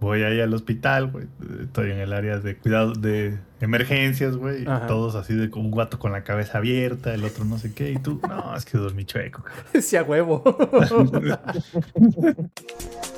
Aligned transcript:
voy 0.00 0.22
ahí 0.22 0.40
al 0.40 0.52
hospital, 0.52 1.10
güey. 1.10 1.26
Estoy 1.62 1.90
en 1.90 1.98
el 1.98 2.12
área 2.12 2.38
de 2.38 2.56
cuidado 2.56 2.92
de 2.92 3.38
emergencias, 3.60 4.36
güey. 4.36 4.64
Todos 4.86 5.14
así 5.14 5.34
de 5.34 5.50
un 5.54 5.70
guato 5.70 5.98
con 5.98 6.12
la 6.12 6.24
cabeza 6.24 6.58
abierta, 6.58 7.14
el 7.14 7.24
otro 7.24 7.44
no 7.44 7.58
sé 7.58 7.72
qué. 7.72 7.90
Y 7.92 7.98
tú, 7.98 8.20
no, 8.28 8.56
es 8.56 8.64
que 8.64 8.78
dormí 8.78 9.04
chueco. 9.04 9.44
Sí, 9.80 9.96
a 9.96 10.02
huevo. 10.02 10.42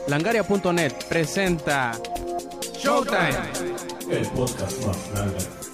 Langaria.net 0.09 0.93
presenta 1.09 1.93
Showtime. 2.75 3.37
El 4.11 4.27
podcast 4.29 4.87
más 4.87 5.11
grande. 5.13 5.68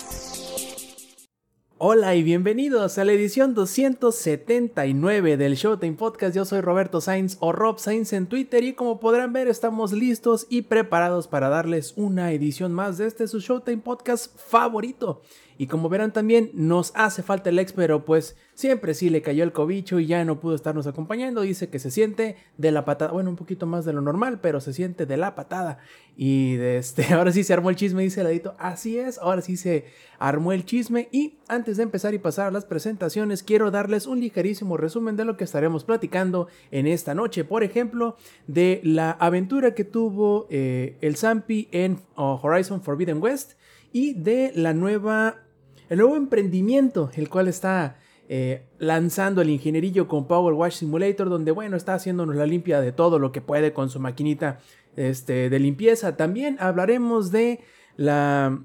Hola 1.78 2.14
y 2.14 2.22
bienvenidos 2.22 2.98
a 2.98 3.04
la 3.04 3.10
edición 3.10 3.52
279 3.52 5.36
del 5.36 5.56
Showtime 5.56 5.96
Podcast. 5.96 6.36
Yo 6.36 6.44
soy 6.44 6.60
Roberto 6.60 7.00
Sainz 7.00 7.36
o 7.40 7.50
Rob 7.50 7.80
Sainz 7.80 8.12
en 8.12 8.28
Twitter 8.28 8.62
y 8.62 8.74
como 8.74 9.00
podrán 9.00 9.32
ver 9.32 9.48
estamos 9.48 9.92
listos 9.92 10.46
y 10.48 10.62
preparados 10.62 11.26
para 11.26 11.48
darles 11.48 11.92
una 11.96 12.30
edición 12.30 12.72
más 12.72 12.96
de 12.96 13.08
este 13.08 13.26
su 13.26 13.40
Showtime 13.40 13.82
Podcast 13.82 14.38
favorito. 14.38 15.20
Y 15.58 15.66
como 15.66 15.88
verán 15.88 16.12
también 16.12 16.50
nos 16.54 16.92
hace 16.94 17.22
falta 17.22 17.50
el 17.50 17.58
ex, 17.58 17.72
pero 17.72 18.04
pues 18.04 18.36
siempre 18.54 18.94
sí 18.94 19.10
le 19.10 19.22
cayó 19.22 19.44
el 19.44 19.52
cobicho 19.52 20.00
y 20.00 20.06
ya 20.06 20.24
no 20.24 20.40
pudo 20.40 20.54
estarnos 20.54 20.86
acompañando. 20.86 21.42
Dice 21.42 21.68
que 21.68 21.78
se 21.78 21.90
siente 21.90 22.36
de 22.58 22.72
la 22.72 22.84
patada, 22.84 23.12
bueno, 23.12 23.30
un 23.30 23.36
poquito 23.36 23.66
más 23.66 23.84
de 23.84 23.92
lo 23.92 24.00
normal, 24.00 24.40
pero 24.40 24.60
se 24.60 24.72
siente 24.72 25.06
de 25.06 25.16
la 25.16 25.34
patada. 25.34 25.78
Y 26.16 26.56
de 26.56 26.78
este, 26.78 27.04
ahora 27.14 27.32
sí 27.32 27.44
se 27.44 27.52
armó 27.52 27.70
el 27.70 27.76
chisme, 27.76 28.02
dice 28.02 28.20
el 28.20 28.28
edito. 28.28 28.54
Así 28.58 28.98
es, 28.98 29.18
ahora 29.18 29.42
sí 29.42 29.56
se 29.56 29.84
armó 30.18 30.52
el 30.52 30.64
chisme. 30.64 31.08
Y 31.12 31.38
antes 31.48 31.76
de 31.76 31.82
empezar 31.82 32.14
y 32.14 32.18
pasar 32.18 32.48
a 32.48 32.50
las 32.50 32.64
presentaciones, 32.64 33.42
quiero 33.42 33.70
darles 33.70 34.06
un 34.06 34.20
ligerísimo 34.20 34.76
resumen 34.76 35.16
de 35.16 35.24
lo 35.24 35.36
que 35.36 35.44
estaremos 35.44 35.84
platicando 35.84 36.48
en 36.70 36.86
esta 36.86 37.14
noche. 37.14 37.44
Por 37.44 37.62
ejemplo, 37.62 38.16
de 38.46 38.80
la 38.84 39.12
aventura 39.12 39.74
que 39.74 39.84
tuvo 39.84 40.46
eh, 40.50 40.96
el 41.00 41.16
Zampi 41.16 41.68
en 41.72 42.00
oh, 42.16 42.40
Horizon 42.42 42.82
Forbidden 42.82 43.22
West 43.22 43.52
y 43.92 44.14
de 44.14 44.52
la 44.54 44.74
nueva 44.74 45.43
el 45.88 45.98
nuevo 45.98 46.16
emprendimiento, 46.16 47.10
el 47.14 47.28
cual 47.28 47.48
está 47.48 47.96
eh, 48.28 48.66
lanzando 48.78 49.42
el 49.42 49.50
ingenierillo 49.50 50.08
con 50.08 50.26
Power 50.26 50.54
Wash 50.54 50.76
Simulator, 50.78 51.28
donde 51.28 51.50
bueno, 51.52 51.76
está 51.76 51.94
haciéndonos 51.94 52.34
la 52.36 52.46
limpia 52.46 52.80
de 52.80 52.92
todo 52.92 53.18
lo 53.18 53.32
que 53.32 53.42
puede 53.42 53.72
con 53.72 53.90
su 53.90 54.00
maquinita 54.00 54.60
este, 54.96 55.50
de 55.50 55.58
limpieza. 55.58 56.16
También 56.16 56.56
hablaremos 56.58 57.30
de 57.30 57.60
la 57.96 58.64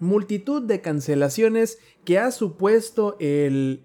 multitud 0.00 0.62
de 0.62 0.80
cancelaciones 0.80 1.78
que 2.04 2.18
ha 2.18 2.30
supuesto 2.30 3.16
el 3.20 3.84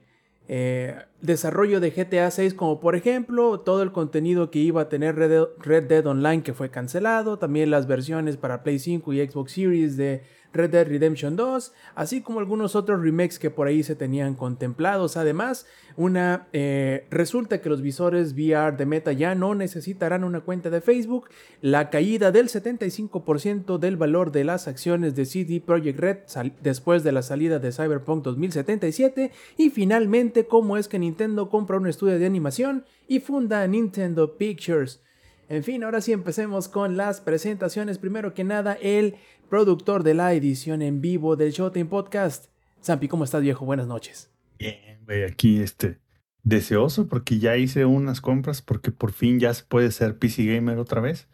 eh, 0.49 0.95
desarrollo 1.21 1.79
de 1.79 1.91
GTA 1.91 2.31
6, 2.31 2.55
como 2.55 2.79
por 2.79 2.95
ejemplo 2.95 3.59
todo 3.59 3.83
el 3.83 3.91
contenido 3.91 4.49
que 4.49 4.59
iba 4.59 4.81
a 4.81 4.89
tener 4.89 5.15
Red 5.15 5.83
Dead 5.83 6.05
Online 6.07 6.43
que 6.43 6.53
fue 6.53 6.71
cancelado, 6.71 7.37
también 7.37 7.69
las 7.69 7.87
versiones 7.87 8.35
para 8.35 8.63
Play 8.63 8.79
5 8.79 9.13
y 9.13 9.27
Xbox 9.27 9.51
Series 9.51 9.95
de 9.95 10.23
Red 10.53 10.71
Dead 10.71 10.87
Redemption 10.87 11.35
2, 11.35 11.73
así 11.95 12.21
como 12.21 12.39
algunos 12.39 12.75
otros 12.75 13.01
remakes 13.01 13.39
que 13.39 13.49
por 13.49 13.67
ahí 13.67 13.83
se 13.83 13.95
tenían 13.95 14.35
contemplados. 14.35 15.17
Además, 15.17 15.67
una 15.95 16.47
eh, 16.53 17.07
resulta 17.09 17.61
que 17.61 17.69
los 17.69 17.81
visores 17.81 18.33
VR 18.33 18.75
de 18.77 18.85
Meta 18.85 19.11
ya 19.11 19.35
no 19.35 19.55
necesitarán 19.55 20.23
una 20.23 20.41
cuenta 20.41 20.69
de 20.69 20.81
Facebook, 20.81 21.29
la 21.61 21.89
caída 21.89 22.31
del 22.31 22.47
75% 22.47 23.77
del 23.77 23.97
valor 23.97 24.31
de 24.31 24.43
las 24.43 24.67
acciones 24.67 25.15
de 25.15 25.25
CD 25.25 25.61
Projekt 25.61 25.99
Red 25.99 26.17
después 26.61 27.03
de 27.03 27.11
la 27.11 27.21
salida 27.21 27.59
de 27.59 27.71
Cyberpunk 27.71 28.23
2077 28.23 29.31
y 29.57 29.69
finalmente 29.69 30.45
cómo 30.45 30.77
es 30.77 30.87
que 30.87 30.99
Nintendo 30.99 31.49
compra 31.49 31.77
un 31.77 31.87
estudio 31.87 32.17
de 32.17 32.25
animación 32.25 32.85
y 33.07 33.19
funda 33.19 33.67
Nintendo 33.67 34.37
Pictures. 34.37 35.01
En 35.49 35.63
fin, 35.63 35.83
ahora 35.83 35.99
sí 35.99 36.11
empecemos 36.11 36.67
con 36.67 36.95
las 36.95 37.21
presentaciones. 37.21 37.97
Primero 37.97 38.35
que 38.35 38.43
nada, 38.43 38.77
el 38.83 39.15
productor 39.49 40.03
de 40.03 40.13
la 40.13 40.31
edición 40.35 40.83
en 40.83 41.01
vivo 41.01 41.35
del 41.35 41.51
Showtime 41.51 41.89
Podcast. 41.89 42.51
Zampi, 42.83 43.07
¿cómo 43.07 43.23
estás, 43.23 43.41
viejo? 43.41 43.65
Buenas 43.65 43.87
noches. 43.87 44.29
Bien, 44.59 44.99
güey, 45.07 45.23
aquí 45.23 45.59
este, 45.59 45.97
deseoso 46.43 47.07
porque 47.07 47.39
ya 47.39 47.57
hice 47.57 47.85
unas 47.85 48.21
compras 48.21 48.61
porque 48.61 48.91
por 48.91 49.11
fin 49.11 49.39
ya 49.39 49.51
se 49.55 49.63
puede 49.63 49.89
ser 49.89 50.19
PC 50.19 50.45
Gamer 50.45 50.77
otra 50.77 51.01
vez. 51.01 51.27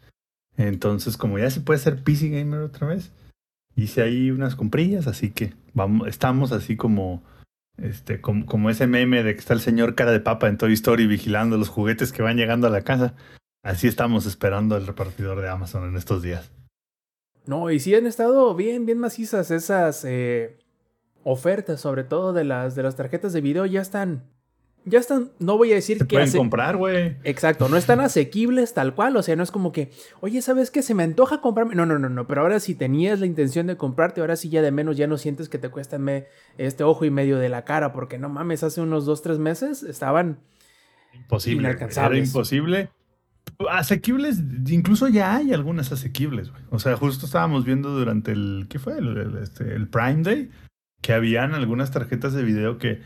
Entonces, 0.56 1.18
como 1.18 1.38
ya 1.38 1.50
se 1.50 1.60
puede 1.60 1.78
ser 1.78 2.02
PC 2.02 2.30
Gamer 2.30 2.60
otra 2.60 2.86
vez, 2.86 3.12
hice 3.74 4.00
ahí 4.00 4.30
unas 4.30 4.56
comprillas, 4.56 5.08
así 5.08 5.30
que 5.30 5.52
vamos, 5.74 6.08
estamos 6.08 6.52
así 6.52 6.74
como, 6.76 7.22
este, 7.76 8.22
como, 8.22 8.46
como 8.46 8.70
ese 8.70 8.86
meme 8.86 9.22
de 9.22 9.34
que 9.34 9.40
está 9.40 9.52
el 9.52 9.60
señor 9.60 9.94
cara 9.94 10.12
de 10.12 10.20
papa 10.20 10.48
en 10.48 10.56
Toy 10.56 10.72
Story 10.72 11.06
vigilando 11.06 11.58
los 11.58 11.68
juguetes 11.68 12.12
que 12.12 12.22
van 12.22 12.38
llegando 12.38 12.66
a 12.66 12.70
la 12.70 12.80
casa. 12.80 13.14
Así 13.66 13.88
estamos 13.88 14.26
esperando 14.26 14.76
el 14.76 14.86
repartidor 14.86 15.40
de 15.40 15.48
Amazon 15.48 15.88
en 15.88 15.96
estos 15.96 16.22
días. 16.22 16.52
No, 17.46 17.68
y 17.72 17.80
sí 17.80 17.96
han 17.96 18.06
estado 18.06 18.54
bien, 18.54 18.86
bien 18.86 18.98
macizas 18.98 19.50
esas 19.50 20.04
eh, 20.04 20.56
ofertas, 21.24 21.80
sobre 21.80 22.04
todo 22.04 22.32
de 22.32 22.44
las, 22.44 22.76
de 22.76 22.84
las 22.84 22.94
tarjetas 22.94 23.32
de 23.32 23.40
video, 23.40 23.66
ya 23.66 23.80
están, 23.80 24.22
ya 24.84 25.00
están, 25.00 25.32
no 25.40 25.58
voy 25.58 25.72
a 25.72 25.74
decir 25.74 25.98
que... 25.98 26.14
Pueden 26.14 26.30
comprar, 26.30 26.76
güey. 26.76 27.16
Exacto, 27.24 27.68
no 27.68 27.76
están 27.76 27.98
asequibles 27.98 28.72
tal 28.72 28.94
cual, 28.94 29.16
o 29.16 29.22
sea, 29.24 29.34
no 29.34 29.42
es 29.42 29.50
como 29.50 29.72
que, 29.72 29.90
oye, 30.20 30.42
¿sabes 30.42 30.70
qué? 30.70 30.80
Se 30.80 30.94
me 30.94 31.02
antoja 31.02 31.40
comprarme. 31.40 31.74
No, 31.74 31.86
no, 31.86 31.98
no, 31.98 32.08
no, 32.08 32.24
pero 32.28 32.42
ahora 32.42 32.60
si 32.60 32.76
tenías 32.76 33.18
la 33.18 33.26
intención 33.26 33.66
de 33.66 33.76
comprarte, 33.76 34.20
ahora 34.20 34.36
sí 34.36 34.48
ya 34.48 34.62
de 34.62 34.70
menos 34.70 34.96
ya 34.96 35.08
no 35.08 35.18
sientes 35.18 35.48
que 35.48 35.58
te 35.58 35.70
cuesta 35.70 35.98
este 36.56 36.84
ojo 36.84 37.04
y 37.04 37.10
medio 37.10 37.38
de 37.38 37.48
la 37.48 37.64
cara, 37.64 37.92
porque 37.92 38.16
no 38.16 38.28
mames, 38.28 38.62
hace 38.62 38.80
unos 38.80 39.06
dos, 39.06 39.22
tres 39.22 39.40
meses 39.40 39.82
estaban... 39.82 40.38
Imposible. 41.12 41.68
Era 41.68 42.16
imposible 42.16 42.90
asequibles, 43.70 44.42
incluso 44.68 45.08
ya 45.08 45.36
hay 45.36 45.52
algunas 45.52 45.92
asequibles, 45.92 46.50
güey. 46.50 46.62
O 46.70 46.78
sea, 46.78 46.96
justo 46.96 47.26
estábamos 47.26 47.64
viendo 47.64 47.90
durante 47.90 48.32
el, 48.32 48.66
¿qué 48.68 48.78
fue? 48.78 48.98
El, 48.98 49.38
este, 49.42 49.64
Prime 49.86 50.22
Day, 50.22 50.50
que 51.02 51.12
habían 51.12 51.54
algunas 51.54 51.90
tarjetas 51.90 52.32
de 52.32 52.42
video 52.42 52.78
que, 52.78 53.00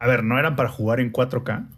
a 0.00 0.06
ver, 0.06 0.24
no 0.24 0.38
eran 0.38 0.56
para 0.56 0.68
jugar 0.68 1.00
en 1.00 1.12
4K, 1.12 1.68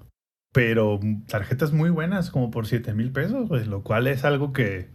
pero 0.52 1.00
tarjetas 1.26 1.72
muy 1.72 1.90
buenas, 1.90 2.30
como 2.30 2.50
por 2.50 2.66
7 2.66 2.94
mil 2.94 3.12
pesos, 3.12 3.48
lo 3.66 3.82
cual 3.82 4.06
es 4.06 4.24
algo 4.24 4.52
que, 4.52 4.90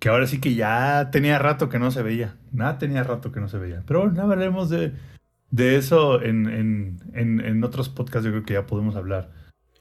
que 0.00 0.08
ahora 0.08 0.26
sí 0.26 0.40
que 0.40 0.54
ya 0.54 1.10
tenía 1.10 1.38
rato 1.38 1.68
que 1.68 1.78
no 1.78 1.90
se 1.90 2.02
veía. 2.02 2.36
Nada 2.52 2.78
tenía 2.78 3.04
rato 3.04 3.32
que 3.32 3.40
no 3.40 3.48
se 3.48 3.58
veía. 3.58 3.82
Pero 3.86 4.02
bueno, 4.02 4.22
hablaremos 4.22 4.70
de, 4.70 4.92
de 5.50 5.76
eso 5.76 6.22
en, 6.22 6.48
en, 6.48 7.00
en, 7.14 7.40
en 7.40 7.64
otros 7.64 7.88
podcasts, 7.88 8.24
yo 8.24 8.32
creo 8.32 8.44
que 8.44 8.54
ya 8.54 8.66
podemos 8.66 8.96
hablar 8.96 9.30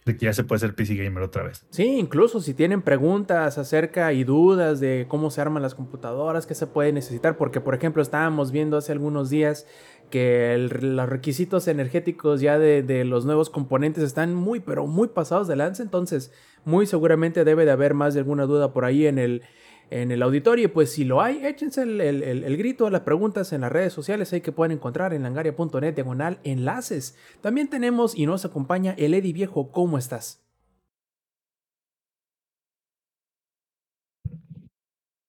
de 0.05 0.15
que 0.15 0.27
ya 0.27 0.33
se 0.33 0.43
puede 0.43 0.59
ser 0.59 0.75
PC 0.75 0.95
Gamer 0.95 1.23
otra 1.23 1.43
vez. 1.43 1.65
Sí, 1.71 1.97
incluso 1.97 2.39
si 2.39 2.53
tienen 2.53 2.83
preguntas 2.83 3.57
acerca 3.57 4.13
y 4.13 4.23
dudas 4.23 4.79
de 4.79 5.05
cómo 5.07 5.31
se 5.31 5.41
arman 5.41 5.63
las 5.63 5.73
computadoras, 5.73 6.45
qué 6.45 6.53
se 6.53 6.67
puede 6.67 6.93
necesitar, 6.93 7.37
porque 7.37 7.59
por 7.59 7.73
ejemplo 7.73 8.03
estábamos 8.03 8.51
viendo 8.51 8.77
hace 8.77 8.91
algunos 8.91 9.31
días 9.31 9.65
que 10.11 10.69
los 10.79 11.09
requisitos 11.09 11.67
energéticos 11.67 12.39
ya 12.39 12.59
de, 12.59 12.83
de, 12.83 13.03
los 13.03 13.25
nuevos 13.25 13.49
componentes 13.49 14.03
están 14.03 14.35
muy, 14.35 14.59
pero 14.59 14.85
muy 14.85 15.07
pasados 15.07 15.47
de 15.47 15.55
lance, 15.55 15.81
entonces 15.81 16.31
muy 16.63 16.85
seguramente 16.85 17.43
debe 17.43 17.65
de 17.65 17.71
haber 17.71 17.95
más 17.95 18.13
de 18.13 18.19
alguna 18.19 18.45
duda 18.45 18.71
por 18.71 18.85
ahí 18.85 19.07
en 19.07 19.17
el, 19.17 19.41
en 19.89 20.11
el 20.11 20.21
auditorio. 20.21 20.71
Pues 20.71 20.91
si 20.91 21.05
lo 21.05 21.21
hay, 21.21 21.45
échense 21.45 21.83
el, 21.83 22.01
el, 22.01 22.23
el, 22.23 22.57
grito, 22.57 22.89
las 22.89 23.01
preguntas 23.01 23.53
en 23.53 23.61
las 23.61 23.71
redes 23.71 23.93
sociales 23.93 24.31
ahí 24.33 24.41
que 24.41 24.51
pueden 24.51 24.77
encontrar 24.77 25.13
en 25.13 25.23
langaria.net 25.23 25.95
diagonal 25.95 26.39
enlaces. 26.43 27.15
También 27.41 27.69
tenemos 27.69 28.17
y 28.17 28.25
nos 28.25 28.45
acompaña 28.45 28.95
el 28.97 29.13
Eddie 29.13 29.33
Viejo. 29.33 29.71
¿Cómo 29.71 29.97
estás? 29.97 30.45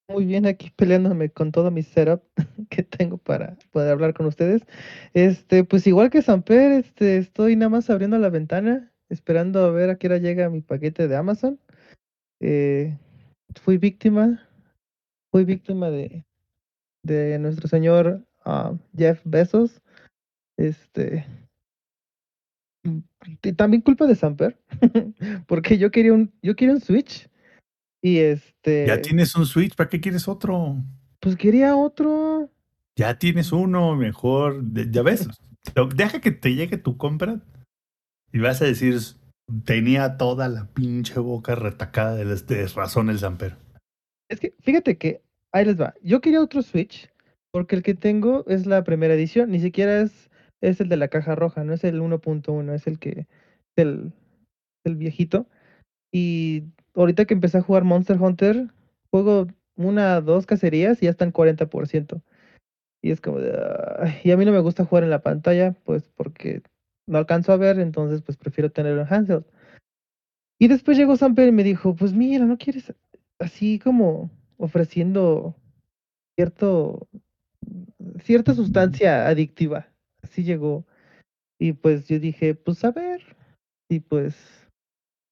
Muy 0.09 0.25
bien, 0.25 0.47
aquí 0.47 0.71
peleándome 0.77 1.31
con 1.31 1.51
todo 1.51 1.71
mi 1.73 1.83
setup 1.83 2.23
que 2.71 2.85
tengo 2.85 3.19
para 3.19 3.57
poder 3.73 3.91
hablar 3.93 4.15
con 4.15 4.27
ustedes. 4.27 4.63
Este, 5.15 5.65
pues 5.65 5.87
igual 5.87 6.11
que 6.11 6.23
Samper, 6.23 6.73
este, 6.73 7.19
estoy 7.19 7.57
nada 7.57 7.71
más 7.71 7.91
abriendo 7.91 8.17
la 8.19 8.31
ventana, 8.31 8.93
esperando 9.09 9.65
a 9.65 9.71
ver 9.73 9.91
a 9.91 9.97
qué 9.99 10.07
hora 10.07 10.19
llega 10.19 10.49
mi 10.49 10.61
paquete 10.61 11.09
de 11.09 11.17
Amazon. 11.17 11.59
Eh, 12.41 12.97
fui 13.63 13.79
víctima 13.79 14.41
fui 15.37 15.45
víctima 15.45 15.91
de, 15.91 16.25
de 17.03 17.39
nuestro 17.39 17.69
señor 17.69 18.27
ah, 18.47 18.73
Jeff 18.97 19.21
Bezos. 19.25 19.83
Este. 20.57 21.27
Y 23.43 23.53
también 23.53 23.83
culpa 23.83 24.07
de 24.07 24.15
Samper, 24.15 24.59
porque 25.47 25.77
yo 25.77 25.91
quería 25.91 26.15
un, 26.15 26.33
yo 26.41 26.57
quería 26.57 26.75
un 26.75 26.81
Switch. 26.81 27.29
Y 28.01 28.19
este. 28.19 28.87
Ya 28.87 29.03
tienes 29.03 29.35
un 29.37 29.45
Switch, 29.45 29.75
¿para 29.75 29.91
qué 29.91 30.01
quieres 30.01 30.27
otro? 30.27 30.77
Pues 31.21 31.37
quería 31.37 31.77
otro. 31.77 32.51
Ya 32.97 33.19
tienes 33.19 33.53
uno, 33.53 33.95
mejor. 33.95 34.63
Ya 34.91 35.03
ves. 35.03 35.29
Deja 35.97 36.21
que 36.23 36.31
te 36.31 36.55
llegue 36.55 36.79
tu 36.79 36.97
compra 36.97 37.43
y 38.33 38.39
vas 38.39 38.63
a 38.63 38.65
decir, 38.65 38.99
tenía 39.65 40.17
toda 40.17 40.49
la 40.49 40.67
pinche 40.67 41.19
boca 41.21 41.55
retacada 41.55 42.17
de, 42.17 42.25
de 42.25 42.67
razón 42.69 43.11
el 43.11 43.19
Samper. 43.19 43.57
Es 44.29 44.41
que 44.41 44.55
fíjate 44.61 44.99
que 44.99 45.23
ahí 45.53 45.65
les 45.65 45.81
va. 45.81 45.95
Yo 46.03 46.21
quería 46.21 46.43
otro 46.43 46.63
Switch 46.63 47.11
porque 47.53 47.77
el 47.77 47.83
que 47.83 47.95
tengo 47.95 48.45
es 48.49 48.67
la 48.67 48.85
primera 48.85 49.15
edición, 49.15 49.51
ni 49.51 49.61
siquiera 49.61 50.01
es, 50.01 50.31
es 50.61 50.81
el 50.81 50.89
de 50.89 50.97
la 50.97 51.09
caja 51.09 51.35
roja, 51.35 51.65
no 51.65 51.73
es 51.73 51.85
el 51.85 52.01
1.1, 52.01 52.75
es 52.75 52.87
el 52.87 52.99
que 52.99 53.27
el, 53.77 54.13
el 54.85 54.97
viejito. 54.97 55.47
Y 56.13 56.65
ahorita 56.95 57.25
que 57.25 57.35
empecé 57.35 57.59
a 57.59 57.63
jugar 57.63 57.85
Monster 57.85 58.21
Hunter, 58.21 58.69
juego 59.11 59.47
una, 59.77 60.21
dos 60.21 60.47
cacerías 60.47 61.03
y 61.03 61.07
ya 61.07 61.11
están 61.11 61.33
40%. 61.33 62.23
Y 63.03 63.11
es 63.11 63.21
como 63.21 63.39
de, 63.39 63.53
y 64.25 64.31
a 64.33 64.37
mí 64.37 64.45
no 64.45 64.53
me 64.53 64.61
gusta 64.61 64.85
jugar 64.85 65.05
en 65.05 65.11
la 65.11 65.23
pantalla, 65.23 65.75
pues 65.85 66.11
porque 66.15 66.63
no 67.07 67.19
alcanzo 67.19 67.53
a 67.53 67.57
ver, 67.57 67.79
entonces 67.79 68.23
pues 68.23 68.37
prefiero 68.37 68.71
tenerlo 68.71 69.03
en 69.03 69.13
handheld. 69.13 69.45
Y 70.59 70.69
después 70.69 70.97
llegó 70.97 71.17
Samper 71.17 71.49
y 71.49 71.53
me 71.53 71.65
dijo, 71.65 71.95
pues 71.95 72.13
mira, 72.13 72.45
¿no 72.47 72.57
quieres 72.57 72.93
así 73.39 73.79
como 73.79 74.31
ofreciendo 74.57 75.55
cierto, 76.35 77.09
cierta 78.23 78.55
sustancia 78.55 79.27
adictiva? 79.29 79.89
Así 80.23 80.45
llegó. 80.45 80.87
Y 81.59 81.73
pues 81.73 82.09
yo 82.09 82.19
dije, 82.19 82.55
pues 82.55 82.85
a 82.85 82.91
ver. 82.91 83.23
Y 83.89 84.01
pues, 84.01 84.35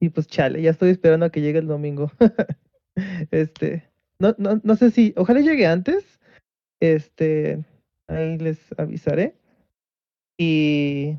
y 0.00 0.11
pues 0.11 0.26
chale, 0.26 0.62
ya 0.62 0.71
estoy 0.71 0.91
esperando 0.91 1.26
a 1.26 1.31
que 1.31 1.41
llegue 1.41 1.59
el 1.59 1.67
domingo. 1.67 2.12
este, 3.31 3.91
no, 4.19 4.35
no, 4.38 4.61
no 4.62 4.76
sé 4.76 4.91
si, 4.91 5.15
ojalá 5.17 5.41
llegue 5.41 5.67
antes. 5.67 6.21
Este, 6.81 7.65
ahí 8.09 8.37
les 8.38 8.59
avisaré. 8.79 9.37
Y 10.38 11.17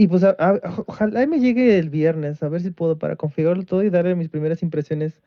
y 0.00 0.08
pues 0.08 0.24
ojalá 0.86 1.26
me 1.26 1.40
llegue 1.40 1.78
el 1.78 1.90
viernes, 1.90 2.42
a 2.42 2.48
ver 2.48 2.62
si 2.62 2.70
puedo 2.70 2.98
para 2.98 3.16
configurarlo 3.16 3.64
todo 3.64 3.82
y 3.82 3.90
darle 3.90 4.14
mis 4.14 4.30
primeras 4.30 4.62
impresiones 4.62 5.20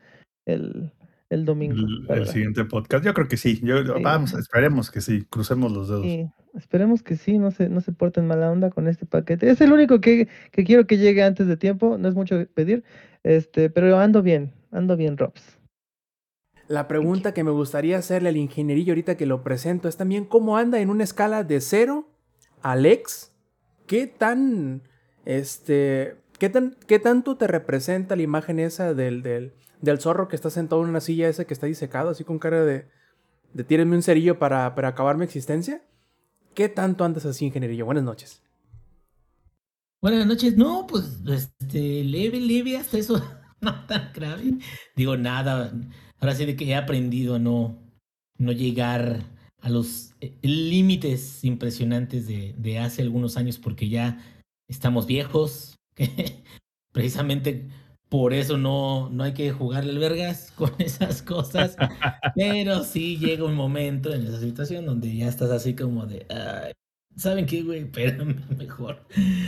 el, 0.46 0.90
el 1.30 1.44
domingo. 1.44 1.76
El, 2.08 2.26
siguiente 2.26 2.64
podcast, 2.64 3.04
yo 3.04 3.14
creo 3.14 3.28
que 3.28 3.36
sí. 3.36 3.60
Yo, 3.62 3.84
Vamos, 4.02 4.34
esperemos 4.34 4.90
que 4.90 5.00
sí, 5.00 5.26
crucemos 5.30 5.70
los 5.70 5.88
dedos. 5.88 6.02
Sí, 6.02 6.28
esperemos 6.54 7.04
que 7.04 7.14
sí, 7.14 7.38
no 7.38 7.52
se, 7.52 7.68
no 7.68 7.82
se 7.82 7.92
porten 7.92 8.26
mala 8.26 8.50
onda 8.50 8.70
con 8.70 8.88
este 8.88 9.06
paquete. 9.06 9.48
Es 9.48 9.60
el 9.60 9.72
único 9.72 10.00
que, 10.00 10.26
que 10.50 10.64
quiero 10.64 10.88
que 10.88 10.98
llegue 10.98 11.22
antes 11.22 11.46
de 11.46 11.56
tiempo, 11.56 11.96
no 11.96 12.08
es 12.08 12.16
mucho 12.16 12.44
pedir, 12.52 12.82
este, 13.22 13.70
pero 13.70 13.96
ando 14.00 14.22
bien, 14.22 14.54
ando 14.72 14.96
bien, 14.96 15.16
Robs. 15.16 15.60
La 16.66 16.88
pregunta 16.88 17.32
que 17.32 17.44
me 17.44 17.52
gustaría 17.52 17.96
hacerle 17.96 18.30
al 18.30 18.36
ingenierillo 18.38 18.90
ahorita 18.90 19.16
que 19.16 19.26
lo 19.26 19.44
presento 19.44 19.86
es 19.86 19.96
también 19.96 20.24
cómo 20.24 20.56
anda 20.56 20.80
en 20.80 20.90
una 20.90 21.04
escala 21.04 21.44
de 21.44 21.60
cero 21.60 22.08
Alex 22.60 23.33
¿qué 23.86 24.06
tan, 24.06 24.82
este, 25.24 26.16
qué, 26.38 26.48
tan, 26.48 26.76
qué 26.86 26.98
tanto 26.98 27.36
te 27.36 27.46
representa 27.46 28.16
la 28.16 28.22
imagen 28.22 28.58
esa 28.58 28.94
del, 28.94 29.22
del, 29.22 29.52
del, 29.80 30.00
zorro 30.00 30.28
que 30.28 30.36
está 30.36 30.50
sentado 30.50 30.82
en 30.82 30.90
una 30.90 31.00
silla 31.00 31.28
ese 31.28 31.46
que 31.46 31.54
está 31.54 31.66
disecado, 31.66 32.10
así 32.10 32.24
con 32.24 32.38
cara 32.38 32.64
de, 32.64 32.86
de 33.52 33.64
tírenme 33.64 33.96
un 33.96 34.02
cerillo 34.02 34.38
para, 34.38 34.74
para 34.74 34.88
acabar 34.88 35.16
mi 35.16 35.24
existencia? 35.24 35.82
¿Qué 36.54 36.68
tanto 36.68 37.04
andas 37.04 37.26
así, 37.26 37.46
ingenierillo? 37.46 37.84
Buenas 37.84 38.04
noches. 38.04 38.42
Buenas 40.00 40.26
noches. 40.26 40.56
No, 40.56 40.86
pues, 40.86 41.20
este, 41.26 42.04
leve, 42.04 42.38
leve, 42.40 42.76
hasta 42.76 42.98
eso, 42.98 43.22
no 43.60 43.86
tan 43.86 44.12
grave. 44.12 44.58
Digo, 44.94 45.16
nada. 45.16 45.72
Ahora 46.20 46.34
sí 46.34 46.44
de 46.44 46.56
que 46.56 46.66
he 46.66 46.76
aprendido 46.76 47.36
a 47.36 47.38
no, 47.38 47.78
no 48.38 48.52
llegar 48.52 49.33
a 49.64 49.70
los 49.70 50.12
eh, 50.20 50.34
límites 50.42 51.42
impresionantes 51.42 52.26
de, 52.26 52.78
hace 52.78 53.00
algunos 53.00 53.38
años 53.38 53.58
porque 53.58 53.88
ya 53.88 54.18
estamos 54.68 55.06
viejos. 55.06 55.76
precisamente 56.92 57.66
por 58.10 58.34
eso 58.34 58.58
no, 58.58 59.08
no 59.10 59.24
hay 59.24 59.32
que 59.32 59.52
jugarle 59.52 59.90
el 59.90 59.98
vergas 59.98 60.52
con 60.56 60.70
esas 60.78 61.22
cosas. 61.22 61.76
Pero 62.34 62.84
sí 62.84 63.16
llega 63.16 63.44
un 63.44 63.54
momento 63.54 64.12
en 64.12 64.26
esa 64.26 64.38
situación 64.38 64.84
donde 64.84 65.16
ya 65.16 65.28
estás 65.28 65.50
así 65.50 65.74
como 65.74 66.04
de, 66.04 66.26
¿saben 67.16 67.46
qué, 67.46 67.62
güey? 67.62 67.80
Espérenme 67.80 68.36
mejor. 68.58 69.02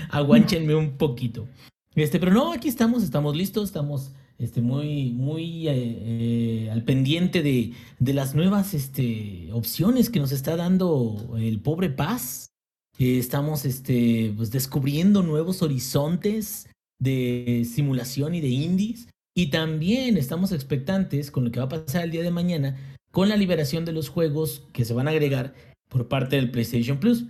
Aguánchenme 0.09 0.75
un 0.75 0.97
poquito. 0.97 1.47
Este, 1.95 2.19
pero 2.19 2.33
no, 2.33 2.53
aquí 2.53 2.69
estamos, 2.69 3.03
estamos 3.03 3.37
listos, 3.37 3.65
estamos 3.65 4.13
este, 4.38 4.61
muy, 4.61 5.12
muy 5.12 5.69
eh, 5.69 5.73
eh, 5.75 6.71
al 6.71 6.85
pendiente 6.85 7.43
de, 7.43 7.73
de, 7.99 8.12
las 8.12 8.35
nuevas 8.35 8.75
este, 8.75 9.49
opciones 9.53 10.11
que 10.11 10.21
nos 10.21 10.33
está 10.33 10.56
dando 10.56 11.35
el 11.38 11.61
pobre 11.61 11.91
Paz. 11.91 12.50
estamos 12.99 13.65
este, 13.65 14.33
pues, 14.37 14.50
descubriendo 14.50 15.23
nuevos 15.23 15.62
horizontes 15.62 16.69
de 16.99 17.67
simulación 17.71 18.35
y 18.35 18.41
de 18.41 18.49
indies. 18.49 19.09
Y 19.35 19.49
también 19.49 20.17
estamos 20.17 20.53
expectantes 20.53 21.31
con 21.31 21.44
lo 21.44 21.50
que 21.50 21.61
va 21.61 21.67
a 21.67 21.85
pasar 21.85 22.05
el 22.05 22.11
día 22.11 22.23
de 22.23 22.31
mañana 22.31 22.77
con 23.11 23.31
la 23.31 23.37
liberación 23.37 23.87
de 23.87 23.93
los 23.93 24.11
juegos 24.11 24.65
que 24.75 24.85
se 24.85 24.93
van 24.93 25.09
a 25.09 25.11
agregar 25.11 25.55
por 25.89 26.09
parte 26.09 26.37
del 26.37 26.50
PlayStation 26.50 26.99
Plus. 26.99 27.25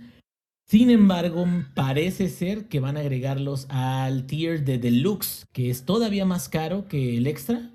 Sin 0.69 0.89
embargo, 0.89 1.45
parece 1.75 2.27
ser 2.27 2.67
que 2.67 2.81
van 2.81 2.97
a 2.97 2.99
agregarlos 2.99 3.67
al 3.69 4.27
tier 4.27 4.65
de 4.65 4.77
deluxe, 4.77 5.45
que 5.53 5.69
es 5.69 5.85
todavía 5.85 6.25
más 6.25 6.49
caro 6.49 6.89
que 6.89 7.17
el 7.17 7.25
extra. 7.25 7.71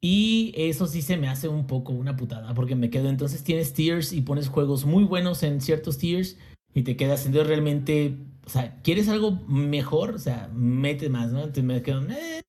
Y 0.00 0.54
eso 0.56 0.86
sí 0.86 1.02
se 1.02 1.18
me 1.18 1.28
hace 1.28 1.48
un 1.48 1.66
poco 1.66 1.92
una 1.92 2.16
putada, 2.16 2.54
porque 2.54 2.74
me 2.74 2.88
quedo 2.88 3.10
entonces 3.10 3.44
tienes 3.44 3.74
tiers 3.74 4.14
y 4.14 4.22
pones 4.22 4.48
juegos 4.48 4.86
muy 4.86 5.04
buenos 5.04 5.42
en 5.42 5.60
ciertos 5.60 5.98
tiers 5.98 6.38
y 6.72 6.82
te 6.82 6.96
quedas 6.96 7.26
entonces 7.26 7.48
realmente, 7.48 8.16
o 8.46 8.50
sea, 8.50 8.80
¿quieres 8.82 9.08
algo 9.08 9.32
mejor? 9.46 10.14
O 10.14 10.18
sea, 10.18 10.48
mete 10.54 11.10
más, 11.10 11.32
¿no? 11.32 11.40
Entonces 11.40 11.64
me 11.64 11.82
quedo, 11.82 12.02
eh, 12.08 12.42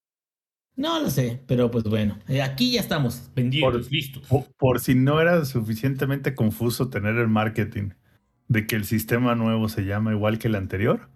no 0.77 1.01
lo 1.01 1.09
sé, 1.09 1.41
pero 1.45 1.71
pues 1.71 1.85
bueno, 1.85 2.19
eh, 2.27 2.41
aquí 2.41 2.73
ya 2.73 2.81
estamos, 2.81 3.31
pendientes, 3.33 3.91
listos. 3.91 4.23
por 4.57 4.79
si 4.79 4.95
no 4.95 5.19
era 5.19 5.43
suficientemente 5.43 6.35
confuso 6.35 6.89
tener 6.89 7.15
el 7.15 7.27
marketing 7.27 7.89
de 8.47 8.67
que 8.67 8.75
el 8.75 8.85
sistema 8.85 9.35
nuevo 9.35 9.69
se 9.69 9.85
llama 9.85 10.11
igual 10.11 10.39
que 10.39 10.47
el 10.47 10.55
anterior, 10.55 11.09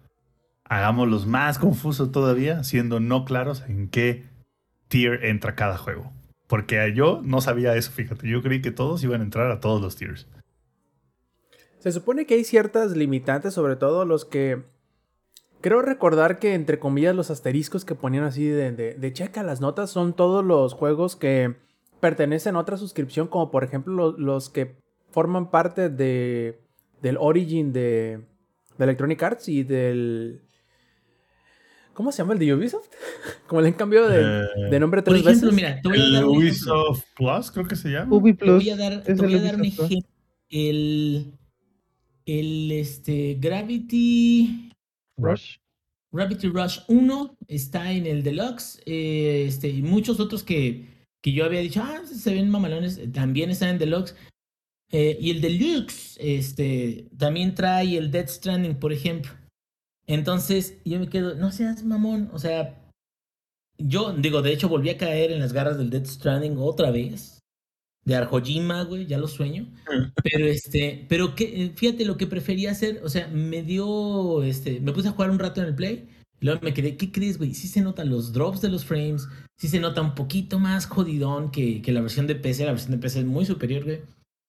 hagámoslos 0.64 1.26
más 1.26 1.58
confuso 1.58 2.10
todavía, 2.10 2.64
siendo 2.64 3.00
no 3.00 3.24
claros 3.24 3.62
en 3.68 3.88
qué 3.88 4.24
tier 4.88 5.24
entra 5.24 5.54
cada 5.54 5.76
juego. 5.78 6.12
Porque 6.46 6.92
yo 6.94 7.20
no 7.24 7.40
sabía 7.40 7.74
eso, 7.76 7.90
fíjate, 7.92 8.28
yo 8.28 8.42
creí 8.42 8.60
que 8.60 8.72
todos 8.72 9.02
iban 9.02 9.20
a 9.20 9.24
entrar 9.24 9.50
a 9.50 9.60
todos 9.60 9.80
los 9.80 9.96
tiers. 9.96 10.28
Se 11.78 11.90
supone 11.90 12.26
que 12.26 12.34
hay 12.34 12.44
ciertas 12.44 12.96
limitantes, 12.96 13.54
sobre 13.54 13.76
todo 13.76 14.04
los 14.04 14.24
que... 14.24 14.62
Creo 15.60 15.80
recordar 15.80 16.38
que 16.38 16.54
entre 16.54 16.78
comillas 16.78 17.14
los 17.14 17.30
asteriscos 17.30 17.84
que 17.84 17.94
ponían 17.94 18.24
así 18.24 18.46
de, 18.46 18.72
de, 18.72 19.12
checa 19.12 19.42
las 19.42 19.60
notas 19.60 19.90
son 19.90 20.12
todos 20.12 20.44
los 20.44 20.74
juegos 20.74 21.16
que 21.16 21.54
pertenecen 22.00 22.56
a 22.56 22.58
otra 22.58 22.76
suscripción, 22.76 23.28
como 23.28 23.50
por 23.50 23.62
ejemplo 23.62 24.12
los 24.18 24.50
que 24.50 24.76
forman 25.10 25.50
parte 25.50 25.88
de 25.88 26.61
del 27.02 27.16
Origin 27.18 27.72
de, 27.72 28.20
de 28.78 28.84
Electronic 28.84 29.22
Arts 29.22 29.48
y 29.48 29.64
del... 29.64 30.40
¿Cómo 31.92 32.10
se 32.10 32.18
llama 32.18 32.32
el 32.32 32.38
de 32.38 32.54
Ubisoft? 32.54 32.88
Como 33.46 33.60
le 33.60 33.68
han 33.68 33.74
cambiado 33.74 34.08
de, 34.08 34.46
de 34.70 34.80
nombre 34.80 35.02
tres 35.02 35.22
veces. 35.22 35.52
Mira, 35.52 35.78
el 35.84 36.24
Ubisoft 36.24 37.04
Plus, 37.14 37.50
creo 37.50 37.68
que 37.68 37.76
se 37.76 37.90
llama. 37.90 38.16
Ubi 38.16 38.32
Plus. 38.32 38.64
Te 38.64 38.70
voy 38.70 38.70
a 38.70 38.76
dar, 38.76 39.02
te 39.02 39.14
voy 39.14 39.34
a 39.34 39.42
dar 39.42 39.56
un 39.56 39.64
ejemplo. 39.66 39.98
El, 40.48 41.34
el 42.24 42.72
este, 42.72 43.36
Gravity 43.38 44.70
Rush. 45.18 45.56
Gravity 46.12 46.48
Rush 46.48 46.80
1 46.88 47.36
está 47.48 47.92
en 47.92 48.06
el 48.06 48.22
Deluxe. 48.22 48.80
Eh, 48.86 49.44
este, 49.48 49.68
y 49.68 49.82
muchos 49.82 50.18
otros 50.20 50.42
que, 50.42 50.86
que 51.20 51.32
yo 51.32 51.44
había 51.44 51.60
dicho, 51.60 51.82
ah, 51.84 52.00
se 52.06 52.32
ven 52.32 52.48
mamalones, 52.48 53.00
también 53.12 53.50
están 53.50 53.70
en 53.70 53.78
Deluxe. 53.78 54.14
Eh, 54.92 55.16
y 55.18 55.30
el 55.30 55.40
Deluxe 55.40 56.18
este, 56.20 57.08
también 57.16 57.54
trae 57.54 57.96
el 57.96 58.10
Dead 58.10 58.28
Stranding, 58.28 58.76
por 58.76 58.92
ejemplo. 58.92 59.32
Entonces, 60.06 60.76
yo 60.84 61.00
me 61.00 61.08
quedo, 61.08 61.34
no 61.34 61.50
seas 61.50 61.82
mamón, 61.82 62.28
o 62.32 62.38
sea, 62.38 62.78
yo 63.78 64.12
digo, 64.12 64.42
de 64.42 64.52
hecho 64.52 64.68
volví 64.68 64.90
a 64.90 64.98
caer 64.98 65.32
en 65.32 65.40
las 65.40 65.54
garras 65.54 65.78
del 65.78 65.88
Dead 65.88 66.04
Stranding 66.04 66.56
otra 66.58 66.90
vez. 66.90 67.38
De 68.04 68.16
Arjojima, 68.16 68.82
güey, 68.82 69.06
ya 69.06 69.16
lo 69.16 69.28
sueño. 69.28 69.72
Pero 70.22 70.46
este, 70.46 71.06
pero 71.08 71.36
que, 71.36 71.64
eh, 71.64 71.72
fíjate 71.74 72.04
lo 72.04 72.16
que 72.16 72.26
prefería 72.26 72.72
hacer, 72.72 73.00
o 73.04 73.08
sea, 73.08 73.28
me 73.28 73.62
dio, 73.62 74.42
este, 74.42 74.80
me 74.80 74.92
puse 74.92 75.08
a 75.08 75.12
jugar 75.12 75.30
un 75.30 75.38
rato 75.38 75.60
en 75.60 75.68
el 75.68 75.74
Play. 75.74 76.08
Y 76.40 76.46
luego 76.46 76.60
me 76.62 76.74
quedé, 76.74 76.96
¿qué 76.96 77.12
crees, 77.12 77.38
güey? 77.38 77.54
Sí 77.54 77.68
se 77.68 77.80
notan 77.80 78.10
los 78.10 78.32
drops 78.32 78.60
de 78.60 78.68
los 78.68 78.84
frames, 78.84 79.28
sí 79.56 79.68
se 79.68 79.78
nota 79.78 80.02
un 80.02 80.16
poquito 80.16 80.58
más 80.58 80.86
jodidón 80.86 81.52
que, 81.52 81.80
que 81.80 81.92
la 81.92 82.00
versión 82.00 82.26
de 82.26 82.34
PC. 82.34 82.64
La 82.64 82.72
versión 82.72 82.90
de 82.90 82.98
PC 82.98 83.20
es 83.20 83.24
muy 83.24 83.46
superior, 83.46 83.84
güey. 83.84 84.00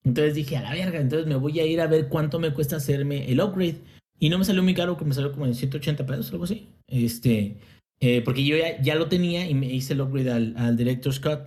Entonces 0.04 0.36
dije, 0.36 0.58
a 0.58 0.62
la 0.62 0.74
verga, 0.74 1.00
entonces 1.00 1.28
me 1.28 1.36
voy 1.36 1.60
a 1.60 1.66
ir 1.66 1.80
a 1.80 1.88
ver 1.88 2.10
cuánto 2.10 2.40
me 2.40 2.54
cuesta 2.54 2.76
hacerme 2.76 3.32
el 3.32 3.40
upgrade. 3.40 3.78
Y 4.20 4.30
no 4.30 4.38
me 4.38 4.46
salió 4.46 4.64
muy 4.64 4.74
caro, 4.74 4.98
que 4.98 5.06
me 5.06 5.14
salió 5.14 5.32
como 5.32 5.46
en 5.46 5.56
180 5.56 6.06
pesos, 6.06 6.32
algo 6.32 6.44
así. 6.44 6.68
Este, 6.88 7.58
eh, 8.00 8.22
porque 8.24 8.44
yo 8.44 8.58
ya, 8.58 8.82
ya, 8.82 8.96
lo 8.96 9.08
tenía 9.08 9.50
y 9.50 9.54
me 9.54 9.68
hice 9.68 9.94
el 9.94 10.02
upgrade 10.02 10.32
al, 10.32 10.58
al 10.58 10.78
Director's 10.78 11.20
Cut. 11.20 11.40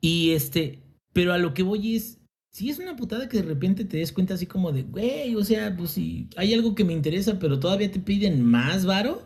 Y 0.00 0.30
este, 0.32 0.80
pero 1.12 1.32
a 1.32 1.38
lo 1.38 1.54
que 1.54 1.62
voy 1.62 1.96
es, 1.96 2.18
si 2.52 2.70
es 2.70 2.78
una 2.78 2.96
putada 2.96 3.28
que 3.28 3.38
de 3.38 3.48
repente 3.48 3.84
te 3.84 3.98
des 3.98 4.12
cuenta 4.12 4.34
así 4.34 4.46
como 4.46 4.72
de, 4.72 4.82
güey, 4.82 5.34
o 5.34 5.44
sea, 5.44 5.76
pues 5.76 5.90
si 5.90 6.28
hay 6.36 6.54
algo 6.54 6.74
que 6.74 6.84
me 6.84 6.92
interesa, 6.92 7.38
pero 7.38 7.58
todavía 7.58 7.90
te 7.90 8.00
piden 8.00 8.42
más 8.42 8.86
varo, 8.86 9.22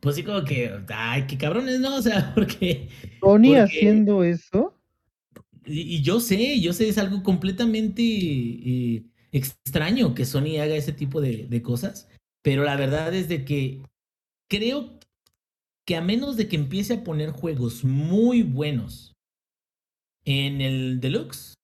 pues 0.00 0.16
sí 0.16 0.22
como 0.22 0.44
que, 0.44 0.72
ay, 0.88 1.26
qué 1.26 1.36
cabrones, 1.36 1.80
¿no? 1.80 1.96
O 1.96 2.02
sea, 2.02 2.32
porque... 2.34 2.88
Tony 3.20 3.54
haciendo 3.56 4.24
eso 4.24 4.74
y, 5.66 6.02
yo 6.02 6.20
sé, 6.20 6.60
yo 6.60 6.72
sé, 6.72 6.88
es 6.88 6.98
algo 6.98 7.22
completamente 7.22 8.02
eh, 8.02 9.04
extraño 9.32 10.14
que 10.14 10.24
Sony 10.24 10.58
haga 10.60 10.76
ese 10.76 10.92
tipo 10.92 11.20
de, 11.20 11.62
cosas, 11.62 12.08
pero 12.42 12.64
la 12.64 12.76
verdad 12.76 13.14
es 13.14 13.28
de 13.28 13.44
que 13.44 13.82
creo 14.48 14.98
que 15.86 15.96
a 15.96 16.00
menos 16.00 16.36
de 16.36 16.48
que 16.48 16.56
empiece 16.56 16.94
a 16.94 17.04
poner 17.04 17.30
juegos 17.30 17.84
muy 17.84 18.42
buenos 18.42 19.14
En 20.24 20.60
el 20.60 21.00
deluxe, 21.00 21.54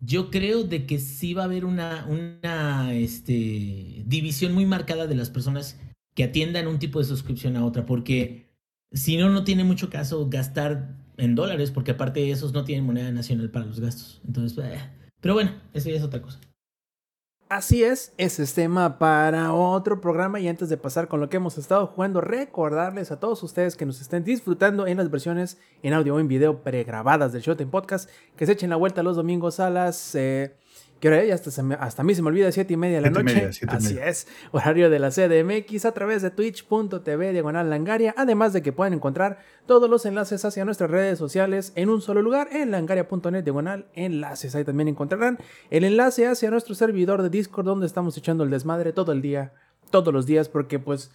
yo 0.00 0.30
creo 0.30 0.64
de 0.64 0.86
que 0.86 0.98
sí 0.98 1.34
va 1.34 1.42
a 1.42 1.46
haber 1.46 1.64
una, 1.64 2.06
una 2.06 2.92
este, 2.94 4.02
división 4.06 4.52
muy 4.52 4.66
marcada 4.66 5.06
de 5.06 5.14
las 5.14 5.30
personas 5.30 5.78
que 6.14 6.24
atiendan 6.24 6.66
un 6.66 6.78
tipo 6.78 6.98
de 6.98 7.04
suscripción 7.04 7.56
a 7.56 7.64
otra, 7.64 7.86
porque 7.86 8.48
si 8.92 9.16
no, 9.16 9.30
no 9.30 9.44
tiene 9.44 9.64
mucho 9.64 9.90
caso 9.90 10.28
gastar 10.28 11.03
en 11.16 11.34
dólares, 11.34 11.70
porque 11.70 11.92
aparte 11.92 12.30
esos 12.30 12.52
no 12.52 12.64
tienen 12.64 12.84
moneda 12.84 13.10
nacional 13.10 13.50
para 13.50 13.66
los 13.66 13.80
gastos. 13.80 14.20
Entonces, 14.26 14.64
eh, 14.64 14.78
pero 15.20 15.34
bueno, 15.34 15.52
eso 15.72 15.90
ya 15.90 15.96
es 15.96 16.02
otra 16.02 16.22
cosa. 16.22 16.40
Así 17.50 17.84
es, 17.84 18.14
ese 18.16 18.42
es 18.42 18.54
tema 18.54 18.98
para 18.98 19.52
otro 19.52 20.00
programa 20.00 20.40
y 20.40 20.48
antes 20.48 20.70
de 20.70 20.78
pasar 20.78 21.08
con 21.08 21.20
lo 21.20 21.28
que 21.28 21.36
hemos 21.36 21.58
estado 21.58 21.86
jugando, 21.86 22.20
recordarles 22.20 23.12
a 23.12 23.20
todos 23.20 23.42
ustedes 23.42 23.76
que 23.76 23.84
nos 23.84 24.00
estén 24.00 24.24
disfrutando 24.24 24.86
en 24.86 24.96
las 24.96 25.10
versiones 25.10 25.60
en 25.82 25.92
audio 25.92 26.14
o 26.14 26.20
en 26.20 26.26
video 26.26 26.62
pregrabadas 26.62 27.32
del 27.32 27.42
Showtime 27.42 27.70
Podcast, 27.70 28.08
que 28.34 28.46
se 28.46 28.52
echen 28.52 28.70
la 28.70 28.76
vuelta 28.76 29.02
los 29.02 29.16
domingos 29.16 29.60
a 29.60 29.68
las 29.68 30.14
eh, 30.14 30.56
¿Qué 31.04 31.08
hora 31.08 31.34
Hasta, 31.34 31.50
hasta 31.80 32.00
a 32.00 32.04
mí 32.06 32.14
se 32.14 32.22
me 32.22 32.28
olvida, 32.28 32.50
siete 32.50 32.72
y 32.72 32.76
media 32.78 32.96
de 32.96 33.02
la 33.02 33.10
noche. 33.10 33.50
Así 33.68 33.98
es, 33.98 34.26
horario 34.52 34.88
de 34.88 34.98
la 34.98 35.10
CDMX 35.10 35.84
a 35.84 35.92
través 35.92 36.22
de 36.22 36.30
twitch.tv 36.30 37.32
diagonal 37.32 37.68
langaria. 37.68 38.14
Además 38.16 38.54
de 38.54 38.62
que 38.62 38.72
pueden 38.72 38.94
encontrar 38.94 39.38
todos 39.66 39.90
los 39.90 40.06
enlaces 40.06 40.46
hacia 40.46 40.64
nuestras 40.64 40.90
redes 40.90 41.18
sociales 41.18 41.74
en 41.76 41.90
un 41.90 42.00
solo 42.00 42.22
lugar 42.22 42.48
en 42.52 42.70
langaria.net 42.70 43.44
diagonal 43.44 43.84
enlaces. 43.92 44.54
Ahí 44.54 44.64
también 44.64 44.88
encontrarán 44.88 45.36
el 45.68 45.84
enlace 45.84 46.26
hacia 46.26 46.50
nuestro 46.50 46.74
servidor 46.74 47.20
de 47.20 47.28
Discord 47.28 47.66
donde 47.66 47.84
estamos 47.84 48.16
echando 48.16 48.42
el 48.42 48.48
desmadre 48.48 48.94
todo 48.94 49.12
el 49.12 49.20
día, 49.20 49.52
todos 49.90 50.10
los 50.10 50.24
días, 50.24 50.48
porque 50.48 50.78
pues. 50.78 51.10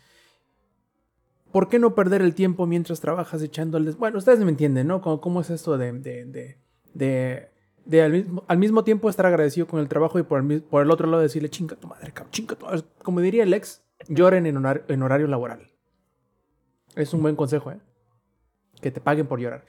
¿Por 1.51 1.67
qué 1.67 1.79
no 1.79 1.95
perder 1.95 2.21
el 2.21 2.35
tiempo 2.35 2.67
mientras 2.67 2.99
trabajas 2.99 3.41
echando 3.41 3.79
el 3.79 3.85
desmadre? 3.85 3.99
Bueno, 4.01 4.17
ustedes 4.19 4.37
me 4.41 4.51
entienden, 4.51 4.85
¿no? 4.85 5.01
¿Cómo, 5.01 5.19
cómo 5.19 5.41
es 5.41 5.49
esto 5.49 5.79
de, 5.79 5.93
de, 5.93 6.25
de 6.25 6.59
de 6.93 7.49
al 8.47 8.57
mismo, 8.57 8.83
tiempo 8.83 9.09
estar 9.09 9.25
agradecido 9.25 9.67
con 9.67 9.79
el 9.79 9.87
trabajo 9.87 10.19
y 10.19 10.23
por 10.23 10.39
el, 10.39 10.61
por 10.61 10.83
el 10.83 10.91
otro 10.91 11.07
lado 11.07 11.23
decirle, 11.23 11.49
chinga 11.49 11.75
tu 11.75 11.87
madre, 11.87 12.13
chinga 12.31 12.55
tu 12.55 12.65
madre. 12.65 12.83
Como 13.03 13.21
diría 13.21 13.43
el 13.43 13.53
ex, 13.53 13.81
lloren 14.07 14.45
en, 14.45 14.63
en 14.87 15.03
horario 15.03 15.27
laboral. 15.27 15.71
Es 16.95 17.13
un 17.13 17.21
buen 17.21 17.35
consejo, 17.35 17.71
¿eh? 17.71 17.79
Que 18.81 18.91
te 18.91 19.01
paguen 19.01 19.27
por 19.27 19.39
llorar. 19.39 19.65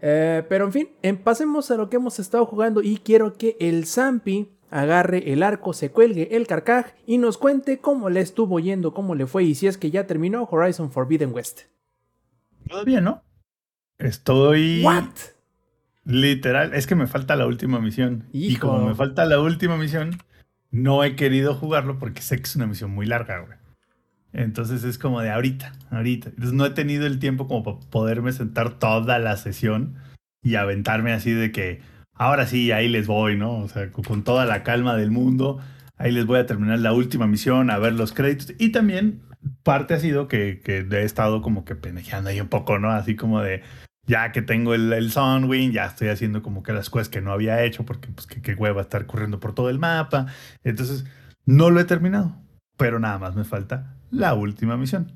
Eh, 0.00 0.44
pero 0.48 0.66
en 0.66 0.72
fin, 0.72 0.88
pasemos 1.22 1.70
a 1.70 1.76
lo 1.76 1.88
que 1.88 1.96
hemos 1.96 2.18
estado 2.18 2.44
jugando 2.46 2.82
y 2.82 2.98
quiero 2.98 3.34
que 3.34 3.56
el 3.60 3.86
Zampi 3.86 4.50
agarre 4.70 5.32
el 5.32 5.42
arco, 5.42 5.72
se 5.72 5.90
cuelgue 5.90 6.36
el 6.36 6.46
carcaj 6.46 6.92
y 7.06 7.18
nos 7.18 7.38
cuente 7.38 7.78
cómo 7.78 8.10
le 8.10 8.20
estuvo 8.20 8.58
yendo, 8.58 8.92
cómo 8.92 9.14
le 9.14 9.26
fue 9.26 9.44
y 9.44 9.54
si 9.54 9.66
es 9.66 9.78
que 9.78 9.90
ya 9.90 10.06
terminó 10.06 10.48
Horizon 10.50 10.90
Forbidden 10.90 11.32
West. 11.32 11.62
Todavía 12.68 13.00
no. 13.00 13.22
Estoy. 13.98 14.82
¿What? 14.84 15.33
Literal, 16.04 16.74
es 16.74 16.86
que 16.86 16.94
me 16.94 17.06
falta 17.06 17.36
la 17.36 17.46
última 17.46 17.80
misión. 17.80 18.24
Y 18.32 18.56
como 18.56 18.86
me 18.86 18.94
falta 18.94 19.24
la 19.24 19.40
última 19.40 19.76
misión, 19.76 20.18
no 20.70 21.02
he 21.02 21.16
querido 21.16 21.54
jugarlo 21.54 21.98
porque 21.98 22.20
sé 22.20 22.36
que 22.36 22.42
es 22.42 22.56
una 22.56 22.66
misión 22.66 22.90
muy 22.90 23.06
larga, 23.06 23.38
güey. 23.38 23.58
Entonces 24.32 24.82
es 24.84 24.98
como 24.98 25.20
de 25.20 25.30
ahorita, 25.30 25.72
ahorita. 25.90 26.30
Entonces 26.30 26.52
no 26.52 26.66
he 26.66 26.70
tenido 26.70 27.06
el 27.06 27.20
tiempo 27.20 27.46
como 27.46 27.62
para 27.62 27.78
poderme 27.90 28.32
sentar 28.32 28.78
toda 28.78 29.18
la 29.18 29.36
sesión 29.36 29.94
y 30.42 30.56
aventarme 30.56 31.12
así 31.12 31.30
de 31.30 31.52
que 31.52 31.80
ahora 32.12 32.46
sí, 32.46 32.72
ahí 32.72 32.88
les 32.88 33.06
voy, 33.06 33.36
¿no? 33.36 33.58
O 33.58 33.68
sea, 33.68 33.90
con 33.90 34.24
toda 34.24 34.44
la 34.44 34.62
calma 34.64 34.96
del 34.96 35.10
mundo, 35.10 35.60
ahí 35.96 36.10
les 36.12 36.26
voy 36.26 36.38
a 36.38 36.46
terminar 36.46 36.80
la 36.80 36.92
última 36.92 37.26
misión, 37.26 37.70
a 37.70 37.78
ver 37.78 37.92
los 37.94 38.12
créditos. 38.12 38.54
Y 38.58 38.70
también 38.70 39.22
parte 39.62 39.94
ha 39.94 40.00
sido 40.00 40.26
que, 40.28 40.60
que 40.64 40.78
he 40.78 41.04
estado 41.04 41.40
como 41.40 41.64
que 41.64 41.76
penejando 41.76 42.30
ahí 42.30 42.40
un 42.40 42.48
poco, 42.48 42.78
¿no? 42.78 42.90
Así 42.90 43.14
como 43.14 43.40
de, 43.40 43.62
ya 44.06 44.32
que 44.32 44.42
tengo 44.42 44.74
el, 44.74 44.92
el 44.92 45.10
Sunwing, 45.10 45.72
ya 45.72 45.86
estoy 45.86 46.08
haciendo 46.08 46.42
como 46.42 46.62
que 46.62 46.72
las 46.72 46.90
cosas 46.90 47.08
que 47.08 47.20
no 47.20 47.32
había 47.32 47.62
hecho 47.62 47.84
porque 47.84 48.08
pues 48.08 48.26
que, 48.26 48.42
que 48.42 48.54
hueva 48.54 48.82
estar 48.82 49.06
corriendo 49.06 49.40
por 49.40 49.54
todo 49.54 49.70
el 49.70 49.78
mapa. 49.78 50.26
Entonces, 50.62 51.04
no 51.46 51.70
lo 51.70 51.80
he 51.80 51.84
terminado, 51.84 52.36
pero 52.76 52.98
nada 52.98 53.18
más 53.18 53.34
me 53.34 53.44
falta 53.44 53.96
la 54.10 54.34
última 54.34 54.76
misión. 54.76 55.12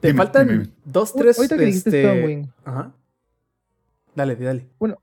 Te 0.00 0.12
faltan 0.14 0.72
dos, 0.84 1.14
tres. 1.14 1.38
Ahorita 1.38 1.56
que 1.56 1.64
dijiste 1.64 2.02
este, 2.02 2.20
Sunwing. 2.20 2.52
Ajá. 2.64 2.92
Dale, 4.14 4.36
dale. 4.36 4.68
Bueno, 4.78 4.98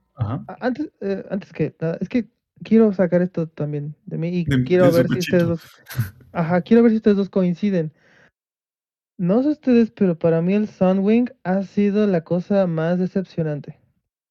Antes, 0.59 0.91
eh, 1.01 1.25
antes 1.29 1.51
que 1.51 1.75
nada, 1.79 1.97
es 1.99 2.09
que 2.09 2.29
quiero 2.63 2.93
sacar 2.93 3.21
esto 3.21 3.47
también 3.47 3.95
de 4.05 4.17
mí 4.17 4.29
y 4.29 4.45
quiero 4.65 4.91
ver 4.91 5.07
si 5.07 5.19
ustedes 5.19 5.47
dos. 5.47 5.61
Ajá, 6.31 6.61
quiero 6.61 6.83
ver 6.83 6.91
si 6.91 6.97
ustedes 6.97 7.17
dos 7.17 7.29
coinciden. 7.29 7.91
No 9.21 9.43
sé 9.43 9.49
ustedes, 9.49 9.91
pero 9.91 10.17
para 10.17 10.41
mí 10.41 10.55
el 10.55 10.67
Sunwing 10.67 11.29
ha 11.43 11.61
sido 11.61 12.07
la 12.07 12.21
cosa 12.21 12.65
más 12.65 12.97
decepcionante. 12.97 13.79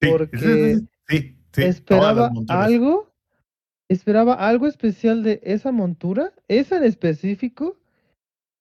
porque 0.00 0.80
esperaba 1.56 2.32
algo, 2.48 3.14
esperaba 3.88 4.34
algo 4.34 4.66
especial 4.66 5.22
de 5.22 5.40
esa 5.44 5.70
montura, 5.70 6.32
esa 6.48 6.76
en 6.76 6.82
específico, 6.82 7.78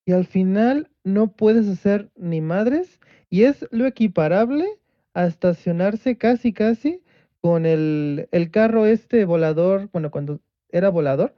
y 0.05 0.11
al 0.11 0.27
final 0.27 0.91
no 1.03 1.31
puedes 1.31 1.67
hacer 1.67 2.11
ni 2.15 2.41
madres, 2.41 2.99
y 3.31 3.45
es 3.45 3.67
lo 3.71 3.87
equiparable 3.87 4.67
a 5.15 5.25
estacionarse 5.25 6.15
casi 6.19 6.53
casi 6.53 7.01
con 7.41 7.65
el, 7.65 8.29
el 8.31 8.51
carro 8.51 8.85
este 8.85 9.25
volador, 9.25 9.89
bueno, 9.91 10.11
cuando 10.11 10.41
era 10.69 10.89
volador, 10.89 11.33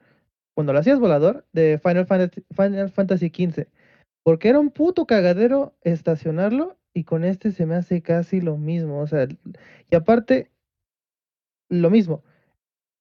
cuando 0.53 0.73
lo 0.73 0.79
hacías 0.79 0.99
volador, 0.99 1.45
de 1.53 1.79
Final 1.81 2.07
Fantasy, 2.07 2.43
Final 2.53 2.89
Fantasy 2.89 3.29
XV 3.29 3.67
porque 4.23 4.49
era 4.49 4.59
un 4.59 4.71
puto 4.71 5.05
cagadero 5.05 5.75
estacionarlo 5.81 6.77
y 6.93 7.03
con 7.03 7.23
este 7.23 7.51
se 7.51 7.65
me 7.65 7.75
hace 7.75 8.01
casi 8.01 8.41
lo 8.41 8.57
mismo. 8.57 8.99
O 8.99 9.07
sea, 9.07 9.27
y 9.89 9.95
aparte, 9.95 10.51
lo 11.69 11.89
mismo. 11.89 12.23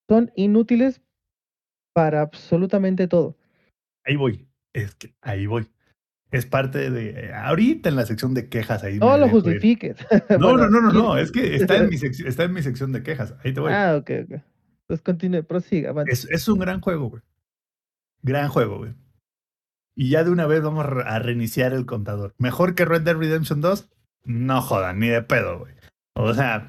Son 0.08 0.30
inútiles 0.34 1.02
para 1.92 2.20
absolutamente 2.20 3.08
todo. 3.08 3.36
Ahí 4.04 4.16
voy. 4.16 4.46
Es 4.72 4.94
que 4.94 5.14
ahí 5.20 5.46
voy. 5.46 5.68
Es 6.30 6.46
parte 6.46 6.90
de. 6.90 7.10
Eh, 7.10 7.32
ahorita 7.32 7.88
en 7.88 7.96
la 7.96 8.06
sección 8.06 8.34
de 8.34 8.48
quejas 8.48 8.84
ahí. 8.84 8.98
No 8.98 9.16
lo 9.16 9.28
justifiques. 9.28 9.96
No, 10.38 10.56
no, 10.56 10.70
no, 10.70 10.80
no, 10.80 10.92
no. 10.92 11.18
Es 11.18 11.32
que 11.32 11.56
está 11.56 11.76
en, 11.76 11.88
mi 11.88 11.96
está 11.96 12.44
en 12.44 12.52
mi 12.52 12.62
sección 12.62 12.92
de 12.92 13.02
quejas. 13.02 13.34
Ahí 13.44 13.52
te 13.52 13.60
voy. 13.60 13.72
Ah, 13.72 13.96
ok, 13.96 14.10
ok. 14.24 14.40
Pues 14.86 15.02
continúe, 15.02 15.42
prosiga. 15.42 15.92
Es, 16.06 16.24
es 16.30 16.48
un 16.48 16.58
gran 16.58 16.80
juego, 16.80 17.10
güey. 17.10 17.22
Gran 18.22 18.48
juego, 18.48 18.78
güey. 18.78 18.94
Y 19.94 20.10
ya 20.10 20.24
de 20.24 20.30
una 20.30 20.46
vez 20.46 20.62
vamos 20.62 20.86
a 20.86 21.18
reiniciar 21.18 21.72
el 21.72 21.86
contador. 21.86 22.34
¿Mejor 22.38 22.74
que 22.74 22.84
Red 22.84 23.02
Dead 23.02 23.16
Redemption 23.16 23.60
2? 23.60 23.88
No 24.24 24.62
jodan, 24.62 24.98
ni 24.98 25.08
de 25.08 25.22
pedo, 25.22 25.60
güey. 25.60 25.74
O 26.14 26.32
sea, 26.34 26.68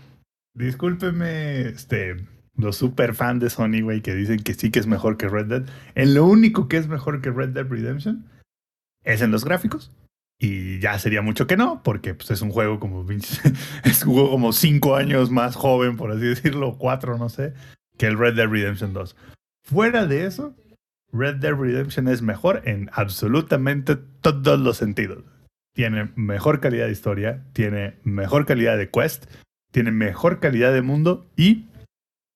discúlpeme, 0.53 1.61
este, 1.61 2.17
los 2.55 2.77
super 2.77 3.15
fans 3.15 3.41
de 3.41 3.49
Sony, 3.49 3.81
güey, 3.81 4.01
que 4.01 4.15
dicen 4.15 4.39
que 4.39 4.53
sí 4.53 4.71
que 4.71 4.79
es 4.79 4.87
mejor 4.87 5.17
que 5.17 5.29
Red 5.29 5.45
Dead. 5.47 5.63
En 5.95 6.13
lo 6.13 6.25
único 6.25 6.67
que 6.67 6.77
es 6.77 6.87
mejor 6.87 7.21
que 7.21 7.31
Red 7.31 7.49
Dead 7.49 7.67
Redemption 7.67 8.25
es 9.03 9.21
en 9.21 9.31
los 9.31 9.45
gráficos. 9.45 9.91
Y 10.39 10.79
ya 10.79 10.97
sería 10.97 11.21
mucho 11.21 11.45
que 11.45 11.55
no, 11.55 11.83
porque 11.83 12.15
pues, 12.15 12.31
es 12.31 12.41
un 12.41 12.49
juego 12.49 12.79
como 12.79 13.05
es 13.83 14.03
juego 14.03 14.31
como 14.31 14.53
cinco 14.53 14.95
años 14.95 15.29
más 15.29 15.55
joven, 15.55 15.97
por 15.97 16.11
así 16.11 16.21
decirlo, 16.21 16.77
cuatro, 16.79 17.17
no 17.17 17.29
sé, 17.29 17.53
que 17.97 18.07
el 18.07 18.17
Red 18.17 18.35
Dead 18.35 18.47
Redemption 18.47 18.93
2. 18.93 19.15
Fuera 19.63 20.07
de 20.07 20.25
eso, 20.25 20.55
Red 21.13 21.37
Dead 21.37 21.53
Redemption 21.53 22.07
es 22.07 22.21
mejor 22.21 22.61
en 22.65 22.89
absolutamente 22.93 23.95
todos 23.95 24.59
los 24.59 24.77
sentidos. 24.77 25.23
Tiene 25.73 26.11
mejor 26.15 26.59
calidad 26.59 26.85
de 26.85 26.91
historia, 26.91 27.45
tiene 27.53 27.95
mejor 28.03 28.45
calidad 28.45 28.77
de 28.77 28.89
quest, 28.89 29.25
tiene 29.71 29.91
mejor 29.91 30.39
calidad 30.39 30.73
de 30.73 30.81
mundo 30.81 31.29
y 31.35 31.67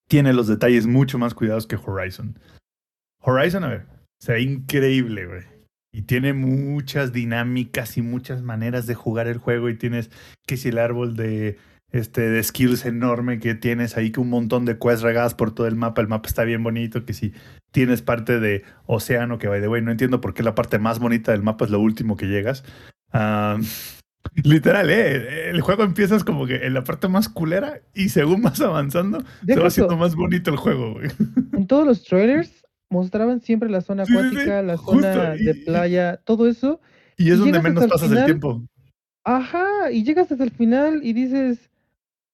tiene 0.08 0.34
los 0.34 0.48
detalles 0.48 0.88
mucho 0.88 1.18
más 1.18 1.34
cuidados 1.34 1.68
que 1.68 1.78
Horizon. 1.78 2.40
Horizon, 3.22 3.64
a 3.64 3.70
ver, 3.70 3.86
se 4.20 4.34
ve 4.34 4.42
increíble, 4.42 5.26
güey. 5.26 5.44
Y 5.92 6.04
tiene 6.04 6.34
muchas 6.34 7.14
dinámicas 7.14 7.98
y 7.98 8.02
muchas 8.02 8.42
maneras 8.42 8.86
de 8.86 8.96
jugar 8.96 9.28
el 9.28 9.38
juego 9.38 9.70
y 9.70 9.78
tienes 9.78 10.12
que 10.46 10.58
si 10.58 10.70
el 10.70 10.78
árbol 10.78 11.16
de 11.16 11.58
este, 11.92 12.30
de 12.30 12.44
skills 12.44 12.86
enorme 12.86 13.40
que 13.40 13.56
tienes 13.56 13.96
ahí, 13.96 14.12
que 14.12 14.20
un 14.20 14.30
montón 14.30 14.66
de 14.66 14.78
quests 14.78 15.02
regadas 15.02 15.34
por 15.34 15.54
todo 15.54 15.68
el 15.68 15.78
mapa. 15.78 16.02
El 16.02 16.10
mapa 16.10 16.28
está 16.28 16.44
bien 16.44 16.62
bonito, 16.62 17.06
que 17.06 17.14
si 17.14 17.34
tienes 17.76 18.02
parte 18.02 18.40
de 18.40 18.64
océano, 18.86 19.38
que 19.38 19.50
by 19.50 19.60
the 19.60 19.68
way, 19.68 19.82
no 19.82 19.92
entiendo 19.92 20.22
por 20.22 20.34
qué 20.34 20.44
la 20.44 20.56
parte 20.56 20.80
más 20.80 21.00
bonita 21.00 21.34
del 21.34 21.44
mapa 21.44 21.66
es 21.66 21.72
lo 21.72 21.82
último 21.82 22.16
que 22.16 22.28
llegas. 22.28 22.64
literal, 24.44 24.90
¿eh? 24.90 25.50
El 25.50 25.60
juego 25.60 25.84
empiezas 25.84 26.24
como 26.24 26.48
que 26.48 26.66
en 26.66 26.74
la 26.74 26.86
parte 26.86 27.10
más 27.10 27.28
culera 27.28 27.82
y 27.94 28.08
según 28.10 28.42
vas 28.42 28.62
avanzando, 28.62 29.24
se 29.46 29.60
va 29.60 29.68
haciendo 29.68 29.98
más 29.98 30.16
bonito 30.16 30.52
el 30.52 30.58
juego, 30.58 31.02
En 31.52 31.68
todos 31.68 31.86
los 31.86 32.04
trailers 32.06 32.66
mostraban 32.90 33.42
siempre 33.42 33.70
la 33.70 33.82
zona 33.82 34.04
acuática, 34.04 34.62
la 34.62 34.78
zona 34.78 35.36
de 35.36 35.56
playa, 35.66 36.18
todo 36.24 36.48
eso. 36.48 36.80
Y 37.18 37.32
es 37.32 37.40
donde 37.40 37.62
menos 37.62 37.88
pasas 37.88 38.10
el 38.10 38.24
tiempo. 38.24 38.64
Ajá, 39.26 39.92
y 39.92 40.04
llegas 40.04 40.32
hasta 40.32 40.44
el 40.46 40.52
final 40.52 41.02
y 41.04 41.12
dices, 41.12 41.70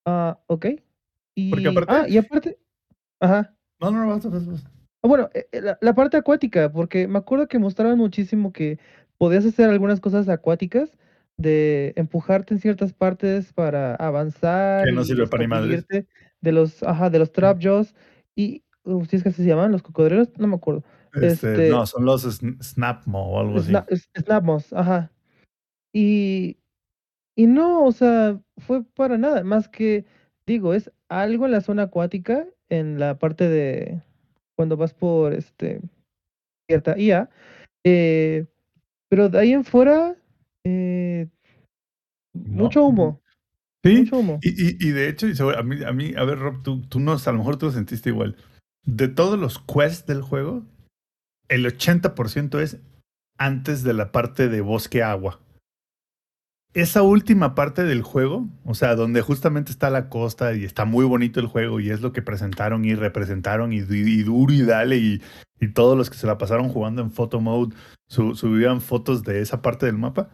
Ah, 0.05 0.39
ok. 0.47 0.65
Y, 1.35 1.49
Porque 1.49 1.67
aparte... 1.67 1.93
Ah, 1.93 2.05
y 2.07 2.17
aparte... 2.17 2.59
Ajá. 3.19 3.55
No, 3.79 3.91
no, 3.91 4.05
no, 4.05 4.07
vas, 4.07 4.29
vas, 4.29 4.45
vas. 4.45 4.63
Bueno, 5.03 5.29
eh, 5.33 5.47
eh, 5.51 5.61
la, 5.61 5.77
la, 5.81 5.95
parte 5.95 6.17
acuática, 6.17 6.71
porque 6.71 7.07
me 7.07 7.17
acuerdo 7.17 7.47
que 7.47 7.59
mostraban 7.59 7.97
muchísimo 7.97 8.53
que 8.53 8.79
podías 9.17 9.45
hacer 9.45 9.69
algunas 9.69 9.99
cosas 9.99 10.29
acuáticas, 10.29 10.97
de 11.41 11.93
empujarte 11.95 12.53
en 12.53 12.59
ciertas 12.59 12.93
partes 12.93 13.51
para 13.53 13.95
avanzar. 13.95 14.85
Que 14.85 14.91
no 14.91 15.03
sirve 15.03 15.27
para 15.27 15.47
ni 15.47 15.77
De 16.41 16.51
los, 16.51 16.83
ajá, 16.83 17.09
de 17.09 17.19
los 17.19 17.31
trapjaws 17.31 17.95
y, 18.35 18.63
uh, 18.83 19.03
¿sí 19.05 19.17
es 19.17 19.23
que 19.23 19.31
se 19.31 19.43
llaman? 19.43 19.71
¿Los 19.71 19.83
cocodrilos? 19.83 20.29
No 20.37 20.47
me 20.47 20.55
acuerdo. 20.55 20.83
Este, 21.13 21.51
este 21.51 21.69
no, 21.69 21.85
son 21.85 22.05
los 22.05 22.23
Snapmo 22.23 23.31
o 23.31 23.39
algo 23.39 23.59
así. 23.59 23.73
Snapmos, 24.17 24.71
ajá. 24.71 25.11
Y, 25.93 26.57
y 27.35 27.47
no, 27.47 27.85
o 27.85 27.91
sea, 27.91 28.39
fue 28.57 28.83
para 28.83 29.17
nada, 29.17 29.43
más 29.43 29.67
que, 29.67 30.05
digo, 30.45 30.73
es 30.73 30.91
algo 31.09 31.45
en 31.45 31.51
la 31.51 31.61
zona 31.61 31.83
acuática, 31.83 32.47
en 32.69 32.97
la 32.97 33.19
parte 33.19 33.49
de, 33.49 34.01
cuando 34.55 34.77
vas 34.77 34.93
por, 34.93 35.33
este, 35.33 35.81
cierta 36.69 36.97
IA, 36.97 37.29
eh, 37.83 38.45
pero 39.09 39.29
de 39.29 39.39
ahí 39.39 39.53
en 39.53 39.63
fuera, 39.63 40.15
eh, 40.65 41.27
mucho 42.33 42.83
humo. 42.85 43.21
Sí, 43.83 43.97
mucho 43.97 44.19
humo. 44.19 44.39
Y, 44.41 44.87
y, 44.87 44.91
de 44.91 45.09
hecho, 45.09 45.27
a 45.49 45.63
mí, 45.63 45.83
a 45.83 45.91
mí, 45.91 46.13
a 46.15 46.23
ver, 46.23 46.39
Rob, 46.39 46.63
tú, 46.63 46.81
tú 46.87 46.99
no, 46.99 47.13
a 47.13 47.31
lo 47.31 47.37
mejor 47.37 47.57
tú 47.57 47.67
lo 47.67 47.71
sentiste 47.71 48.09
igual. 48.09 48.35
De 48.85 49.07
todos 49.07 49.37
los 49.39 49.59
quests 49.59 50.05
del 50.05 50.21
juego, 50.21 50.65
el 51.49 51.65
80% 51.65 52.59
es 52.59 52.79
antes 53.37 53.83
de 53.83 53.93
la 53.93 54.11
parte 54.11 54.47
de 54.49 54.61
bosque 54.61 55.03
agua. 55.03 55.39
Esa 56.73 57.01
última 57.01 57.53
parte 57.53 57.83
del 57.83 58.01
juego, 58.01 58.47
o 58.63 58.75
sea, 58.75 58.95
donde 58.95 59.21
justamente 59.21 59.71
está 59.71 59.89
la 59.89 60.07
costa 60.07 60.53
y 60.53 60.63
está 60.63 60.85
muy 60.85 61.03
bonito 61.03 61.41
el 61.41 61.47
juego 61.47 61.81
y 61.81 61.89
es 61.89 62.01
lo 62.01 62.13
que 62.13 62.21
presentaron 62.21 62.85
y 62.85 62.95
representaron 62.95 63.73
y, 63.73 63.79
y 63.79 64.23
duro 64.23 64.53
y 64.53 64.61
dale 64.61 64.97
y, 64.97 65.21
y, 65.59 65.67
todos 65.67 65.97
los 65.97 66.09
que 66.09 66.17
se 66.17 66.27
la 66.27 66.37
pasaron 66.37 66.69
jugando 66.69 67.01
en 67.01 67.11
photo 67.11 67.41
mode 67.41 67.75
subían 68.07 68.79
fotos 68.79 69.23
de 69.23 69.41
esa 69.41 69.61
parte 69.61 69.85
del 69.85 69.97
mapa, 69.97 70.29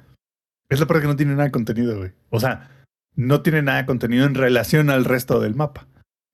es 0.70 0.79
la 0.79 0.86
parte 0.86 1.01
que 1.01 1.08
no 1.08 1.15
tiene 1.15 1.32
nada 1.32 1.46
de 1.46 1.51
contenido, 1.51 1.98
güey. 1.98 2.12
O 2.29 2.39
sea, 2.39 2.70
no 3.15 3.41
tiene 3.41 3.62
nada 3.62 3.79
de 3.79 3.86
contenido 3.86 4.25
en 4.25 4.36
relación 4.36 4.89
al 4.89 5.06
resto 5.06 5.39
del 5.39 5.56
mapa. 5.56 5.88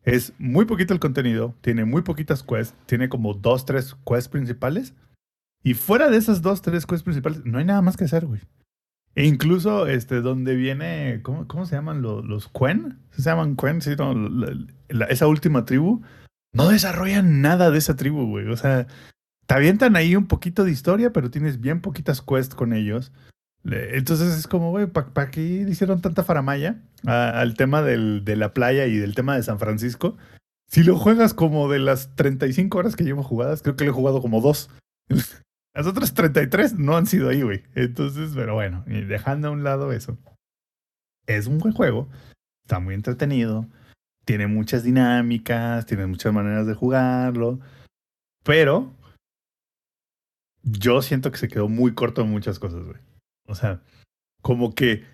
Es 0.04 0.34
muy 0.38 0.66
poquito 0.66 0.94
el 0.94 1.00
contenido, 1.00 1.56
tiene 1.62 1.86
muy 1.86 2.02
poquitas 2.02 2.44
quests, 2.44 2.76
tiene 2.86 3.08
como 3.08 3.34
dos, 3.34 3.66
tres 3.66 3.96
quests 4.06 4.28
principales. 4.28 4.94
Y 5.64 5.76
fuera 5.76 6.10
de 6.10 6.18
esas 6.18 6.42
dos, 6.42 6.62
tres 6.62 6.86
quests 6.86 7.04
principales, 7.04 7.46
no 7.46 7.58
hay 7.58 7.66
nada 7.66 7.82
más 7.82 7.96
que 7.96 8.04
hacer, 8.04 8.26
güey. 8.26 8.42
E 9.16 9.26
incluso, 9.26 9.88
este, 9.88 10.22
donde 10.22 10.56
viene, 10.56 11.22
¿cómo, 11.22 11.48
cómo 11.48 11.66
se 11.66 11.76
llaman 11.76 12.02
los, 12.02 12.26
los 12.26 12.48
Quen? 12.48 13.00
¿Se 13.12 13.22
llaman 13.22 13.56
Quen? 13.56 13.82
Sí, 13.82 13.92
esa 15.10 15.28
última 15.28 15.66
tribu. 15.66 16.02
No 16.54 16.70
desarrollan 16.70 17.42
nada 17.42 17.70
de 17.70 17.78
esa 17.78 17.96
tribu, 17.96 18.28
güey. 18.28 18.48
O 18.48 18.58
sea, 18.58 18.88
te 19.46 19.54
avientan 19.54 19.96
ahí 19.96 20.16
un 20.16 20.28
poquito 20.28 20.64
de 20.64 20.72
historia, 20.72 21.14
pero 21.14 21.30
tienes 21.30 21.60
bien 21.60 21.82
poquitas 21.82 22.22
quests 22.22 22.56
con 22.56 22.74
ellos. 22.74 23.12
Entonces 23.66 24.38
es 24.38 24.48
como, 24.48 24.72
güey, 24.72 24.88
¿para 24.88 25.32
qué 25.32 25.42
hicieron 25.42 26.02
tanta 26.02 26.24
faramaya 26.24 26.82
al 27.06 27.56
tema 27.56 27.82
del, 27.82 28.26
de 28.26 28.36
la 28.36 28.54
playa 28.54 28.88
y 28.88 28.98
del 28.98 29.16
tema 29.16 29.36
de 29.36 29.44
San 29.44 29.60
Francisco? 29.60 30.18
Si 30.68 30.84
lo 30.84 30.98
juegas 30.98 31.34
como 31.34 31.70
de 31.70 31.80
las 31.80 32.16
35 32.16 32.78
horas 32.78 32.96
que 32.96 33.04
llevo 33.04 33.24
jugadas, 33.24 33.62
creo 33.62 33.76
que 33.76 33.86
lo 33.86 33.92
he 33.92 33.94
jugado 33.94 34.22
como 34.22 34.42
dos. 34.42 34.70
Las 35.74 35.88
otras 35.88 36.14
33 36.14 36.78
no 36.78 36.96
han 36.96 37.08
sido 37.08 37.30
ahí, 37.30 37.42
güey. 37.42 37.64
Entonces, 37.76 38.32
pero 38.36 38.54
bueno, 38.54 38.84
dejando 38.86 39.48
a 39.48 39.52
un 39.52 39.64
lado 39.64 39.92
eso. 39.92 40.18
Es 41.26 41.48
un 41.48 41.58
buen 41.58 41.74
juego, 41.74 42.10
está 42.64 42.80
muy 42.80 42.94
entretenido, 42.94 43.68
tiene 44.26 44.48
muchas 44.48 44.84
dinámicas, 44.84 45.86
tiene 45.86 46.06
muchas 46.06 46.34
maneras 46.34 46.68
de 46.68 46.74
jugarlo, 46.74 47.60
pero 48.44 48.94
yo 50.64 51.02
siento 51.02 51.32
que 51.32 51.38
se 51.38 51.48
quedó 51.48 51.70
muy 51.70 51.94
corto 51.94 52.22
en 52.22 52.30
muchas 52.30 52.60
cosas, 52.60 52.86
güey. 52.86 53.00
O 53.48 53.56
sea, 53.56 53.82
como 54.42 54.76
que 54.76 55.06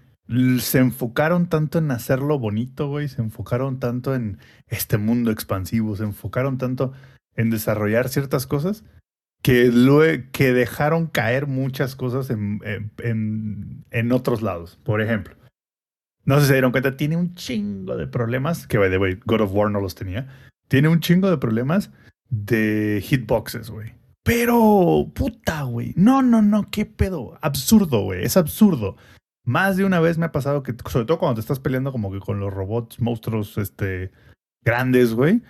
se 0.60 0.80
enfocaron 0.80 1.48
tanto 1.48 1.80
en 1.80 1.92
hacerlo 1.92 2.38
bonito, 2.38 2.88
güey, 2.88 3.08
se 3.08 3.22
enfocaron 3.22 3.80
tanto 3.80 4.14
en 4.14 4.38
este 4.68 4.98
mundo 4.98 5.32
expansivo, 5.32 5.96
se 5.96 6.04
enfocaron 6.04 6.58
tanto 6.58 6.94
en 7.36 7.50
desarrollar 7.50 8.10
ciertas 8.10 8.46
cosas 8.46 8.84
que, 9.42 10.28
que 10.32 10.54
dejaron 10.54 11.08
caer 11.08 11.48
muchas 11.48 11.96
cosas 11.96 12.30
en, 12.30 12.62
en, 12.98 13.86
en, 13.92 14.12
otros 14.12 14.42
lados. 14.42 14.80
Por 14.84 15.02
ejemplo, 15.02 15.36
no 16.26 16.36
sé 16.36 16.42
si 16.42 16.48
se 16.48 16.54
dieron 16.54 16.72
cuenta, 16.72 16.98
tiene 16.98 17.18
un 17.18 17.36
chingo 17.36 17.98
de 17.98 18.08
problemas, 18.08 18.68
que 18.68 18.78
by 18.78 18.90
the 18.90 18.98
way, 18.98 19.20
God 19.26 19.42
of 19.42 19.54
War 19.54 19.72
no 19.72 19.82
los 19.82 19.96
tenía, 19.96 20.28
tiene 20.68 20.90
un 20.90 21.00
chingo 21.00 21.30
de 21.30 21.38
problemas 21.38 21.92
de 22.30 23.04
hitboxes, 23.04 23.70
güey. 23.70 23.94
Pero, 24.24 25.12
puta, 25.16 25.64
güey. 25.64 25.94
No, 25.96 26.22
no, 26.22 26.42
no, 26.42 26.70
qué 26.70 26.86
pedo. 26.86 27.40
Absurdo, 27.42 28.04
güey. 28.04 28.24
Es 28.24 28.38
absurdo. 28.38 28.96
Más 29.44 29.78
de 29.78 29.86
una 29.86 30.00
vez 30.00 30.18
me 30.20 30.26
ha 30.26 30.32
pasado 30.32 30.62
que, 30.62 30.76
sobre 30.88 31.06
todo 31.06 31.18
cuando 31.18 31.36
te 31.36 31.42
estás 31.42 31.60
peleando 31.60 31.92
como 31.92 32.12
que 32.12 32.20
con 32.20 32.40
los 32.40 32.54
robots, 32.54 33.00
monstruos, 33.00 33.58
este, 33.58 34.12
grandes, 34.64 35.14
güey. 35.16 35.42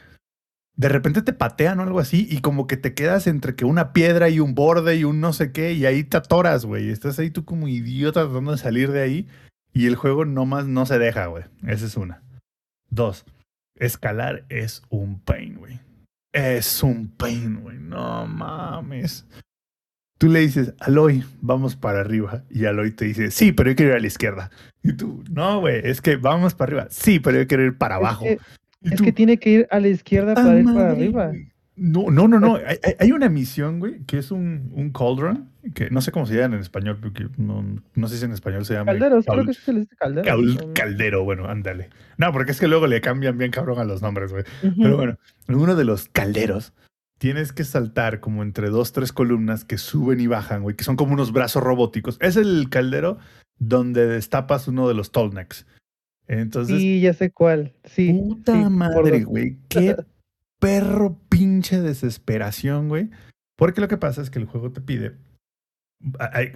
De 0.80 0.88
repente 0.88 1.22
te 1.22 1.34
patean 1.34 1.82
o 1.82 1.84
algo 1.84 2.00
así 2.00 2.26
y 2.32 2.40
como 2.40 2.66
que 2.66 2.78
te 2.78 2.94
quedas 2.94 3.28
entre 3.28 3.54
que 3.54 3.66
una 3.66 3.92
piedra 3.92 4.30
y 4.30 4.40
un 4.40 4.56
borde 4.56 4.96
y 4.96 5.04
un 5.04 5.20
no 5.20 5.34
sé 5.34 5.52
qué 5.52 5.74
y 5.74 5.86
ahí 5.86 6.06
te 6.06 6.16
atoras, 6.16 6.64
güey. 6.64 6.90
Estás 6.90 7.20
ahí 7.20 7.32
tú 7.32 7.44
como 7.44 7.68
idiota 7.68 8.24
tratando 8.24 8.54
de 8.54 8.60
salir 8.60 8.90
de 8.94 9.02
ahí 9.02 9.28
y 9.74 9.88
el 9.88 9.98
juego 9.98 10.24
nomás 10.24 10.68
no 10.68 10.86
se 10.86 10.98
deja, 10.98 11.26
güey. 11.26 11.44
Esa 11.68 11.86
es 11.86 11.98
una. 11.98 12.24
Dos, 12.90 13.26
escalar 13.76 14.46
es 14.48 14.82
un 14.88 15.20
pain, 15.20 15.56
güey. 15.56 15.82
Es 16.32 16.82
un 16.82 17.10
pain, 17.10 17.60
güey. 17.60 17.78
No 17.78 18.26
mames. 18.26 19.28
Tú 20.18 20.30
le 20.30 20.40
dices, 20.40 20.74
Aloy, 20.80 21.26
vamos 21.42 21.76
para 21.76 22.00
arriba. 22.00 22.44
Y 22.50 22.64
Aloy 22.64 22.92
te 22.92 23.04
dice, 23.04 23.32
sí, 23.32 23.52
pero 23.52 23.72
yo 23.72 23.76
quiero 23.76 23.92
ir 23.92 23.98
a 23.98 24.02
la 24.02 24.08
izquierda. 24.08 24.50
Y 24.82 24.94
tú, 24.94 25.26
no, 25.30 25.60
güey, 25.60 25.82
es 25.84 26.00
que 26.00 26.16
vamos 26.16 26.54
para 26.54 26.70
arriba. 26.70 26.88
Sí, 26.90 27.20
pero 27.20 27.38
yo 27.38 27.48
quiero 27.48 27.66
ir 27.66 27.78
para 27.78 27.96
abajo. 27.96 28.24
Es 28.26 28.38
que, 28.38 28.59
tiene 29.16 29.38
que 29.38 29.50
ir 29.50 29.68
a 29.72 29.80
la 29.80 29.88
izquierda 29.88 30.36
para 30.36 30.60
ir 30.60 30.66
para 30.66 30.92
arriba. 30.92 31.32
No, 31.80 32.12
no, 32.12 32.28
no, 32.28 32.42
no. 32.42 32.60
Hay, 33.00 33.12
una 33.14 33.30
misión, 33.30 33.80
güey, 33.80 34.02
que 34.04 34.18
es 34.18 34.32
un, 34.32 34.70
un 34.74 34.92
cauldron, 34.92 35.50
que 35.74 35.90
no 35.90 36.02
sé 36.02 36.12
cómo 36.12 36.26
se 36.26 36.36
llama 36.36 36.56
en 36.56 36.62
español, 36.62 36.98
porque 37.02 37.28
no, 37.38 37.64
no 37.96 38.08
sé 38.10 38.18
si 38.18 38.26
en 38.26 38.34
español 38.34 38.66
se 38.66 38.74
llama. 38.74 38.92
Caldero, 38.92 39.24
creo 39.24 39.46
que 39.46 39.54
se 39.54 39.72
le 39.72 39.80
dice 39.82 39.96
caldero. 39.96 40.74
caldero, 40.74 41.24
bueno, 41.24 41.48
ándale. 41.48 41.90
No, 42.18 42.34
porque 42.34 42.52
es 42.52 42.60
que 42.60 42.68
luego 42.68 42.86
le 42.86 43.00
cambian 43.00 43.38
bien 43.38 43.52
cabrón 43.52 43.80
a 43.80 43.86
los 43.86 44.02
nombres, 44.02 44.34
güey. 44.34 44.44
Pero 44.62 44.98
bueno, 44.98 45.18
en 45.48 45.56
uno 45.56 45.76
de 45.76 45.86
los 45.86 46.10
calderos 46.10 46.74
tienes 47.18 47.54
que 47.54 47.64
saltar 47.64 48.20
como 48.20 48.44
entre 48.44 48.70
dos, 48.70 48.92
tres 48.92 49.14
columnas 49.14 49.64
que 49.64 49.78
suben 49.78 50.20
y 50.20 50.28
bajan, 50.28 50.64
güey, 50.64 50.76
que 50.76 50.84
son 50.84 50.98
como 50.98 51.14
unos 51.14 51.32
brazos 51.32 51.64
robóticos. 51.64 52.18
Es 52.20 52.36
el 52.36 52.68
caldero 52.70 53.20
donde 53.58 54.06
destapas 54.06 54.68
uno 54.68 54.90
de 54.90 54.96
los 54.96 55.12
tallnecks. 55.12 55.66
Entonces. 56.30 56.78
Sí, 56.78 57.02
ya 57.02 57.14
sé 57.14 57.32
cuál. 57.32 57.74
Sí. 57.84 58.14
Puta 58.14 58.70
madre, 58.70 59.24
güey. 59.24 59.58
Qué 59.68 59.98
perro 60.60 61.20
pinche 61.28 61.82
desesperación, 61.82 62.88
güey. 62.88 63.10
Porque 63.58 63.82
lo 63.82 63.88
que 63.90 63.98
pasa 63.98 64.22
es 64.22 64.30
que 64.30 64.40
el 64.40 64.46
juego 64.46 64.72
te 64.72 64.80
pide. 64.80 65.18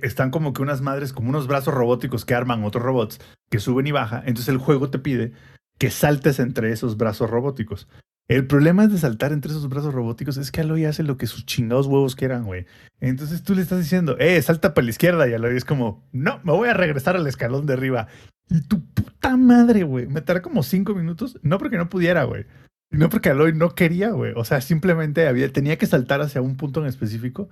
Están 0.02 0.32
como 0.32 0.54
que 0.54 0.62
unas 0.62 0.82
madres, 0.82 1.12
como 1.12 1.30
unos 1.30 1.48
brazos 1.48 1.74
robóticos 1.74 2.24
que 2.24 2.34
arman 2.34 2.64
otros 2.64 2.84
robots 2.84 3.20
que 3.50 3.60
suben 3.60 3.88
y 3.88 3.92
bajan. 3.92 4.22
Entonces 4.22 4.48
el 4.48 4.58
juego 4.58 4.90
te 4.90 5.00
pide 5.00 5.34
que 5.80 5.90
saltes 5.90 6.40
entre 6.40 6.72
esos 6.72 6.96
brazos 6.96 7.30
robóticos. 7.30 7.90
El 8.30 8.48
problema 8.48 8.86
es 8.86 8.92
de 8.92 8.98
saltar 9.00 9.34
entre 9.34 9.52
esos 9.52 9.68
brazos 9.68 9.94
robóticos 9.94 10.38
es 10.38 10.50
que 10.50 10.62
Aloy 10.62 10.86
hace 10.86 11.04
lo 11.04 11.18
que 11.18 11.28
sus 11.28 11.46
chingados 11.46 11.88
huevos 11.88 12.16
quieran, 12.16 12.46
güey. 12.46 12.66
Entonces 13.02 13.44
tú 13.44 13.54
le 13.54 13.62
estás 13.62 13.80
diciendo, 13.80 14.18
eh, 14.18 14.42
salta 14.42 14.74
para 14.74 14.86
la 14.86 14.92
izquierda 14.92 15.28
y 15.28 15.34
Aloy 15.34 15.58
es 15.58 15.66
como, 15.66 16.08
no, 16.14 16.40
me 16.44 16.54
voy 16.54 16.70
a 16.70 16.74
regresar 16.74 17.18
al 17.18 17.28
escalón 17.28 17.66
de 17.66 17.74
arriba. 17.74 18.08
Y 18.50 18.62
tu 18.62 18.84
puta 18.86 19.38
madre, 19.38 19.84
güey, 19.84 20.08
me 20.08 20.22
tardó 20.22 20.42
como 20.42 20.64
cinco 20.64 20.94
minutos, 20.94 21.40
no 21.42 21.58
porque 21.58 21.78
no 21.78 21.90
pudiera, 21.90 22.24
güey, 22.24 22.46
no 22.92 23.10
porque 23.10 23.30
Aloy 23.30 23.54
no 23.54 23.74
quería, 23.74 24.12
güey. 24.12 24.34
O 24.36 24.46
sea, 24.46 24.62
simplemente 24.62 25.28
había, 25.28 25.52
tenía 25.52 25.78
que 25.78 25.88
saltar 25.88 26.22
hacia 26.22 26.42
un 26.42 26.58
punto 26.58 26.82
en 26.82 26.88
específico 26.88 27.50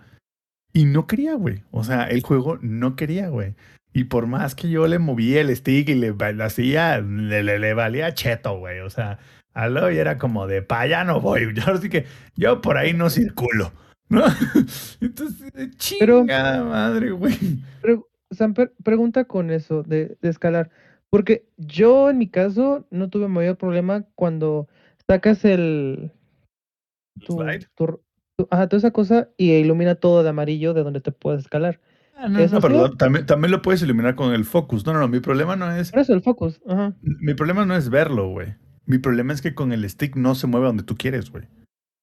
y 0.74 0.86
no 0.86 1.08
quería, 1.08 1.34
güey. 1.34 1.64
O 1.72 1.84
sea, 1.84 2.04
el 2.04 2.22
juego 2.22 2.60
no 2.62 2.96
quería, 2.96 3.30
güey. 3.30 3.56
Y 3.94 4.06
por 4.06 4.28
más 4.28 4.56
que 4.56 4.70
yo 4.70 4.88
le 4.88 5.00
movía 5.00 5.42
el 5.42 5.56
stick 5.56 5.90
y 5.90 5.96
le, 5.96 6.16
hacía, 6.44 7.02
le, 7.02 7.44
le, 7.44 7.74
valía 7.74 8.14
cheto, 8.14 8.58
güey. 8.58 8.80
O 8.82 8.90
sea, 8.90 9.20
Aloy 9.54 9.98
era 9.98 10.18
como 10.18 10.48
de, 10.48 10.62
pa, 10.62 10.86
ya 10.86 11.04
no 11.04 11.20
voy. 11.20 11.52
Yo 11.56 11.64
así 11.74 11.90
que 11.90 12.06
yo 12.36 12.62
por 12.62 12.78
ahí 12.78 12.94
no 12.94 13.10
circulo. 13.10 13.74
¿no? 14.10 14.24
Entonces, 15.02 15.78
chinga 15.78 16.64
madre, 16.64 17.12
güey. 17.12 17.38
Pero, 17.82 18.08
Samper, 18.32 18.74
pregunta 18.84 19.26
con 19.26 19.52
eso 19.52 19.84
de, 19.84 20.18
de 20.22 20.30
escalar. 20.30 20.70
Porque 21.12 21.46
yo 21.58 22.10
en 22.10 22.18
mi 22.18 22.30
caso 22.30 22.88
no 22.90 23.10
tuve 23.10 23.28
mayor 23.28 23.58
problema 23.58 24.06
cuando 24.16 24.70
sacas 25.08 25.44
el. 25.44 26.12
Tu, 27.26 27.42
ajá, 28.50 28.68
toda 28.68 28.78
esa 28.78 28.92
cosa 28.92 29.30
y 29.36 29.52
ilumina 29.52 29.96
todo 29.96 30.24
de 30.24 30.30
amarillo 30.30 30.74
de 30.74 30.84
donde 30.84 31.02
te 31.02 31.12
puedes 31.12 31.42
escalar. 31.42 31.82
Ah, 32.16 32.30
no, 32.30 32.40
no, 32.40 32.62
perdón, 32.62 32.98
también, 32.98 33.26
también 33.26 33.52
lo 33.52 33.62
puedes 33.62 33.82
iluminar 33.82 34.16
con 34.16 34.34
el 34.34 34.46
focus. 34.46 34.86
No, 34.86 34.94
no, 34.94 35.00
no, 35.00 35.10
mi 35.10 35.20
problema 35.20 35.58
no 35.58 35.70
es. 35.76 35.92
Por 35.92 36.00
eso 36.00 36.14
el 36.14 36.22
focus, 36.22 36.62
ajá. 36.66 36.96
Mi 37.02 37.34
problema 37.34 37.66
no 37.66 37.76
es 37.76 37.90
verlo, 37.90 38.30
güey. 38.30 38.56
Mi 38.86 38.98
problema 38.98 39.34
es 39.34 39.42
que 39.42 39.54
con 39.54 39.74
el 39.74 39.88
stick 39.90 40.16
no 40.16 40.34
se 40.36 40.48
mueve 40.48 40.68
donde 40.68 40.84
tú 40.84 40.96
quieres, 40.96 41.30
güey. 41.30 41.44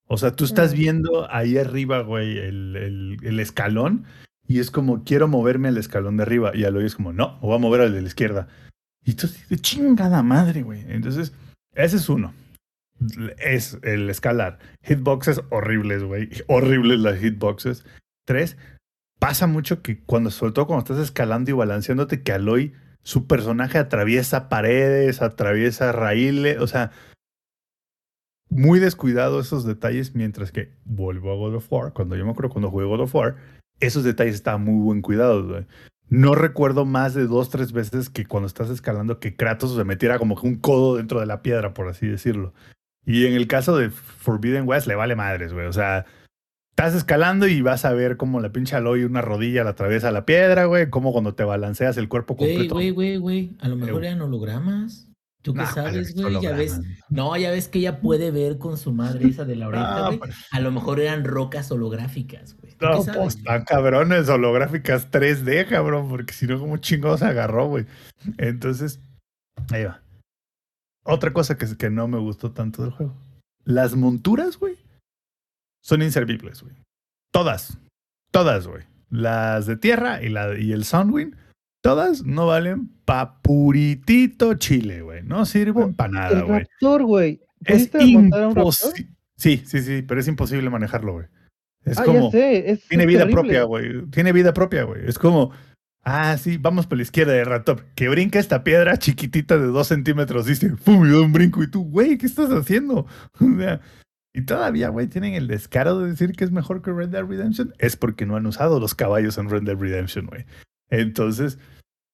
O 0.07 0.19
sea, 0.19 0.33
tú 0.33 0.45
estás 0.45 0.75
viendo 0.75 1.31
ahí 1.31 1.57
arriba, 1.57 2.01
güey, 2.01 2.39
el, 2.39 2.77
el, 2.77 3.17
el 3.23 3.41
escalón 3.41 4.05
y 4.49 4.61
es 4.61 4.71
como, 4.71 5.05
quiero 5.05 5.29
moverme 5.29 5.69
al 5.69 5.77
escalón 5.77 6.17
de 6.17 6.23
arriba. 6.23 6.53
Y 6.55 6.65
Aloy 6.65 6.87
es 6.87 6.97
como, 6.97 7.13
no, 7.13 7.35
me 7.35 7.49
voy 7.49 7.57
a 7.57 7.59
mover 7.59 7.83
al 7.83 7.93
de 7.93 8.01
la 8.01 8.09
izquierda. 8.09 8.49
Y 9.05 9.11
entonces, 9.11 9.47
de 9.51 9.59
chingada 9.59 10.23
madre, 10.23 10.63
güey. 10.63 10.85
Entonces, 10.89 11.35
ese 11.75 11.97
es 11.99 12.09
uno. 12.09 12.33
Es 13.39 13.79
el 13.83 14.09
escalar. 14.09 14.59
Hitboxes 14.83 15.43
horribles, 15.51 16.03
güey. 16.03 16.31
Horribles 16.47 16.99
las 16.99 17.21
hitboxes. 17.21 17.85
Tres, 18.27 18.57
pasa 19.19 19.47
mucho 19.47 19.83
que 19.83 20.03
cuando, 20.03 20.31
sobre 20.31 20.53
todo 20.53 20.67
cuando 20.67 20.83
estás 20.83 20.99
escalando 21.05 21.51
y 21.51 21.55
balanceándote, 21.55 22.23
que 22.23 22.33
Aloy, 22.33 22.73
su 23.03 23.27
personaje 23.27 23.77
atraviesa 23.77 24.49
paredes, 24.49 25.21
atraviesa 25.21 25.93
raíles, 25.93 26.59
o 26.59 26.67
sea, 26.67 26.91
muy 28.49 28.81
descuidado 28.81 29.41
esos 29.41 29.67
detalles, 29.67 30.15
mientras 30.15 30.53
que 30.53 30.73
vuelvo 30.87 31.33
a 31.33 31.37
God 31.37 31.57
of 31.57 31.71
War, 31.71 31.93
cuando 31.93 32.17
yo 32.17 32.25
me 32.25 32.31
acuerdo 32.31 32.51
cuando 32.51 32.71
jugué 32.71 32.87
God 32.87 33.01
of 33.01 33.15
War, 33.15 33.37
esos 33.81 34.05
detalles 34.05 34.35
estaban 34.35 34.65
muy 34.65 34.83
buen 34.83 35.03
cuidado. 35.03 35.65
No 36.09 36.35
recuerdo 36.35 36.85
más 36.85 37.15
de 37.15 37.27
dos, 37.27 37.51
tres 37.51 37.73
veces 37.73 38.09
que 38.09 38.27
cuando 38.27 38.47
estás 38.47 38.71
escalando 38.71 39.21
que 39.21 39.37
Kratos 39.37 39.75
se 39.75 39.85
metiera 39.85 40.19
como 40.19 40.41
que 40.41 40.47
un 40.47 40.57
codo 40.57 40.97
dentro 40.97 41.21
de 41.21 41.27
la 41.27 41.43
piedra, 41.43 41.75
por 41.75 41.89
así 41.89 42.07
decirlo. 42.07 42.55
Y 43.05 43.27
en 43.27 43.35
el 43.35 43.47
caso 43.47 43.77
de 43.77 43.91
Forbidden 43.91 44.69
West 44.69 44.87
le 44.87 44.95
vale 44.95 45.17
madres, 45.17 45.53
güey. 45.53 45.67
O 45.67 45.73
sea, 45.73 46.07
estás 46.71 46.95
escalando 46.95 47.47
y 47.47 47.61
vas 47.63 47.85
a 47.85 47.93
ver 47.93 48.17
cómo 48.17 48.41
la 48.41 48.53
pinche 48.53 48.77
Aloy 48.77 49.05
una 49.05 49.23
rodilla 49.23 49.65
la 49.65 49.71
atraviesa 49.71 50.11
la 50.11 50.27
piedra, 50.27 50.67
güey. 50.67 50.91
Como 50.91 51.13
cuando 51.13 51.35
te 51.35 51.45
balanceas 51.45 51.97
el 51.97 52.09
cuerpo 52.09 52.37
completo. 52.37 52.75
Güey, 52.75 52.91
güey, 52.91 53.17
güey, 53.17 53.47
güey. 53.49 53.57
A 53.61 53.69
lo 53.69 53.77
mejor 53.77 54.05
eran 54.05 54.21
hologramas. 54.21 55.09
¿Tú 55.43 55.55
qué 55.55 55.65
sabes, 55.67 56.15
güey? 56.15 56.41
Ya 56.43 56.53
ves. 56.53 56.81
No, 57.09 57.37
ya 57.37 57.51
ves 57.51 57.69
que 57.69 57.79
ella 57.79 58.01
puede 58.01 58.31
ver 58.31 58.59
con 58.59 58.77
su 58.77 58.93
madre 58.93 59.29
esa 59.29 59.45
de 59.45 59.57
la 59.57 59.69
oreja, 59.69 60.07
güey. 60.07 60.19
Pues 60.19 60.35
a 60.51 60.61
lo 60.61 60.71
mejor 60.71 61.01
eran 61.01 61.25
rocas 61.25 61.71
holográficas, 61.71 62.57
güey. 62.57 62.68
No, 62.81 63.05
pues 63.05 63.37
están 63.37 63.65
cabrones, 63.65 64.29
holográficas 64.29 65.11
3D, 65.11 65.69
cabrón, 65.69 66.09
porque 66.09 66.33
si 66.33 66.47
no, 66.47 66.59
como 66.59 66.77
chingados 66.77 67.21
se 67.21 67.27
agarró, 67.27 67.67
güey. 67.67 67.87
Entonces, 68.37 69.01
ahí 69.71 69.85
va. 69.85 70.01
Otra 71.05 71.33
cosa 71.33 71.57
que, 71.57 71.67
que 71.77 71.91
no 71.91 72.07
me 72.09 72.19
gustó 72.19 72.53
tanto 72.53 72.83
del 72.83 72.93
juego. 72.93 73.15
Las 73.65 73.97
monturas, 73.97 74.59
güey, 74.59 74.77
son 75.83 76.03
inservibles, 76.03 76.63
güey. 76.63 76.75
Todas. 77.33 77.79
Todas, 78.31 78.67
güey. 78.67 78.85
Las 79.11 79.67
de 79.67 79.77
tierra 79.77 80.23
y, 80.23 80.29
la, 80.29 80.59
y 80.59 80.73
el 80.73 80.85
Sunwind 80.85 81.35
todas 81.83 82.25
no 82.25 82.47
valen 82.47 82.89
pa' 83.05 83.41
puritito 83.41 84.55
chile, 84.55 85.01
güey. 85.01 85.23
No 85.23 85.47
sirven 85.47 85.95
para 85.95 86.13
nada, 86.13 86.43
güey. 86.43 86.61
raptor, 86.61 87.05
güey. 87.05 87.41
Es 87.65 87.91
imposible. 87.99 89.09
Sí, 89.37 89.63
sí, 89.65 89.81
sí, 89.81 90.03
pero 90.03 90.21
es 90.21 90.29
imposible 90.29 90.69
manejarlo, 90.69 91.13
güey. 91.15 91.27
Es 91.85 91.99
ah, 91.99 92.05
como. 92.05 92.31
tiene 92.31 93.07
vida 93.07 93.27
propia, 93.29 93.65
güey. 93.65 94.07
Tiene 94.07 94.33
vida 94.33 94.53
propia, 94.53 94.85
güey. 94.85 95.07
Es 95.07 95.19
como. 95.19 95.53
Ah, 96.05 96.39
sí, 96.39 96.57
vamos 96.57 96.87
por 96.87 96.97
la 96.97 97.03
izquierda 97.03 97.33
de 97.33 97.45
Ratop. 97.45 97.81
Que 97.95 98.09
brinca 98.09 98.39
esta 98.39 98.65
piedra 98.65 98.97
chiquitita 98.99 99.59
de 99.59 99.67
dos 99.67 99.89
centímetros. 99.89 100.47
Dice, 100.47 100.71
¡pum! 100.71 101.07
Y 101.07 101.11
da 101.11 101.21
un 101.21 101.33
brinco. 101.33 101.63
Y 101.63 101.71
tú, 101.71 101.85
güey, 101.85 102.17
¿qué 102.17 102.27
estás 102.27 102.51
haciendo? 102.51 103.07
y 104.35 104.43
todavía, 104.43 104.89
güey, 104.89 105.07
tienen 105.07 105.35
el 105.35 105.49
descaro 105.49 105.99
de 106.01 106.11
decir 106.11 106.33
que 106.33 106.45
es 106.45 106.51
mejor 106.51 106.83
que 106.83 106.93
Red 106.93 107.11
Dead 107.11 107.25
Redemption. 107.25 107.75
Es 107.79 107.97
porque 107.97 108.27
no 108.27 108.37
han 108.37 108.47
usado 108.47 108.81
los 108.81 108.95
caballos 108.95 109.37
en 109.39 109.51
Red 109.51 109.65
Dead 109.65 109.77
Redemption, 109.77 110.27
güey. 110.27 110.47
Entonces, 110.91 111.59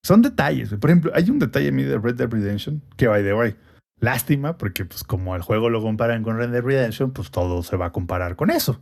son 0.05 0.23
detalles. 0.23 0.71
Por 0.75 0.91
ejemplo, 0.91 1.13
hay 1.15 1.31
un 1.31 1.39
detalle 1.39 1.69
en 1.69 1.77
mí 1.77 1.83
de 1.83 1.99
Red 1.99 2.17
Dead 2.17 2.29
Redemption 2.29 2.83
que, 2.97 3.07
by 3.07 3.23
the 3.23 3.35
way, 3.35 3.57
lástima, 4.01 4.59
porque 4.59 4.85
pues 4.85 5.05
como 5.05 5.35
el 5.37 5.43
juego 5.43 5.71
lo 5.71 5.81
comparan 5.81 6.23
con 6.23 6.37
Red 6.37 6.51
Dead 6.51 6.63
Redemption, 6.63 7.13
pues 7.13 7.31
todo 7.31 7.63
se 7.63 7.77
va 7.77 7.87
a 7.87 7.93
comparar 7.93 8.37
con 8.37 8.51
eso, 8.51 8.81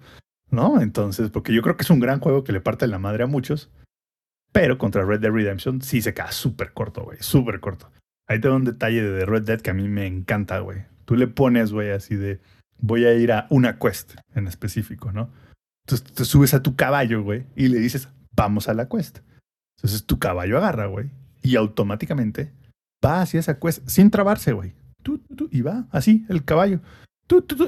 ¿no? 0.52 0.80
Entonces, 0.80 1.30
porque 1.30 1.52
yo 1.52 1.62
creo 1.62 1.76
que 1.76 1.82
es 1.82 1.90
un 1.90 1.98
gran 1.98 2.20
juego 2.20 2.44
que 2.44 2.52
le 2.52 2.60
parte 2.60 2.86
la 2.86 2.98
madre 2.98 3.24
a 3.24 3.26
muchos, 3.26 3.70
pero 4.52 4.78
contra 4.78 5.04
Red 5.04 5.20
Dead 5.20 5.32
Redemption 5.32 5.82
sí 5.82 6.02
se 6.02 6.14
queda 6.14 6.30
súper 6.30 6.72
corto, 6.72 7.02
güey, 7.02 7.18
súper 7.20 7.58
corto. 7.58 7.90
Ahí 8.28 8.40
tengo 8.40 8.54
un 8.56 8.64
detalle 8.64 9.02
de 9.02 9.26
Red 9.26 9.42
Dead 9.42 9.60
que 9.60 9.70
a 9.70 9.74
mí 9.74 9.88
me 9.88 10.06
encanta, 10.06 10.60
güey. 10.60 10.84
Tú 11.06 11.16
le 11.16 11.26
pones, 11.26 11.72
güey, 11.72 11.90
así 11.90 12.14
de, 12.14 12.40
voy 12.78 13.06
a 13.06 13.14
ir 13.14 13.32
a 13.32 13.46
una 13.50 13.78
quest 13.78 14.14
en 14.34 14.46
específico, 14.46 15.10
¿no? 15.10 15.30
Entonces 15.86 16.12
te 16.12 16.24
subes 16.24 16.54
a 16.54 16.62
tu 16.62 16.76
caballo, 16.76 17.22
güey, 17.22 17.46
y 17.56 17.68
le 17.68 17.78
dices, 17.78 18.08
vamos 18.36 18.68
a 18.68 18.74
la 18.74 18.88
quest. 18.88 19.18
Entonces 19.78 20.06
tu 20.06 20.18
caballo 20.18 20.58
agarra, 20.58 20.86
güey, 20.86 21.10
y 21.42 21.56
automáticamente 21.56 22.52
va 23.04 23.22
hacia 23.22 23.40
esa 23.40 23.58
quest 23.58 23.88
sin 23.88 24.10
trabarse, 24.10 24.52
güey. 24.52 24.74
Y 25.50 25.62
va 25.62 25.86
así, 25.90 26.24
el 26.28 26.44
caballo. 26.44 26.80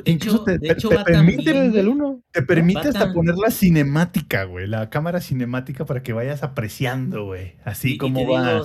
Incluso 0.05 0.45
te, 0.45 0.59
permite 0.59 1.53
desde 1.53 1.81
el 1.81 1.89
uno. 1.89 2.23
Te 2.33 2.43
permite 2.43 2.89
hasta 2.89 3.13
poner 3.13 3.37
la 3.37 3.51
cinemática, 3.51 4.45
güey. 4.45 4.67
La 4.67 4.91
cámara 4.91 5.21
cinemática 5.21 5.85
para 5.85 6.03
que 6.03 6.13
vayas 6.13 6.43
apreciando, 6.43 7.27
güey. 7.27 7.55
Así 7.65 7.97
como 7.97 8.27
va. 8.29 8.63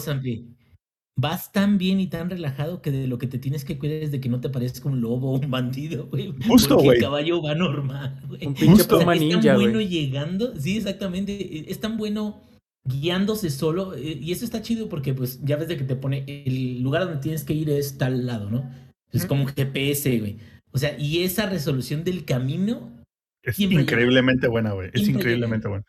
vas 1.16 1.52
tan 1.52 1.78
bien 1.78 2.00
y 2.00 2.08
tan 2.08 2.30
relajado 2.30 2.82
que 2.82 2.92
de 2.92 3.08
lo 3.08 3.18
que 3.18 3.28
te 3.28 3.40
tienes 3.40 3.66
que 3.66 3.78
cuidar 3.78 4.04
es 4.04 4.12
de 4.12 4.20
que 4.20 4.30
no 4.30 4.42
te 4.42 4.50
parezca 4.50 4.90
un 4.90 5.02
lobo 5.02 5.32
o 5.32 5.40
un 5.40 5.52
bandido, 5.52 6.08
güey. 6.08 6.34
Justo, 6.48 6.78
güey. 6.78 6.98
El 6.98 7.04
caballo 7.04 7.42
va 7.42 7.56
normal, 7.56 8.22
güey. 8.28 8.46
Un 8.46 8.54
pinche 8.54 8.82
o 8.82 9.00
sea, 9.00 9.14
es 9.14 9.42
tan 9.42 9.56
bueno 9.56 9.82
llegando. 9.82 10.56
Sí, 10.56 10.78
exactamente. 10.78 11.72
Es 11.72 11.80
tan 11.80 11.98
bueno 11.98 12.42
guiándose 12.84 13.50
solo. 13.50 13.96
Eh, 13.96 14.18
y 14.22 14.32
eso 14.32 14.46
está 14.46 14.62
chido 14.62 14.90
porque, 14.90 15.14
pues, 15.14 15.44
ya 15.44 15.56
ves 15.58 15.68
de 15.68 15.78
que 15.78 15.84
te 15.84 15.96
pone 15.96 16.24
el 16.28 16.82
lugar 16.82 17.06
donde 17.06 17.22
tienes 17.22 17.44
que 17.44 17.54
ir 17.54 17.70
es 17.70 17.98
tal 17.98 18.26
lado, 18.26 18.50
¿no? 18.50 18.70
Es 19.12 19.26
como 19.26 19.44
un 19.44 19.48
GPS, 19.48 20.20
güey. 20.20 20.38
O 20.72 20.78
sea, 20.78 20.98
y 20.98 21.24
esa 21.24 21.48
resolución 21.48 22.04
del 22.04 22.26
camino. 22.26 22.92
Es 23.44 23.60
increíblemente 23.60 24.48
buena, 24.48 24.74
güey. 24.74 24.90
Es 24.94 25.08
increíblemente 25.08 25.68
buena. 25.68 25.86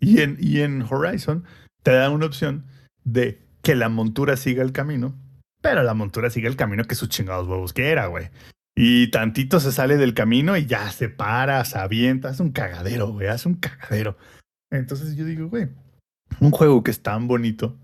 Y 0.00 0.20
en, 0.20 0.36
y 0.40 0.60
en 0.60 0.82
Horizon 0.82 1.44
te 1.82 1.92
da 1.92 2.10
una 2.10 2.26
opción 2.26 2.66
de 3.04 3.40
que 3.62 3.74
la 3.74 3.88
montura 3.88 4.36
siga 4.36 4.62
el 4.62 4.72
camino, 4.72 5.14
pero 5.60 5.82
la 5.82 5.94
montura 5.94 6.30
siga 6.30 6.48
el 6.48 6.56
camino 6.56 6.84
que 6.84 6.94
sus 6.94 7.08
chingados 7.08 7.48
huevos 7.48 7.72
que 7.72 7.90
era, 7.90 8.06
güey. 8.06 8.30
Y 8.76 9.10
tantito 9.10 9.58
se 9.58 9.72
sale 9.72 9.96
del 9.96 10.14
camino 10.14 10.56
y 10.56 10.66
ya 10.66 10.90
se 10.90 11.08
para, 11.08 11.64
se 11.64 11.78
avienta, 11.78 12.28
hace 12.28 12.42
un 12.42 12.52
cagadero, 12.52 13.12
güey, 13.12 13.26
hace 13.26 13.48
un 13.48 13.56
cagadero. 13.56 14.16
Entonces 14.70 15.16
yo 15.16 15.24
digo, 15.24 15.48
güey, 15.48 15.68
un 16.40 16.50
juego 16.52 16.82
que 16.82 16.92
es 16.92 17.02
tan 17.02 17.26
bonito, 17.26 17.76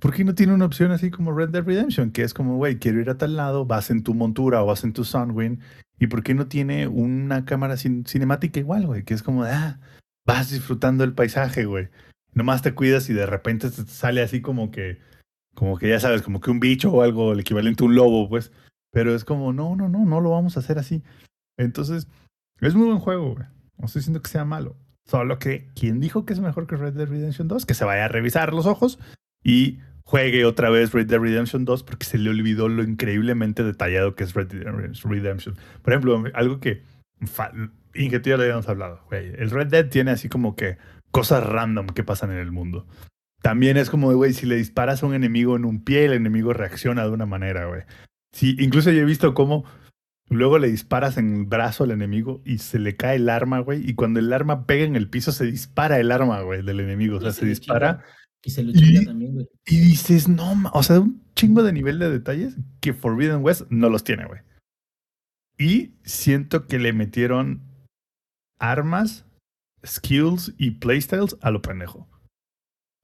¿por 0.00 0.12
qué 0.12 0.24
no 0.24 0.34
tiene 0.34 0.52
una 0.52 0.64
opción 0.64 0.90
así 0.90 1.10
como 1.10 1.32
Red 1.32 1.50
Dead 1.50 1.64
Redemption? 1.64 2.10
Que 2.10 2.22
es 2.22 2.34
como, 2.34 2.56
güey, 2.56 2.78
quiero 2.78 3.00
ir 3.00 3.10
a 3.10 3.18
tal 3.18 3.36
lado, 3.36 3.64
vas 3.64 3.90
en 3.90 4.02
tu 4.02 4.14
montura 4.14 4.62
o 4.62 4.66
vas 4.66 4.82
en 4.82 4.92
tu 4.92 5.04
Sunwind. 5.04 5.60
¿Y 6.00 6.06
por 6.06 6.22
qué 6.22 6.34
no 6.34 6.48
tiene 6.48 6.88
una 6.88 7.44
cámara 7.44 7.76
cinemática 7.76 8.58
igual, 8.58 8.86
güey? 8.86 9.04
Que 9.04 9.12
es 9.12 9.22
como, 9.22 9.44
ah, 9.44 9.78
vas 10.26 10.50
disfrutando 10.50 11.04
el 11.04 11.12
paisaje, 11.12 11.66
güey. 11.66 11.90
Nomás 12.32 12.62
te 12.62 12.74
cuidas 12.74 13.10
y 13.10 13.12
de 13.12 13.26
repente 13.26 13.70
te 13.70 13.84
sale 13.84 14.22
así 14.22 14.40
como 14.40 14.70
que, 14.70 14.98
como 15.54 15.76
que 15.76 15.90
ya 15.90 16.00
sabes, 16.00 16.22
como 16.22 16.40
que 16.40 16.50
un 16.50 16.58
bicho 16.58 16.90
o 16.90 17.02
algo, 17.02 17.32
el 17.32 17.40
equivalente 17.40 17.84
a 17.84 17.86
un 17.86 17.94
lobo, 17.94 18.30
pues. 18.30 18.50
Pero 18.90 19.14
es 19.14 19.24
como, 19.24 19.52
no, 19.52 19.76
no, 19.76 19.90
no, 19.90 20.06
no 20.06 20.20
lo 20.22 20.30
vamos 20.30 20.56
a 20.56 20.60
hacer 20.60 20.78
así. 20.78 21.02
Entonces, 21.58 22.08
es 22.60 22.74
muy 22.74 22.86
buen 22.86 22.98
juego, 22.98 23.34
güey. 23.34 23.46
No 23.76 23.84
estoy 23.84 24.00
diciendo 24.00 24.22
que 24.22 24.30
sea 24.30 24.46
malo. 24.46 24.76
Solo 25.04 25.38
que, 25.38 25.68
¿quién 25.74 26.00
dijo 26.00 26.24
que 26.24 26.32
es 26.32 26.40
mejor 26.40 26.66
que 26.66 26.76
Red 26.76 26.94
Dead 26.94 27.08
Redemption 27.08 27.46
2? 27.46 27.66
Que 27.66 27.74
se 27.74 27.84
vaya 27.84 28.06
a 28.06 28.08
revisar 28.08 28.54
los 28.54 28.64
ojos 28.64 28.98
y 29.44 29.80
juegue 30.10 30.44
otra 30.44 30.70
vez 30.70 30.92
Red 30.92 31.06
Dead 31.06 31.20
Redemption 31.20 31.64
2 31.64 31.84
porque 31.84 32.04
se 32.04 32.18
le 32.18 32.30
olvidó 32.30 32.68
lo 32.68 32.82
increíblemente 32.82 33.62
detallado 33.62 34.16
que 34.16 34.24
es 34.24 34.34
Red 34.34 34.48
Dead 34.48 34.66
Redemption. 35.04 35.56
Por 35.82 35.92
ejemplo, 35.92 36.24
algo 36.34 36.58
que 36.58 36.82
Inge, 37.94 38.20
ya 38.20 38.36
lo 38.36 38.42
habíamos 38.42 38.68
hablado, 38.68 39.04
güey. 39.08 39.28
El 39.38 39.50
Red 39.50 39.68
Dead 39.68 39.88
tiene 39.88 40.10
así 40.10 40.28
como 40.28 40.56
que 40.56 40.78
cosas 41.12 41.46
random 41.46 41.86
que 41.86 42.02
pasan 42.02 42.32
en 42.32 42.38
el 42.38 42.50
mundo. 42.50 42.88
También 43.40 43.76
es 43.76 43.88
como, 43.88 44.12
güey, 44.12 44.32
si 44.32 44.46
le 44.46 44.56
disparas 44.56 45.02
a 45.02 45.06
un 45.06 45.14
enemigo 45.14 45.54
en 45.54 45.64
un 45.64 45.84
pie, 45.84 46.06
el 46.06 46.12
enemigo 46.12 46.52
reacciona 46.52 47.04
de 47.04 47.10
una 47.10 47.26
manera, 47.26 47.66
güey. 47.66 47.82
Sí, 48.32 48.56
incluso 48.58 48.90
yo 48.90 49.02
he 49.02 49.04
visto 49.04 49.32
cómo 49.32 49.64
Luego 50.30 50.60
le 50.60 50.68
disparas 50.68 51.16
en 51.16 51.34
el 51.34 51.44
brazo 51.44 51.82
al 51.82 51.90
enemigo 51.90 52.40
y 52.44 52.58
se 52.58 52.78
le 52.78 52.94
cae 52.94 53.16
el 53.16 53.28
arma, 53.28 53.58
güey. 53.58 53.82
Y 53.88 53.94
cuando 53.94 54.20
el 54.20 54.32
arma 54.32 54.64
pega 54.64 54.84
en 54.84 54.94
el 54.94 55.10
piso, 55.10 55.32
se 55.32 55.44
dispara 55.44 55.98
el 55.98 56.12
arma, 56.12 56.40
güey, 56.42 56.62
del 56.62 56.78
enemigo. 56.78 57.16
O 57.16 57.20
sea, 57.20 57.32
se, 57.32 57.44
dispara. 57.44 58.04
Y 58.42 58.50
se 58.50 58.62
lo 58.62 58.72
chinga 58.72 59.02
también, 59.04 59.34
güey. 59.34 59.48
Y 59.66 59.78
dices, 59.80 60.28
no, 60.28 60.54
o 60.72 60.82
sea, 60.82 61.00
un 61.00 61.22
chingo 61.34 61.62
de 61.62 61.72
nivel 61.72 61.98
de 61.98 62.10
detalles 62.10 62.56
que 62.80 62.94
Forbidden 62.94 63.42
West 63.42 63.62
no 63.70 63.90
los 63.90 64.04
tiene, 64.04 64.26
güey. 64.26 64.40
Y 65.58 65.92
siento 66.04 66.66
que 66.66 66.78
le 66.78 66.94
metieron 66.94 67.62
armas, 68.58 69.26
skills 69.84 70.54
y 70.56 70.72
playstyles 70.72 71.36
a 71.42 71.50
lo 71.50 71.60
pendejo. 71.60 72.08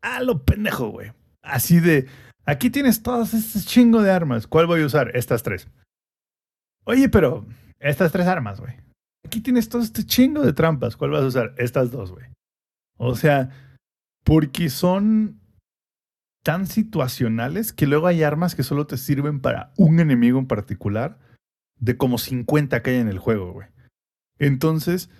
A 0.02 0.22
lo 0.22 0.44
pendejo, 0.44 0.88
güey. 0.88 1.12
Así 1.42 1.80
de, 1.80 2.06
aquí 2.46 2.70
tienes 2.70 3.02
todas 3.02 3.34
estas 3.34 3.66
chingo 3.66 4.02
de 4.02 4.10
armas. 4.10 4.46
¿Cuál 4.46 4.66
voy 4.66 4.80
a 4.80 4.86
usar? 4.86 5.10
Estas 5.14 5.42
tres. 5.42 5.68
Oye, 6.84 7.08
pero 7.08 7.46
estas 7.78 8.10
tres 8.10 8.26
armas, 8.26 8.60
güey. 8.60 8.74
Aquí 9.24 9.40
tienes 9.40 9.68
todo 9.68 9.82
este 9.82 10.04
chingo 10.04 10.42
de 10.42 10.52
trampas. 10.52 10.96
¿Cuál 10.96 11.10
vas 11.10 11.24
a 11.24 11.26
usar? 11.26 11.54
Estas 11.58 11.90
dos, 11.90 12.12
güey. 12.12 12.26
O 12.96 13.16
sea, 13.16 13.50
porque 14.26 14.70
son 14.70 15.40
tan 16.44 16.66
situacionales 16.66 17.72
que 17.72 17.86
luego 17.86 18.08
hay 18.08 18.24
armas 18.24 18.56
que 18.56 18.64
solo 18.64 18.86
te 18.88 18.96
sirven 18.96 19.40
para 19.40 19.72
un 19.76 20.00
enemigo 20.00 20.40
en 20.40 20.48
particular, 20.48 21.18
de 21.78 21.96
como 21.96 22.18
50 22.18 22.82
que 22.82 22.90
hay 22.90 22.96
en 22.96 23.08
el 23.08 23.20
juego, 23.20 23.52
güey. 23.52 23.68
Entonces, 24.40 25.10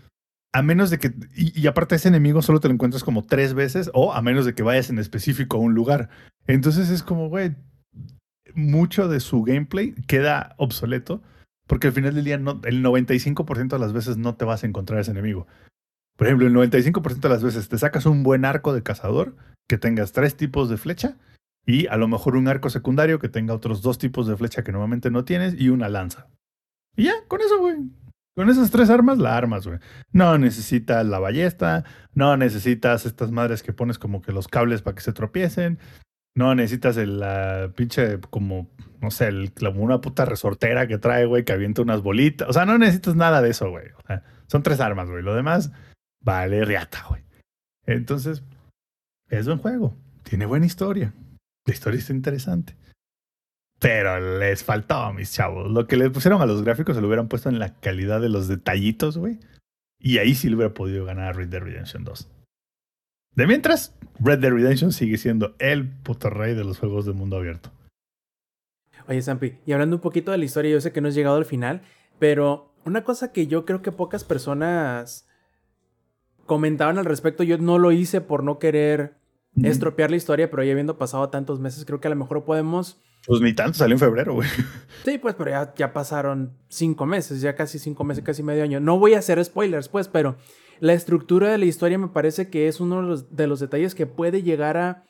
a 0.53 0.63
menos 0.63 0.91
de 0.91 0.99
que, 0.99 1.15
y, 1.37 1.67
aparte 1.69 1.95
ese 1.95 2.09
enemigo 2.09 2.43
solo 2.43 2.59
te 2.59 2.67
lo 2.67 2.75
encuentras 2.75 3.05
como 3.05 3.25
tres 3.25 3.55
veces, 3.55 3.91
o 3.95 4.13
a 4.13 4.23
menos 4.23 4.45
de 4.45 4.55
que 4.57 4.65
vayas 4.65 4.91
en 4.91 4.99
específico 4.99 5.57
a 5.57 5.61
un 5.61 5.75
lugar. 5.75 6.09
Entonces 6.49 6.91
es 6.91 7.05
como, 7.05 7.29
güey, 7.29 7.55
mucho 8.55 9.07
de 9.07 9.21
su 9.21 9.45
gameplay 9.45 9.95
queda 10.09 10.57
obsoleto, 10.59 11.23
porque 11.69 11.87
al 11.87 11.93
final 11.93 12.15
del 12.17 12.25
día 12.25 12.39
no, 12.39 12.61
el 12.65 12.83
95% 12.83 13.69
de 13.69 13.79
las 13.79 13.93
veces 13.93 14.17
no 14.17 14.35
te 14.35 14.45
vas 14.45 14.65
a 14.65 14.67
encontrar 14.67 14.99
ese 14.99 15.13
enemigo. 15.13 15.47
Por 16.17 16.27
ejemplo, 16.27 16.47
el 16.47 16.55
95% 16.55 17.21
de 17.21 17.29
las 17.29 17.43
veces 17.43 17.69
te 17.69 17.79
sacas 17.79 18.07
un 18.07 18.23
buen 18.23 18.45
arco 18.45 18.73
de 18.73 18.83
cazador 18.83 19.37
que 19.69 19.79
tengas 19.79 20.13
tres 20.13 20.37
tipos 20.37 20.69
de 20.71 20.79
flecha 20.79 21.17
y 21.67 21.87
a 21.89 21.97
lo 21.97 22.09
mejor 22.09 22.37
un 22.37 22.49
arco 22.49 22.71
secundario 22.71 23.19
que 23.19 23.29
tenga 23.29 23.55
otros 23.55 23.83
dos 23.83 23.99
tipos 23.99 24.27
de 24.27 24.37
flecha 24.37 24.65
que 24.65 24.73
normalmente 24.73 25.11
no 25.11 25.25
tienes 25.25 25.55
y 25.61 25.69
una 25.69 25.89
lanza. 25.89 26.29
Y 26.97 27.05
ya, 27.05 27.15
con 27.29 27.41
eso, 27.41 27.59
güey. 27.59 27.77
Con 28.35 28.49
esas 28.49 28.71
tres 28.71 28.91
armas 28.91 29.19
la 29.19 29.37
armas, 29.37 29.67
güey. 29.67 29.79
No 30.13 30.39
necesitas 30.39 31.05
la 31.07 31.19
ballesta, 31.19 31.85
no 32.15 32.37
necesitas 32.37 33.05
estas 33.05 33.31
madres 33.31 33.63
que 33.63 33.73
pones 33.73 33.99
como 33.99 34.23
que 34.23 34.33
los 34.33 34.49
cables 34.49 34.83
para 34.83 34.95
que 34.95 35.01
se 35.01 35.13
tropiecen, 35.13 35.79
no 36.35 36.55
necesitas 36.55 36.97
el 36.99 37.19
la 37.19 37.73
pinche 37.75 38.21
como, 38.31 38.71
no 39.01 39.11
sé, 39.11 39.29
el, 39.29 39.53
como 39.53 39.83
una 39.83 40.03
puta 40.03 40.27
resortera 40.27 40.87
que 40.87 40.99
trae, 40.99 41.25
güey, 41.25 41.45
que 41.45 41.53
avienta 41.53 41.83
unas 41.83 42.03
bolitas. 42.03 42.49
O 42.49 42.53
sea, 42.53 42.67
no 42.67 42.79
necesitas 42.79 43.17
nada 43.17 43.41
de 43.43 43.51
eso, 43.51 43.71
güey. 43.71 43.87
O 43.89 44.21
son 44.47 44.63
tres 44.63 44.81
armas, 44.81 45.09
güey. 45.09 45.23
Lo 45.23 45.35
demás 45.35 45.73
vale 46.27 46.65
riata, 46.65 47.07
güey. 47.09 47.23
Entonces, 47.87 48.43
es 49.31 49.47
buen 49.47 49.59
juego. 49.59 49.97
Tiene 50.25 50.45
buena 50.45 50.67
historia. 50.67 51.15
La 51.65 51.73
historia 51.73 52.01
está 52.01 52.13
interesante. 52.13 52.77
Pero 53.79 54.39
les 54.39 54.65
faltaba, 54.65 55.13
mis 55.13 55.33
chavos. 55.33 55.71
Lo 55.71 55.87
que 55.87 55.97
le 55.97 56.11
pusieron 56.11 56.43
a 56.43 56.47
los 56.47 56.63
gráficos 56.63 56.97
se 56.97 57.01
lo 57.01 57.07
hubieran 57.07 57.29
puesto 57.29 57.49
en 57.49 57.61
la 57.61 57.75
calidad 57.79 58.21
de 58.21 58.29
los 58.29 58.49
detallitos, 58.49 59.17
güey. 59.19 59.39
Y 60.01 60.19
ahí 60.19 60.35
sí 60.35 60.49
le 60.49 60.57
hubiera 60.57 60.75
podido 60.75 61.05
ganar 61.05 61.37
Red 61.37 61.49
Dead 61.49 61.63
Redemption 61.63 62.03
2. 62.03 62.29
De 63.37 63.47
mientras, 63.47 63.95
Red 64.19 64.41
Dead 64.41 64.51
Redemption 64.51 64.93
sigue 64.93 65.19
siendo 65.19 65.55
el 65.61 65.89
puto 65.89 66.29
rey 66.29 66.55
de 66.55 66.65
los 66.65 66.79
juegos 66.79 67.07
de 67.07 67.13
mundo 67.13 67.37
abierto. 67.37 67.71
Oye, 69.07 69.23
Sampi, 69.23 69.59
y 69.65 69.73
hablando 69.73 69.97
un 69.97 70.03
poquito 70.03 70.33
de 70.33 70.39
la 70.39 70.45
historia, 70.45 70.73
yo 70.73 70.81
sé 70.81 70.91
que 70.91 71.01
no 71.01 71.09
has 71.09 71.15
llegado 71.15 71.37
al 71.37 71.45
final, 71.45 71.83
pero 72.19 72.75
una 72.85 73.05
cosa 73.05 73.31
que 73.31 73.47
yo 73.47 73.65
creo 73.65 73.83
que 73.83 73.93
pocas 73.93 74.25
personas 74.25 75.29
comentaban 76.47 76.99
al 76.99 77.05
respecto, 77.05 77.43
yo 77.43 77.59
no 77.59 77.79
lo 77.79 77.93
hice 77.93 78.21
por 78.21 78.43
no 78.43 78.59
querer 78.59 79.15
estropear 79.63 80.11
la 80.11 80.17
historia, 80.17 80.51
pero 80.51 80.63
ya 80.63 80.73
habiendo 80.73 80.99
pasado 80.99 81.29
tantos 81.31 81.61
meses, 81.61 81.85
creo 81.85 82.01
que 82.01 82.09
a 82.09 82.11
lo 82.11 82.17
mejor 82.17 82.45
podemos... 82.45 83.01
Pues 83.27 83.41
ni 83.41 83.55
tanto, 83.55 83.79
salió 83.79 83.95
en 83.95 84.01
febrero, 84.01 84.35
güey. 84.35 84.49
Sí, 85.05 85.19
pues, 85.19 85.35
pero 85.35 85.51
ya, 85.51 85.75
ya 85.75 85.93
pasaron 85.93 86.53
cinco 86.69 87.07
meses, 87.07 87.41
ya 87.41 87.55
casi 87.55 87.79
cinco 87.79 88.05
meses, 88.05 88.23
casi 88.23 88.43
medio 88.43 88.63
año. 88.63 88.81
No 88.81 88.99
voy 88.99 89.15
a 89.15 89.19
hacer 89.19 89.43
spoilers, 89.45 89.89
pues, 89.89 90.09
pero 90.09 90.37
la 90.79 90.93
estructura 90.93 91.51
de 91.51 91.59
la 91.59 91.65
historia 91.65 91.99
me 91.99 92.09
parece 92.09 92.51
que 92.51 92.69
es 92.69 92.81
uno 92.81 93.01
de 93.01 93.09
los, 93.09 93.35
de 93.35 93.47
los 93.47 93.61
detalles 93.61 93.95
que 93.95 94.07
puede 94.07 94.43
llegar 94.43 94.77
a 94.77 95.05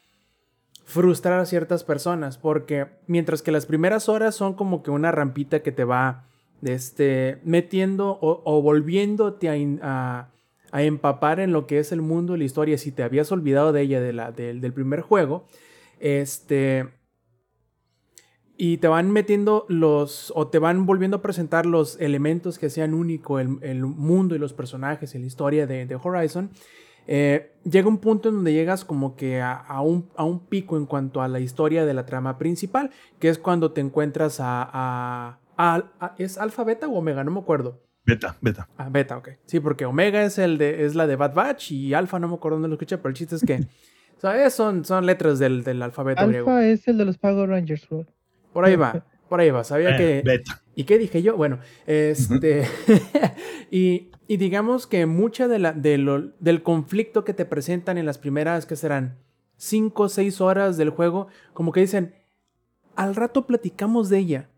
frustrar 0.85 1.40
a 1.40 1.46
ciertas 1.46 1.83
personas, 1.83 2.38
porque 2.38 2.87
mientras 3.07 3.42
que 3.42 3.51
las 3.51 3.66
primeras 3.66 4.09
horas 4.09 4.37
son 4.37 4.55
como 4.55 4.83
que 4.83 4.92
una 4.92 5.11
rampita 5.11 5.61
que 5.61 5.72
te 5.72 5.85
va 5.85 6.29
este, 6.62 7.40
metiendo 7.44 8.18
o, 8.20 8.62
volviéndote 8.62 9.49
a, 9.49 9.55
a 9.83 10.31
empapar 10.82 11.40
en 11.40 11.52
lo 11.52 11.66
que 11.66 11.78
es 11.78 11.92
el 11.92 12.02
mundo 12.02 12.34
y 12.34 12.38
la 12.38 12.44
historia 12.44 12.78
si 12.78 12.92
te 12.92 13.02
habías 13.02 13.30
olvidado 13.32 13.72
de 13.72 13.82
ella 13.82 14.00
de 14.00 14.12
la, 14.12 14.32
del 14.32 14.72
primer 14.72 15.00
juego. 15.00 15.46
Este. 16.00 16.88
Y 18.58 18.78
te 18.78 18.88
van 18.88 19.10
metiendo 19.10 19.66
los. 19.68 20.32
o 20.34 20.48
te 20.48 20.58
van 20.58 20.86
volviendo 20.86 21.18
a 21.18 21.22
presentar 21.22 21.66
los 21.66 22.00
elementos 22.00 22.58
que 22.58 22.70
sean 22.70 22.94
único 22.94 23.38
el, 23.38 23.58
el 23.62 23.84
mundo 23.84 24.34
y 24.34 24.38
los 24.38 24.52
personajes 24.52 25.14
y 25.14 25.18
la 25.18 25.26
historia 25.26 25.66
de, 25.66 25.98
Horizon. 26.02 26.50
Eh, 27.08 27.52
llega 27.62 27.86
un 27.86 27.98
punto 27.98 28.28
en 28.28 28.36
donde 28.36 28.52
llegas 28.52 28.84
como 28.84 29.14
que 29.14 29.40
a, 29.40 29.80
un, 29.80 30.10
a, 30.16 30.24
un, 30.24 30.40
pico 30.46 30.76
en 30.76 30.86
cuanto 30.86 31.22
a 31.22 31.28
la 31.28 31.38
historia 31.38 31.86
de 31.86 31.94
la 31.94 32.04
trama 32.04 32.36
principal, 32.36 32.90
que 33.20 33.28
es 33.28 33.38
cuando 33.38 33.70
te 33.70 33.80
encuentras 33.80 34.40
a, 34.40 34.68
a 34.72 35.38
¿Es 36.18 36.38
alfa, 36.38 36.64
beta 36.64 36.88
o 36.88 36.98
omega? 36.98 37.24
No 37.24 37.30
me 37.30 37.40
acuerdo. 37.40 37.80
Beta, 38.07 38.37
beta. 38.40 38.69
Ah, 38.79 38.88
beta, 38.88 39.16
ok. 39.16 39.31
Sí, 39.47 39.59
porque 39.59 39.85
Omega 39.85 40.23
es, 40.23 40.38
el 40.38 40.59
de, 40.59 40.85
es 40.85 40.95
la 40.95 41.09
de 41.09 41.16
Bad 41.16 41.35
Batch 41.35 41.73
y 41.73 41.92
Alpha 41.92 42.21
no 42.21 42.29
me 42.29 42.35
acuerdo 42.35 42.55
dónde 42.55 42.69
lo 42.69 42.75
escuché, 42.75 42.99
pero 42.99 43.09
el 43.09 43.16
chiste 43.16 43.35
es 43.35 43.42
que 43.45 43.66
son, 44.51 44.85
son 44.85 45.07
letras 45.07 45.40
del, 45.40 45.64
del 45.64 45.83
alfabeto 45.83 46.27
griego. 46.29 46.49
Alpha 46.49 46.66
es 46.66 46.87
el 46.87 46.99
de 46.99 47.05
los 47.05 47.19
Power 47.19 47.49
Rangers, 47.49 47.88
bro. 47.88 48.07
Por 48.53 48.64
ahí 48.64 48.77
va, 48.77 49.05
por 49.29 49.40
ahí 49.40 49.51
va. 49.51 49.64
Sabía 49.64 49.97
eh, 49.97 49.99
que. 49.99 50.23
Beta. 50.25 50.62
¿Y 50.77 50.85
qué 50.85 50.99
dije 50.99 51.21
yo? 51.21 51.37
Bueno, 51.37 51.59
este. 51.87 52.64
y, 53.73 54.11
y, 54.29 54.37
digamos 54.37 54.87
que 54.87 55.05
mucha 55.07 55.49
de 55.49 55.59
la, 55.59 55.73
de 55.73 55.99
lo, 55.99 56.33
del 56.38 56.62
conflicto 56.62 57.25
que 57.25 57.35
te 57.35 57.45
presentan 57.45 57.99
en 57.99 58.07
las 58.07 58.19
primeras, 58.19 58.66
que 58.66 58.77
serán? 58.77 59.19
Cinco 59.57 60.05
o 60.05 60.09
seis 60.09 60.40
horas 60.40 60.77
del 60.77 60.90
juego, 60.90 61.27
como 61.55 61.73
que 61.73 61.81
dicen, 61.81 62.14
al 62.95 63.16
rato 63.16 63.47
platicamos 63.47 64.11
de 64.11 64.19
ella. 64.19 64.49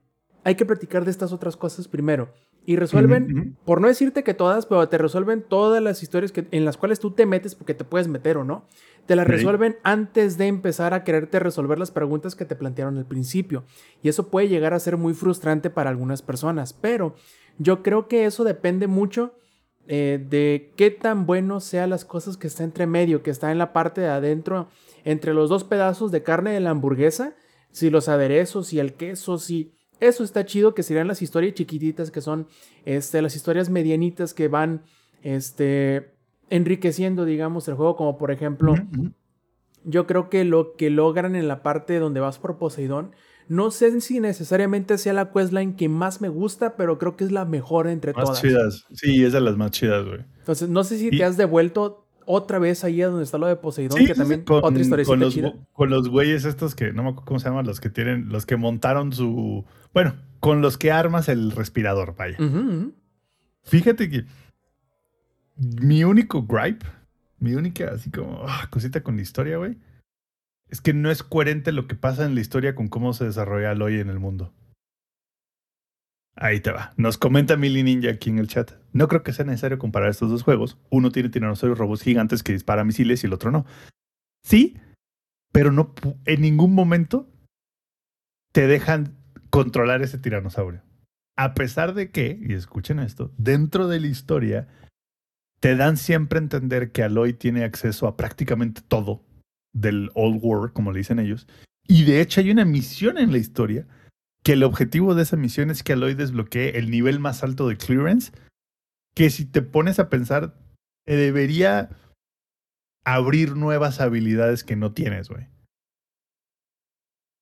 Hay 0.45 0.55
que 0.55 0.67
platicar 0.67 1.05
de 1.05 1.13
estas 1.13 1.33
otras 1.33 1.57
cosas 1.57 1.89
primero. 1.89 2.33
Y 2.69 2.77
resuelven, 2.77 3.57
por 3.65 3.81
no 3.81 3.89
decirte 3.89 4.23
que 4.23 4.35
todas, 4.35 4.67
pero 4.67 4.87
te 4.91 4.99
resuelven 4.99 5.41
todas 5.41 5.83
las 5.83 6.03
historias 6.03 6.33
que, 6.33 6.47
en 6.51 6.67
las 6.67 6.77
cuales 6.77 7.01
tú 7.01 7.13
te 7.13 7.25
metes 7.25 7.55
porque 7.55 7.73
te 7.73 7.83
puedes 7.83 8.09
meter 8.09 8.37
o 8.37 8.45
no. 8.45 8.67
Te 9.07 9.17
las 9.17 9.27
resuelven 9.27 9.79
antes 9.85 10.37
de 10.37 10.49
empezar 10.49 10.93
a 10.93 11.03
quererte 11.03 11.39
resolver 11.39 11.79
las 11.79 11.91
preguntas 11.91 12.35
que 12.35 12.45
te 12.45 12.57
plantearon 12.57 12.99
al 12.99 13.07
principio. 13.07 13.65
Y 14.03 14.11
eso 14.11 14.29
puede 14.29 14.49
llegar 14.49 14.75
a 14.75 14.81
ser 14.81 14.99
muy 14.99 15.15
frustrante 15.15 15.71
para 15.71 15.89
algunas 15.89 16.21
personas. 16.21 16.75
Pero 16.75 17.15
yo 17.57 17.83
creo 17.83 18.07
que 18.07 18.27
eso 18.27 18.45
depende 18.45 18.87
mucho 18.87 19.33
eh, 19.87 20.23
de 20.29 20.75
qué 20.77 20.91
tan 20.91 21.25
bueno 21.25 21.61
sean 21.61 21.89
las 21.89 22.05
cosas 22.05 22.37
que 22.37 22.49
está 22.49 22.65
entre 22.65 22.87
medio, 22.87 23.23
que 23.23 23.31
está 23.31 23.51
en 23.51 23.57
la 23.57 23.73
parte 23.73 24.03
de 24.03 24.09
adentro, 24.09 24.69
entre 25.05 25.33
los 25.33 25.49
dos 25.49 25.65
pedazos 25.65 26.13
de 26.13 26.23
carne 26.23 26.51
de 26.51 26.61
la 26.61 26.69
hamburguesa, 26.69 27.35
si 27.71 27.89
los 27.89 28.11
aderezos, 28.11 28.75
y 28.75 28.79
el 28.79 28.93
queso, 28.93 29.39
si 29.39 29.73
eso 30.01 30.25
está 30.25 30.45
chido, 30.45 30.75
que 30.75 30.83
serían 30.83 31.09
las 31.09 31.23
historias 31.23 31.55
chiquititas, 31.55 32.11
que 32.11 32.21
son 32.21 32.47
este, 32.85 33.23
las 33.23 33.37
historias 33.37 33.71
medianitas 33.71 34.35
que 34.35 34.49
van 34.49 34.83
este, 35.23 36.15
enriqueciendo, 36.51 37.25
digamos, 37.25 37.69
el 37.69 37.75
juego, 37.75 37.97
como 37.97 38.19
por 38.19 38.31
ejemplo, 38.31 38.75
yo 39.85 40.07
creo 40.07 40.29
que 40.29 40.45
lo 40.45 40.75
que 40.75 40.91
logran 40.91 41.35
en 41.37 41.49
la 41.49 41.63
parte 41.63 41.99
donde 41.99 42.21
vas 42.21 42.39
por 42.39 42.59
Poseidón, 42.59 43.13
no 43.49 43.71
sé 43.71 44.01
si 44.03 44.21
necesariamente 44.21 44.99
sea 44.99 45.15
la 45.15 45.33
questline 45.33 45.75
que 45.75 45.89
más 45.89 46.21
me 46.21 46.29
gusta, 46.29 46.77
pero 46.77 46.99
creo 46.99 47.17
que 47.17 47.25
es 47.25 47.33
la 47.33 47.47
mejor 47.47 47.89
entre 47.89 48.13
más 48.13 48.25
todas. 48.25 48.43
chidas. 48.43 48.87
Sí, 48.93 49.25
es 49.25 49.33
de 49.33 49.41
las 49.41 49.57
más 49.57 49.71
chidas, 49.71 50.05
güey. 50.05 50.21
Entonces, 50.39 50.69
no 50.69 50.85
sé 50.85 50.99
si 50.99 51.11
te 51.11 51.25
has 51.25 51.39
devuelto 51.39 52.08
otra 52.31 52.59
vez 52.59 52.85
ahí 52.85 53.01
donde 53.01 53.25
está 53.25 53.39
lo 53.39 53.47
de 53.47 53.57
Poseidón, 53.57 54.05
que 54.05 54.15
también 54.15 54.45
otra 54.47 54.79
historia 54.79 55.07
con 55.07 55.19
los, 55.19 55.35
con 55.73 55.89
los 55.89 56.11
güeyes 56.11 56.45
estos 56.45 56.75
que, 56.75 56.93
no 56.93 57.03
me 57.03 57.09
acuerdo 57.09 57.25
cómo 57.25 57.41
se 57.41 57.49
llaman, 57.49 57.67
los 57.67 57.81
que 57.81 57.89
tienen, 57.89 58.29
los 58.29 58.45
que 58.45 58.59
montaron 58.59 59.15
su, 59.15 59.65
bueno, 59.95 60.15
con 60.39 60.61
los 60.61 60.77
que 60.77 60.93
armas 60.93 61.31
el 61.31 61.53
respirador, 61.53 62.15
vaya. 62.17 62.37
Fíjate 63.63 64.11
que 64.11 64.27
mi 65.57 66.05
único 66.05 66.43
gripe, 66.43 66.85
mi 67.39 67.55
única 67.55 67.93
así 67.95 68.11
como 68.11 68.43
ah, 68.47 68.69
cosita 68.69 69.03
con 69.03 69.17
la 69.17 69.23
historia, 69.23 69.57
güey, 69.57 69.79
es 70.69 70.83
que 70.83 70.93
no 70.93 71.11
es 71.11 71.23
coherente 71.23 71.73
lo 71.73 71.89
que 71.89 71.95
pasa 71.95 72.27
en 72.27 72.35
la 72.35 72.43
historia 72.43 72.75
con 72.75 72.89
cómo 72.89 73.15
se 73.15 73.25
desarrolla 73.25 73.73
hoy 73.83 74.01
en 74.01 74.11
el 74.11 74.19
mundo. 74.19 74.53
Ahí 76.41 76.61
te 76.61 76.71
va. 76.71 76.93
Nos 76.97 77.19
comenta 77.19 77.57
Millie 77.57 77.83
Ninja 77.83 78.11
aquí 78.11 78.31
en 78.31 78.39
el 78.39 78.47
chat. 78.47 78.73
No 78.93 79.09
creo 79.09 79.25
que 79.25 79.33
sea 79.33 79.45
necesario 79.45 79.79
comparar 79.79 80.11
estos 80.11 80.31
dos 80.31 80.45
juegos. 80.45 80.79
Uno 80.89 81.11
tiene 81.11 81.31
tiranosaurios 81.31 81.79
robots 81.79 82.03
gigantes 82.03 82.45
que 82.45 82.53
dispara 82.53 82.85
misiles 82.85 83.25
y 83.25 83.27
el 83.27 83.33
otro 83.33 83.51
no. 83.51 83.67
Sí, 84.45 84.77
pero 85.53 85.73
no 85.73 85.93
en 86.27 86.41
ningún 86.41 86.75
momento 86.75 87.29
te 88.53 88.69
dejan 88.69 89.17
controlar 89.51 90.03
ese 90.03 90.19
tiranosaurio. 90.19 90.83
A 91.37 91.55
pesar 91.55 91.95
de 91.95 92.11
que, 92.11 92.39
y 92.41 92.53
escuchen 92.53 93.01
esto, 93.01 93.33
dentro 93.37 93.89
de 93.89 93.99
la 93.99 94.07
historia 94.07 94.69
te 95.59 95.75
dan 95.75 95.97
siempre 95.97 96.39
a 96.39 96.43
entender 96.43 96.93
que 96.93 97.03
Aloy 97.03 97.33
tiene 97.33 97.65
acceso 97.65 98.07
a 98.07 98.17
prácticamente 98.17 98.81
todo 98.87 99.25
del 99.73 100.11
Old 100.15 100.39
World, 100.41 100.73
como 100.73 100.93
le 100.93 100.99
dicen 100.99 101.19
ellos. 101.19 101.49
Y 101.89 102.05
de 102.05 102.21
hecho 102.21 102.41
hay 102.41 102.53
una 102.53 102.65
misión 102.65 103.19
en 103.19 103.33
la 103.33 103.39
historia 103.39 103.89
que 104.49 104.55
el 104.55 104.65
objetivo 104.65 105.15
de 105.15 105.25
esa 105.25 105.37
misión 105.37 105.69
es 105.69 105.83
que 105.83 105.93
Aloy 105.93 106.15
desbloquee 106.15 106.79
el 106.79 106.91
nivel 106.91 107.21
más 107.21 107.45
alto 107.45 107.69
de 107.69 107.77
clearance, 107.77 108.33
que 109.15 109.29
si 109.29 109.45
te 109.45 109.61
pones 109.61 109.99
a 109.99 110.09
pensar, 110.09 110.55
te 111.05 111.17
debería 111.17 111.91
abrir 113.05 113.57
nuevas 113.57 114.01
habilidades 114.01 114.65
que 114.65 114.75
no 114.75 114.93
tienes, 114.93 115.29
güey. 115.29 115.49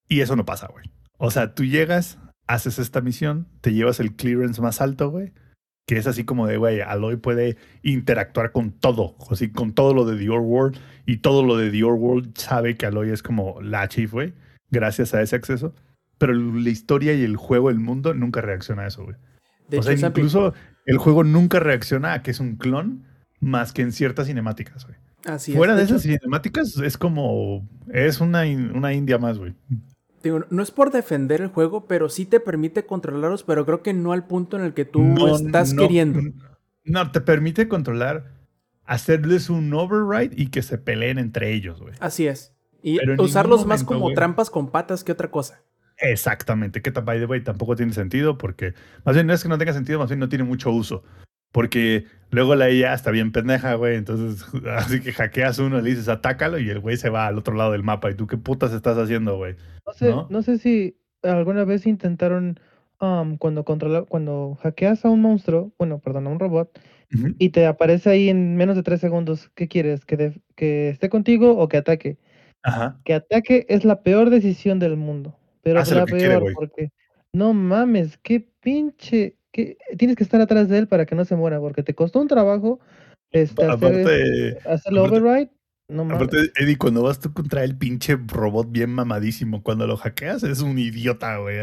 Y 0.09 0.21
eso 0.21 0.35
no 0.35 0.45
pasa, 0.45 0.67
güey. 0.67 0.91
O 1.17 1.31
sea, 1.31 1.55
tú 1.55 1.65
llegas, 1.65 2.19
haces 2.49 2.81
esta 2.81 3.01
misión, 3.03 3.47
te 3.61 3.73
llevas 3.73 4.01
el 4.01 4.17
clearance 4.17 4.61
más 4.61 4.81
alto, 4.81 5.09
güey. 5.09 5.33
Que 5.87 5.99
es 5.99 6.09
así 6.09 6.25
como 6.25 6.49
de, 6.49 6.57
güey, 6.57 6.81
Aloy 6.81 7.19
puede 7.19 7.57
interactuar 7.85 8.51
con 8.51 8.73
todo, 8.73 9.17
con 9.55 9.75
todo 9.75 9.95
lo 9.95 10.07
de 10.07 10.25
Your 10.25 10.41
World. 10.41 10.81
Y 11.07 11.19
todo 11.19 11.45
lo 11.45 11.57
de 11.57 11.71
Your 11.71 11.95
World 11.95 12.37
sabe 12.37 12.77
que 12.77 12.87
Aloy 12.87 13.11
es 13.11 13.23
como 13.23 13.63
la 13.63 13.87
chief, 13.87 14.11
güey. 14.11 14.35
Gracias 14.73 15.15
a 15.15 15.23
ese 15.23 15.37
acceso 15.37 15.73
pero 16.19 16.33
la 16.35 16.71
historia 16.71 17.13
y 17.15 17.23
el 17.23 17.37
juego, 17.37 17.71
el 17.71 17.79
mundo, 17.79 18.15
nunca 18.15 18.41
reacciona 18.41 18.83
a 18.83 18.87
eso, 18.89 19.05
güey. 19.05 19.17
o 19.79 19.83
sea, 19.83 19.95
incluso 19.95 20.55
el 20.85 20.99
juego 20.99 21.25
nunca 21.25 21.61
reacciona 21.61 22.15
a 22.15 22.23
que 22.23 22.31
es 22.31 22.41
un 22.41 22.57
clon 22.57 23.05
más 23.41 23.73
que 23.73 23.83
en 23.83 23.93
ciertas 23.93 24.27
cinemáticas, 24.27 24.87
güey. 24.87 24.97
Así 25.25 25.55
Fuera 25.55 25.73
es. 25.73 25.79
de, 25.79 25.85
esas 25.85 26.03
cinemáticas 26.03 26.77
es 26.79 26.97
como, 26.97 27.69
es 27.93 28.21
una, 28.21 28.43
una 28.43 28.95
india 28.95 29.19
más, 29.19 29.39
güey. 29.39 29.55
Digo, 30.23 30.45
no 30.51 30.63
es 30.63 30.71
por 30.71 30.93
defender 30.93 31.41
el 31.41 31.49
juego, 31.49 31.87
pero 31.87 32.09
sí 32.09 32.27
te 32.27 32.41
permite 32.41 32.87
controlarlos, 32.87 33.43
pero 33.43 33.67
creo 33.67 33.83
que 33.83 33.93
no 33.93 34.13
al 34.13 34.27
punto 34.27 34.57
en 34.57 34.65
el 34.65 34.73
que 34.73 34.85
tú 34.85 35.03
No, 35.03 35.35
estás 35.35 35.73
no, 35.73 35.83
queriendo. 35.83 36.21
No, 36.85 37.11
te 37.11 37.21
permite 37.21 37.69
controlar, 37.69 38.33
hacerles 38.85 39.51
un 39.51 39.75
override 39.75 40.35
y 40.37 40.49
que 40.49 40.63
se 40.63 40.79
peleen 40.79 41.19
entre 41.19 41.53
ellos, 41.53 41.81
güey. 41.81 41.95
Así 42.01 42.27
es. 42.27 42.55
Y 42.83 42.99
usarlos 43.21 43.67
más 43.67 43.83
como 43.83 44.13
trampas 44.13 44.51
con 44.51 44.71
patas 44.71 45.03
que 45.03 45.11
otra 45.11 45.31
cosa. 45.31 45.63
Exactamente, 45.99 46.83
que 46.83 46.91
by 46.91 47.19
the 47.19 47.27
way 47.27 47.43
tampoco 47.43 47.75
tiene 47.77 47.93
sentido 47.93 48.37
porque, 48.37 48.75
más 49.05 49.15
bien 49.15 49.27
no 49.27 49.33
es 49.33 49.43
que 49.43 49.49
no 49.49 49.59
tenga 49.59 49.73
sentido, 49.73 49.99
más 49.99 50.09
bien 50.09 50.21
no 50.21 50.29
tiene 50.29 50.45
mucho 50.45 50.71
uso. 50.71 51.03
Porque 51.53 52.05
luego 52.31 52.55
la 52.55 52.71
IA 52.71 52.93
está 52.93 53.11
bien 53.11 53.33
pendeja, 53.33 53.75
güey. 53.77 53.97
Entonces, 53.97 54.47
así 54.77 55.01
que 55.01 55.13
hackeas 55.13 55.59
uno, 55.59 55.81
le 55.81 55.89
dices 55.91 56.09
atácalo 56.09 56.59
y 56.59 56.69
el 56.69 56.81
güey 56.81 56.97
se 56.99 57.09
va 57.09 57.27
al 57.27 57.39
otro 57.39 57.55
lado 57.55 57.73
del 57.73 57.83
mapa. 57.83 58.11
¿Y 58.11 58.15
tú 58.15 58.27
qué 58.27 58.37
putas 58.37 58.73
estás 58.73 58.99
haciendo, 58.99 59.39
güey? 59.39 59.57
No 59.87 59.93
sé, 59.95 60.11
¿no? 60.11 60.27
¿no? 60.29 60.43
sé 60.43 60.59
si 60.59 60.99
alguna 61.23 61.65
vez 61.65 61.87
intentaron 61.87 62.61
um, 63.01 63.39
cuando 63.39 63.65
controla, 63.65 64.03
cuando 64.03 64.59
hackeas 64.63 65.05
a 65.07 65.09
un 65.09 65.23
monstruo, 65.23 65.73
bueno, 65.79 65.99
perdón, 65.99 66.27
a 66.27 66.31
un 66.31 66.41
robot, 66.41 66.79
y 67.39 67.51
te 67.51 67.67
aparece 67.67 68.11
ahí 68.11 68.29
en 68.29 68.57
menos 68.57 68.75
de 68.77 68.83
tres 68.83 69.01
segundos, 69.01 69.51
¿qué 69.55 69.69
quieres? 69.69 70.05
¿Que, 70.05 70.17
de- 70.17 70.41
que 70.57 70.91
esté 70.91 71.09
contigo 71.09 71.57
o 71.57 71.69
que 71.69 71.77
ataque? 71.77 72.19
Ajá. 72.65 73.01
Que 73.05 73.15
ataque 73.15 73.65
es 73.69 73.85
la 73.85 74.03
peor 74.03 74.29
decisión 74.29 74.79
del 74.81 74.97
mundo. 74.97 75.39
Pero 75.67 75.81
Hace 75.81 75.95
la 75.97 76.03
lo 76.03 76.07
que 76.07 76.13
peor, 76.13 76.53
porque 76.55 76.91
no 77.35 77.53
mames, 77.53 78.19
qué 78.23 78.49
pinche, 78.61 79.37
que 79.53 79.77
tienes 79.99 80.17
que 80.17 80.23
estar 80.23 80.41
atrás 80.41 80.69
de 80.69 80.79
él 80.79 80.87
para 80.87 81.07
que 81.07 81.17
no 81.17 81.25
se 81.25 81.35
muera, 81.35 81.59
porque 81.59 81.83
te 81.83 81.93
costó 81.93 82.21
un 82.21 82.29
trabajo 82.29 82.79
este, 83.33 83.65
hacer, 83.65 83.71
Aparte, 83.89 84.59
hacerlo 84.65 85.07
aparte- 85.07 85.19
override. 85.21 85.51
No 85.89 86.05
mames. 86.05 86.23
aparte, 86.29 86.53
Eddie, 86.57 86.79
cuando 86.79 87.03
vas 87.03 87.19
tú 87.19 87.33
contra 87.33 87.65
el 87.65 87.77
pinche 87.77 88.17
robot 88.29 88.71
bien 88.71 88.91
mamadísimo, 88.91 89.65
cuando 89.65 89.89
lo 89.89 89.97
hackeas 89.97 90.45
es 90.45 90.61
un 90.61 90.79
idiota, 90.79 91.39
güey. 91.39 91.57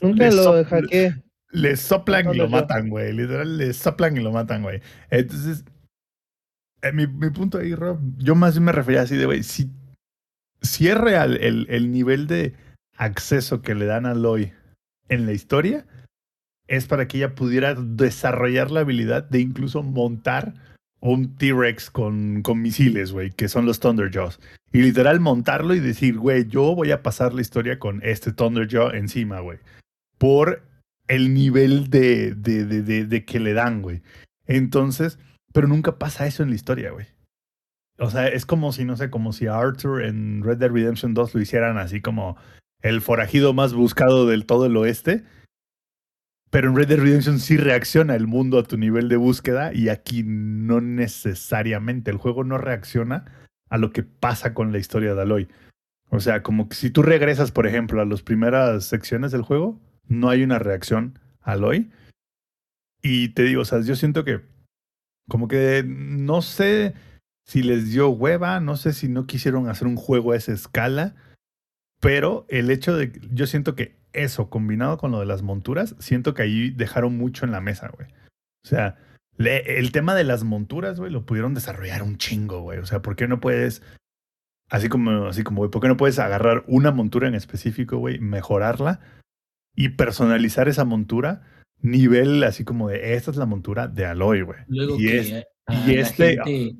Nunca 0.00 0.30
lo 0.30 0.42
sop- 0.44 0.64
hackeé. 0.66 1.14
Le 1.50 1.76
soplan 1.76 2.32
y 2.32 2.38
lo 2.38 2.48
matan, 2.48 2.88
güey. 2.88 3.12
Literal, 3.12 3.58
le 3.58 3.72
soplan 3.72 4.16
y 4.16 4.20
lo 4.20 4.30
matan, 4.30 4.62
güey. 4.62 4.80
Entonces, 5.10 5.64
eh, 6.82 6.92
mi, 6.92 7.08
mi 7.08 7.30
punto 7.30 7.58
ahí, 7.58 7.74
Rob, 7.74 7.98
yo 8.18 8.36
más 8.36 8.54
bien 8.54 8.64
me 8.64 8.72
refería 8.72 9.02
así 9.02 9.16
de, 9.16 9.26
güey, 9.26 9.42
si, 9.42 9.70
si 10.60 10.88
es 10.88 10.96
real 10.96 11.36
el, 11.40 11.66
el 11.68 11.90
nivel 11.90 12.26
de 12.28 12.54
acceso 13.02 13.62
que 13.62 13.74
le 13.74 13.86
dan 13.86 14.06
a 14.06 14.12
Aloy 14.12 14.52
en 15.08 15.26
la 15.26 15.32
historia, 15.32 15.86
es 16.68 16.86
para 16.86 17.06
que 17.08 17.18
ella 17.18 17.34
pudiera 17.34 17.74
desarrollar 17.74 18.70
la 18.70 18.80
habilidad 18.80 19.24
de 19.24 19.40
incluso 19.40 19.82
montar 19.82 20.54
un 21.00 21.36
T-Rex 21.36 21.90
con, 21.90 22.42
con 22.42 22.62
misiles, 22.62 23.12
güey, 23.12 23.30
que 23.30 23.48
son 23.48 23.66
los 23.66 23.80
Thunderjaws. 23.80 24.38
Y 24.72 24.82
literal 24.82 25.18
montarlo 25.18 25.74
y 25.74 25.80
decir, 25.80 26.16
güey, 26.16 26.46
yo 26.46 26.74
voy 26.76 26.92
a 26.92 27.02
pasar 27.02 27.34
la 27.34 27.40
historia 27.40 27.78
con 27.78 28.00
este 28.04 28.32
Thunderjaw 28.32 28.90
encima, 28.90 29.40
güey. 29.40 29.58
Por 30.18 30.62
el 31.08 31.34
nivel 31.34 31.90
de, 31.90 32.34
de, 32.36 32.64
de, 32.64 32.82
de, 32.82 33.04
de 33.04 33.24
que 33.24 33.40
le 33.40 33.52
dan, 33.52 33.82
güey. 33.82 34.02
Entonces, 34.46 35.18
pero 35.52 35.66
nunca 35.66 35.98
pasa 35.98 36.26
eso 36.26 36.44
en 36.44 36.50
la 36.50 36.54
historia, 36.54 36.92
güey. 36.92 37.06
O 37.98 38.08
sea, 38.08 38.28
es 38.28 38.46
como 38.46 38.72
si, 38.72 38.84
no 38.84 38.96
sé, 38.96 39.10
como 39.10 39.32
si 39.32 39.48
Arthur 39.48 40.04
en 40.04 40.42
Red 40.42 40.58
Dead 40.58 40.70
Redemption 40.70 41.14
2 41.14 41.34
lo 41.34 41.40
hicieran 41.40 41.78
así 41.78 42.00
como 42.00 42.36
el 42.82 43.00
forajido 43.00 43.54
más 43.54 43.72
buscado 43.72 44.26
del 44.26 44.46
todo 44.46 44.66
el 44.66 44.76
oeste. 44.76 45.24
Pero 46.50 46.68
en 46.68 46.76
Red 46.76 46.88
Dead 46.88 46.98
Redemption 46.98 47.38
sí 47.38 47.56
reacciona 47.56 48.14
el 48.14 48.26
mundo 48.26 48.58
a 48.58 48.64
tu 48.64 48.76
nivel 48.76 49.08
de 49.08 49.16
búsqueda 49.16 49.72
y 49.72 49.88
aquí 49.88 50.22
no 50.24 50.82
necesariamente. 50.82 52.10
El 52.10 52.18
juego 52.18 52.44
no 52.44 52.58
reacciona 52.58 53.24
a 53.70 53.78
lo 53.78 53.90
que 53.90 54.02
pasa 54.02 54.52
con 54.52 54.70
la 54.70 54.78
historia 54.78 55.14
de 55.14 55.22
Aloy. 55.22 55.48
O 56.10 56.20
sea, 56.20 56.42
como 56.42 56.68
que 56.68 56.74
si 56.74 56.90
tú 56.90 57.02
regresas, 57.02 57.52
por 57.52 57.66
ejemplo, 57.66 58.02
a 58.02 58.04
las 58.04 58.20
primeras 58.20 58.84
secciones 58.84 59.32
del 59.32 59.40
juego, 59.40 59.80
no 60.06 60.28
hay 60.28 60.42
una 60.42 60.58
reacción 60.58 61.18
a 61.40 61.52
Aloy. 61.52 61.90
Y 63.00 63.30
te 63.30 63.44
digo, 63.44 63.62
o 63.62 63.64
sea, 63.64 63.80
yo 63.80 63.96
siento 63.96 64.22
que 64.22 64.42
como 65.28 65.48
que 65.48 65.82
no 65.86 66.42
sé 66.42 66.94
si 67.46 67.62
les 67.62 67.90
dio 67.90 68.10
hueva, 68.10 68.60
no 68.60 68.76
sé 68.76 68.92
si 68.92 69.08
no 69.08 69.26
quisieron 69.26 69.68
hacer 69.68 69.86
un 69.86 69.96
juego 69.96 70.32
a 70.32 70.36
esa 70.36 70.52
escala, 70.52 71.14
pero 72.02 72.44
el 72.48 72.68
hecho 72.70 72.96
de, 72.96 73.12
yo 73.32 73.46
siento 73.46 73.76
que 73.76 73.94
eso 74.12 74.50
combinado 74.50 74.98
con 74.98 75.12
lo 75.12 75.20
de 75.20 75.26
las 75.26 75.42
monturas, 75.42 75.94
siento 76.00 76.34
que 76.34 76.42
ahí 76.42 76.70
dejaron 76.70 77.16
mucho 77.16 77.46
en 77.46 77.52
la 77.52 77.60
mesa, 77.60 77.88
güey. 77.96 78.08
O 78.64 78.68
sea, 78.68 78.98
le- 79.36 79.78
el 79.78 79.92
tema 79.92 80.14
de 80.14 80.24
las 80.24 80.42
monturas, 80.44 80.98
güey, 80.98 81.12
lo 81.12 81.24
pudieron 81.24 81.54
desarrollar 81.54 82.02
un 82.02 82.18
chingo, 82.18 82.60
güey. 82.60 82.78
O 82.80 82.86
sea, 82.86 83.00
¿por 83.02 83.14
qué 83.16 83.28
no 83.28 83.40
puedes, 83.40 83.82
así 84.68 84.88
como, 84.88 85.26
así 85.26 85.44
como, 85.44 85.58
güey, 85.58 85.70
¿por 85.70 85.80
qué 85.80 85.88
no 85.88 85.96
puedes 85.96 86.18
agarrar 86.18 86.64
una 86.66 86.90
montura 86.90 87.28
en 87.28 87.34
específico, 87.36 87.98
güey, 87.98 88.18
mejorarla 88.18 89.00
y 89.74 89.90
personalizar 89.90 90.68
esa 90.68 90.84
montura? 90.84 91.42
Nivel 91.80 92.42
así 92.44 92.64
como 92.64 92.88
de, 92.88 93.14
esta 93.14 93.30
es 93.30 93.36
la 93.36 93.46
montura 93.46 93.86
de 93.88 94.06
Aloy, 94.06 94.42
güey. 94.42 94.58
Luego 94.66 94.96
Y 94.96 95.06
que 95.06 95.18
es- 95.18 95.30
y 95.86 95.94
este- 95.94 96.36
gente- 96.36 96.76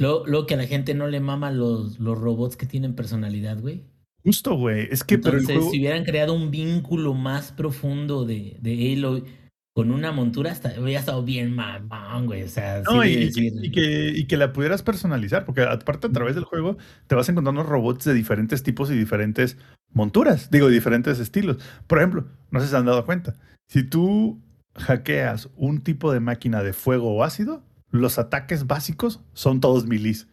luego, 0.00 0.26
luego 0.26 0.46
que 0.46 0.54
a 0.54 0.56
la 0.56 0.66
gente 0.66 0.94
no 0.94 1.06
le 1.06 1.20
mama 1.20 1.52
los, 1.52 2.00
los 2.00 2.18
robots 2.18 2.56
que 2.56 2.66
tienen 2.66 2.94
personalidad, 2.94 3.60
güey. 3.60 3.84
Justo, 4.24 4.54
güey. 4.56 4.88
Es 4.90 5.04
que, 5.04 5.18
pero 5.18 5.36
el 5.36 5.40
Entonces, 5.40 5.56
juego... 5.56 5.70
si 5.70 5.78
hubieran 5.78 6.04
creado 6.04 6.34
un 6.34 6.50
vínculo 6.50 7.14
más 7.14 7.52
profundo 7.52 8.24
de, 8.24 8.56
de 8.60 8.92
Aloy 8.92 9.24
con 9.72 9.92
una 9.92 10.12
montura, 10.12 10.50
hasta, 10.50 10.78
hubiera 10.80 11.00
estado 11.00 11.22
bien 11.22 11.54
mamón, 11.54 12.26
güey. 12.26 12.42
O 12.42 12.48
sea, 12.48 12.82
No, 12.82 13.02
sí 13.02 13.08
y, 13.08 13.32
que, 13.32 13.40
y, 13.62 13.70
que, 13.70 14.12
y 14.16 14.26
que 14.26 14.36
la 14.36 14.52
pudieras 14.52 14.82
personalizar, 14.82 15.44
porque 15.44 15.62
aparte 15.62 16.08
a 16.08 16.12
través 16.12 16.34
del 16.34 16.44
juego 16.44 16.76
te 17.06 17.14
vas 17.14 17.28
encontrando 17.28 17.62
robots 17.62 18.04
de 18.04 18.14
diferentes 18.14 18.62
tipos 18.62 18.90
y 18.90 18.98
diferentes 18.98 19.56
monturas, 19.92 20.50
digo, 20.50 20.68
diferentes 20.68 21.18
estilos. 21.18 21.58
Por 21.86 21.98
ejemplo, 21.98 22.26
no 22.50 22.60
sé 22.60 22.66
si 22.66 22.72
se 22.72 22.76
han 22.76 22.86
dado 22.86 23.06
cuenta, 23.06 23.36
si 23.68 23.84
tú 23.84 24.42
hackeas 24.74 25.48
un 25.56 25.80
tipo 25.82 26.12
de 26.12 26.20
máquina 26.20 26.62
de 26.62 26.72
fuego 26.72 27.14
o 27.14 27.24
ácido, 27.24 27.62
los 27.90 28.18
ataques 28.18 28.66
básicos 28.66 29.20
son 29.32 29.60
todos 29.60 29.86
milis. 29.86 30.28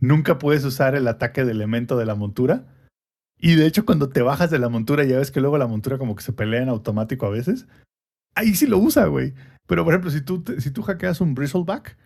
Nunca 0.00 0.38
puedes 0.38 0.64
usar 0.64 0.94
el 0.94 1.06
ataque 1.08 1.44
de 1.44 1.52
elemento 1.52 1.96
de 1.96 2.06
la 2.06 2.14
montura. 2.14 2.64
Y 3.38 3.54
de 3.56 3.66
hecho, 3.66 3.84
cuando 3.84 4.08
te 4.08 4.22
bajas 4.22 4.50
de 4.50 4.58
la 4.58 4.68
montura, 4.68 5.04
ya 5.04 5.18
ves 5.18 5.30
que 5.30 5.40
luego 5.40 5.58
la 5.58 5.66
montura 5.66 5.98
como 5.98 6.14
que 6.16 6.22
se 6.22 6.32
pelea 6.32 6.62
en 6.62 6.68
automático 6.68 7.26
a 7.26 7.30
veces. 7.30 7.66
Ahí 8.34 8.54
sí 8.54 8.66
lo 8.66 8.78
usa, 8.78 9.06
güey. 9.06 9.34
Pero, 9.66 9.84
por 9.84 9.92
ejemplo, 9.94 10.10
si 10.10 10.20
tú, 10.20 10.44
si 10.58 10.70
tú 10.70 10.82
hackeas 10.82 11.20
un 11.20 11.34
bristleback 11.34 11.96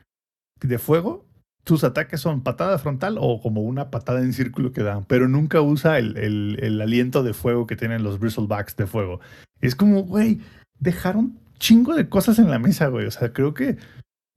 de 0.61 0.78
fuego, 0.78 1.26
tus 1.64 1.85
ataques 1.85 2.20
son 2.20 2.42
patada 2.42 2.78
frontal 2.78 3.16
o 3.20 3.40
como 3.40 3.62
una 3.62 3.90
patada 3.90 4.20
en 4.20 4.32
círculo 4.32 4.72
que 4.72 4.82
dan, 4.82 5.04
pero 5.04 5.28
nunca 5.28 5.61
usa 5.61 5.98
el, 5.98 6.16
el- 6.16 6.59
el 6.62 6.80
aliento 6.80 7.22
de 7.22 7.32
fuego 7.35 7.66
que 7.66 7.76
tienen 7.76 8.02
los 8.02 8.18
bristlebacks 8.20 8.76
de 8.76 8.87
fuego. 8.87 9.20
Es 9.61 9.74
como, 9.74 10.02
güey, 10.04 10.40
dejaron 10.78 11.38
chingo 11.59 11.94
de 11.94 12.09
cosas 12.09 12.38
en 12.38 12.50
la 12.50 12.59
mesa, 12.59 12.87
güey. 12.88 13.06
O 13.06 13.11
sea, 13.11 13.32
creo 13.32 13.52
que 13.52 13.78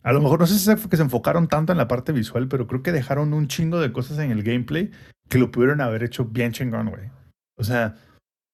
a 0.10 0.12
lo 0.12 0.22
mejor 0.22 0.40
no 0.40 0.48
sé 0.48 0.58
si 0.58 0.76
fue 0.76 0.90
que 0.90 0.98
se 0.98 1.04
enfocaron 1.04 1.48
tanto 1.48 1.72
en 1.72 1.78
la 1.78 1.88
parte 1.88 2.12
visual, 2.12 2.48
pero 2.48 2.66
creo 2.66 2.82
que 2.82 2.92
dejaron 2.92 3.32
un 3.32 3.48
chingo 3.48 3.80
de 3.80 3.92
cosas 3.92 4.18
en 4.18 4.32
el 4.32 4.42
gameplay 4.42 4.90
que 5.30 5.38
lo 5.38 5.52
pudieron 5.52 5.82
haber 5.82 6.04
hecho 6.04 6.26
bien 6.26 6.52
chingón, 6.52 6.90
güey. 6.90 7.12
O 7.58 7.64
sea, 7.64 7.94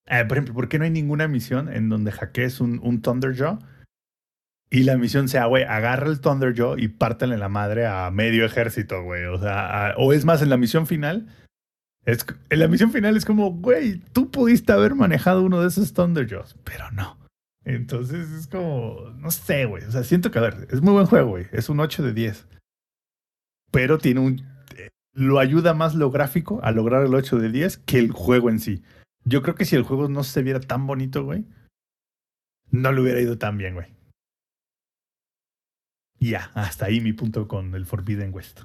eh, 0.07 0.25
por 0.25 0.35
ejemplo, 0.35 0.53
¿por 0.53 0.67
qué 0.67 0.79
no 0.79 0.83
hay 0.83 0.91
ninguna 0.91 1.29
misión 1.29 1.71
en 1.71 1.87
donde 1.87 2.11
hackees 2.11 2.59
un, 2.59 2.81
un 2.83 3.01
Thunderjaw 3.01 3.59
y 4.69 4.83
la 4.83 4.97
misión 4.97 5.29
sea, 5.29 5.45
güey, 5.45 5.63
agarra 5.63 6.07
el 6.07 6.19
Thunderjaw 6.19 6.77
y 6.77 6.89
pártale 6.89 7.37
la 7.37 7.47
madre 7.47 7.87
a 7.87 8.11
medio 8.11 8.43
ejército, 8.43 9.01
güey? 9.03 9.23
O 9.23 9.39
sea, 9.39 9.93
o 9.97 10.11
es 10.11 10.25
más, 10.25 10.41
en 10.41 10.49
la 10.49 10.57
misión 10.57 10.87
final, 10.87 11.25
es, 12.03 12.25
en 12.49 12.59
la 12.59 12.67
misión 12.67 12.91
final 12.91 13.15
es 13.15 13.23
como, 13.23 13.51
güey, 13.51 13.99
tú 14.11 14.29
pudiste 14.29 14.73
haber 14.73 14.93
manejado 14.93 15.41
uno 15.41 15.61
de 15.61 15.69
esos 15.69 15.93
Thunderjaws, 15.93 16.57
pero 16.65 16.91
no. 16.91 17.17
Entonces 17.65 18.29
es 18.29 18.47
como, 18.47 19.09
no 19.17 19.31
sé, 19.31 19.65
güey. 19.65 19.83
O 19.83 19.91
sea, 19.91 20.03
siento 20.03 20.29
que, 20.31 20.39
a 20.39 20.43
ver, 20.43 20.67
es 20.69 20.81
muy 20.81 20.93
buen 20.93 21.07
juego, 21.07 21.29
güey. 21.31 21.47
Es 21.51 21.67
un 21.67 21.79
8 21.79 22.03
de 22.03 22.13
10. 22.13 22.47
Pero 23.71 23.97
tiene 23.97 24.19
un... 24.21 24.39
eh, 24.77 24.89
Lo 25.13 25.39
ayuda 25.39 25.73
más 25.73 25.95
lo 25.95 26.11
gráfico 26.11 26.59
a 26.63 26.71
lograr 26.71 27.05
el 27.05 27.13
8 27.15 27.37
de 27.39 27.49
10 27.49 27.77
que 27.79 27.97
el 27.97 28.11
juego 28.11 28.49
en 28.49 28.59
sí. 28.59 28.83
Yo 29.23 29.41
creo 29.41 29.55
que 29.55 29.65
si 29.65 29.75
el 29.75 29.83
juego 29.83 30.07
no 30.07 30.23
se 30.23 30.43
viera 30.43 30.59
tan 30.59 30.85
bonito, 30.85 31.23
güey, 31.23 31.45
no 32.69 32.91
le 32.91 33.01
hubiera 33.01 33.19
ido 33.19 33.37
tan 33.39 33.57
bien, 33.57 33.73
güey. 33.73 33.87
Ya, 36.19 36.51
hasta 36.53 36.85
ahí 36.85 37.01
mi 37.01 37.13
punto 37.13 37.47
con 37.47 37.73
el 37.75 37.85
Forbidden 37.85 38.33
West. 38.33 38.61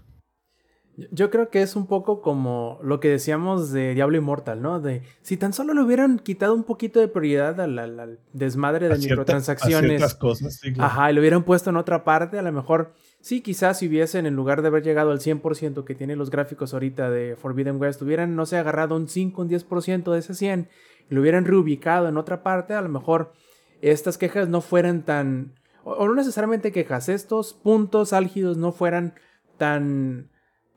Yo 1.12 1.30
creo 1.30 1.49
que 1.49 1.62
es 1.62 1.76
un 1.76 1.86
poco 1.86 2.20
como 2.20 2.78
lo 2.82 3.01
que 3.01 3.09
decíamos 3.09 3.70
de 3.72 3.95
Diablo 3.95 4.18
Immortal, 4.18 4.61
¿no? 4.61 4.80
De 4.80 5.03
si 5.22 5.36
tan 5.38 5.53
solo 5.55 5.72
le 5.72 5.80
hubieran 5.82 6.18
quitado 6.18 6.55
un 6.55 6.64
poquito 6.64 7.01
de 7.01 7.09
prioridad 7.09 7.59
al, 7.61 7.78
al- 7.78 7.99
al 8.01 8.18
desmadre 8.34 8.88
de 8.88 8.95
A 8.95 8.97
cierta- 8.97 9.07
a 9.07 9.11
microtransacciones. 9.16 9.88
ciertas 9.93 10.14
cosas, 10.14 10.57
sí, 10.61 10.72
claro. 10.74 10.91
Ajá, 10.91 11.11
y 11.11 11.14
lo 11.14 11.20
hubieran 11.20 11.45
puesto 11.45 11.70
en 11.70 11.76
otra 11.76 12.05
parte, 12.05 12.38
a 12.38 12.43
lo 12.43 12.53
mejor 12.53 12.93
sí, 13.20 13.41
quizás 13.41 13.78
si 13.78 13.88
hubiesen, 13.88 14.26
en 14.26 14.34
lugar 14.36 14.61
de 14.61 14.68
haber 14.68 14.82
llegado 14.82 15.11
al 15.11 15.20
100% 15.20 15.84
que 15.84 15.95
tienen 15.95 16.18
los 16.18 16.28
gráficos 16.30 16.74
ahorita 16.74 17.09
de 17.11 17.34
Forbidden 17.36 17.80
West, 17.80 18.03
hubieran, 18.03 18.36
no 18.36 18.45
sé, 18.45 18.59
agarrado 18.59 18.95
un 18.97 19.09
5, 19.09 19.41
un 19.43 19.49
10% 19.49 20.12
de 20.12 20.18
ese 20.18 20.34
100 20.34 20.68
y 21.09 21.14
lo 21.14 21.22
hubieran 21.22 21.47
reubicado 21.47 22.09
en 22.09 22.16
otra 22.18 22.43
parte, 22.43 22.74
a 22.74 22.82
lo 22.82 22.88
mejor 22.91 23.32
estas 23.80 24.18
quejas 24.18 24.49
no 24.49 24.61
fueran 24.61 25.05
tan 25.05 25.55
o, 25.82 26.07
no 26.07 26.14
necesariamente 26.14 26.72
quejas, 26.72 27.09
estos 27.09 27.55
puntos 27.55 28.12
álgidos 28.12 28.59
no 28.59 28.70
fueran 28.72 29.14
tan 29.57 30.30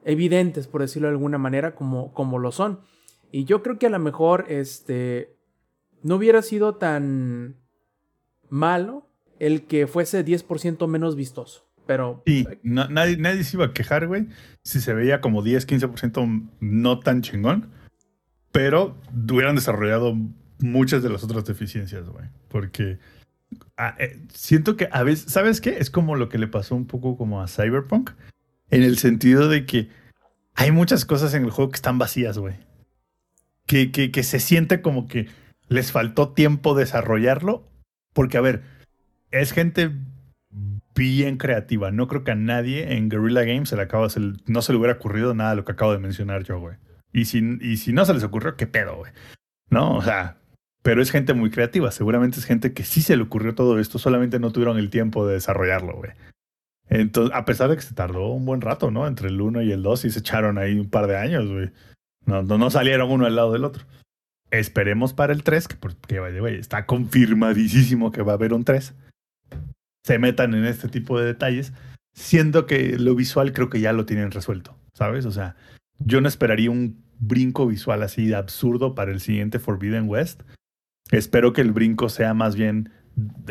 evidentes, 0.06 0.68
por 0.68 0.82
decirlo 0.82 1.08
de 1.08 1.14
alguna 1.14 1.38
manera, 1.38 1.76
como, 1.76 2.14
como 2.14 2.40
lo 2.40 2.52
son. 2.52 2.80
Y 3.32 3.46
yo 3.46 3.64
creo 3.64 3.80
que 3.80 3.88
a 3.88 3.90
lo 3.90 4.00
mejor 4.00 4.46
este, 4.50 5.36
no 6.04 6.16
hubiera 6.16 6.42
sido 6.42 6.76
tan 6.76 7.56
malo 8.50 9.10
el 9.40 9.64
que 9.66 9.88
fuese 9.88 10.24
10% 10.24 10.88
menos 10.88 11.16
vistoso. 11.16 11.68
Pero. 11.86 12.24
Sí, 12.26 12.48
nadie, 12.64 13.18
nadie 13.18 13.44
se 13.44 13.58
iba 13.58 13.66
a 13.66 13.74
quejar, 13.74 14.08
güey. 14.08 14.28
Si 14.64 14.80
se 14.80 14.94
veía 14.94 15.20
como 15.20 15.42
10, 15.42 15.68
15% 15.68 16.50
no 16.60 17.00
tan 17.00 17.22
chingón. 17.22 17.72
Pero 18.52 18.96
hubieran 19.32 19.56
desarrollado 19.56 20.16
muchas 20.60 21.04
de 21.04 21.10
las 21.10 21.24
otras 21.24 21.44
deficiencias, 21.46 22.08
güey. 22.08 22.28
Porque 22.48 23.00
ah, 23.78 23.96
eh, 24.00 24.22
siento 24.34 24.78
que 24.78 24.88
a 24.92 25.04
veces, 25.04 25.32
¿sabes 25.32 25.60
qué? 25.60 25.78
Es 25.80 25.90
como 25.90 26.16
lo 26.16 26.30
que 26.30 26.38
le 26.38 26.48
pasó 26.48 26.76
un 26.76 26.86
poco 26.86 27.18
como 27.18 27.42
a 27.42 27.48
Cyberpunk. 27.48 28.12
En 28.74 28.82
el 28.82 28.98
sentido 28.98 29.50
de 29.50 29.66
que 29.66 29.90
hay 30.56 30.72
muchas 30.72 31.06
cosas 31.06 31.34
en 31.36 31.44
el 31.44 31.52
juego 31.52 31.70
que 31.70 31.76
están 31.76 32.00
vacías, 32.00 32.40
güey. 32.40 32.56
Que, 33.68 33.92
que, 33.92 34.24
se 34.24 34.40
siente 34.40 34.82
como 34.82 35.08
que 35.08 35.30
les 35.68 35.92
faltó 35.92 36.30
tiempo 36.34 36.74
desarrollarlo. 36.74 37.70
Porque, 38.14 38.38
a 38.38 38.42
ver, 38.42 38.64
es 39.32 39.52
gente 39.52 39.92
bien 40.96 41.38
creativa. 41.38 41.92
No 41.92 42.08
creo 42.08 42.24
que 42.24 42.32
a 42.32 42.36
nadie 42.36 42.96
en 42.96 43.10
Guerrilla 43.10 43.44
Games 43.44 43.70
se 43.70 43.76
le 43.76 43.84
acaba, 43.84 44.08
no 44.48 44.62
se 44.62 44.74
le 44.74 44.80
hubiera 44.80 44.96
ocurrido 44.96 45.36
nada 45.36 45.52
de 45.52 45.56
lo 45.58 45.66
que 45.66 45.72
acabo 45.74 45.92
de 45.92 46.00
mencionar 46.00 46.44
yo, 46.44 46.60
güey. 46.60 46.78
Y 47.12 47.26
si, 47.26 47.60
y 47.62 47.78
si 47.78 47.94
no 47.94 48.06
se 48.06 48.14
les 48.16 48.24
ocurrió, 48.24 48.56
¿qué 48.56 48.66
pedo, 48.66 48.96
güey? 48.98 49.12
¿No? 49.70 49.98
O 49.98 50.02
sea, 50.02 50.38
pero 50.82 51.02
es 51.02 51.12
gente 51.12 51.36
muy 51.36 51.52
creativa. 51.52 51.92
Seguramente 51.92 52.40
es 52.40 52.46
gente 52.46 52.74
que 52.74 52.84
sí 52.84 53.02
se 53.02 53.18
le 53.18 53.24
ocurrió 53.24 53.54
todo 53.54 53.80
esto, 53.80 54.00
solamente 54.00 54.40
no 54.40 54.52
tuvieron 54.52 54.78
el 54.78 54.90
tiempo 54.90 55.28
de 55.28 55.36
desarrollarlo, 55.36 55.96
güey. 55.96 56.12
Entonces, 56.90 57.36
a 57.36 57.46
pesar 57.46 57.70
de 57.70 57.76
que 57.76 57.82
se 57.82 57.96
tardó 57.96 58.28
un 58.32 58.46
buen 58.46 58.62
rato, 58.62 58.92
¿no? 58.92 59.08
Entre 59.08 59.30
el 59.30 59.40
1 59.40 59.62
y 59.64 59.72
el 59.72 59.84
2 59.84 60.06
y 60.06 60.12
se 60.12 60.20
echaron 60.20 60.58
ahí 60.58 60.80
un 60.80 60.90
par 60.90 61.08
de 61.08 61.18
años, 61.18 61.50
güey. 61.50 61.72
No, 62.26 62.44
no, 62.44 62.70
salieron 62.70 63.12
uno 63.12 63.26
al 63.26 63.36
lado 63.36 63.54
del 63.54 63.64
otro. 63.64 63.86
Esperemos 64.52 65.14
para 65.14 65.34
el 65.34 65.44
3, 65.44 65.68
que, 65.68 65.76
porque, 65.76 66.20
güey, 66.40 66.60
está 66.60 66.86
confirmadísimo 66.86 68.12
que 68.12 68.22
va 68.22 68.34
a 68.34 68.36
haber 68.36 68.54
un 68.54 68.64
3 68.64 68.94
se 70.04 70.20
metan 70.20 70.54
en 70.54 70.66
este 70.66 70.90
tipo 70.90 71.20
de 71.20 71.26
detalles, 71.26 71.74
siendo 72.14 72.66
que 72.66 72.98
lo 73.00 73.16
visual 73.16 73.54
creo 73.54 73.70
que 73.70 73.80
ya 73.80 73.94
lo 73.94 74.06
tienen 74.06 74.32
resuelto, 74.32 74.78
¿sabes? 74.94 75.26
O 75.26 75.32
sea, 75.32 75.56
yo 76.00 76.22
no 76.22 76.28
esperaría 76.28 76.70
un 76.70 77.04
brinco 77.20 77.66
visual 77.68 78.04
así 78.04 78.28
de 78.28 78.36
absurdo 78.36 78.96
para 78.96 79.12
el 79.12 79.22
siguiente 79.22 79.60
Forbidden 79.60 80.10
West. 80.10 80.44
Espero 81.12 81.54
que 81.54 81.62
el 81.62 81.72
brinco 81.72 82.10
sea 82.10 82.34
más 82.34 82.56
bien 82.56 82.92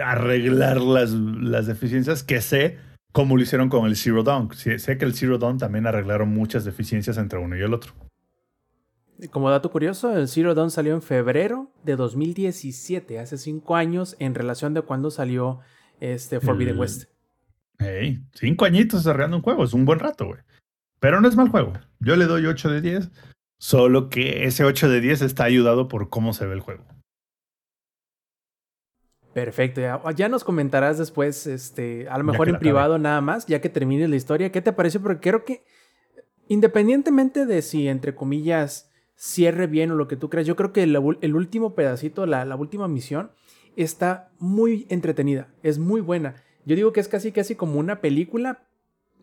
arreglar 0.03 0.81
las, 0.81 1.11
las 1.11 1.67
deficiencias 1.67 2.23
que 2.23 2.41
sé 2.41 2.79
como 3.13 3.37
lo 3.37 3.43
hicieron 3.43 3.69
con 3.69 3.87
el 3.87 3.97
Zero 3.97 4.23
Dawn. 4.23 4.51
Sé 4.55 4.99
que 4.99 5.05
el 5.05 5.15
Zero 5.15 5.39
Dawn 5.39 5.59
también 5.59 5.87
arreglaron 5.87 6.31
muchas 6.31 6.65
deficiencias 6.65 7.19
entre 7.19 7.39
uno 7.39 7.57
y 7.57 7.61
el 7.61 7.75
otro. 7.75 7.93
Como 9.31 9.51
dato 9.51 9.71
curioso, 9.71 10.17
el 10.17 10.27
Zero 10.27 10.55
Dawn 10.55 10.71
salió 10.71 10.95
en 10.95 11.03
febrero 11.03 11.71
de 11.85 11.95
2017, 11.95 13.21
hace 13.21 13.39
cinco 13.39 13.77
años, 13.77 14.17
en 14.19 14.35
relación 14.35 14.75
de 14.75 14.83
cuando 14.83 15.11
salió 15.11 15.61
este 16.01 16.41
Forbidden 16.41 16.79
West. 16.79 17.05
Hey, 17.79 18.25
cinco 18.33 18.65
añitos 18.65 19.01
desarrollando 19.01 19.37
un 19.37 19.43
juego, 19.43 19.63
es 19.65 19.75
un 19.75 19.85
buen 19.85 20.01
rato, 20.01 20.27
güey. 20.27 20.41
Pero 20.99 21.21
no 21.21 21.29
es 21.29 21.37
mal 21.37 21.49
juego. 21.49 21.73
Yo 22.01 22.17
le 22.17 22.27
doy 22.27 22.47
8 22.47 22.71
de 22.71 22.81
10, 22.81 23.11
solo 23.59 24.09
que 24.09 24.45
ese 24.45 24.65
8 24.65 24.89
de 24.89 25.01
10 25.01 25.23
está 25.23 25.45
ayudado 25.45 25.89
por 25.89 26.09
cómo 26.09 26.33
se 26.33 26.47
ve 26.47 26.55
el 26.55 26.61
juego. 26.61 26.85
Perfecto, 29.33 29.81
ya, 30.15 30.29
nos 30.29 30.45
comentarás 30.45 30.99
después, 30.99 31.47
este, 31.47 32.07
a 32.09 32.19
lo 32.19 32.25
mejor 32.25 32.51
en 32.51 32.59
privado 32.59 32.99
nada 32.99 33.21
más, 33.23 33.47
ya 33.47 33.61
que 33.63 33.71
termines 33.71 34.11
la 34.11 34.17
historia. 34.17 34.53
¿Qué 34.53 34.61
te 34.61 34.73
pareció? 34.73 35.01
Porque 35.01 35.21
creo 35.21 35.45
que, 35.45 35.65
independientemente 36.49 37.47
de 37.47 37.63
si, 37.63 37.89
entre 37.89 38.15
comillas, 38.15 38.91
cierre 39.17 39.67
bien 39.67 39.91
o 39.91 39.95
lo 39.95 40.07
que 40.07 40.17
tú 40.17 40.29
creas, 40.29 40.47
yo 40.47 40.55
creo 40.55 40.73
que 40.73 40.83
el, 40.83 41.35
último 41.35 41.75
pedacito, 41.75 42.27
la, 42.27 42.45
la 42.45 42.57
última 42.57 42.89
misión, 42.89 43.31
está 43.75 44.31
muy 44.39 44.87
entretenida, 44.91 45.49
es 45.63 45.79
muy 45.79 46.03
buena. 46.03 46.35
Yo 46.67 46.77
digo 46.77 46.93
que 46.93 47.01
es 47.01 47.09
casi 47.09 47.33
casi 47.33 47.55
como 47.55 47.81
una 47.81 48.03
película, 48.03 48.67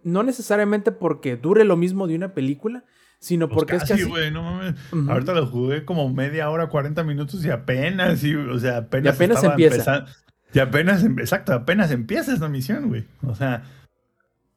no 0.04 0.24
necesariamente 0.24 0.92
porque 0.92 1.38
dure 1.38 1.66
lo 1.66 1.78
mismo 1.78 2.08
de 2.08 2.16
una 2.16 2.34
película, 2.34 2.84
sino 3.20 3.48
pues 3.48 3.58
porque 3.58 3.76
es 3.76 3.84
casi... 3.84 4.04
güey, 4.04 4.32
no 4.32 4.44
mames. 4.44 4.76
Ahorita 5.08 5.34
lo 5.34 5.46
jugué 5.46 5.86
como 5.86 6.10
media 6.10 6.50
hora, 6.50 6.68
40 6.68 7.04
minutos 7.04 7.44
y 7.46 7.50
apenas, 7.50 8.24
y, 8.24 8.36
o 8.36 8.58
sea, 8.60 8.78
apenas, 8.78 9.14
y 9.14 9.16
apenas 9.16 9.44
empieza. 9.44 10.06
Y 10.54 10.60
apenas, 10.60 11.04
em, 11.04 11.20
exacto, 11.20 11.54
apenas 11.54 11.92
empieza 11.92 12.34
esta 12.34 12.50
misión, 12.50 12.88
güey. 12.88 13.06
O 13.24 13.36
sea, 13.36 13.64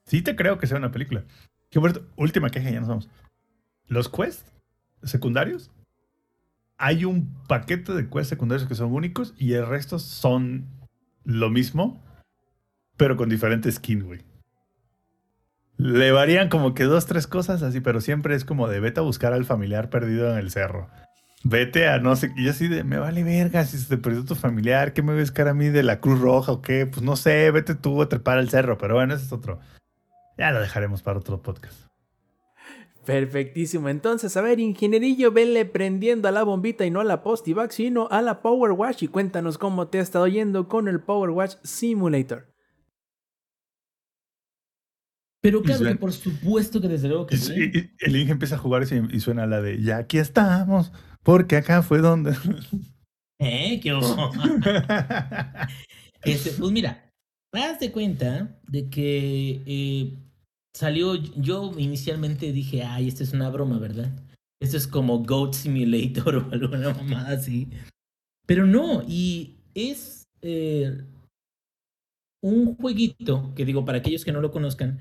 sí 0.07 0.23
te 0.23 0.37
creo 0.37 0.59
que 0.59 0.67
sea 0.67 0.79
una 0.79 0.93
película. 0.93 1.25
Qué 1.71 1.81
última 2.17 2.51
queja, 2.51 2.71
ya 2.71 2.81
nos 2.81 2.89
vamos. 2.89 3.11
Los 3.89 4.09
quests 4.09 4.45
secundarios 5.03 5.71
hay 6.79 7.05
un 7.05 7.33
paquete 7.47 7.93
de 7.93 8.09
quests 8.09 8.29
secundarios 8.29 8.69
que 8.69 8.75
son 8.75 8.93
únicos 8.93 9.35
y 9.39 9.53
el 9.53 9.67
resto 9.67 9.99
son 9.99 10.67
lo 11.25 11.51
mismo, 11.51 12.03
pero 12.97 13.17
con 13.17 13.29
diferentes 13.29 13.77
skins, 13.77 14.05
güey. 14.05 14.21
Le 15.79 16.13
varían 16.13 16.49
como 16.49 16.75
que 16.75 16.85
dos, 16.85 17.07
tres 17.07 17.27
cosas 17.27 17.63
así, 17.63 17.81
pero 17.81 18.01
siempre 18.01 18.35
es 18.35 18.45
como 18.45 18.69
de 18.69 18.81
vete 18.81 19.01
a 19.01 19.03
buscar 19.03 19.33
al 19.33 19.45
familiar 19.45 19.91
perdido 19.91 20.31
en 20.31 20.39
el 20.39 20.51
cerro. 20.51 20.89
Vete 21.45 21.89
a 21.89 21.99
no 21.99 22.15
sé, 22.15 22.33
y 22.37 22.49
así 22.49 22.69
de, 22.69 22.85
me 22.85 22.99
vale 22.99 23.25
verga 23.25 23.65
si 23.65 23.77
se 23.77 23.89
te 23.89 24.01
perdió 24.01 24.25
tu 24.25 24.37
familiar, 24.37 24.93
¿qué 24.93 25.03
me 25.03 25.13
ves 25.13 25.33
cara 25.33 25.51
a 25.51 25.55
mí 25.55 25.71
de 25.71 25.83
la 25.83 26.01
Cruz 26.01 26.21
Roja 26.21 26.53
o 26.53 26.63
qué? 26.63 26.87
Pues 26.87 27.03
no 27.03 27.17
sé, 27.17 27.51
vete 27.51 27.75
tú 27.75 28.01
a 28.01 28.09
trepar 28.09 28.39
al 28.39 28.49
cerro, 28.49 28.79
pero 28.79 28.95
bueno, 28.95 29.15
ese 29.15 29.25
es 29.25 29.33
otro. 29.33 29.59
Ya 30.39 30.53
lo 30.53 30.61
dejaremos 30.61 31.03
para 31.03 31.19
otro 31.19 31.43
podcast. 31.43 31.93
Perfectísimo. 33.05 33.89
Entonces, 33.89 34.37
a 34.37 34.43
ver, 34.43 34.61
ingenierillo, 34.61 35.33
venle 35.33 35.65
prendiendo 35.65 36.29
a 36.29 36.31
la 36.31 36.45
bombita 36.45 36.87
y 36.87 36.91
no 36.91 37.01
a 37.01 37.05
la 37.05 37.23
Postivac, 37.23 37.73
sino 37.73 38.07
a 38.11 38.23
la 38.23 38.41
Power 38.43 38.73
Watch 38.73 39.03
y 39.03 39.09
cuéntanos 39.09 39.59
cómo 39.59 39.89
te 39.89 39.99
ha 39.99 40.03
estado 40.03 40.29
yendo 40.29 40.69
con 40.69 40.87
el 40.87 41.01
Power 41.01 41.31
Watch 41.31 41.57
Simulator. 41.65 42.52
Pero 45.43 45.61
claro 45.63 45.85
que 45.85 45.97
por 45.97 46.13
supuesto 46.13 46.81
que 46.81 46.87
desde 46.87 47.09
luego 47.09 47.27
que 47.27 47.37
sí. 47.37 47.91
el 47.99 48.17
Inge 48.17 48.31
empieza 48.31 48.55
a 48.55 48.59
jugar 48.59 48.85
y, 48.85 49.21
suena 49.21 49.45
la 49.47 49.61
de 49.61 49.83
ya 49.83 49.97
aquí 49.99 50.19
estamos, 50.19 50.93
porque 51.25 51.57
acá 51.57 51.83
fue 51.83 51.99
donde. 51.99 52.33
¿Eh? 53.41 53.81
¿Qué 53.83 53.91
este, 56.23 56.53
Pues 56.53 56.71
mira, 56.71 57.11
haz 57.53 57.81
de 57.81 57.91
cuenta 57.91 58.57
de 58.69 58.89
que 58.89 59.63
eh, 59.67 60.17
salió, 60.73 61.17
yo 61.17 61.73
inicialmente 61.77 62.53
dije, 62.53 62.85
ay, 62.85 63.09
esta 63.09 63.25
es 63.25 63.33
una 63.33 63.51
broma, 63.51 63.81
¿verdad? 63.81 64.13
Esto 64.61 64.77
es 64.77 64.87
como 64.87 65.25
Goat 65.25 65.55
Simulator 65.55 66.37
o 66.37 66.53
alguna 66.53 66.95
mamada 66.95 67.33
así. 67.33 67.69
Pero 68.47 68.65
no, 68.65 69.03
y 69.09 69.57
es 69.75 70.23
eh, 70.41 71.05
un 72.41 72.77
jueguito 72.77 73.53
que 73.57 73.65
digo, 73.65 73.85
para 73.85 73.99
aquellos 73.99 74.25
que 74.25 74.31
no 74.31 74.41
lo 74.41 74.53
conozcan, 74.53 75.01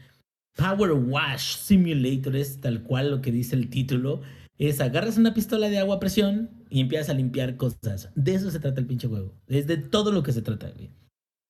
Power 0.55 0.91
Wash 0.91 1.57
Simulator 1.57 2.35
es 2.35 2.59
tal 2.61 2.83
cual 2.83 3.11
lo 3.11 3.21
que 3.21 3.31
dice 3.31 3.55
el 3.55 3.69
título. 3.69 4.21
Es 4.57 4.79
agarras 4.79 5.17
una 5.17 5.33
pistola 5.33 5.69
de 5.69 5.79
agua 5.79 5.95
a 5.95 5.99
presión 5.99 6.49
y 6.69 6.81
empiezas 6.81 7.09
a 7.09 7.13
limpiar 7.13 7.57
cosas. 7.57 8.11
De 8.15 8.35
eso 8.35 8.51
se 8.51 8.59
trata 8.59 8.79
el 8.79 8.87
pinche 8.87 9.07
juego. 9.07 9.33
Es 9.47 9.65
de 9.67 9.77
todo 9.77 10.11
lo 10.11 10.23
que 10.23 10.33
se 10.33 10.41
trata. 10.41 10.71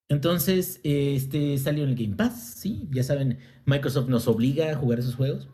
Entonces, 0.09 0.79
este 0.83 1.57
salió 1.57 1.83
en 1.83 1.89
el 1.89 1.95
Game 1.95 2.15
Pass, 2.15 2.55
sí, 2.57 2.89
ya 2.91 3.03
saben, 3.03 3.39
Microsoft 3.65 4.09
nos 4.09 4.27
obliga 4.27 4.69
a 4.71 4.75
jugar 4.75 4.99
esos 4.99 5.15
juegos. 5.15 5.49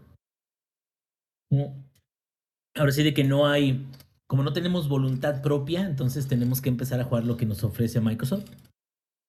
Ahora 2.76 2.92
sí 2.92 3.04
de 3.04 3.14
que 3.14 3.24
no 3.24 3.48
hay, 3.48 3.86
como 4.28 4.44
no 4.44 4.54
tenemos 4.54 4.90
voluntad 4.90 5.42
propia, 5.42 5.86
entonces 5.86 6.28
tenemos 6.28 6.62
que 6.62 6.70
empezar 6.70 7.00
a 7.00 7.04
jugar 7.04 7.24
lo 7.24 7.38
que 7.38 7.46
nos 7.46 7.64
ofrece 7.64 8.02
Microsoft. 8.02 8.50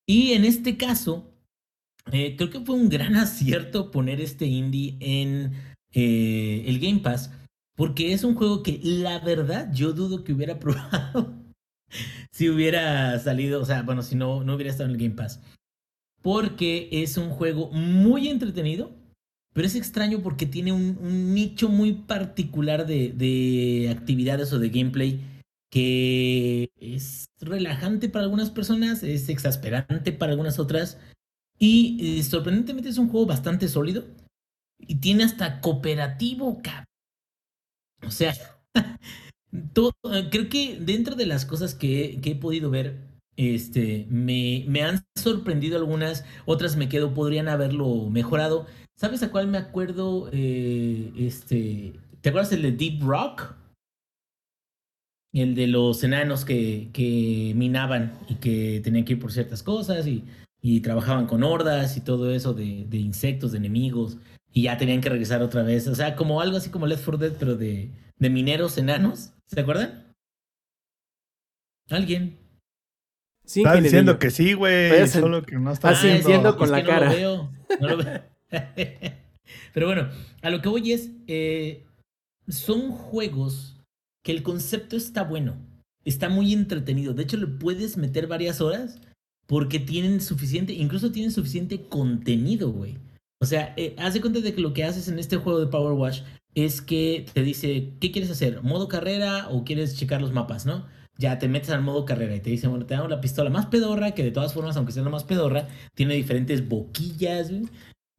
Y 0.07 0.33
en 0.33 0.45
este 0.45 0.77
caso, 0.77 1.28
eh, 2.11 2.35
creo 2.37 2.49
que 2.49 2.61
fue 2.61 2.75
un 2.75 2.89
gran 2.89 3.15
acierto 3.17 3.91
poner 3.91 4.21
este 4.21 4.45
indie 4.45 4.97
en 4.99 5.53
eh, 5.93 6.63
el 6.67 6.79
Game 6.79 6.99
Pass, 6.99 7.31
porque 7.75 8.13
es 8.13 8.23
un 8.23 8.35
juego 8.35 8.63
que 8.63 8.79
la 8.83 9.19
verdad 9.19 9.71
yo 9.73 9.93
dudo 9.93 10.23
que 10.23 10.33
hubiera 10.33 10.59
probado 10.59 11.39
si 12.31 12.49
hubiera 12.49 13.17
salido, 13.19 13.61
o 13.61 13.65
sea, 13.65 13.81
bueno, 13.81 14.03
si 14.03 14.15
no, 14.15 14.43
no 14.43 14.55
hubiera 14.55 14.71
estado 14.71 14.89
en 14.89 14.95
el 14.95 15.01
Game 15.01 15.15
Pass. 15.15 15.41
Porque 16.21 16.89
es 16.91 17.17
un 17.17 17.29
juego 17.29 17.71
muy 17.71 18.27
entretenido, 18.27 18.91
pero 19.53 19.65
es 19.67 19.75
extraño 19.75 20.21
porque 20.21 20.45
tiene 20.45 20.71
un, 20.71 21.33
nicho 21.33 21.69
muy 21.69 21.93
particular 21.93 22.85
de, 22.85 23.09
de, 23.09 23.89
actividades 23.89 24.53
o 24.53 24.59
de 24.59 24.69
gameplay 24.69 25.21
que 25.71 26.71
es 26.77 27.25
relajante 27.39 28.09
para 28.09 28.23
algunas 28.23 28.49
personas, 28.49 29.03
es 29.03 29.29
exasperante 29.29 30.11
para 30.11 30.31
algunas 30.31 30.59
otras. 30.59 30.97
Y 31.59 32.19
eh, 32.19 32.23
sorprendentemente 32.23 32.89
es 32.89 32.97
un 32.97 33.09
juego 33.09 33.25
bastante 33.25 33.67
sólido. 33.67 34.05
Y 34.79 34.95
tiene 34.95 35.25
hasta 35.25 35.59
cooperativo, 35.59 36.61
cap. 36.63 36.85
O 38.07 38.11
sea, 38.11 38.33
eh, 39.53 40.27
creo 40.31 40.49
que 40.49 40.79
dentro 40.79 41.15
de 41.15 41.25
las 41.25 41.45
cosas 41.45 41.75
que, 41.75 42.19
he 42.23 42.35
podido 42.35 42.71
ver, 42.71 43.09
Este, 43.35 44.05
me, 44.09 44.65
me 44.67 44.81
han 44.83 45.05
sorprendido 45.15 45.77
algunas, 45.77 46.25
otras 46.45 46.75
me 46.75 46.89
quedo, 46.89 47.13
podrían 47.13 47.49
haberlo 47.49 48.09
mejorado. 48.09 48.65
¿Sabes 48.97 49.21
a 49.23 49.31
cuál 49.31 49.47
me 49.47 49.57
acuerdo? 49.57 50.29
Eh, 50.31 51.11
este, 51.17 51.93
¿te 52.21 52.29
acuerdas 52.29 52.51
el 52.53 52.63
de 52.63 52.71
Deep 52.71 53.01
Rock? 53.01 53.55
El 55.33 55.55
de 55.55 55.67
los 55.67 56.03
enanos 56.03 56.43
que, 56.43 56.89
que 56.91 57.53
minaban 57.55 58.17
y 58.27 58.35
que 58.35 58.81
tenían 58.83 59.05
que 59.05 59.13
ir 59.13 59.19
por 59.19 59.31
ciertas 59.31 59.61
cosas 59.61 60.07
y, 60.07 60.23
y 60.61 60.81
trabajaban 60.81 61.25
con 61.25 61.43
hordas 61.43 61.97
y 61.97 62.01
todo 62.01 62.31
eso 62.33 62.53
de, 62.53 62.85
de, 62.87 62.97
insectos, 62.97 63.51
de 63.51 63.59
enemigos, 63.59 64.17
y 64.51 64.63
ya 64.63 64.77
tenían 64.77 65.01
que 65.01 65.09
regresar 65.09 65.41
otra 65.41 65.63
vez. 65.63 65.87
O 65.87 65.95
sea, 65.95 66.15
como 66.15 66.41
algo 66.41 66.57
así 66.57 66.69
como 66.69 66.87
Left 66.87 67.05
4 67.05 67.17
Dead, 67.17 67.33
pero 67.39 67.55
de, 67.55 67.91
de 68.17 68.29
mineros 68.29 68.77
enanos. 68.77 69.31
¿Se 69.47 69.61
acuerdan? 69.61 70.13
¿Alguien? 71.89 72.37
Sí, 73.45 73.61
está 73.61 73.75
diciendo 73.75 74.19
que 74.19 74.29
sí, 74.29 74.53
güey. 74.53 75.07
Solo 75.07 75.41
que 75.43 75.57
no 75.57 75.71
está 75.71 75.91
diciendo 75.91 76.55
con 76.55 76.71
la 76.71 76.83
cara. 76.83 77.11
No 77.79 77.87
lo 77.87 77.97
veo. 77.97 78.21
pero 79.73 79.87
bueno, 79.87 80.09
a 80.41 80.49
lo 80.49 80.61
que 80.61 80.69
voy 80.69 80.91
es, 80.91 81.09
eh, 81.27 81.85
son 82.47 82.91
juegos 82.91 83.81
que 84.23 84.31
el 84.31 84.43
concepto 84.43 84.95
está 84.95 85.23
bueno, 85.23 85.55
está 86.03 86.29
muy 86.29 86.53
entretenido. 86.53 87.13
De 87.13 87.23
hecho, 87.23 87.37
le 87.37 87.47
puedes 87.47 87.97
meter 87.97 88.27
varias 88.27 88.61
horas 88.61 88.99
porque 89.49 89.79
tienen 89.79 90.21
suficiente, 90.21 90.73
incluso 90.73 91.11
tienen 91.11 91.31
suficiente 91.31 91.81
contenido, 91.81 92.71
güey. 92.71 92.99
O 93.41 93.47
sea, 93.47 93.73
eh, 93.77 93.95
haz 93.97 94.13
de 94.13 94.21
cuenta 94.21 94.41
de 94.41 94.53
que 94.53 94.61
lo 94.61 94.73
que 94.73 94.83
haces 94.83 95.07
en 95.07 95.17
este 95.17 95.37
juego 95.37 95.59
de 95.59 95.65
Power 95.65 95.93
Wash 95.93 96.21
es 96.53 96.83
que 96.83 97.25
te 97.33 97.41
dice, 97.41 97.93
¿qué 97.99 98.11
quieres 98.11 98.29
hacer? 98.29 98.61
¿Modo 98.61 98.87
carrera 98.87 99.47
o 99.49 99.63
quieres 99.63 99.97
checar 99.97 100.21
los 100.21 100.33
mapas, 100.33 100.67
no? 100.67 100.85
Ya 101.17 101.39
te 101.39 101.47
metes 101.47 101.71
al 101.71 101.81
modo 101.81 102.05
carrera 102.05 102.35
y 102.35 102.41
te 102.41 102.51
dice, 102.51 102.67
bueno, 102.67 102.85
te 102.85 102.93
damos 102.93 103.09
la 103.09 103.21
pistola 103.21 103.49
más 103.49 103.65
pedorra, 103.65 104.11
que 104.11 104.23
de 104.23 104.29
todas 104.29 104.53
formas, 104.53 104.77
aunque 104.77 104.91
sea 104.91 105.01
la 105.01 105.09
más 105.09 105.23
pedorra, 105.23 105.67
tiene 105.95 106.13
diferentes 106.13 106.69
boquillas, 106.69 107.49
güey, 107.49 107.63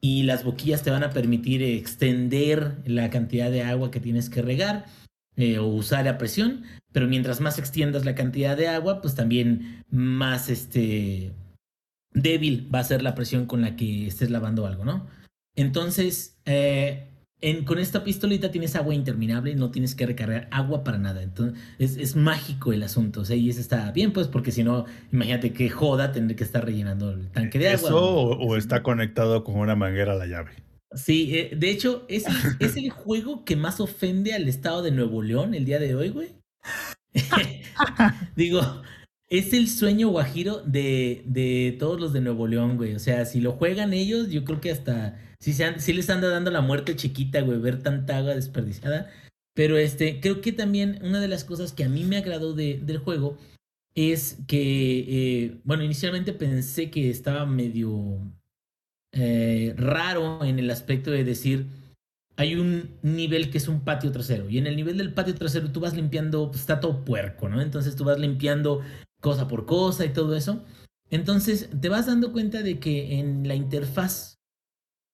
y 0.00 0.24
las 0.24 0.42
boquillas 0.42 0.82
te 0.82 0.90
van 0.90 1.04
a 1.04 1.10
permitir 1.10 1.62
extender 1.62 2.78
la 2.86 3.08
cantidad 3.08 3.52
de 3.52 3.62
agua 3.62 3.92
que 3.92 4.00
tienes 4.00 4.30
que 4.30 4.42
regar 4.42 4.86
eh, 5.36 5.58
o 5.58 5.66
usar 5.66 6.06
a 6.08 6.18
presión, 6.18 6.64
pero 6.92 7.06
mientras 7.06 7.40
más 7.40 7.58
extiendas 7.58 8.04
la 8.04 8.14
cantidad 8.14 8.56
de 8.56 8.68
agua, 8.68 9.00
pues 9.00 9.14
también 9.14 9.84
más 9.90 10.48
este 10.48 11.32
débil 12.12 12.68
va 12.74 12.80
a 12.80 12.84
ser 12.84 13.02
la 13.02 13.14
presión 13.14 13.46
con 13.46 13.60
la 13.62 13.76
que 13.76 14.06
estés 14.06 14.30
lavando 14.30 14.66
algo, 14.66 14.84
¿no? 14.84 15.06
Entonces, 15.54 16.38
eh, 16.44 17.10
con 17.64 17.78
esta 17.78 18.04
pistolita 18.04 18.50
tienes 18.50 18.76
agua 18.76 18.94
interminable 18.94 19.52
y 19.52 19.54
no 19.54 19.70
tienes 19.70 19.94
que 19.94 20.06
recargar 20.06 20.48
agua 20.50 20.84
para 20.84 20.98
nada. 20.98 21.22
Entonces, 21.22 21.58
es, 21.78 22.16
mágico 22.16 22.72
el 22.72 22.82
asunto. 22.82 23.22
O 23.22 23.24
sea, 23.24 23.36
y 23.36 23.48
eso 23.48 23.60
está 23.60 23.90
bien, 23.92 24.12
pues, 24.12 24.28
porque 24.28 24.52
si 24.52 24.62
no, 24.62 24.84
imagínate 25.12 25.52
qué 25.52 25.70
joda 25.70 26.12
tener 26.12 26.36
que 26.36 26.44
estar 26.44 26.64
rellenando 26.64 27.10
el 27.10 27.28
tanque 27.28 27.58
de 27.58 27.68
agua. 27.68 27.88
¿Eso 27.88 28.14
o, 28.14 28.56
está 28.56 28.82
conectado 28.82 29.42
con 29.42 29.56
una 29.56 29.74
manguera 29.74 30.12
a 30.12 30.16
la 30.16 30.26
llave? 30.26 30.52
Sí, 30.92 31.36
eh, 31.36 31.56
de 31.56 31.70
hecho, 31.70 32.04
es, 32.08 32.24
es 32.60 32.76
el 32.76 32.90
juego 32.90 33.44
que 33.44 33.56
más 33.56 33.80
ofende 33.80 34.34
al 34.34 34.48
estado 34.48 34.82
de 34.82 34.90
Nuevo 34.90 35.22
León 35.22 35.54
el 35.54 35.64
día 35.64 35.78
de 35.78 35.94
hoy, 35.94 36.10
güey. 36.10 36.28
Digo, 38.36 38.60
es 39.28 39.52
el 39.52 39.68
sueño 39.68 40.08
guajiro 40.08 40.60
de, 40.62 41.22
de 41.26 41.76
todos 41.78 42.00
los 42.00 42.12
de 42.12 42.20
Nuevo 42.20 42.46
León, 42.46 42.76
güey. 42.76 42.94
O 42.94 42.98
sea, 42.98 43.24
si 43.24 43.40
lo 43.40 43.52
juegan 43.52 43.92
ellos, 43.92 44.30
yo 44.30 44.44
creo 44.44 44.60
que 44.60 44.72
hasta 44.72 45.18
sí, 45.38 45.52
se 45.52 45.94
les 45.94 46.10
anda 46.10 46.28
dando 46.28 46.50
la 46.50 46.60
muerte 46.60 46.96
chiquita, 46.96 47.40
güey, 47.40 47.58
ver 47.58 47.82
tanta 47.82 48.18
agua 48.18 48.34
desperdiciada. 48.34 49.10
Pero 49.54 49.78
este, 49.78 50.20
creo 50.20 50.40
que 50.40 50.52
también 50.52 50.98
una 51.02 51.20
de 51.20 51.28
las 51.28 51.44
cosas 51.44 51.72
que 51.72 51.84
a 51.84 51.88
mí 51.88 52.04
me 52.04 52.16
agradó 52.16 52.54
de, 52.54 52.78
del 52.82 52.98
juego 52.98 53.38
es 53.94 54.38
que, 54.46 55.44
eh, 55.44 55.60
bueno, 55.64 55.82
inicialmente 55.82 56.32
pensé 56.32 56.90
que 56.90 57.10
estaba 57.10 57.46
medio 57.46 58.20
eh, 59.12 59.74
raro 59.76 60.44
en 60.44 60.58
el 60.58 60.70
aspecto 60.70 61.10
de 61.10 61.24
decir, 61.24 61.66
hay 62.36 62.54
un 62.54 62.96
nivel 63.02 63.50
que 63.50 63.58
es 63.58 63.68
un 63.68 63.80
patio 63.80 64.12
trasero 64.12 64.48
y 64.48 64.58
en 64.58 64.66
el 64.66 64.76
nivel 64.76 64.96
del 64.96 65.12
patio 65.12 65.34
trasero 65.34 65.70
tú 65.72 65.80
vas 65.80 65.94
limpiando, 65.94 66.48
pues, 66.48 66.60
está 66.60 66.80
todo 66.80 67.04
puerco, 67.04 67.48
¿no? 67.48 67.60
Entonces 67.60 67.96
tú 67.96 68.04
vas 68.04 68.18
limpiando 68.18 68.80
cosa 69.20 69.46
por 69.48 69.66
cosa 69.66 70.04
y 70.04 70.12
todo 70.12 70.34
eso. 70.34 70.64
Entonces 71.10 71.68
te 71.80 71.88
vas 71.88 72.06
dando 72.06 72.32
cuenta 72.32 72.62
de 72.62 72.78
que 72.78 73.18
en 73.18 73.46
la 73.46 73.54
interfaz, 73.54 74.38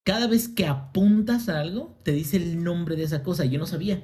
cada 0.05 0.27
vez 0.27 0.47
que 0.47 0.67
apuntas 0.67 1.49
a 1.49 1.59
algo, 1.59 1.99
te 2.03 2.11
dice 2.11 2.37
el 2.37 2.63
nombre 2.63 2.95
de 2.95 3.03
esa 3.03 3.23
cosa. 3.23 3.45
Yo 3.45 3.59
no 3.59 3.65
sabía. 3.65 4.03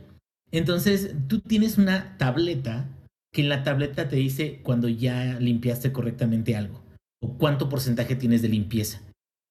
Entonces 0.52 1.16
tú 1.28 1.40
tienes 1.40 1.78
una 1.78 2.18
tableta 2.18 2.90
que 3.32 3.42
en 3.42 3.50
la 3.50 3.64
tableta 3.64 4.10
te 4.10 4.18
dice 4.18 4.62
cuando 4.64 4.90
ya 4.90 5.40
limpiaste 5.40 5.92
correctamente 5.92 6.56
algo 6.56 6.84
o 7.22 7.38
cuánto 7.38 7.70
porcentaje 7.70 8.16
tienes 8.16 8.42
de 8.42 8.50
limpieza. 8.50 9.02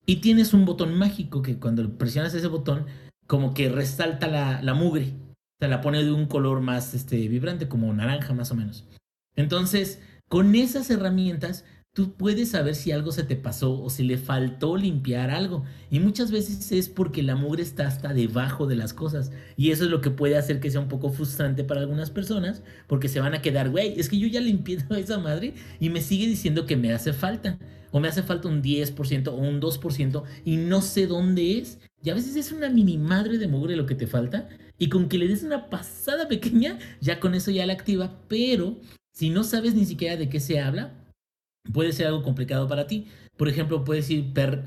Y 0.06 0.16
tienes 0.16 0.52
un 0.52 0.64
botón 0.64 0.94
mágico 0.94 1.42
que 1.42 1.58
cuando 1.58 1.96
presionas 1.96 2.34
ese 2.34 2.48
botón, 2.48 2.86
como 3.26 3.54
que 3.54 3.68
resalta 3.68 4.26
la, 4.26 4.62
la 4.62 4.74
mugre. 4.74 5.14
Se 5.60 5.68
la 5.68 5.80
pone 5.80 6.02
de 6.02 6.10
un 6.10 6.26
color 6.26 6.60
más 6.60 6.92
este, 6.94 7.28
vibrante, 7.28 7.68
como 7.68 7.92
naranja 7.92 8.34
más 8.34 8.50
o 8.50 8.56
menos. 8.56 8.84
Entonces, 9.36 10.00
con 10.28 10.54
esas 10.54 10.90
herramientas, 10.90 11.64
tú 11.94 12.14
puedes 12.14 12.50
saber 12.50 12.74
si 12.74 12.90
algo 12.90 13.12
se 13.12 13.22
te 13.22 13.36
pasó 13.36 13.82
o 13.82 13.90
si 13.90 14.02
le 14.02 14.16
faltó 14.16 14.76
limpiar 14.76 15.30
algo. 15.30 15.64
Y 15.90 16.00
muchas 16.00 16.30
veces 16.30 16.72
es 16.72 16.88
porque 16.88 17.22
la 17.22 17.36
mugre 17.36 17.62
está 17.62 17.86
hasta 17.86 18.14
debajo 18.14 18.66
de 18.66 18.76
las 18.76 18.94
cosas. 18.94 19.30
Y 19.56 19.70
eso 19.70 19.84
es 19.84 19.90
lo 19.90 20.00
que 20.00 20.10
puede 20.10 20.36
hacer 20.36 20.60
que 20.60 20.70
sea 20.70 20.80
un 20.80 20.88
poco 20.88 21.10
frustrante 21.10 21.64
para 21.64 21.80
algunas 21.80 22.10
personas, 22.10 22.62
porque 22.86 23.08
se 23.08 23.20
van 23.20 23.34
a 23.34 23.42
quedar, 23.42 23.70
güey, 23.70 23.98
es 24.00 24.08
que 24.08 24.18
yo 24.18 24.26
ya 24.26 24.40
limpié 24.40 24.78
toda 24.78 25.00
esa 25.00 25.18
madre 25.18 25.54
y 25.80 25.90
me 25.90 26.00
sigue 26.00 26.26
diciendo 26.26 26.66
que 26.66 26.76
me 26.76 26.92
hace 26.92 27.12
falta. 27.12 27.58
O 27.94 28.00
me 28.00 28.08
hace 28.08 28.22
falta 28.22 28.48
un 28.48 28.62
10% 28.62 29.28
o 29.28 29.34
un 29.34 29.60
2% 29.60 30.22
y 30.46 30.56
no 30.56 30.80
sé 30.80 31.06
dónde 31.06 31.58
es. 31.58 31.78
Y 32.02 32.08
a 32.08 32.14
veces 32.14 32.36
es 32.36 32.50
una 32.50 32.70
mini 32.70 32.96
madre 32.96 33.36
de 33.36 33.48
mugre 33.48 33.76
lo 33.76 33.84
que 33.84 33.94
te 33.94 34.06
falta. 34.06 34.48
Y 34.78 34.88
con 34.88 35.10
que 35.10 35.18
le 35.18 35.28
des 35.28 35.42
una 35.42 35.68
pasada 35.68 36.26
pequeña, 36.26 36.78
ya 37.02 37.20
con 37.20 37.34
eso 37.34 37.50
ya 37.50 37.66
la 37.66 37.74
activa. 37.74 38.18
Pero 38.28 38.80
si 39.12 39.28
no 39.28 39.44
sabes 39.44 39.74
ni 39.74 39.84
siquiera 39.84 40.16
de 40.16 40.30
qué 40.30 40.40
se 40.40 40.58
habla, 40.58 41.01
puede 41.72 41.92
ser 41.92 42.06
algo 42.06 42.22
complicado 42.22 42.68
para 42.68 42.86
ti. 42.86 43.06
Por 43.36 43.48
ejemplo, 43.48 43.84
puedes 43.84 44.08
ir 44.10 44.32
per, 44.32 44.64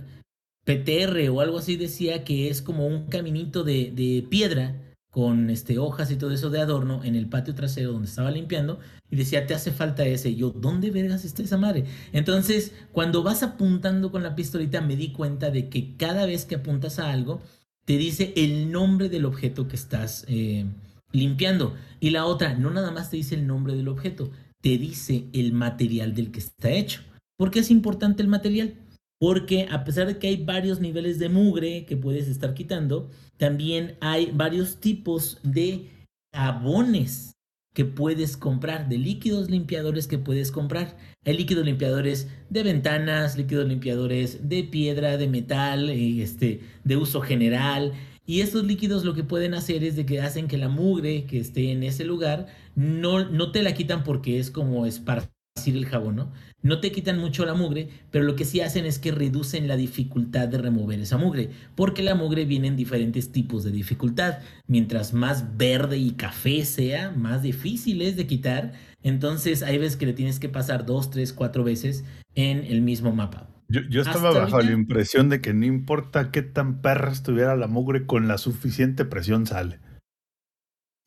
PTR 0.66 1.30
o 1.30 1.41
algo 1.41 1.60
así, 1.60 1.78
decía 1.78 2.24
que 2.24 2.50
es 2.50 2.62
como 2.62 2.88
un 2.88 3.08
caminito 3.08 3.64
de, 3.64 3.91
de 3.91 4.26
piedra 4.30 4.82
con 5.16 5.50
este, 5.50 5.80
hojas 5.80 6.12
y 6.12 6.18
todo 6.18 6.32
eso 6.32 6.50
de 6.50 6.60
adorno 6.60 7.02
en 7.06 7.16
el 7.16 7.30
patio 7.30 7.56
trasero 7.56 7.93
donde 7.93 8.10
estaba 8.10 8.32
limpiando 8.32 8.80
y 9.10 9.16
decía, 9.16 9.48
te 9.48 9.54
hace 9.54 9.72
falta 9.72 10.06
ese. 10.06 10.36
Yo, 10.36 10.50
¿dónde 10.50 10.91
vergas 10.91 11.24
está 11.24 11.41
esa 11.41 11.58
madre? 11.58 11.86
Entonces, 12.12 12.74
cuando 12.91 13.24
vas 13.24 13.41
apuntando 13.41 14.12
con 14.12 14.24
la 14.24 14.36
pistolita, 14.36 14.82
me 14.82 14.98
di 14.98 15.14
cuenta 15.14 15.52
de 15.52 15.70
que 15.70 15.96
cada 15.96 16.26
vez 16.26 16.43
que 16.43 16.56
apuntas 16.56 17.00
a 17.00 17.12
algo, 17.12 17.41
te 17.86 17.98
dice 17.98 18.34
el 18.36 18.72
nombre 18.72 19.08
del 19.08 19.24
objeto 19.24 19.70
que 19.70 19.78
estás 19.78 20.26
eh, 20.28 20.66
limpiando. 21.14 21.76
Y 22.02 22.10
la 22.10 22.26
otra, 22.26 22.56
no 22.56 22.72
nada 22.72 22.91
más 22.91 23.10
te 23.10 23.16
dice 23.16 23.36
el 23.36 23.48
nombre 23.48 23.74
del 23.74 23.88
objeto, 23.88 24.32
te 24.66 24.80
dice 24.80 25.26
el 25.32 25.53
material 25.53 26.16
del 26.16 26.32
que 26.32 26.39
está 26.39 26.72
hecho. 26.72 27.03
¿Por 27.38 27.51
qué 27.51 27.59
es 27.59 27.70
importante 27.70 28.24
el 28.24 28.28
material? 28.28 28.74
Porque 29.20 29.68
a 29.70 29.84
pesar 29.84 30.07
de 30.07 30.18
que 30.18 30.26
hay 30.26 30.43
varios 30.43 30.80
niveles 30.80 31.20
de 31.20 31.30
mugre 31.30 31.86
que 31.86 31.95
puedes 31.95 32.28
estar 32.28 32.55
quitando, 32.55 33.11
también 33.38 33.95
hay 34.01 34.32
varios 34.34 34.80
tipos 34.80 35.39
de 35.43 35.91
jabones 36.34 37.34
que 37.76 37.86
puedes 37.86 38.38
comprar, 38.38 38.89
de 38.89 38.97
líquidos 38.97 39.51
limpiadores 39.51 40.07
que 40.07 40.18
puedes 40.18 40.51
comprar. 40.51 40.97
Hay 41.26 41.38
líquidos 41.38 41.63
limpiadores 41.63 42.28
de 42.49 42.63
ventanas, 42.63 43.38
líquidos 43.38 43.68
limpiadores 43.68 44.49
de 44.49 44.63
piedra, 44.63 45.18
de 45.18 45.28
metal, 45.28 45.91
eh, 45.91 46.24
este, 46.24 46.61
de 46.84 46.97
uso 46.97 47.22
general. 47.22 47.93
Y 48.26 48.42
estos 48.42 48.66
líquidos 48.66 49.06
lo 49.06 49.14
que 49.14 49.24
pueden 49.24 49.54
hacer 49.54 49.84
es 49.84 49.96
de 49.96 50.06
que 50.06 50.22
hacen 50.22 50.48
que 50.48 50.58
la 50.58 50.70
mugre 50.70 51.26
que 51.26 51.40
esté 51.40 51.72
en 51.72 51.84
ese 51.84 52.06
lugar 52.06 52.48
no, 52.76 53.30
no 53.30 53.52
te 53.52 53.62
la 53.62 53.74
quitan 53.74 54.04
porque 54.04 54.40
es 54.40 54.50
como 54.50 54.86
esparcir 54.86 55.30
el 55.66 55.86
jabón, 55.86 56.16
¿no? 56.16 56.32
No 56.62 56.80
te 56.80 56.92
quitan 56.92 57.20
mucho 57.20 57.46
la 57.46 57.54
mugre, 57.54 57.90
pero 58.12 58.26
lo 58.26 58.36
que 58.36 58.44
sí 58.44 58.60
hacen 58.60 58.86
es 58.86 59.00
que 59.00 59.12
reducen 59.12 59.68
la 59.68 59.78
dificultad 59.78 60.48
de 60.48 60.58
remover 60.58 61.00
esa 61.00 61.18
mugre, 61.18 61.50
porque 61.76 62.04
la 62.04 62.16
mugre 62.16 62.46
viene 62.46 62.68
en 62.68 62.76
diferentes 62.76 63.32
tipos 63.32 63.64
de 63.64 63.72
dificultad. 63.72 64.40
Mientras 64.68 65.14
más 65.14 65.58
verde 65.58 65.98
y 65.98 66.12
café 66.12 66.66
sea, 66.66 67.12
más 67.12 67.42
difícil 67.44 68.02
es 68.02 68.16
de 68.16 68.28
quitar. 68.28 68.74
Entonces 69.04 69.64
hay 69.64 69.78
veces 69.78 69.98
que 69.98 70.08
le 70.08 70.14
tienes 70.14 70.40
que 70.40 70.50
pasar 70.50 70.86
dos, 70.86 71.12
tres, 71.12 71.32
cuatro 71.32 71.64
veces 71.64 72.04
en 72.34 72.64
el 72.66 72.82
mismo 72.82 73.14
mapa. 73.14 73.55
Yo, 73.68 74.01
estaba 74.01 74.32
bajo 74.32 74.61
la 74.61 74.72
impresión 74.72 75.30
de 75.30 75.41
que 75.41 75.53
no 75.53 75.66
importa 75.66 76.32
qué 76.32 76.41
tan 76.43 76.82
perra 76.82 77.11
estuviera 77.11 77.55
la 77.55 77.68
mugre, 77.68 78.05
con 78.05 78.28
la 78.28 78.38
suficiente 78.38 79.05
presión 79.05 79.47
sale. 79.47 79.80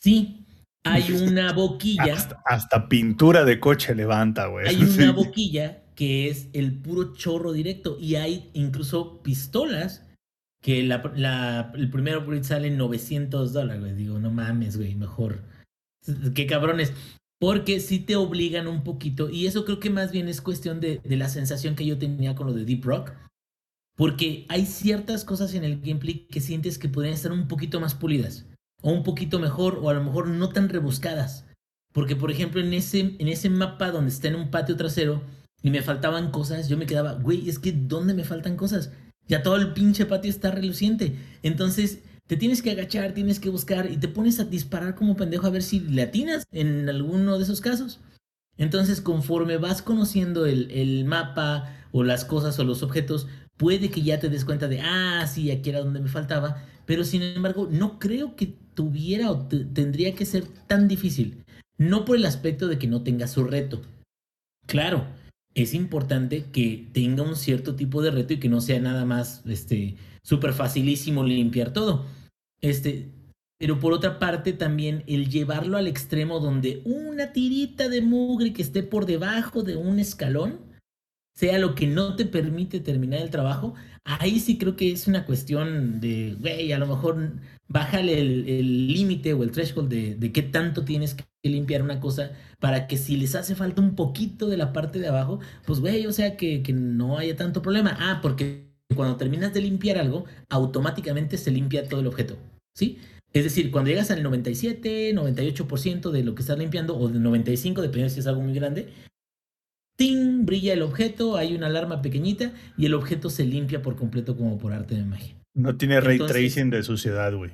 Sí, 0.00 0.46
hay 0.84 1.12
una 1.12 1.52
boquilla. 1.52 2.16
Hasta, 2.44 2.88
pintura 2.88 3.44
de 3.44 3.60
coche 3.60 3.94
levanta, 3.94 4.46
güey. 4.46 4.68
Hay 4.68 4.82
una 4.82 5.12
boquilla 5.12 5.82
que 5.94 6.28
es 6.28 6.48
el 6.52 6.80
puro 6.80 7.14
chorro 7.14 7.52
directo. 7.52 7.96
Y 8.00 8.16
hay 8.16 8.50
incluso 8.54 9.22
pistolas 9.22 10.06
que 10.62 10.82
la, 10.82 11.72
el 11.74 11.90
primer 11.90 12.16
upgrade 12.18 12.44
sale 12.44 12.68
en 12.68 12.78
900 12.78 13.52
dólares, 13.52 13.80
güey. 13.80 13.94
Digo, 13.94 14.18
no 14.18 14.30
mames, 14.30 14.76
güey, 14.76 14.94
mejor. 14.94 15.42
Qué 16.34 16.46
cabrones. 16.46 16.92
Porque 17.40 17.80
sí 17.80 18.00
te 18.00 18.16
obligan 18.16 18.66
un 18.66 18.82
poquito, 18.82 19.30
y 19.30 19.46
eso 19.46 19.64
creo 19.64 19.78
que 19.78 19.90
más 19.90 20.10
bien 20.10 20.28
es 20.28 20.40
cuestión 20.40 20.80
de, 20.80 21.00
de 21.04 21.16
la 21.16 21.28
sensación 21.28 21.76
que 21.76 21.86
yo 21.86 21.96
tenía 21.98 22.34
con 22.34 22.48
lo 22.48 22.52
de 22.52 22.64
Deep 22.64 22.84
Rock. 22.84 23.12
Porque 23.96 24.46
hay 24.48 24.66
ciertas 24.66 25.24
cosas 25.24 25.54
en 25.54 25.64
el 25.64 25.80
gameplay 25.80 26.26
que 26.30 26.40
sientes 26.40 26.78
que 26.78 26.88
podrían 26.88 27.14
estar 27.14 27.32
un 27.32 27.48
poquito 27.48 27.80
más 27.80 27.94
pulidas, 27.94 28.46
o 28.82 28.92
un 28.92 29.02
poquito 29.02 29.38
mejor, 29.38 29.78
o 29.82 29.90
a 29.90 29.94
lo 29.94 30.02
mejor 30.02 30.28
no 30.28 30.48
tan 30.48 30.68
rebuscadas. 30.68 31.44
Porque, 31.92 32.16
por 32.16 32.30
ejemplo, 32.30 32.60
en 32.60 32.72
ese, 32.74 33.16
en 33.18 33.28
ese 33.28 33.50
mapa 33.50 33.90
donde 33.90 34.10
está 34.10 34.28
en 34.28 34.36
un 34.36 34.50
patio 34.50 34.76
trasero 34.76 35.22
y 35.62 35.70
me 35.70 35.82
faltaban 35.82 36.30
cosas, 36.30 36.68
yo 36.68 36.76
me 36.76 36.86
quedaba, 36.86 37.14
güey, 37.14 37.48
es 37.48 37.58
que 37.58 37.72
¿dónde 37.72 38.14
me 38.14 38.24
faltan 38.24 38.56
cosas? 38.56 38.92
Ya 39.26 39.42
todo 39.42 39.56
el 39.56 39.72
pinche 39.72 40.06
patio 40.06 40.30
está 40.30 40.50
reluciente. 40.50 41.16
Entonces, 41.42 42.00
te 42.28 42.36
tienes 42.36 42.62
que 42.62 42.70
agachar, 42.70 43.14
tienes 43.14 43.40
que 43.40 43.48
buscar 43.48 43.90
y 43.90 43.96
te 43.96 44.06
pones 44.06 44.38
a 44.38 44.44
disparar 44.44 44.94
como 44.94 45.16
pendejo 45.16 45.46
a 45.46 45.50
ver 45.50 45.62
si 45.62 45.80
le 45.80 46.02
atinas 46.02 46.44
en 46.52 46.88
alguno 46.88 47.38
de 47.38 47.44
esos 47.44 47.60
casos. 47.60 48.00
Entonces, 48.58 49.00
conforme 49.00 49.56
vas 49.56 49.82
conociendo 49.82 50.44
el, 50.44 50.70
el 50.70 51.04
mapa 51.06 51.74
o 51.90 52.04
las 52.04 52.26
cosas 52.26 52.58
o 52.58 52.64
los 52.64 52.82
objetos, 52.82 53.26
puede 53.56 53.90
que 53.90 54.02
ya 54.02 54.20
te 54.20 54.28
des 54.28 54.44
cuenta 54.44 54.68
de, 54.68 54.80
ah, 54.82 55.26
sí, 55.26 55.50
aquí 55.50 55.70
era 55.70 55.80
donde 55.80 56.00
me 56.00 56.08
faltaba. 56.08 56.62
Pero 56.84 57.02
sin 57.02 57.22
embargo, 57.22 57.66
no 57.70 57.98
creo 57.98 58.36
que 58.36 58.54
tuviera 58.74 59.30
o 59.30 59.46
tendría 59.46 60.14
que 60.14 60.26
ser 60.26 60.44
tan 60.66 60.86
difícil. 60.86 61.44
No 61.78 62.04
por 62.04 62.16
el 62.16 62.26
aspecto 62.26 62.68
de 62.68 62.78
que 62.78 62.88
no 62.88 63.02
tenga 63.02 63.26
su 63.26 63.44
reto. 63.44 63.80
Claro, 64.66 65.06
es 65.62 65.74
importante 65.74 66.46
que 66.52 66.88
tenga 66.92 67.22
un 67.22 67.36
cierto 67.36 67.74
tipo 67.74 68.02
de 68.02 68.10
reto 68.10 68.34
y 68.34 68.38
que 68.38 68.48
no 68.48 68.60
sea 68.60 68.80
nada 68.80 69.04
más 69.04 69.42
este 69.46 69.96
súper 70.22 70.52
facilísimo 70.52 71.24
limpiar 71.24 71.72
todo. 71.72 72.06
Este, 72.60 73.10
pero 73.58 73.80
por 73.80 73.92
otra 73.92 74.18
parte 74.18 74.52
también 74.52 75.04
el 75.06 75.28
llevarlo 75.28 75.76
al 75.76 75.86
extremo 75.86 76.38
donde 76.38 76.82
una 76.84 77.32
tirita 77.32 77.88
de 77.88 78.02
mugre 78.02 78.52
que 78.52 78.62
esté 78.62 78.82
por 78.82 79.06
debajo 79.06 79.62
de 79.62 79.76
un 79.76 79.98
escalón 79.98 80.60
sea 81.34 81.58
lo 81.58 81.74
que 81.74 81.86
no 81.86 82.16
te 82.16 82.24
permite 82.24 82.80
terminar 82.80 83.20
el 83.20 83.30
trabajo, 83.30 83.74
ahí 84.04 84.40
sí 84.40 84.58
creo 84.58 84.74
que 84.74 84.90
es 84.90 85.06
una 85.06 85.24
cuestión 85.24 86.00
de, 86.00 86.36
güey, 86.38 86.72
a 86.72 86.78
lo 86.78 86.86
mejor 86.86 87.32
bájale 87.68 88.18
el 88.20 88.88
límite 88.88 89.34
o 89.34 89.42
el 89.42 89.52
threshold 89.52 89.88
de, 89.88 90.14
de, 90.14 90.32
qué 90.32 90.42
tanto 90.42 90.84
tienes 90.84 91.14
que 91.14 91.24
limpiar 91.42 91.82
una 91.82 92.00
cosa 92.00 92.32
para 92.58 92.86
que 92.86 92.96
si 92.96 93.16
les 93.16 93.34
hace 93.34 93.54
falta 93.54 93.80
un 93.82 93.94
poquito 93.94 94.48
de 94.48 94.56
la 94.56 94.72
parte 94.72 94.98
de 94.98 95.08
abajo, 95.08 95.40
pues, 95.66 95.80
güey, 95.80 96.06
o 96.06 96.12
sea, 96.12 96.36
que, 96.36 96.62
que 96.62 96.72
no 96.72 97.18
haya 97.18 97.36
tanto 97.36 97.62
problema. 97.62 97.96
Ah, 98.00 98.20
porque 98.22 98.68
cuando 98.94 99.16
terminas 99.16 99.52
de 99.52 99.60
limpiar 99.60 99.98
algo, 99.98 100.24
automáticamente 100.48 101.36
se 101.36 101.50
limpia 101.50 101.88
todo 101.88 102.00
el 102.00 102.06
objeto, 102.06 102.36
¿sí? 102.74 102.98
Es 103.32 103.44
decir, 103.44 103.70
cuando 103.70 103.90
llegas 103.90 104.10
al 104.10 104.22
97, 104.22 105.14
98% 105.14 106.10
de 106.10 106.24
lo 106.24 106.34
que 106.34 106.42
estás 106.42 106.58
limpiando, 106.58 106.96
o 106.96 107.08
del 107.08 107.22
95, 107.22 107.82
dependiendo 107.82 108.14
si 108.14 108.20
es 108.20 108.26
algo 108.26 108.40
muy 108.40 108.54
grande, 108.54 108.88
¡ting! 109.98 110.46
brilla 110.46 110.72
el 110.72 110.82
objeto, 110.82 111.36
hay 111.36 111.54
una 111.54 111.66
alarma 111.66 112.00
pequeñita 112.00 112.52
y 112.78 112.86
el 112.86 112.94
objeto 112.94 113.28
se 113.28 113.44
limpia 113.44 113.82
por 113.82 113.96
completo 113.96 114.36
como 114.36 114.56
por 114.56 114.72
arte 114.72 114.94
de 114.94 115.04
magia. 115.04 115.37
No 115.58 115.76
tiene 115.76 116.00
ray 116.00 116.18
tracing 116.18 116.70
de 116.70 116.82
suciedad, 116.82 117.34
güey. 117.34 117.50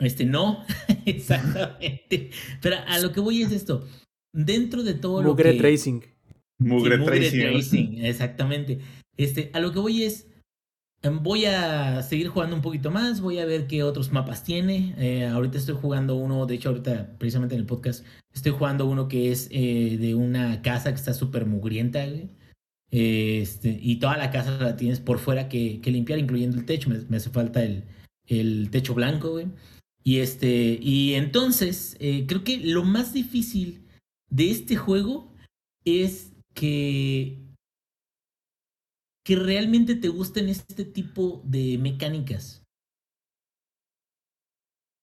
Este, 0.00 0.24
no, 0.24 0.64
exactamente. 1.06 2.30
Pero 2.60 2.76
a 2.86 2.98
lo 2.98 3.12
que 3.12 3.20
voy 3.20 3.42
es 3.42 3.52
esto. 3.52 3.86
Dentro 4.34 4.82
de 4.82 4.94
todo 4.94 5.22
lo 5.22 5.34
que... 5.36 5.54
tracing. 5.54 6.04
Mugre, 6.58 6.98
mugre 6.98 7.18
tracing. 7.18 7.40
tracing. 7.40 7.98
Exactamente. 8.04 8.78
Este, 9.16 9.50
a 9.52 9.60
lo 9.60 9.72
que 9.72 9.80
voy 9.80 10.04
es, 10.04 10.26
Em, 11.04 11.20
voy 11.20 11.46
a 11.46 12.00
seguir 12.02 12.28
jugando 12.28 12.54
un 12.54 12.62
poquito 12.62 12.92
más, 12.92 13.20
voy 13.20 13.40
a 13.40 13.44
ver 13.44 13.66
qué 13.66 13.82
otros 13.82 14.12
mapas 14.12 14.44
tiene. 14.44 14.94
Eh, 14.98 15.26
ahorita 15.26 15.58
estoy 15.58 15.74
jugando 15.74 16.14
uno, 16.14 16.46
de 16.46 16.54
hecho 16.54 16.68
ahorita 16.68 17.16
precisamente 17.18 17.56
en 17.56 17.60
el 17.60 17.66
podcast, 17.66 18.04
estoy 18.32 18.52
jugando 18.52 18.86
uno 18.86 19.08
que 19.08 19.32
es 19.32 19.48
eh, 19.50 19.98
de 20.00 20.14
una 20.14 20.62
casa 20.62 20.90
que 20.90 20.96
está 20.96 21.12
súper 21.12 21.44
mugrienta, 21.46 22.06
este, 22.92 23.78
y 23.80 23.96
toda 23.96 24.18
la 24.18 24.30
casa 24.30 24.58
la 24.58 24.76
tienes 24.76 25.00
por 25.00 25.18
fuera 25.18 25.48
que, 25.48 25.80
limpiar, 25.84 26.18
incluyendo 26.18 26.58
el 26.58 26.66
techo. 26.66 26.90
Me, 26.90 27.16
hace 27.16 27.30
falta 27.30 27.62
el, 27.64 28.70
techo 28.70 28.94
blanco, 28.94 29.30
güey. 29.30 29.46
Y, 30.04 30.18
este, 30.18 30.78
y 30.80 31.14
entonces, 31.14 31.96
eh, 32.00 32.26
creo 32.28 32.44
que 32.44 32.58
lo 32.58 32.84
más 32.84 33.12
difícil 33.14 33.86
de 34.30 34.50
este 34.50 34.76
juego 34.76 35.32
es 35.84 36.32
que 36.54 37.38
que 39.24 39.36
realmente 39.36 39.94
te 39.94 40.08
gusten 40.08 40.48
este 40.48 40.84
tipo 40.84 41.42
de 41.44 41.78
mecánicas. 41.78 42.64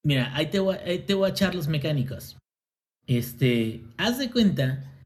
Mira, 0.04 0.36
ahí 0.36 0.50
te 0.50 0.60
voy, 0.60 0.78
te 1.06 1.14
voy 1.14 1.30
a 1.30 1.32
echar 1.32 1.56
los 1.56 1.68
mecánicos. 1.68 2.38
Este, 3.08 3.82
haz 3.98 4.18
de 4.18 4.30
cuenta 4.30 4.99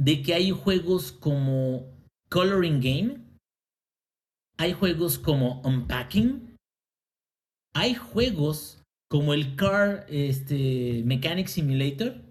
de 0.00 0.22
que 0.22 0.32
hay 0.32 0.50
juegos 0.50 1.12
como 1.12 1.86
Coloring 2.30 2.80
Game, 2.80 3.20
hay 4.56 4.72
juegos 4.72 5.18
como 5.18 5.60
Unpacking, 5.62 6.56
hay 7.74 7.94
juegos 7.94 8.82
como 9.10 9.34
el 9.34 9.56
Car 9.56 10.06
este, 10.08 11.02
Mechanic 11.04 11.48
Simulator, 11.48 12.22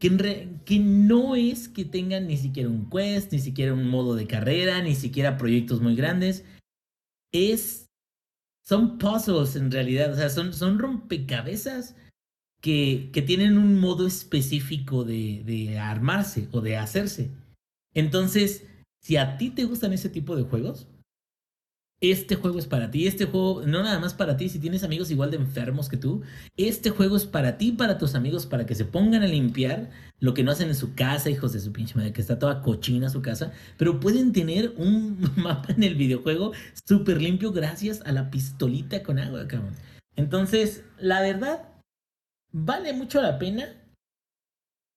que, 0.00 0.78
no 0.80 1.36
es 1.36 1.68
que 1.68 1.84
tengan 1.84 2.26
ni 2.26 2.38
siquiera 2.38 2.68
un 2.68 2.88
quest, 2.88 3.32
ni 3.32 3.38
siquiera 3.38 3.74
un 3.74 3.88
modo 3.88 4.14
de 4.14 4.26
carrera, 4.26 4.82
ni 4.82 4.94
siquiera 4.94 5.36
proyectos 5.36 5.80
muy 5.80 5.96
grandes. 5.96 6.44
Es. 7.32 7.86
Son 8.66 8.96
puzzles 8.96 9.56
en 9.56 9.70
realidad, 9.70 10.12
o 10.12 10.16
sea, 10.16 10.30
son, 10.30 10.54
son 10.54 10.78
rompecabezas 10.78 11.96
que, 12.64 13.22
tienen 13.26 13.58
un 13.58 13.78
modo 13.78 14.06
específico 14.06 15.04
de, 15.04 15.42
de 15.44 15.78
armarse 15.78 16.48
o 16.50 16.62
de 16.62 16.78
hacerse. 16.78 17.30
Entonces, 17.92 18.64
si 19.02 19.18
a 19.18 19.36
ti 19.36 19.50
te 19.50 19.64
gustan 19.64 19.92
ese 19.92 20.08
tipo 20.08 20.34
de 20.34 20.44
juegos, 20.44 20.88
este 22.00 22.36
juego 22.36 22.58
es 22.58 22.66
para 22.66 22.90
ti. 22.90 23.06
Este 23.06 23.26
juego, 23.26 23.64
no 23.66 23.82
nada 23.82 24.00
más 24.00 24.14
para 24.14 24.38
ti, 24.38 24.48
si 24.48 24.58
tienes 24.58 24.82
amigos 24.82 25.10
igual 25.10 25.30
de 25.30 25.36
enfermos 25.36 25.90
que 25.90 25.98
tú, 25.98 26.22
este 26.56 26.88
juego 26.88 27.18
es 27.18 27.26
para 27.26 27.58
ti, 27.58 27.72
para 27.72 27.98
tus 27.98 28.14
amigos, 28.14 28.46
para 28.46 28.64
que 28.64 28.74
se 28.74 28.86
pongan 28.86 29.22
a 29.22 29.26
limpiar 29.26 29.90
lo 30.18 30.32
que 30.32 30.42
no 30.42 30.50
hacen 30.50 30.68
en 30.68 30.74
su 30.74 30.94
casa, 30.94 31.28
hijos 31.28 31.52
de 31.52 31.60
su 31.60 31.70
pinche 31.70 31.94
madre, 31.96 32.14
que 32.14 32.22
está 32.22 32.38
toda 32.38 32.62
cochina 32.62 33.10
su 33.10 33.20
casa, 33.20 33.52
pero 33.76 34.00
pueden 34.00 34.32
tener 34.32 34.72
un 34.78 35.18
mapa 35.36 35.74
en 35.74 35.82
el 35.82 35.96
videojuego 35.96 36.52
súper 36.86 37.20
limpio 37.20 37.52
gracias 37.52 38.00
a 38.06 38.12
la 38.12 38.30
pistolita 38.30 39.02
con 39.02 39.18
agua, 39.18 39.46
cabrón. 39.48 39.74
Entonces, 40.16 40.82
la 40.98 41.20
verdad, 41.20 41.73
vale 42.54 42.92
mucho 42.92 43.20
la 43.20 43.38
pena 43.38 43.80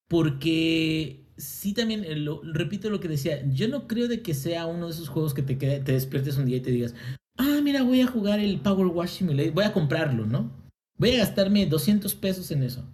porque 0.07 1.25
sí 1.37 1.73
también, 1.73 2.05
eh, 2.05 2.15
lo, 2.15 2.41
repito 2.43 2.89
lo 2.89 2.99
que 2.99 3.09
decía, 3.09 3.43
yo 3.51 3.67
no 3.67 3.87
creo 3.87 4.07
de 4.07 4.21
que 4.21 4.33
sea 4.33 4.67
uno 4.67 4.85
de 4.85 4.93
esos 4.93 5.09
juegos 5.09 5.33
que 5.33 5.41
te, 5.41 5.55
te 5.55 5.91
despiertes 5.91 6.37
un 6.37 6.45
día 6.45 6.57
y 6.57 6.61
te 6.61 6.71
digas, 6.71 6.95
ah, 7.37 7.59
mira, 7.61 7.83
voy 7.83 8.01
a 8.01 8.07
jugar 8.07 8.39
el 8.39 8.61
Power 8.61 8.87
Wash 8.87 9.17
Simulator, 9.17 9.53
voy 9.53 9.65
a 9.65 9.73
comprarlo, 9.73 10.25
¿no? 10.25 10.51
Voy 10.97 11.11
a 11.11 11.17
gastarme 11.17 11.65
200 11.65 12.15
pesos 12.15 12.51
en 12.51 12.63
eso. 12.63 12.87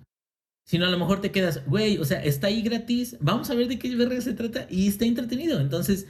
Sino 0.65 0.85
a 0.85 0.89
lo 0.89 0.97
mejor 0.97 1.19
te 1.21 1.31
quedas, 1.31 1.65
güey, 1.67 1.97
o 1.97 2.05
sea, 2.05 2.23
está 2.23 2.47
ahí 2.47 2.61
gratis, 2.61 3.17
vamos 3.19 3.49
a 3.49 3.55
ver 3.55 3.67
de 3.67 3.77
qué 3.77 3.93
verga 3.95 4.19
se 4.21 4.33
trata 4.33 4.65
y 4.69 4.87
está 4.87 5.05
entretenido. 5.05 5.59
Entonces, 5.59 6.07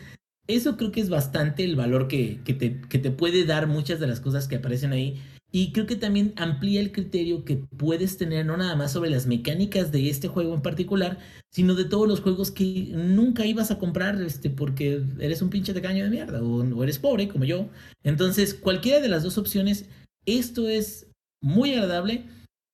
eso 0.48 0.78
creo 0.78 0.92
que 0.92 1.02
es 1.02 1.10
bastante 1.10 1.64
el 1.64 1.76
valor 1.76 2.08
que, 2.08 2.42
que, 2.44 2.54
te, 2.54 2.82
que 2.82 3.00
te 3.00 3.12
puede 3.12 3.46
dar 3.46 3.68
muchas 3.68 4.00
de 4.00 4.08
las 4.08 4.20
cosas 4.20 4.48
que 4.48 4.58
aparecen 4.58 4.92
ahí 4.92 5.20
y 5.56 5.72
creo 5.72 5.86
que 5.86 5.96
también 5.96 6.34
amplía 6.36 6.82
el 6.82 6.92
criterio 6.92 7.46
que 7.46 7.58
puedes 7.58 8.18
tener, 8.18 8.44
no 8.44 8.58
nada 8.58 8.76
más 8.76 8.92
sobre 8.92 9.12
las 9.12 9.28
mecánicas 9.28 9.92
de 9.92 10.10
este 10.10 10.28
juego 10.28 10.56
en 10.56 10.64
particular, 10.64 11.20
sino 11.52 11.76
de 11.76 11.86
todos 11.86 12.08
los 12.08 12.22
juegos 12.22 12.50
que 12.50 12.90
nunca 12.92 13.46
ibas 13.46 13.70
a 13.70 13.78
comprar 13.78 14.20
este, 14.20 14.50
porque 14.50 15.04
eres 15.20 15.44
un 15.44 15.52
pinche 15.52 15.74
de 15.74 15.82
caño 15.84 16.06
de 16.06 16.10
mierda 16.10 16.42
o, 16.42 16.84
eres 16.84 16.98
pobre 16.98 17.28
como 17.28 17.46
yo. 17.46 17.70
Entonces, 18.04 18.56
cualquiera 18.56 19.00
de 19.00 19.10
las 19.10 19.22
dos 19.22 19.38
opciones, 19.38 19.86
esto 20.26 20.68
es 20.68 21.06
muy 21.40 21.74
agradable. 21.74 22.26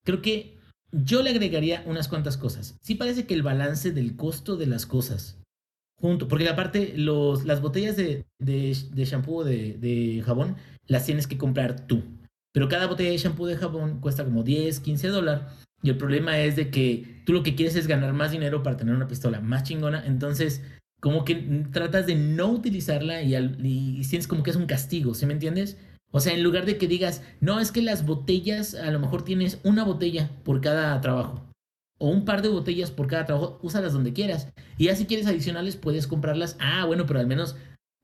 Creo 0.05 0.21
que 0.21 0.57
yo 0.93 1.21
le 1.21 1.31
agregaría 1.31 1.83
unas 1.85 2.07
cuantas 2.07 2.37
cosas. 2.37 2.77
Sí 2.81 2.95
parece 2.95 3.25
que 3.25 3.33
el 3.33 3.43
balance 3.43 3.91
del 3.91 4.15
costo 4.15 4.55
de 4.55 4.67
las 4.67 4.85
cosas, 4.85 5.37
junto, 5.99 6.29
porque 6.29 6.47
aparte 6.47 6.93
los, 6.95 7.43
las 7.43 7.61
botellas 7.61 7.97
de, 7.97 8.23
de, 8.39 8.77
de 8.93 9.05
shampoo 9.05 9.43
de, 9.43 9.73
de 9.73 10.23
jabón 10.25 10.55
las 10.87 11.05
tienes 11.05 11.27
que 11.27 11.37
comprar 11.37 11.85
tú. 11.85 12.03
Pero 12.51 12.67
cada 12.67 12.87
botella 12.87 13.11
de 13.11 13.17
shampoo 13.17 13.45
de 13.45 13.57
jabón 13.57 13.99
cuesta 13.99 14.23
como 14.23 14.43
10, 14.43 14.79
15 14.79 15.07
dólares. 15.09 15.43
Y 15.81 15.89
el 15.89 15.97
problema 15.97 16.39
es 16.39 16.55
de 16.55 16.71
que 16.71 17.21
tú 17.25 17.33
lo 17.33 17.43
que 17.43 17.55
quieres 17.55 17.75
es 17.75 17.87
ganar 17.87 18.13
más 18.13 18.31
dinero 18.31 18.63
para 18.63 18.77
tener 18.77 18.95
una 18.95 19.07
pistola 19.07 19.39
más 19.39 19.63
chingona. 19.63 20.05
Entonces, 20.05 20.61
como 20.99 21.23
que 21.23 21.35
tratas 21.71 22.05
de 22.05 22.15
no 22.15 22.47
utilizarla 22.47 23.21
y, 23.21 23.35
y 23.35 24.03
sientes 24.03 24.27
como 24.27 24.43
que 24.43 24.49
es 24.49 24.57
un 24.57 24.65
castigo, 24.65 25.13
¿sí 25.13 25.25
me 25.25 25.33
entiendes? 25.33 25.77
O 26.11 26.19
sea, 26.19 26.33
en 26.33 26.43
lugar 26.43 26.65
de 26.65 26.77
que 26.77 26.87
digas, 26.87 27.21
no, 27.39 27.59
es 27.59 27.71
que 27.71 27.81
las 27.81 28.05
botellas, 28.05 28.73
a 28.73 28.89
lo 28.91 28.99
mejor 28.99 29.23
tienes 29.23 29.59
una 29.63 29.83
botella 29.83 30.31
por 30.43 30.59
cada 30.59 30.99
trabajo. 31.01 31.45
O 31.99 32.09
un 32.09 32.25
par 32.25 32.41
de 32.41 32.49
botellas 32.49 32.91
por 32.91 33.07
cada 33.07 33.25
trabajo, 33.25 33.59
úsalas 33.61 33.93
donde 33.93 34.13
quieras. 34.13 34.49
Y 34.77 34.85
ya 34.85 34.95
si 34.95 35.05
quieres 35.05 35.27
adicionales, 35.27 35.75
puedes 35.75 36.07
comprarlas. 36.07 36.57
Ah, 36.59 36.85
bueno, 36.85 37.05
pero 37.05 37.19
al 37.19 37.27
menos 37.27 37.57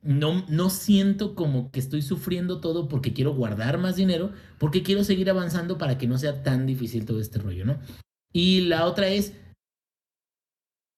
no, 0.05 0.45
no 0.47 0.69
siento 0.69 1.33
como 1.33 1.71
que 1.71 1.79
estoy 1.79 2.03
sufriendo 2.03 2.61
todo 2.61 2.87
porque 2.87 3.11
quiero 3.11 3.33
guardar 3.33 3.79
más 3.79 3.95
dinero, 3.95 4.31
porque 4.59 4.83
quiero 4.83 5.03
seguir 5.03 5.31
avanzando 5.31 5.79
para 5.79 5.97
que 5.97 6.07
no 6.07 6.19
sea 6.19 6.43
tan 6.43 6.67
difícil 6.67 7.05
todo 7.05 7.19
este 7.19 7.39
rollo, 7.39 7.65
¿no? 7.65 7.79
Y 8.31 8.61
la 8.61 8.85
otra 8.85 9.07
es, 9.07 9.33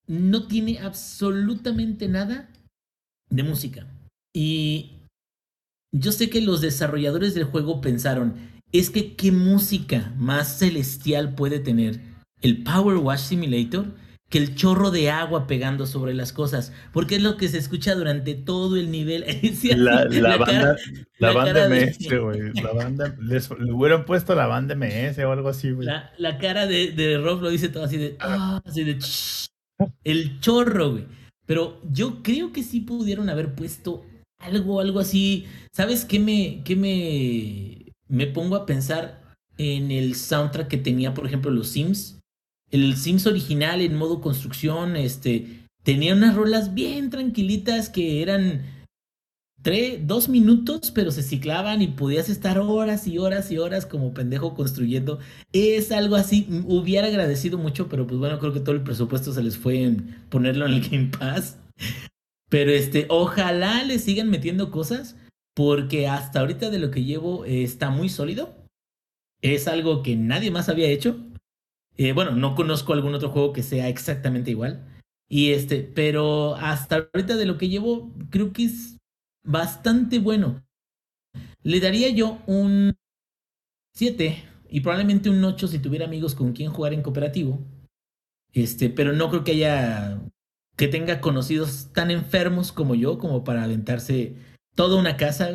no 0.08 0.48
tiene 0.48 0.80
absolutamente 0.80 2.10
nada 2.10 2.52
de 3.30 3.44
música. 3.44 3.88
Y 4.36 4.98
yo 5.94 6.12
sé 6.12 6.30
que 6.30 6.42
los 6.42 6.60
desarrolladores 6.60 7.34
del 7.34 7.46
juego 7.46 7.80
pensaron, 7.80 8.36
es 8.74 8.90
que 8.90 9.16
qué 9.16 9.32
música 9.32 10.14
más 10.18 10.60
celestial 10.60 11.34
puede 11.34 11.60
tener 11.60 12.02
el 12.42 12.62
Power 12.64 12.98
Wash 12.98 13.22
Simulator 13.22 13.96
que 14.30 14.38
el 14.38 14.56
chorro 14.56 14.92
de 14.92 15.10
agua 15.10 15.48
pegando 15.48 15.86
sobre 15.86 16.14
las 16.14 16.34
cosas, 16.34 16.74
porque 16.92 17.16
es 17.16 17.22
lo 17.22 17.38
que 17.38 17.48
se 17.48 17.58
escucha 17.58 17.96
durante 17.96 18.36
todo 18.36 18.76
el 18.76 18.92
nivel. 18.92 19.24
la, 19.78 20.06
banda, 20.38 20.76
la 21.20 21.32
banda 21.32 21.70
MS, 21.70 21.98
güey. 22.22 22.54
La 22.62 22.74
banda, 22.74 23.16
les, 23.22 23.50
le 23.52 23.72
hubieran 23.72 24.06
puesto 24.06 24.36
la 24.36 24.48
banda 24.48 24.76
MS 24.76 25.20
o 25.20 25.32
algo 25.32 25.50
así, 25.50 25.72
güey. 25.72 25.88
La, 26.18 26.38
cara 26.40 26.68
de, 26.68 26.92
de, 26.92 27.18
Rob 27.18 27.42
lo 27.42 27.50
dice 27.50 27.70
todo 27.70 27.84
así 27.84 27.98
de, 27.98 28.18
ah, 28.20 28.62
así 28.66 28.84
de, 28.84 29.00
el 30.04 30.40
chorro, 30.42 30.92
güey. 30.92 31.06
Pero 31.46 31.80
yo 31.90 32.22
creo 32.22 32.52
que 32.52 32.64
sí 32.64 32.82
pudieron 32.82 33.30
haber 33.30 33.56
puesto 33.56 34.06
algo, 34.40 34.82
algo 34.82 35.00
así. 35.00 35.46
¿Sabes 35.72 36.04
qué 36.04 36.20
me, 36.20 36.62
qué 36.66 36.76
me, 36.76 37.94
me 38.10 38.28
pongo 38.28 38.58
a 38.58 38.66
pensar 38.66 39.22
en 39.58 39.92
el 39.92 40.16
soundtrack 40.16 40.68
que 40.68 40.78
tenía, 40.78 41.14
por 41.14 41.26
ejemplo, 41.26 41.50
los 41.50 41.70
Sims? 41.70 42.17
El 42.72 42.96
Sims 42.96 43.28
original 43.28 43.82
en 43.82 43.96
modo 43.96 44.22
construcción, 44.22 44.96
este, 44.96 45.66
tenía 45.84 46.14
unas 46.14 46.36
rolas 46.36 46.74
bien 46.74 47.10
tranquilitas 47.10 47.90
que 47.90 48.22
eran 48.22 48.62
tres, 49.62 50.06
dos 50.06 50.30
minutos, 50.30 50.92
pero 50.92 51.12
se 51.12 51.24
ciclaban 51.24 51.82
y 51.82 51.88
podías 51.88 52.30
estar 52.30 52.60
horas 52.60 53.08
y 53.08 53.18
horas 53.18 53.52
y 53.52 53.58
horas 53.58 53.86
como 53.86 54.14
pendejo 54.14 54.54
construyendo. 54.54 55.20
Es 55.52 55.92
algo 55.92 56.16
así, 56.16 56.48
hubiera 56.66 57.08
agradecido 57.08 57.58
mucho, 57.58 57.88
pero 57.90 58.08
pues 58.08 58.20
bueno, 58.20 58.40
creo 58.40 58.54
que 58.54 58.60
todo 58.60 58.76
el 58.76 58.84
presupuesto 58.84 59.34
se 59.34 59.44
les 59.44 59.58
fue 59.58 59.84
en 59.84 60.24
ponerlo 60.30 60.66
en 60.66 60.74
el 60.74 60.90
Game 60.90 61.12
Pass. 61.18 61.58
Pero 62.50 62.72
este, 62.72 63.08
ojalá 63.10 63.84
le 63.84 64.00
sigan 64.00 64.30
metiendo 64.30 64.72
cosas, 64.72 65.18
porque 65.54 66.08
hasta 66.08 66.40
ahorita 66.40 66.70
de 66.70 66.80
lo 66.80 66.92
que 66.92 67.04
llevo 67.04 67.46
está 67.46 67.90
muy 67.90 68.10
sólido. 68.10 68.56
Es 69.42 69.68
algo 69.68 70.02
que 70.02 70.16
nadie 70.16 70.50
más 70.50 70.70
había 70.70 70.88
hecho. 70.88 71.18
Eh, 71.98 72.14
bueno, 72.14 72.32
no 72.32 72.56
conozco 72.56 72.94
algún 72.94 73.16
otro 73.16 73.30
juego 73.30 73.54
que 73.54 73.64
sea 73.64 73.90
exactamente 73.90 74.52
igual. 74.52 74.88
Y 75.30 75.52
este, 75.52 75.82
pero 75.84 76.56
hasta 76.56 77.10
ahorita 77.14 77.36
de 77.36 77.46
lo 77.46 77.58
que 77.58 77.70
llevo, 77.70 78.14
creo 78.30 78.54
que 78.54 78.66
es 78.66 78.98
bastante 79.44 80.20
bueno. 80.20 80.64
Le 81.64 81.80
daría 81.80 82.10
yo 82.10 82.40
un 82.46 82.96
7 83.96 84.44
y 84.70 84.82
probablemente 84.82 85.30
un 85.30 85.44
8 85.44 85.68
si 85.68 85.80
tuviera 85.80 86.06
amigos 86.06 86.36
con 86.36 86.54
quien 86.54 86.72
jugar 86.72 86.94
en 86.94 87.02
cooperativo. 87.02 87.60
Este, 88.54 88.90
pero 88.90 89.12
no 89.12 89.30
creo 89.30 89.44
que 89.44 89.52
haya 89.52 90.22
que 90.78 90.88
tenga 90.88 91.20
conocidos 91.20 91.92
tan 91.92 92.12
enfermos 92.12 92.72
como 92.72 92.94
yo 92.94 93.18
como 93.18 93.44
para 93.44 93.64
aventarse 93.64 94.36
toda 94.76 95.00
una 95.00 95.18
casa. 95.18 95.52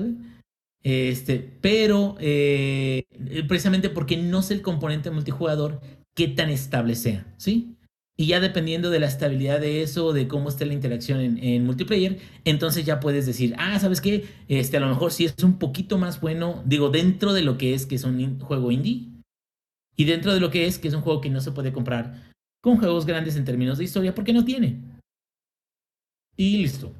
Este, 0.83 1.39
pero 1.61 2.17
eh, 2.19 3.05
precisamente 3.47 3.89
porque 3.89 4.17
no 4.17 4.43
sé 4.43 4.55
el 4.55 4.63
componente 4.63 5.13
multijugador 5.13 5.81
qué 6.15 6.29
tan 6.29 6.51
estable 6.51 6.95
sea, 6.95 7.33
¿sí? 7.37 7.77
Y 8.17 8.27
ya 8.27 8.41
dependiendo 8.41 8.91
de 8.91 9.01
la 9.01 9.07
estabilidad 9.07 9.61
de 9.61 9.83
eso, 9.83 10.13
de 10.13 10.29
cómo 10.29 10.49
esté 10.49 10.67
la 10.67 10.75
interacción 10.75 11.21
en, 11.21 11.65
multiplayer, 11.65 12.19
entonces 12.45 12.85
ya 12.85 13.01
puedes 13.01 13.25
decir, 13.25 13.55
ah, 13.59 13.79
¿sabes 13.79 14.01
qué? 14.01 14.27
Este, 14.49 14.77
a 14.77 14.81
lo 14.81 14.89
mejor 14.89 15.13
sí 15.13 15.25
es 15.25 15.43
un 15.43 15.59
poquito 15.59 15.99
más 15.99 16.21
bueno, 16.21 16.63
digo, 16.67 16.91
dentro 16.91 17.33
de 17.33 17.43
lo 17.43 17.57
que 17.57 17.75
es 17.75 17.87
que 17.87 17.95
es 17.95 18.05
un 18.05 18.39
juego 18.41 18.71
indie, 18.71 19.09
y 19.97 20.05
dentro 20.05 20.35
de 20.35 20.41
lo 20.41 20.51
que 20.51 20.67
es 20.67 20.79
que 20.79 20.89
es 20.89 20.95
un 20.95 21.01
juego 21.01 21.21
que 21.21 21.31
no 21.31 21.41
se 21.41 21.53
puede 21.53 21.73
comprar 21.73 22.31
con 22.63 22.77
juegos 22.77 23.07
grandes 23.07 23.37
en 23.37 23.45
términos 23.45 23.79
de 23.79 23.85
historia, 23.85 24.15
porque 24.15 24.33
no 24.33 24.45
tiene. 24.45 24.79
Y 26.37 26.59
listo. 26.59 26.93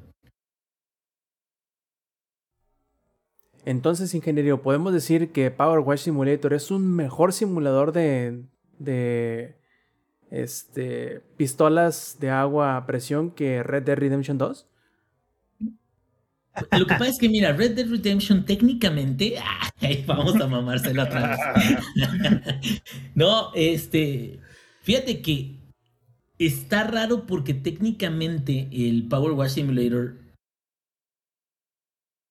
Entonces, 3.65 4.13
ingeniero, 4.13 4.61
podemos 4.61 4.93
decir 4.93 5.31
que 5.31 5.49
Power 5.51 5.79
Wash 5.79 6.01
Simulator 6.01 6.53
es 6.53 6.69
un 6.69 6.93
mejor 6.93 7.31
simulador 7.31 7.93
de, 7.93 8.43
de 8.79 9.55
este, 10.31 11.21
pistolas 11.37 12.17
de 12.19 12.29
agua 12.29 12.75
a 12.75 12.85
presión 12.85 13.31
que 13.31 13.63
Red 13.63 13.83
Dead 13.83 13.97
Redemption 13.97 14.37
2? 14.37 14.67
Lo 16.79 16.85
que 16.85 16.93
pasa 16.93 17.09
es 17.09 17.17
que, 17.17 17.29
mira, 17.29 17.53
Red 17.53 17.75
Dead 17.75 17.87
Redemption 17.87 18.45
técnicamente. 18.45 19.35
vamos 20.05 20.35
a 20.35 20.47
mamárselo 20.47 21.05
vez. 21.05 21.39
no, 23.15 23.53
este. 23.55 24.39
Fíjate 24.81 25.21
que 25.21 25.55
está 26.37 26.83
raro 26.83 27.25
porque 27.25 27.53
técnicamente 27.53 28.67
el 28.71 29.07
Power 29.07 29.31
Wash 29.31 29.51
Simulator 29.51 30.17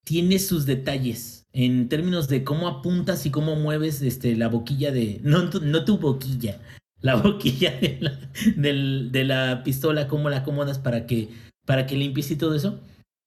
tiene 0.05 0.39
sus 0.39 0.67
detalles 0.67 1.42
en 1.53 1.89
términos 1.89 2.29
de 2.29 2.45
cómo 2.45 2.69
apuntas 2.69 3.27
y 3.27 3.31
cómo 3.31 3.57
mueves 3.57 4.03
este, 4.03 4.37
la 4.37 4.49
boquilla 4.49 4.91
de... 4.91 5.21
No, 5.23 5.45
no 5.45 5.85
tu 5.85 5.99
boquilla, 5.99 6.61
la 7.01 7.17
boquilla 7.23 7.73
de 7.79 7.99
la, 8.01 9.11
de 9.11 9.25
la 9.25 9.63
pistola, 9.65 10.09
cómo 10.09 10.31
la 10.31 10.39
acomodas 10.39 10.79
para 10.79 11.07
que, 11.07 11.29
para 11.67 11.87
que 11.87 11.97
limpies 11.97 12.31
y 12.31 12.37
todo 12.37 12.55
eso. 12.55 12.81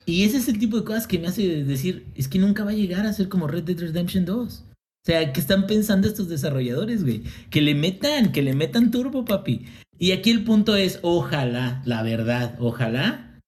Y 0.05 0.23
ese 0.23 0.37
es 0.37 0.47
el 0.47 0.59
tipo 0.59 0.77
de 0.77 0.83
cosas 0.83 1.07
que 1.07 1.19
me 1.19 1.27
hace 1.27 1.63
decir, 1.63 2.05
es 2.15 2.27
que 2.27 2.39
nunca 2.39 2.63
va 2.63 2.71
a 2.71 2.75
llegar 2.75 3.05
a 3.05 3.13
ser 3.13 3.27
como 3.27 3.47
Red 3.47 3.63
Dead 3.63 3.79
Redemption 3.79 4.25
2. 4.25 4.63
O 4.63 5.05
sea, 5.05 5.33
¿qué 5.33 5.39
están 5.39 5.67
pensando 5.67 6.07
estos 6.07 6.29
desarrolladores, 6.29 7.03
güey? 7.03 7.23
Que 7.49 7.61
le 7.61 7.75
metan, 7.75 8.31
que 8.31 8.41
le 8.41 8.53
metan 8.53 8.91
turbo, 8.91 9.25
papi. 9.25 9.65
Y 9.97 10.11
aquí 10.11 10.31
el 10.31 10.43
punto 10.43 10.75
es, 10.75 10.99
ojalá, 11.03 11.81
la 11.85 12.03
verdad, 12.03 12.55
ojalá, 12.59 13.39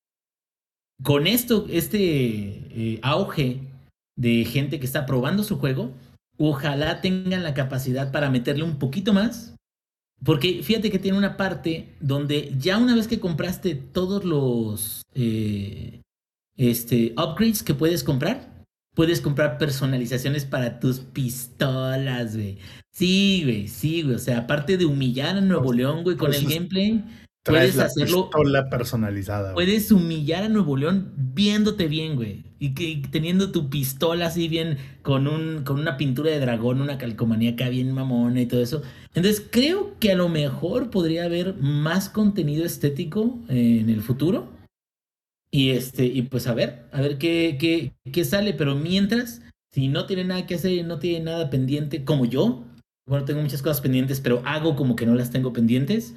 con 1.03 1.27
esto, 1.27 1.67
este 1.69 1.97
eh, 1.99 2.99
auge 3.01 3.61
de 4.17 4.43
gente 4.43 4.79
que 4.79 4.85
está 4.85 5.05
probando 5.05 5.43
su 5.43 5.57
juego, 5.57 5.93
ojalá 6.37 6.99
tengan 6.99 7.43
la 7.43 7.53
capacidad 7.53 8.11
para 8.11 8.29
meterle 8.29 8.63
un 8.63 8.77
poquito 8.77 9.13
más. 9.13 9.53
Porque 10.23 10.61
fíjate 10.63 10.89
que 10.89 10.99
tiene 10.99 11.17
una 11.17 11.37
parte 11.37 11.95
donde 11.99 12.53
ya 12.57 12.77
una 12.77 12.95
vez 12.95 13.07
que 13.07 13.19
compraste 13.19 13.75
todos 13.75 14.25
los 14.25 15.03
eh, 15.13 16.01
este, 16.57 17.13
upgrades 17.15 17.61
que 17.61 17.75
puedes 17.75 18.03
comprar, 18.03 18.65
puedes 18.95 19.21
comprar 19.21 19.59
personalizaciones 19.59 20.43
para 20.43 20.79
tus 20.79 20.99
pistolas, 20.99 22.35
güey. 22.35 22.57
Sí, 22.91 23.41
güey, 23.43 23.67
sí, 23.67 24.01
güey. 24.01 24.15
O 24.15 24.19
sea, 24.19 24.39
aparte 24.39 24.75
de 24.75 24.85
humillar 24.85 25.37
a 25.37 25.41
Nuevo 25.41 25.71
León, 25.71 26.03
güey, 26.03 26.17
con 26.17 26.33
el 26.33 26.47
gameplay, 26.47 27.05
puedes 27.43 27.77
hacerlo. 27.77 28.31
Pistola 28.31 28.69
personalizada. 28.71 29.53
Puedes 29.53 29.91
humillar 29.91 30.45
a 30.45 30.49
Nuevo 30.49 30.75
León 30.75 31.13
viéndote 31.15 31.87
bien, 31.87 32.15
güey. 32.15 32.46
Y, 32.59 32.73
que, 32.73 33.01
teniendo 33.11 33.51
tu 33.51 33.69
pistola 33.69 34.27
así 34.27 34.47
bien, 34.47 34.77
con, 35.01 35.27
un, 35.27 35.63
con 35.63 35.79
una 35.79 35.97
pintura 35.97 36.31
de 36.31 36.39
dragón, 36.39 36.81
una 36.81 36.97
calcomanía 36.97 37.51
acá 37.51 37.69
bien 37.69 37.91
mamona 37.91 38.41
y 38.41 38.45
todo 38.45 38.61
eso. 38.61 38.81
Entonces 39.13 39.45
creo 39.49 39.97
que 39.99 40.11
a 40.11 40.15
lo 40.15 40.29
mejor 40.29 40.89
podría 40.89 41.25
haber 41.25 41.55
más 41.55 42.09
contenido 42.09 42.65
estético 42.65 43.39
en 43.49 43.89
el 43.89 44.01
futuro. 44.01 44.49
Y 45.51 45.69
este, 45.69 46.05
y 46.05 46.23
pues 46.23 46.47
a 46.47 46.53
ver, 46.53 46.85
a 46.91 47.01
ver 47.01 47.17
qué, 47.17 47.57
qué, 47.59 47.93
qué 48.11 48.25
sale. 48.25 48.53
Pero 48.53 48.75
mientras, 48.75 49.41
si 49.71 49.87
no 49.87 50.05
tiene 50.05 50.23
nada 50.23 50.45
que 50.45 50.55
hacer 50.55 50.71
y 50.71 50.83
no 50.83 50.99
tiene 50.99 51.25
nada 51.25 51.49
pendiente, 51.49 52.03
como 52.03 52.25
yo, 52.25 52.63
bueno, 53.07 53.25
tengo 53.25 53.41
muchas 53.41 53.61
cosas 53.61 53.81
pendientes, 53.81 54.19
pero 54.19 54.41
hago 54.45 54.75
como 54.75 54.95
que 54.95 55.05
no 55.05 55.15
las 55.15 55.31
tengo 55.31 55.53
pendientes 55.53 56.15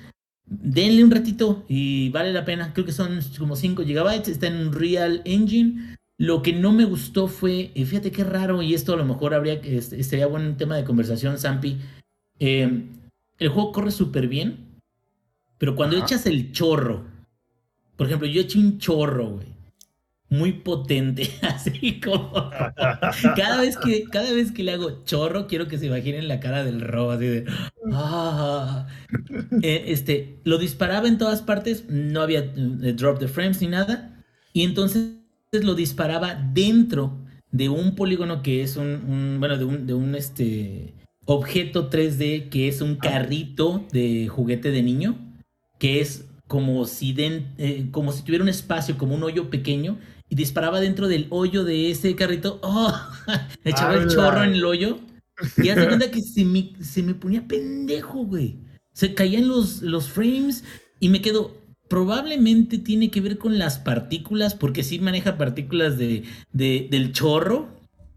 denle 0.51 1.05
un 1.05 1.11
ratito 1.11 1.65
y 1.69 2.11
vale 2.11 2.33
la 2.33 2.45
pena. 2.45 2.73
Creo 2.75 2.85
que 2.85 2.93
son 2.93 3.21
como 3.39 3.57
5 3.57 3.85
GB, 3.85 4.29
está 4.29 4.49
en 4.49 4.73
Real 4.73 5.23
Engine. 5.25 5.97
Lo 6.21 6.43
que 6.43 6.53
no 6.53 6.73
me 6.73 6.85
gustó 6.85 7.29
fue, 7.29 7.71
eh, 7.75 7.85
fíjate 7.87 8.13
qué 8.13 8.25
raro, 8.25 8.61
y 8.61 8.75
esto 8.75 8.93
a 8.93 8.97
lo 8.97 9.07
mejor 9.07 9.33
habría 9.33 9.63
que 9.63 9.79
este, 9.79 10.03
sería 10.05 10.27
buen 10.27 10.59
tema 10.59 10.77
de 10.77 10.85
conversación, 10.85 11.39
Zampi. 11.39 11.79
Eh, 12.39 12.85
el 13.39 13.49
juego 13.49 13.73
corre 13.73 13.91
súper 13.91 14.29
bien, 14.29 14.81
pero 15.57 15.75
cuando 15.75 15.97
echas 15.97 16.27
el 16.27 16.53
chorro, 16.53 17.05
por 17.97 18.07
ejemplo, 18.07 18.29
yo 18.29 18.43
eché 18.43 18.59
un 18.59 18.79
chorro, 18.79 19.31
güey 19.31 19.61
muy 20.31 20.53
potente, 20.53 21.29
así 21.43 22.01
como 22.01 22.51
cada 23.37 23.61
vez 23.61 23.77
que 23.77 24.05
cada 24.05 24.33
vez 24.33 24.53
que 24.53 24.63
le 24.63 24.73
hago 24.73 25.05
chorro 25.05 25.49
quiero 25.49 25.67
que 25.67 25.77
se 25.77 25.87
imaginen 25.87 26.29
la 26.29 26.39
cara 26.39 26.65
del 26.65 26.81
robo 26.81 27.11
así 27.11 27.27
de 27.27 27.45
ah". 27.93 28.87
eh, 29.63 29.85
este 29.89 30.39
lo 30.45 30.59
disparaba 30.59 31.09
en 31.09 31.19
todas 31.19 31.43
partes, 31.43 31.85
no 31.89 32.23
había 32.23 32.41
eh, 32.41 32.95
drop 32.95 33.19
the 33.19 33.27
frames 33.29 33.61
ni 33.61 33.67
nada 33.67 34.23
y 34.53 34.63
entonces 34.63 35.20
lo 35.53 35.75
disparaba 35.75 36.35
dentro 36.35 37.19
de 37.51 37.69
un 37.69 37.97
polígono 37.97 38.43
que 38.43 38.63
es 38.63 38.77
un, 38.77 39.37
bueno 39.41 39.59
de 39.59 39.65
un, 39.65 39.87
de 39.87 39.95
un 39.95 40.15
este 40.15 40.95
objeto 41.25 41.91
3D 41.91 42.49
que 42.49 42.69
es 42.69 42.81
un 42.81 42.97
carrito 42.97 43.85
de 43.91 44.29
juguete 44.29 44.71
de 44.71 44.83
niño 44.83 45.19
que 45.81 46.01
es 46.01 46.27
como 46.47 46.85
si, 46.85 47.15
eh, 47.19 47.89
como 47.91 48.13
si 48.13 48.23
tuviera 48.23 48.43
un 48.43 48.49
espacio, 48.49 48.99
como 48.99 49.15
un 49.15 49.23
hoyo 49.23 49.51
pequeño, 49.51 49.99
y 50.29 50.35
disparaba 50.35 50.81
dentro 50.81 51.07
del 51.07 51.27
hoyo 51.31 51.65
de 51.65 51.91
ese 51.91 52.15
carrito. 52.17 52.59
¡Oh! 52.65 52.93
Echaba 53.65 53.95
el 53.95 54.09
chorro 54.09 54.43
en 54.43 54.55
el 54.55 54.65
hoyo. 54.65 54.99
Y 55.57 55.69
hace 55.69 55.87
cuenta 55.87 56.11
que 56.11 56.21
se 56.21 56.45
me, 56.45 56.73
se 56.83 57.03
me 57.03 57.15
ponía 57.15 57.47
pendejo, 57.47 58.25
güey. 58.25 58.57
Se 58.93 59.15
caían 59.15 59.49
los, 59.49 59.81
los 59.81 60.09
frames 60.09 60.65
y 60.99 61.09
me 61.09 61.23
quedo. 61.23 61.57
Probablemente 61.91 62.79
tiene 62.79 63.11
que 63.11 63.21
ver 63.21 63.37
con 63.37 63.59
las 63.59 63.81
partículas, 63.81 64.55
porque 64.55 64.85
sí 64.85 65.01
maneja 65.01 65.37
partículas 65.37 65.99
de, 65.99 66.25
del 66.53 67.13
chorro. 67.13 67.69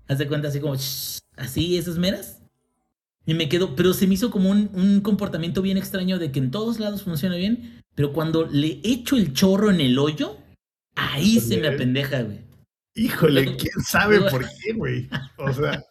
Haz 0.07 0.19
de 0.19 0.28
cuenta 0.28 0.49
así 0.49 0.59
como 0.59 0.76
así, 0.76 1.78
esas 1.78 1.97
meras. 1.97 2.39
Y 3.26 3.34
me 3.34 3.49
quedo, 3.49 3.76
pero 3.76 3.93
se 3.93 4.05
me 4.05 4.13
hizo 4.13 4.30
como 4.30 4.51
un, 4.51 5.01
comportamiento 5.01 5.63
bien 5.63 5.78
extraño 5.78 6.19
de 6.19 6.32
que 6.32 6.38
en 6.38 6.51
todos 6.51 6.80
lados 6.80 7.01
funciona 7.01 7.36
bien, 7.36 7.82
pero 7.95 8.13
cuando 8.13 8.45
le 8.45 8.80
echo 8.84 9.15
el 9.15 9.34
chorro 9.34 9.71
en 9.71 9.82
el 9.82 9.97
hoyo, 9.97 10.38
ahí 10.95 11.39
se 11.39 11.57
me 11.57 11.69
apendeja, 11.69 12.21
güey. 12.21 12.41
Híjole, 12.93 13.57
quién 13.57 13.84
sabe 13.84 14.21
por 14.30 14.45
qué, 14.61 14.74
güey. 14.74 15.09
O 15.38 15.51
sea, 15.51 15.84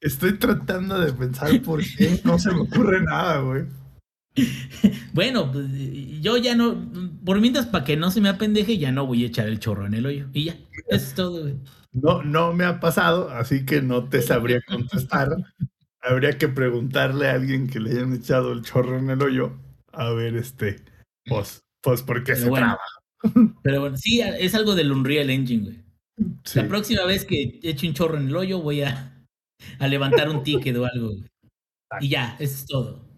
estoy 0.00 0.38
tratando 0.38 1.00
de 1.00 1.12
pensar 1.12 1.60
por 1.62 1.82
qué. 1.82 2.20
No 2.22 2.38
se 2.38 2.52
me 2.52 2.60
ocurre 2.60 3.02
nada, 3.02 3.40
güey. 3.40 3.64
Bueno, 5.12 5.52
pues 5.52 5.66
yo 6.20 6.38
ya 6.38 6.54
no, 6.54 6.90
por 7.24 7.40
mientras 7.40 7.66
para 7.66 7.84
que 7.84 7.96
no 7.96 8.10
se 8.10 8.20
me 8.20 8.30
apendeje, 8.30 8.78
ya 8.78 8.92
no 8.92 9.06
voy 9.06 9.24
a 9.24 9.26
echar 9.26 9.46
el 9.46 9.58
chorro 9.58 9.86
en 9.86 9.94
el 9.94 10.06
hoyo. 10.06 10.28
Y 10.32 10.44
ya, 10.44 10.56
eso 10.88 11.06
es 11.06 11.14
todo, 11.14 11.42
güey. 11.42 11.56
No, 11.92 12.22
no 12.22 12.54
me 12.54 12.64
ha 12.64 12.80
pasado, 12.80 13.28
así 13.30 13.66
que 13.66 13.82
no 13.82 14.08
te 14.08 14.22
sabría 14.22 14.60
contestar. 14.62 15.28
Habría 16.04 16.36
que 16.36 16.48
preguntarle 16.48 17.28
a 17.28 17.34
alguien 17.34 17.68
que 17.68 17.78
le 17.78 17.90
hayan 17.90 18.12
echado 18.12 18.52
el 18.52 18.62
chorro 18.62 18.98
en 18.98 19.10
el 19.10 19.22
hoyo. 19.22 19.52
A 19.92 20.10
ver, 20.10 20.34
este, 20.34 20.82
pues, 21.26 21.62
pues, 21.80 22.02
¿por 22.02 22.24
qué 22.24 22.34
se 22.34 22.50
traba? 22.50 22.80
Pero 23.62 23.80
bueno, 23.80 23.96
sí, 23.96 24.20
es 24.20 24.54
algo 24.56 24.74
del 24.74 24.90
Unreal 24.90 25.30
Engine, 25.30 25.62
güey. 25.62 25.82
La 26.54 26.66
próxima 26.66 27.04
vez 27.04 27.24
que 27.24 27.60
eche 27.62 27.86
un 27.86 27.94
chorro 27.94 28.18
en 28.18 28.28
el 28.28 28.36
hoyo, 28.36 28.60
voy 28.60 28.82
a, 28.82 29.24
a 29.78 29.86
levantar 29.86 30.28
un 30.28 30.42
ticket 30.42 30.76
o 30.76 30.86
algo. 30.86 31.12
Y 32.00 32.08
ya, 32.08 32.36
eso 32.40 32.54
es 32.54 32.66
todo. 32.66 33.11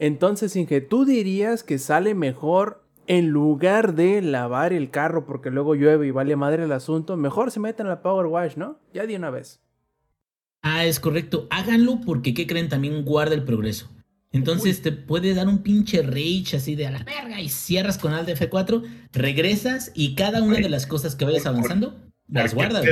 Entonces, 0.00 0.56
Inge, 0.56 0.80
¿tú 0.80 1.04
dirías 1.04 1.62
que 1.62 1.78
sale 1.78 2.14
mejor 2.14 2.82
en 3.06 3.28
lugar 3.28 3.94
de 3.94 4.22
lavar 4.22 4.72
el 4.72 4.90
carro 4.90 5.26
porque 5.26 5.50
luego 5.50 5.74
llueve 5.74 6.06
y 6.06 6.10
vale 6.10 6.36
madre 6.36 6.64
el 6.64 6.72
asunto? 6.72 7.18
Mejor 7.18 7.50
se 7.50 7.60
meten 7.60 7.86
a 7.86 7.90
la 7.90 8.02
Power 8.02 8.26
Wash, 8.26 8.56
¿no? 8.56 8.80
Ya 8.94 9.06
de 9.06 9.14
una 9.14 9.28
vez. 9.28 9.60
Ah, 10.62 10.86
es 10.86 11.00
correcto. 11.00 11.46
Háganlo 11.50 12.00
porque, 12.00 12.32
¿qué 12.32 12.46
creen? 12.46 12.70
También 12.70 13.04
guarda 13.04 13.34
el 13.34 13.44
progreso. 13.44 13.90
Entonces 14.32 14.80
te 14.80 14.90
puede 14.92 15.34
dar 15.34 15.48
un 15.48 15.62
pinche 15.62 16.00
rage 16.02 16.56
así 16.56 16.76
de 16.76 16.86
a 16.86 16.92
la 16.92 17.02
verga 17.02 17.38
y 17.40 17.50
cierras 17.50 17.98
con 17.98 18.14
Alt 18.14 18.28
F4, 18.28 18.82
regresas 19.12 19.92
y 19.94 20.14
cada 20.14 20.42
una 20.42 20.56
de 20.56 20.70
las 20.70 20.86
cosas 20.86 21.14
que 21.14 21.26
vayas 21.26 21.44
avanzando 21.44 22.00
las 22.26 22.54
guardas. 22.54 22.86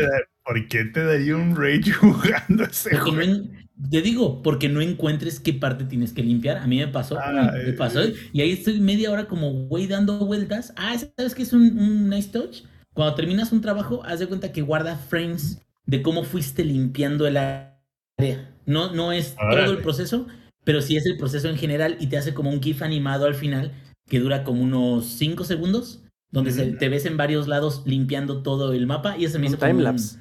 ¿Por 0.45 0.69
qué 0.69 0.85
te 0.85 1.05
daría 1.05 1.37
un 1.37 1.57
rage 1.57 1.91
jugando 1.93 2.65
ese 2.65 2.95
juego? 2.99 3.49
Te 3.91 4.03
digo, 4.03 4.43
porque 4.43 4.69
no 4.69 4.81
encuentres 4.81 5.41
qué 5.41 5.53
parte 5.53 5.85
tienes 5.85 6.13
que 6.13 6.23
limpiar. 6.23 6.59
A 6.59 6.67
mí 6.67 6.79
me 6.79 6.89
pasó, 6.89 7.19
ah, 7.19 7.53
me 7.65 7.73
pasó. 7.73 8.01
Y 8.33 8.41
ahí 8.41 8.53
estoy 8.53 8.81
media 8.81 9.11
hora 9.11 9.27
como 9.27 9.53
güey 9.53 9.87
dando 9.87 10.19
vueltas. 10.27 10.73
Ah, 10.77 10.97
¿sabes 11.17 11.35
qué 11.35 11.43
es 11.43 11.53
un, 11.53 12.09
nice 12.09 12.31
touch? 12.31 12.63
Cuando 12.93 13.15
terminas 13.15 13.53
un 13.53 13.61
trabajo, 13.61 14.03
haz 14.05 14.19
de 14.19 14.27
cuenta 14.27 14.53
que 14.53 14.63
guarda 14.63 14.97
frames 14.97 15.63
de 15.87 16.03
cómo 16.03 16.25
fuiste 16.25 16.65
limpiando 16.65 17.27
el 17.27 17.37
área. 17.37 18.55
No, 18.67 18.93
no 18.93 19.13
es 19.13 19.37
todo 19.37 19.71
el 19.71 19.79
proceso, 19.79 20.27
pero 20.65 20.83
sí 20.83 20.97
es 20.97 21.07
el 21.07 21.17
proceso 21.17 21.49
en 21.49 21.57
general 21.57 21.97
y 22.01 22.09
te 22.09 22.19
hace 22.19 22.35
como 22.35 22.51
un 22.51 22.61
GIF 22.61 22.83
animado 22.83 23.27
al 23.27 23.35
final 23.35 23.73
que 24.09 24.19
dura 24.19 24.43
como 24.43 24.63
unos 24.63 25.07
5 25.07 25.45
segundos, 25.45 26.03
donde 26.31 26.53
te 26.53 26.89
ves 26.89 27.07
en 27.07 27.17
varios 27.17 27.47
lados 27.47 27.83
limpiando 27.87 28.43
todo 28.43 28.73
el 28.73 28.87
mapa 28.87 29.17
y 29.17 29.25
ese 29.25 29.39
me 29.39 29.47
hizo 29.47 29.57
time 29.57 29.83
lapse. 29.83 30.19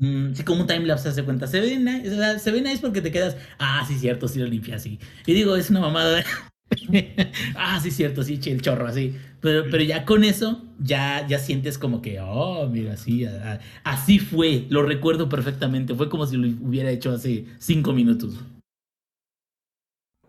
Mm, 0.00 0.32
sí, 0.32 0.44
como 0.44 0.62
un 0.62 0.66
timelapse 0.66 1.10
hace 1.10 1.22
cuenta. 1.22 1.46
Se 1.46 1.60
ve, 1.60 1.78
nice, 1.78 2.38
se 2.38 2.50
ve 2.50 2.62
nice 2.62 2.78
porque 2.80 3.02
te 3.02 3.12
quedas, 3.12 3.36
ah, 3.58 3.84
sí, 3.86 3.98
cierto, 3.98 4.28
sí 4.28 4.38
lo 4.38 4.46
limpié 4.46 4.74
así. 4.74 4.98
Y 5.26 5.34
digo, 5.34 5.54
es 5.56 5.68
una 5.68 5.80
mamada. 5.80 6.24
ah, 7.54 7.78
sí, 7.80 7.90
cierto, 7.90 8.22
sí, 8.22 8.40
el 8.46 8.62
chorro 8.62 8.86
así. 8.86 9.14
Pero, 9.40 9.64
pero 9.70 9.82
ya 9.82 10.06
con 10.06 10.24
eso, 10.24 10.62
ya, 10.78 11.26
ya 11.26 11.38
sientes 11.38 11.76
como 11.78 12.00
que, 12.00 12.18
oh, 12.18 12.66
mira, 12.66 12.96
sí, 12.96 13.26
así 13.84 14.18
fue. 14.18 14.66
Lo 14.70 14.82
recuerdo 14.82 15.28
perfectamente. 15.28 15.94
Fue 15.94 16.08
como 16.08 16.26
si 16.26 16.38
lo 16.38 16.48
hubiera 16.66 16.90
hecho 16.90 17.12
hace 17.12 17.44
cinco 17.58 17.92
minutos. 17.92 18.40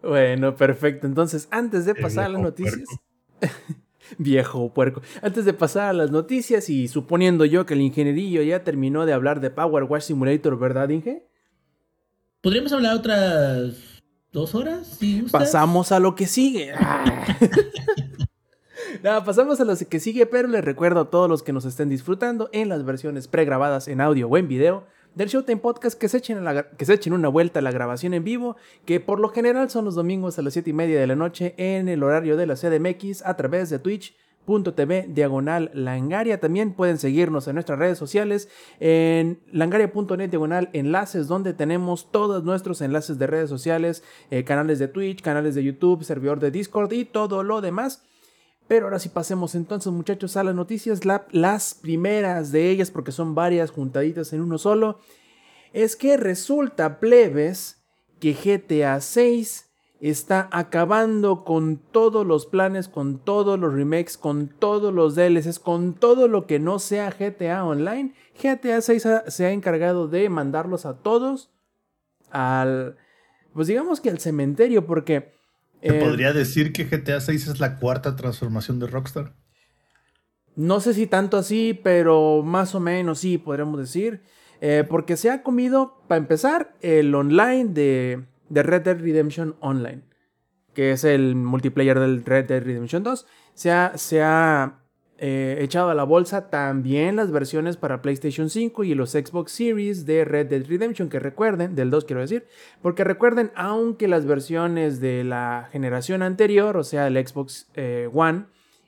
Bueno, 0.01 0.55
perfecto. 0.57 1.07
Entonces, 1.07 1.47
antes 1.49 1.85
de 1.85 1.95
pasar 1.95 2.25
a 2.25 2.29
las 2.29 2.41
noticias. 2.41 2.89
Viejo 4.17 4.73
puerco. 4.73 5.01
Antes 5.21 5.45
de 5.45 5.53
pasar 5.53 5.89
a 5.89 5.93
las 5.93 6.11
noticias 6.11 6.69
y 6.69 6.87
suponiendo 6.87 7.45
yo 7.45 7.65
que 7.65 7.73
el 7.73 7.81
ingenierillo 7.81 8.41
ya 8.41 8.63
terminó 8.63 9.05
de 9.05 9.13
hablar 9.13 9.41
de 9.41 9.49
Power 9.49 9.83
Wash 9.83 10.03
Simulator, 10.03 10.57
¿verdad, 10.57 10.89
Inge? 10.89 11.27
¿Podríamos 12.41 12.71
hablar 12.73 12.95
otras 12.95 14.01
dos 14.31 14.55
horas? 14.55 14.99
Pasamos 15.31 15.91
a 15.91 15.99
lo 15.99 16.15
que 16.15 16.25
sigue. 16.25 16.73
no, 19.03 19.23
pasamos 19.23 19.59
a 19.59 19.65
lo 19.65 19.75
que 19.77 19.99
sigue, 19.99 20.25
pero 20.25 20.47
les 20.47 20.63
recuerdo 20.63 21.01
a 21.01 21.09
todos 21.09 21.29
los 21.29 21.43
que 21.43 21.53
nos 21.53 21.65
estén 21.65 21.89
disfrutando 21.89 22.49
en 22.51 22.69
las 22.69 22.83
versiones 22.83 23.27
pregrabadas 23.27 23.87
en 23.87 24.01
audio 24.01 24.27
o 24.27 24.37
en 24.37 24.47
video 24.47 24.85
del 25.15 25.27
Showtime 25.27 25.59
Podcast 25.59 25.99
que 25.99 26.07
se, 26.07 26.17
echen 26.17 27.13
una 27.13 27.29
vuelta 27.29 27.59
a 27.59 27.61
la 27.61 27.71
grabación 27.71 28.13
en 28.13 28.23
vivo, 28.23 28.55
que 28.85 28.99
por 28.99 29.19
lo 29.19 29.29
general 29.29 29.69
son 29.69 29.85
los 29.85 29.95
domingos 29.95 30.39
a 30.39 30.41
las 30.41 30.53
7 30.53 30.69
y 30.69 30.73
media 30.73 30.99
de 30.99 31.07
la 31.07 31.15
noche 31.15 31.53
en 31.57 31.89
el 31.89 32.03
horario 32.03 32.37
de 32.37 32.45
la 32.47 32.55
CDMX 32.55 33.25
a 33.25 33.35
través 33.35 33.69
de 33.69 33.79
twitch.tv 33.79 35.07
diagonal 35.09 35.69
langaria. 35.73 36.39
También 36.39 36.73
pueden 36.73 36.97
seguirnos 36.97 37.47
en 37.47 37.55
nuestras 37.55 37.77
redes 37.77 37.97
sociales 37.97 38.49
en 38.79 39.39
langaria.net 39.51 40.29
diagonal 40.29 40.69
enlaces 40.73 41.27
donde 41.27 41.53
tenemos 41.53 42.11
todos 42.11 42.43
nuestros 42.43 42.81
enlaces 42.81 43.19
de 43.19 43.27
redes 43.27 43.49
sociales, 43.49 44.03
eh, 44.29 44.43
canales 44.43 44.79
de 44.79 44.87
Twitch, 44.87 45.21
canales 45.21 45.55
de 45.55 45.63
YouTube, 45.63 46.03
servidor 46.03 46.39
de 46.39 46.51
Discord 46.51 46.91
y 46.93 47.05
todo 47.05 47.43
lo 47.43 47.61
demás. 47.61 48.03
Pero 48.71 48.85
ahora 48.85 48.99
sí 48.99 49.09
pasemos 49.09 49.53
entonces 49.53 49.91
muchachos 49.91 50.37
a 50.37 50.45
las 50.45 50.55
noticias, 50.55 51.01
las 51.03 51.73
primeras 51.73 52.53
de 52.53 52.69
ellas, 52.69 52.89
porque 52.89 53.11
son 53.11 53.35
varias 53.35 53.69
juntaditas 53.69 54.31
en 54.31 54.39
uno 54.39 54.57
solo, 54.57 54.99
es 55.73 55.97
que 55.97 56.15
resulta, 56.15 57.01
plebes, 57.01 57.83
que 58.21 58.31
GTA 58.31 59.01
6 59.01 59.69
está 59.99 60.47
acabando 60.53 61.43
con 61.43 61.79
todos 61.91 62.25
los 62.25 62.45
planes, 62.45 62.87
con 62.87 63.19
todos 63.19 63.59
los 63.59 63.73
remakes, 63.73 64.17
con 64.17 64.47
todos 64.47 64.93
los 64.93 65.15
DLCs, 65.15 65.59
con 65.59 65.93
todo 65.93 66.29
lo 66.29 66.47
que 66.47 66.59
no 66.59 66.79
sea 66.79 67.11
GTA 67.11 67.65
Online. 67.65 68.13
GTA 68.41 68.79
6 68.79 69.05
se 69.27 69.45
ha 69.45 69.51
encargado 69.51 70.07
de 70.07 70.29
mandarlos 70.29 70.85
a 70.85 70.95
todos 70.97 71.51
al, 72.29 72.95
pues 73.53 73.67
digamos 73.67 73.99
que 73.99 74.11
al 74.11 74.19
cementerio, 74.19 74.85
porque 74.87 75.40
¿Se 75.81 75.97
eh, 75.97 75.99
podría 75.99 76.33
decir 76.33 76.73
que 76.73 76.85
GTA 76.85 77.19
6 77.19 77.47
es 77.47 77.59
la 77.59 77.77
cuarta 77.77 78.15
transformación 78.15 78.79
de 78.79 78.87
Rockstar? 78.87 79.33
No 80.55 80.79
sé 80.79 80.93
si 80.93 81.07
tanto 81.07 81.37
así, 81.37 81.79
pero 81.81 82.43
más 82.43 82.75
o 82.75 82.79
menos 82.79 83.19
sí, 83.19 83.37
podríamos 83.37 83.79
decir. 83.79 84.21
Eh, 84.59 84.83
porque 84.87 85.17
se 85.17 85.31
ha 85.31 85.41
comido, 85.41 86.03
para 86.07 86.19
empezar, 86.19 86.75
el 86.81 87.13
online 87.15 87.69
de, 87.73 88.25
Red 88.49 88.83
Dead 88.83 88.99
Redemption 88.99 89.55
Online, 89.59 90.03
que 90.73 90.91
es 90.91 91.03
el 91.03 91.35
multiplayer 91.35 91.99
del 91.99 92.23
Red 92.23 92.45
Dead 92.45 92.63
Redemption 92.63 93.01
2. 93.01 93.25
Se 93.55 93.71
ha, 93.71 93.97
se 93.97 94.21
ha 94.21 94.80
eh, 95.23 95.57
echado 95.59 95.91
a 95.91 95.93
la 95.93 96.03
bolsa 96.03 96.49
también 96.49 97.15
las 97.15 97.31
versiones 97.31 97.77
para 97.77 98.01
PlayStation 98.01 98.49
5 98.49 98.83
y 98.85 98.95
los 98.95 99.11
Xbox 99.11 99.51
Series 99.51 100.07
de 100.07 100.25
Red 100.25 100.47
Dead 100.47 100.65
Redemption, 100.65 101.09
que 101.09 101.19
recuerden, 101.19 101.75
del 101.75 101.91
2 101.91 102.05
quiero 102.05 102.21
decir, 102.21 102.47
porque 102.81 103.03
recuerden, 103.03 103.51
aunque 103.53 104.07
las 104.07 104.25
versiones 104.25 104.99
de 104.99 105.23
la 105.23 105.69
generación 105.71 106.23
anterior, 106.23 106.75
o 106.75 106.83
sea, 106.83 107.05
el 107.05 107.23
Xbox 107.23 107.69
eh, 107.75 108.09
One 108.11 108.45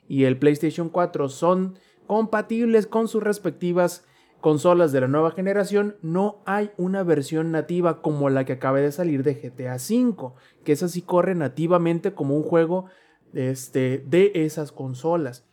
y 0.08 0.24
el 0.24 0.36
PlayStation 0.36 0.88
4 0.88 1.28
son 1.28 1.78
compatibles 2.08 2.88
con 2.88 3.06
sus 3.06 3.22
respectivas 3.22 4.04
consolas 4.40 4.90
de 4.90 5.02
la 5.02 5.06
nueva 5.06 5.30
generación, 5.30 5.94
no 6.02 6.42
hay 6.46 6.72
una 6.76 7.04
versión 7.04 7.52
nativa 7.52 8.02
como 8.02 8.28
la 8.28 8.44
que 8.44 8.54
acaba 8.54 8.80
de 8.80 8.90
salir 8.90 9.22
de 9.22 9.34
GTA 9.34 9.76
V, 9.76 10.32
que 10.64 10.72
es 10.72 10.82
así 10.82 11.00
corre 11.00 11.36
nativamente 11.36 12.12
como 12.12 12.36
un 12.36 12.42
juego 12.42 12.86
este, 13.34 14.02
de 14.04 14.32
esas 14.34 14.72
consolas 14.72 15.44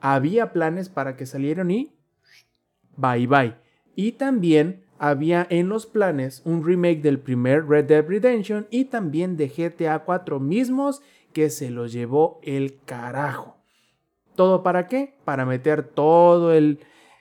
había 0.00 0.52
planes 0.52 0.88
para 0.88 1.16
que 1.16 1.26
salieran 1.26 1.70
y 1.70 1.94
bye 2.96 3.26
bye. 3.26 3.56
Y 3.94 4.12
también 4.12 4.84
había 4.98 5.46
en 5.48 5.68
los 5.68 5.86
planes 5.86 6.42
un 6.44 6.64
remake 6.64 7.00
del 7.00 7.18
primer 7.18 7.66
Red 7.66 7.86
Dead 7.86 8.06
Redemption 8.06 8.66
y 8.70 8.84
también 8.84 9.36
de 9.36 9.48
GTA 9.48 10.00
4 10.00 10.38
mismos 10.40 11.02
que 11.32 11.50
se 11.50 11.70
los 11.70 11.92
llevó 11.92 12.38
el 12.42 12.78
carajo. 12.84 13.56
¿Todo 14.34 14.62
para 14.62 14.86
qué? 14.86 15.14
Para 15.24 15.44
meter 15.44 15.82
todo 15.82 16.52
el, 16.52 16.80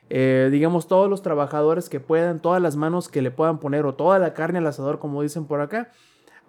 eh, 0.10 0.50
digamos, 0.52 0.88
todos 0.88 1.10
los 1.10 1.22
trabajadores 1.22 1.90
que 1.90 2.00
puedan, 2.00 2.42
todas 2.42 2.62
las 2.62 2.76
manos 2.76 3.10
que 3.10 3.22
le 3.22 3.32
puedan 3.32 3.60
poner 3.60 3.86
o 3.86 3.96
toda 3.96 4.20
la 4.20 4.34
carne 4.34 4.60
al 4.60 4.68
asador, 4.68 5.00
como 5.00 5.22
dicen 5.22 5.46
por 5.46 5.62
acá, 5.62 5.92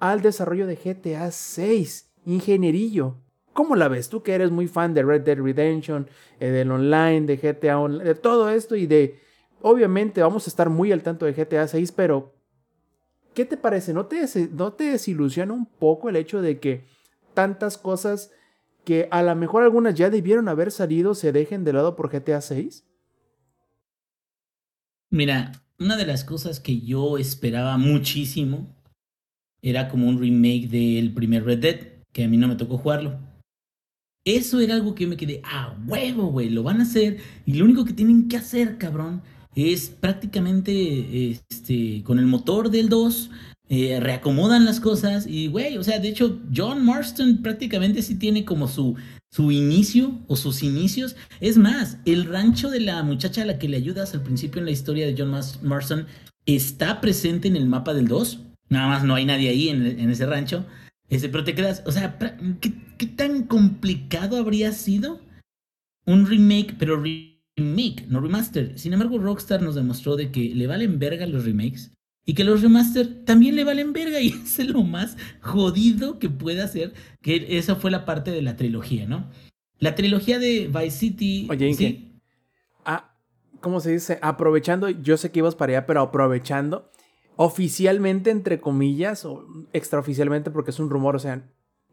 al 0.01 0.22
desarrollo 0.22 0.66
de 0.66 0.76
GTA 0.76 1.31
6. 1.31 2.12
Ingenierillo. 2.26 3.16
¿Cómo 3.53 3.77
la 3.77 3.89
ves? 3.89 4.09
Tú 4.09 4.23
que 4.23 4.35
eres 4.35 4.51
muy 4.51 4.69
fan 4.69 4.95
de 4.95 5.03
Red 5.03 5.23
Dead 5.23 5.39
Redemption, 5.39 6.09
eh, 6.39 6.49
del 6.49 6.71
online, 6.71 7.23
de 7.23 7.37
GTA 7.37 7.79
Online, 7.79 8.05
de 8.05 8.15
todo 8.15 8.49
esto 8.51 8.77
y 8.77 8.87
de... 8.87 9.21
Obviamente 9.63 10.23
vamos 10.23 10.47
a 10.47 10.51
estar 10.51 10.71
muy 10.71 10.93
al 10.93 11.03
tanto 11.03 11.27
de 11.27 11.35
GTA 11.35 11.69
6, 11.69 11.93
pero 11.93 12.33
¿qué 13.35 13.45
te 13.45 13.57
parece? 13.57 13.93
¿No 13.93 14.07
te, 14.07 14.25
¿No 14.53 14.71
desilusiona 14.71 15.53
un 15.53 15.67
poco 15.67 16.09
el 16.09 16.17
hecho 16.17 16.41
de 16.41 16.59
que 16.59 16.87
tantas 17.35 17.77
cosas 17.77 18.33
que 18.85 19.09
a 19.11 19.23
lo 19.23 19.35
mejor 19.37 19.63
algunas 19.63 19.95
ya 19.95 20.09
debieron 20.09 20.49
haber 20.49 20.71
salido 20.71 21.15
se 21.15 21.33
dejen 21.33 21.65
de 21.65 21.75
lado 21.75 21.95
por 21.95 22.11
GTA 22.11 22.41
6? 22.41 22.87
Mira, 25.11 25.53
una 25.79 25.97
de 25.97 26.07
las 26.07 26.25
cosas 26.25 26.61
que 26.61 26.81
yo 26.81 27.19
esperaba 27.19 27.77
muchísimo 27.77 28.77
era 29.61 29.89
como 29.89 30.09
un 30.09 30.19
remake 30.19 30.69
del 30.69 31.13
primer 31.13 31.45
Red 31.45 31.59
Dead, 31.59 31.81
que 32.13 32.25
a 32.25 32.29
mí 32.29 32.37
no 32.37 32.49
me 32.49 32.57
tocó 32.57 32.79
jugarlo. 32.79 33.30
Eso 34.25 34.61
era 34.61 34.75
algo 34.75 34.95
que 34.95 35.07
me 35.07 35.16
quedé, 35.16 35.41
ah, 35.45 35.77
huevo, 35.87 36.27
güey, 36.27 36.51
lo 36.51 36.62
van 36.62 36.81
a 36.81 36.85
hacer. 36.85 37.18
Y 37.47 37.55
lo 37.55 37.64
único 37.64 37.85
que 37.85 37.93
tienen 37.93 38.29
que 38.29 38.37
hacer, 38.37 38.77
cabrón, 38.79 39.23
es 39.55 39.89
prácticamente 39.89 41.31
este, 41.31 42.03
con 42.05 42.18
el 42.18 42.27
motor 42.27 42.71
del 42.71 42.89
2, 42.89 43.31
eh, 43.71 43.99
reacomodan 44.01 44.64
las 44.64 44.81
cosas. 44.81 45.27
Y, 45.27 45.49
güey, 45.49 45.79
o 45.79 45.85
sea, 45.85 45.99
de 45.99 46.09
hecho, 46.09 46.39
John 46.55 46.85
Marston 46.85 47.39
prácticamente 47.43 48.03
sí 48.03 48.16
tiene 48.16 48.45
como 48.45 48.68
su, 48.68 48.97
su 49.31 49.53
inicio 49.53 50.18
o 50.27 50.37
sus 50.37 50.62
inicios. 50.62 51.16
Es 51.41 51.57
más, 51.57 51.99
el 52.05 52.25
rancho 52.25 52.68
de 52.68 52.81
la 52.81 53.03
muchacha 53.03 53.43
a 53.43 53.47
la 53.47 53.59
que 53.59 53.68
le 53.68 53.77
ayudas 53.77 54.12
al 54.14 54.23
principio 54.23 54.59
en 54.59 54.66
la 54.66 54.73
historia 54.73 55.07
de 55.07 55.14
John 55.16 55.31
Marston 55.62 56.07
está 56.47 57.01
presente 57.01 57.49
en 57.49 57.57
el 57.57 57.66
mapa 57.66 57.95
del 57.95 58.09
2. 58.09 58.41
Nada 58.68 58.89
más 58.89 59.05
no 59.05 59.14
hay 59.14 59.25
nadie 59.25 59.49
ahí 59.49 59.68
en, 59.68 60.11
ese 60.11 60.27
rancho. 60.27 60.64
Ese, 61.11 61.29
pero 61.29 61.43
te 61.43 61.55
quedas, 61.55 61.83
o 61.87 61.93
sea, 61.93 62.17
¿qué, 62.61 62.73
¿qué, 62.97 63.07
tan 63.07 63.43
complicado 63.43 64.37
habría 64.37 64.71
sido 64.71 65.21
un 66.07 66.25
remake, 66.25 66.77
pero 66.79 67.03
remake, 67.03 68.07
no 68.09 68.21
remaster? 68.21 68.79
Sin 68.79 68.93
embargo, 68.93 69.19
Rockstar 69.19 69.61
nos 69.61 69.75
demostró 69.75 70.15
de 70.15 70.31
que 70.31 70.55
le 70.55 70.69
valen 70.69 71.01
verga 71.01 71.27
los 71.27 71.45
remakes 71.45 71.93
y 72.25 72.35
que 72.35 72.45
los 72.45 72.63
remaster 72.63 73.25
también 73.25 73.57
le 73.57 73.65
valen 73.65 73.93
verga 73.93 74.21
y 74.21 74.29
es 74.45 74.59
lo 74.61 74.85
más 74.85 75.17
jodido 75.41 76.21
que 76.21 76.31
puede 76.31 76.63
hacer, 76.63 76.95
que 77.21 77.59
esa 77.59 77.75
fue 77.75 77.91
la 77.91 78.05
parte 78.05 78.31
de 78.31 78.43
la 78.43 78.55
trilogía, 78.55 79.07
¿no? 79.07 79.29
La 79.81 79.97
trilogía 79.97 80.39
de 80.39 80.69
Vice 80.69 80.91
City... 80.97 81.49
Oye, 81.51 81.75
¿sí? 81.75 82.21
Ah, 82.85 83.17
¿cómo 83.61 83.81
se 83.81 83.91
dice? 83.91 84.21
Aprovechando, 84.23 84.89
yo 84.91 85.17
sé 85.17 85.33
que 85.33 85.41
ibas 85.41 85.57
para 85.57 85.73
allá, 85.73 85.87
pero 85.87 86.03
aprovechando, 86.03 86.93
oficialmente, 87.43 88.28
entre 88.28 88.61
comillas, 88.61 89.24
o 89.24 89.47
extraoficialmente, 89.72 90.51
porque 90.51 90.72
es 90.72 90.78
un 90.78 90.91
rumor, 90.91 91.16
o 91.16 91.18
sea, 91.18 91.43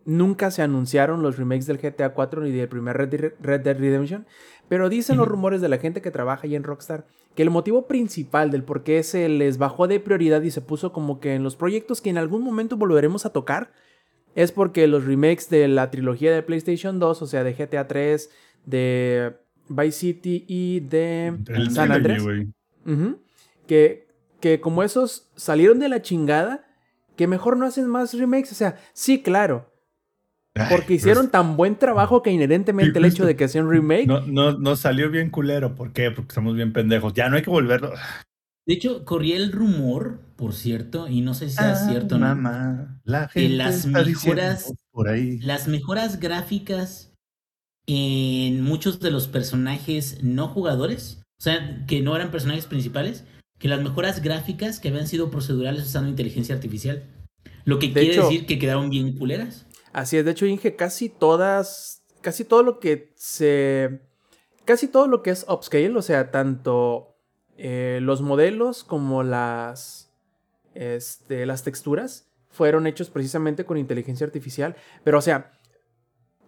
nunca 0.04 0.52
se 0.52 0.62
anunciaron 0.62 1.22
los 1.22 1.38
remakes 1.38 1.66
del 1.68 1.78
GTA 1.78 2.10
4 2.10 2.42
ni 2.42 2.52
del 2.52 2.68
primer 2.68 2.98
Red, 2.98 3.62
Dead 3.62 3.80
Redemption, 3.80 4.28
pero 4.68 4.90
dicen 4.90 5.16
los 5.16 5.26
rumores 5.26 5.62
de 5.62 5.70
la 5.70 5.78
gente 5.78 6.02
que 6.02 6.12
trabaja 6.12 6.48
ahí 6.48 6.56
en 6.56 6.64
Rockstar 6.64 7.08
que 7.34 7.44
el 7.44 7.50
motivo 7.50 7.88
principal 7.88 8.52
del 8.52 8.64
por 8.64 8.84
qué 8.84 9.02
se 9.04 9.30
les 9.30 9.58
bajó 9.58 9.88
de 9.88 10.02
prioridad 10.02 10.42
y 10.42 10.52
se 10.52 10.60
puso 10.60 10.92
como 10.92 11.22
que 11.22 11.36
en 11.36 11.44
los 11.44 11.56
proyectos 11.56 12.02
que 12.02 12.10
en 12.10 12.18
algún 12.18 12.42
momento 12.42 12.76
volveremos 12.76 13.26
a 13.26 13.30
tocar 13.30 13.72
es 14.36 14.52
porque 14.52 14.86
los 14.88 15.06
remakes 15.06 15.50
de 15.50 15.70
la 15.70 15.90
trilogía 15.92 16.36
de 16.36 16.44
PlayStation 16.44 17.00
2, 17.00 17.22
o 17.22 17.26
sea, 17.26 17.46
de 17.46 17.54
GTA 17.54 17.88
3, 17.88 18.30
de 18.66 19.38
Vice 19.70 19.98
City 19.98 20.44
y 20.46 20.82
de 20.82 21.38
San 21.70 21.94
Andreas, 21.94 22.26
que 23.66 24.07
que 24.48 24.62
como 24.62 24.84
esos 24.84 25.30
salieron 25.36 25.80
de 25.80 25.90
la 25.90 26.02
chingada, 26.02 26.66
que 27.16 27.28
mejor 27.28 27.58
no 27.58 27.66
hacen 27.66 27.88
más 27.88 28.14
remakes. 28.14 28.52
O 28.52 28.56
sea, 28.56 28.78
sí, 28.94 29.22
claro. 29.22 29.72
Porque 30.72 30.96
hicieron 30.96 31.26
pues, 31.26 31.32
tan 31.34 31.56
buen 31.56 31.76
trabajo 31.76 32.24
que 32.24 32.32
inherentemente 32.32 32.98
el 32.98 33.06
hecho 33.06 33.26
de 33.26 33.36
que 33.36 33.44
hacían 33.44 33.66
un 33.66 33.72
remake. 33.72 34.08
No, 34.08 34.22
no, 34.22 34.58
no 34.58 34.76
salió 34.76 35.12
bien 35.12 35.30
culero. 35.30 35.76
¿Por 35.76 35.94
qué? 35.94 36.10
Porque 36.10 36.34
somos 36.34 36.56
bien 36.56 36.74
pendejos. 36.74 37.14
Ya 37.14 37.30
no 37.30 37.36
hay 37.36 37.44
que 37.44 37.50
volverlo. 37.50 37.94
De 38.66 38.74
hecho, 38.74 39.06
corría 39.06 39.38
el 39.38 39.52
rumor, 39.52 40.20
por 40.36 40.54
cierto, 40.54 41.08
y 41.08 41.22
no 41.22 41.34
sé 41.34 41.50
si 41.50 41.56
sea 41.56 41.72
ah, 41.72 41.90
cierto 41.90 42.20
mamá, 42.20 43.00
La 43.06 43.30
gente 43.30 43.50
que 43.50 43.56
las 43.56 43.86
mejoras, 43.86 44.74
por 44.92 45.08
ahí. 45.08 45.40
las 45.40 45.70
mejoras 45.70 46.20
gráficas 46.20 47.14
en 47.88 48.62
muchos 48.62 49.00
de 49.00 49.12
los 49.12 49.30
personajes 49.30 50.22
no 50.22 50.50
jugadores, 50.50 51.22
o 51.40 51.44
sea, 51.44 51.86
que 51.86 52.02
no 52.02 52.14
eran 52.14 52.30
personajes 52.30 52.66
principales, 52.66 53.24
que 53.60 53.68
las 53.68 53.82
mejoras 53.82 54.22
gráficas 54.22 54.80
que 54.80 54.90
habían 54.90 55.08
sido 55.08 55.32
procedurales 55.32 55.84
usando 55.84 56.10
inteligencia 56.10 56.56
artificial. 56.56 57.04
Lo 57.66 57.80
que 57.80 57.92
quiere 57.92 58.16
decir 58.16 58.46
que 58.46 58.60
quedaron 58.60 58.90
bien 58.90 59.18
culeras. 59.18 59.66
Así 59.94 60.18
es, 60.18 60.26
de 60.26 60.32
hecho, 60.32 60.46
Inge, 60.46 60.76
casi 60.76 61.10
todas, 61.10 62.04
casi 62.22 62.46
todo 62.46 62.64
lo 62.64 62.80
que 62.80 63.14
se, 63.16 64.02
casi 64.66 64.88
todo 64.88 65.08
lo 65.08 65.24
que 65.24 65.32
es 65.32 65.46
upscale, 65.50 65.90
o 65.90 66.02
sea, 66.02 66.32
tanto 66.32 67.16
eh, 67.58 68.00
los 68.02 68.22
modelos 68.22 68.84
como 68.84 69.24
las, 69.24 70.12
este, 70.76 71.46
las 71.46 71.64
texturas, 71.64 72.30
fueron 72.52 72.88
hechos 72.88 73.10
precisamente 73.10 73.66
con 73.66 73.78
inteligencia 73.78 74.26
artificial. 74.26 74.76
Pero, 75.04 75.18
o 75.18 75.22
sea, 75.22 75.52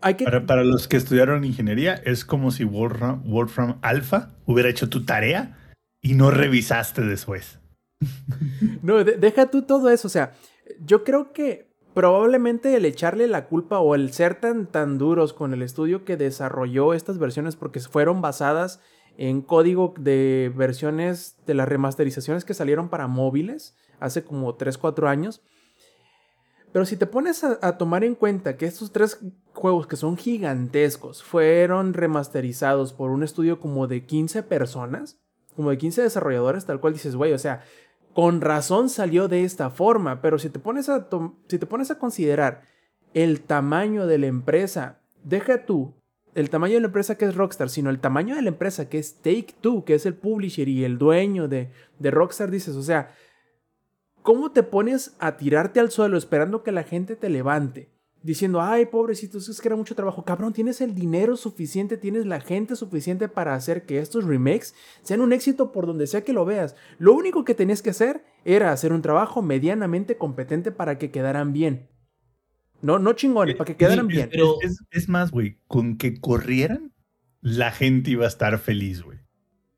hay 0.02 0.14
que... 0.14 0.26
Para, 0.26 0.46
para 0.46 0.64
los 0.64 0.88
que 0.88 0.98
estudiaron 0.98 1.44
ingeniería, 1.44 1.96
es 1.96 2.24
como 2.24 2.52
si 2.52 2.64
Wolfram 2.64 3.80
Alpha 3.82 4.32
hubiera 4.46 4.70
hecho 4.70 4.90
tu 4.90 5.06
tarea 5.06 5.59
y 6.02 6.16
no 6.16 6.32
revisaste 6.32 7.02
después. 7.02 7.60
No, 8.82 9.04
deja 9.04 9.52
tú 9.52 9.64
todo 9.64 9.90
eso. 9.90 10.08
O 10.08 10.12
sea, 10.12 10.32
yo 10.86 11.04
creo 11.04 11.34
que 11.34 11.70
probablemente 11.94 12.76
el 12.76 12.86
echarle 12.86 13.28
la 13.28 13.48
culpa 13.48 13.80
o 13.80 13.94
el 13.94 14.14
ser 14.14 14.40
tan, 14.40 14.68
tan 14.68 14.98
duros 14.98 15.34
con 15.34 15.54
el 15.54 15.62
estudio 15.62 16.06
que 16.06 16.16
desarrolló 16.16 16.94
estas 16.94 17.18
versiones 17.18 17.58
porque 17.58 17.82
fueron 17.82 18.22
basadas 18.22 18.80
en 19.18 19.42
código 19.42 19.94
de 20.00 20.52
versiones 20.56 21.36
de 21.46 21.54
las 21.54 21.68
remasterizaciones 21.68 22.46
que 22.46 22.54
salieron 22.54 22.88
para 22.88 23.08
móviles 23.08 23.76
hace 24.00 24.24
como 24.24 24.56
3, 24.56 24.78
4 24.78 25.10
años. 25.10 25.42
Pero 26.72 26.86
si 26.86 26.96
te 26.96 27.06
pones 27.06 27.44
a, 27.44 27.60
a, 27.62 27.78
tomar 27.78 28.04
en 28.04 28.16
cuenta 28.16 28.56
que 28.56 28.66
estos 28.66 28.94
tres 28.94 29.20
juegos 29.54 29.88
que 29.88 29.98
son 29.98 30.16
gigantescos 30.16 31.24
fueron 31.24 31.94
remasterizados 31.94 32.94
por 32.94 33.10
un 33.10 33.24
estudio 33.24 33.60
como 33.60 33.88
de 33.88 34.06
15 34.06 34.44
personas, 34.44 35.20
como 35.60 35.72
de 35.72 35.78
15 35.78 36.04
desarrolladores, 36.04 36.64
tal 36.64 36.80
cual 36.80 36.94
dices, 36.94 37.18
güey, 37.18 37.34
o 37.34 37.38
sea, 37.38 37.64
con 38.14 38.40
razón 38.40 38.88
salió 38.88 39.28
de 39.28 39.44
esta 39.44 39.70
forma, 39.70 40.22
pero 40.22 40.40
si 40.40 40.50
te 40.50 40.58
pones 40.58 40.88
a, 40.88 41.10
si 41.50 41.60
te 41.60 41.66
pones 41.66 41.92
a 41.92 42.00
considerar 42.00 42.62
el 43.14 43.42
tamaño 43.42 44.08
de 44.08 44.20
la 44.20 44.28
empresa, 44.28 45.02
deja 45.26 45.66
tú 45.66 45.96
el 46.34 46.50
tamaño 46.50 46.76
de 46.76 46.80
la 46.80 46.86
empresa 46.88 47.16
que 47.16 47.26
es 47.26 47.36
Rockstar, 47.36 47.70
sino 47.70 47.90
el 47.90 48.00
tamaño 48.00 48.38
de 48.38 48.42
la 48.42 48.48
empresa 48.48 48.88
que 48.88 49.00
es 49.00 49.16
Take 49.16 49.54
Two, 49.60 49.84
que 49.84 49.96
es 49.96 50.06
el 50.06 50.14
publisher 50.14 50.70
y 50.70 50.86
el 50.86 50.98
dueño 50.98 51.50
de, 51.50 51.72
de 52.00 52.10
Rockstar, 52.10 52.52
dices, 52.52 52.78
o 52.78 52.82
sea, 52.82 53.10
¿cómo 54.22 54.54
te 54.54 54.64
pones 54.64 55.18
a 55.20 55.36
tirarte 55.36 55.82
al 55.82 55.92
suelo 55.92 56.18
esperando 56.18 56.64
que 56.64 56.72
la 56.72 56.84
gente 56.84 57.18
te 57.18 57.28
levante? 57.28 57.90
Diciendo, 58.22 58.62
ay, 58.62 58.86
pobrecitos, 58.86 59.48
es 59.48 59.62
que 59.62 59.68
era 59.68 59.76
mucho 59.76 59.96
trabajo. 59.96 60.26
Cabrón, 60.26 60.54
tienes 60.54 60.82
el 60.82 60.94
dinero 60.94 61.38
suficiente, 61.38 61.98
tienes 61.98 62.26
la 62.26 62.42
gente 62.42 62.76
suficiente 62.76 63.30
para 63.30 63.54
hacer 63.54 63.86
que 63.86 64.00
estos 64.00 64.26
remakes 64.26 64.76
sean 65.02 65.22
un 65.22 65.34
éxito 65.34 65.72
por 65.72 65.86
donde 65.86 66.08
sea 66.08 66.24
que 66.24 66.34
lo 66.34 66.46
veas. 66.46 66.76
Lo 66.98 67.14
único 67.14 67.46
que 67.46 67.56
tenías 67.56 67.82
que 67.82 67.92
hacer 67.92 68.24
era 68.46 68.72
hacer 68.72 68.94
un 68.94 69.02
trabajo 69.02 69.42
medianamente 69.42 70.18
competente 70.18 70.72
para 70.72 70.98
que 70.98 71.12
quedaran 71.12 71.54
bien. 71.54 71.88
No, 72.82 73.00
no 73.00 73.14
chingones, 73.14 73.56
para 73.56 73.68
que 73.68 73.76
quedaran 73.76 74.08
bien. 74.08 74.30
Pero 74.32 74.56
es, 74.92 75.10
más, 75.10 75.32
güey, 75.32 75.60
con 75.68 75.98
que 75.98 76.20
corrieran, 76.20 76.94
la 77.42 77.72
gente 77.72 78.12
iba 78.12 78.26
a 78.26 78.30
estar 78.30 78.58
feliz, 78.58 79.02
güey. 79.02 79.20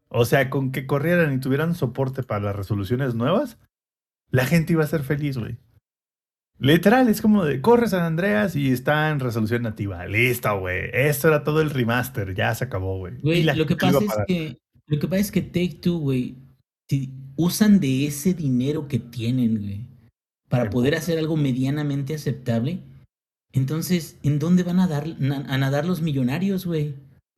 O 0.09 0.25
sea, 0.25 0.49
con 0.49 0.71
que 0.71 0.85
corrieran 0.85 1.33
y 1.33 1.39
tuvieran 1.39 1.73
soporte 1.73 2.21
para 2.21 2.45
las 2.45 2.55
resoluciones 2.55 3.15
nuevas, 3.15 3.57
la 4.29 4.45
gente 4.45 4.73
iba 4.73 4.83
a 4.83 4.87
ser 4.87 5.03
feliz, 5.03 5.37
güey. 5.37 5.57
Literal, 6.61 7.09
es 7.09 7.23
como 7.23 7.43
de 7.43 7.59
corre 7.59 7.87
San 7.87 8.03
Andreas 8.03 8.55
y 8.55 8.71
está 8.71 9.09
en 9.09 9.19
resolución 9.19 9.63
nativa. 9.63 10.05
Listo, 10.05 10.59
güey. 10.59 10.91
Esto 10.93 11.29
era 11.29 11.43
todo 11.43 11.59
el 11.59 11.71
remaster. 11.71 12.35
Ya 12.35 12.53
se 12.53 12.65
acabó, 12.65 12.99
güey. 12.99 13.15
Güey, 13.19 13.43
lo 13.43 13.65
que 13.65 13.75
pasa 13.75 13.97
es 13.97 14.13
que. 14.27 14.57
Lo 14.85 14.99
que 14.99 15.07
pasa 15.07 15.21
es 15.21 15.31
que 15.31 15.41
Take 15.41 15.79
Two, 15.81 15.97
güey, 15.97 16.35
si 16.87 17.13
usan 17.35 17.79
de 17.79 18.05
ese 18.05 18.35
dinero 18.35 18.87
que 18.87 18.99
tienen, 18.99 19.57
güey, 19.57 19.87
para 20.49 20.69
poder 20.69 20.93
hacer 20.93 21.17
algo 21.17 21.35
medianamente 21.35 22.13
aceptable. 22.13 22.79
Entonces, 23.53 24.17
¿en 24.21 24.37
dónde 24.37 24.63
van 24.63 24.79
a, 24.79 24.87
dar, 24.87 25.05
a 25.05 25.57
nadar 25.57 25.85
los 25.85 26.01
millonarios, 26.01 26.65
güey? 26.65 26.93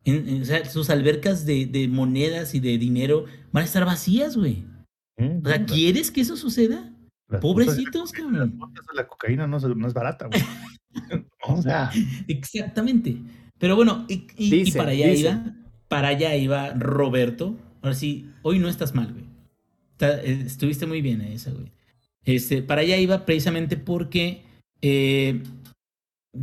o 0.06 0.46
sea, 0.46 0.66
sus 0.66 0.90
albercas 0.90 1.46
de, 1.46 1.66
de, 1.66 1.88
monedas 1.88 2.56
y 2.56 2.60
de 2.60 2.78
dinero 2.78 3.26
van 3.54 3.62
a 3.62 3.66
estar 3.66 3.86
vacías, 3.86 4.36
güey. 4.36 4.66
O 5.18 5.48
sea, 5.48 5.66
¿quieres 5.66 6.12
que 6.12 6.22
eso 6.22 6.36
suceda? 6.36 6.93
Pobrecitos, 7.42 8.12
cabrón. 8.12 8.60
La 8.94 9.08
cocaína 9.08 9.48
no, 9.48 9.58
es 9.58 9.94
barata, 9.94 10.28
güey. 10.28 10.42
o 11.42 11.62
sea. 11.62 11.92
Exactamente. 12.28 13.18
Pero 13.60 13.76
bueno, 13.76 14.06
y, 14.08 14.72
para 14.72 14.92
allá 14.92 15.14
iba, 15.14 15.56
para 15.88 16.10
allá 16.10 16.36
iba 16.36 16.72
Roberto. 16.74 17.56
Ahora 17.82 17.96
sí, 17.96 18.30
hoy 18.42 18.60
no 18.60 18.68
estás 18.68 18.94
mal, 18.94 19.14
güey. 19.14 19.26
Eh, 20.00 20.44
estuviste 20.46 20.86
muy 20.86 21.02
bien 21.02 21.22
esa, 21.22 21.52
güey. 21.52 21.72
Este, 22.26 22.62
para 22.62 22.82
allá 22.82 22.98
iba 22.98 23.26
precisamente 23.26 23.78
porque. 23.78 24.42
Eh, 24.82 25.42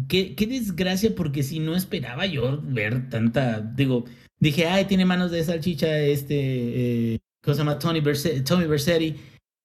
qué, 0.08 0.34
qué, 0.34 0.46
desgracia, 0.46 1.14
porque 1.14 1.42
si 1.42 1.58
no 1.58 1.76
esperaba 1.76 2.26
yo 2.26 2.60
ver 2.62 3.08
tanta. 3.10 3.60
Digo, 3.60 4.04
dije, 4.38 4.66
ay, 4.66 4.86
tiene 4.86 5.04
manos 5.04 5.30
de 5.30 5.44
salchicha 5.44 5.98
este. 5.98 7.14
Eh, 7.14 7.18
¿Cómo 7.42 7.54
se 7.54 7.58
llama? 7.58 7.78
Tony, 7.78 8.02
Tony 8.44 8.66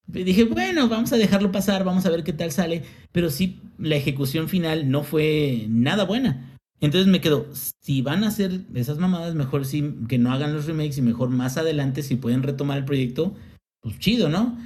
Dije, 0.08 0.44
bueno, 0.44 0.88
vamos 0.88 1.12
a 1.14 1.18
dejarlo 1.18 1.52
pasar, 1.52 1.84
vamos 1.84 2.06
a 2.06 2.10
ver 2.10 2.24
qué 2.24 2.34
tal 2.34 2.52
sale. 2.52 2.84
Pero 3.12 3.30
sí, 3.30 3.60
la 3.78 3.96
ejecución 3.96 4.50
final 4.50 4.90
no 4.90 5.04
fue 5.04 5.66
nada 5.68 6.06
buena. 6.06 6.56
Entonces 6.82 7.08
me 7.08 7.22
quedo, 7.22 7.48
si 7.82 8.02
van 8.02 8.24
a 8.24 8.28
hacer 8.28 8.62
esas 8.74 8.98
mamadas, 8.98 9.34
mejor 9.34 9.66
sí 9.66 9.96
que 10.08 10.18
no 10.18 10.32
hagan 10.34 10.54
los 10.54 10.66
remakes 10.66 10.98
y 10.98 11.02
mejor 11.02 11.30
más 11.30 11.58
adelante 11.58 12.04
si 12.04 12.18
pueden 12.18 12.44
retomar 12.44 12.78
el 12.78 12.86
proyecto, 12.86 13.34
pues 13.82 13.98
chido, 13.98 14.30
¿no? 14.30 14.58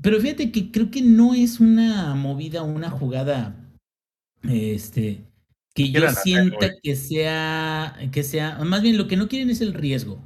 Pero 0.00 0.20
fíjate 0.20 0.52
que 0.52 0.70
creo 0.70 0.90
que 0.90 1.02
no 1.02 1.34
es 1.34 1.58
una 1.58 2.14
movida, 2.14 2.62
una 2.62 2.90
jugada, 2.90 3.56
este, 4.42 5.24
que 5.74 5.90
yo 5.90 6.08
sienta 6.10 6.70
que 6.82 6.94
sea, 6.94 7.96
que 8.12 8.22
sea, 8.22 8.58
más 8.64 8.82
bien 8.82 8.98
lo 8.98 9.08
que 9.08 9.16
no 9.16 9.28
quieren 9.28 9.50
es 9.50 9.60
el 9.60 9.74
riesgo, 9.74 10.20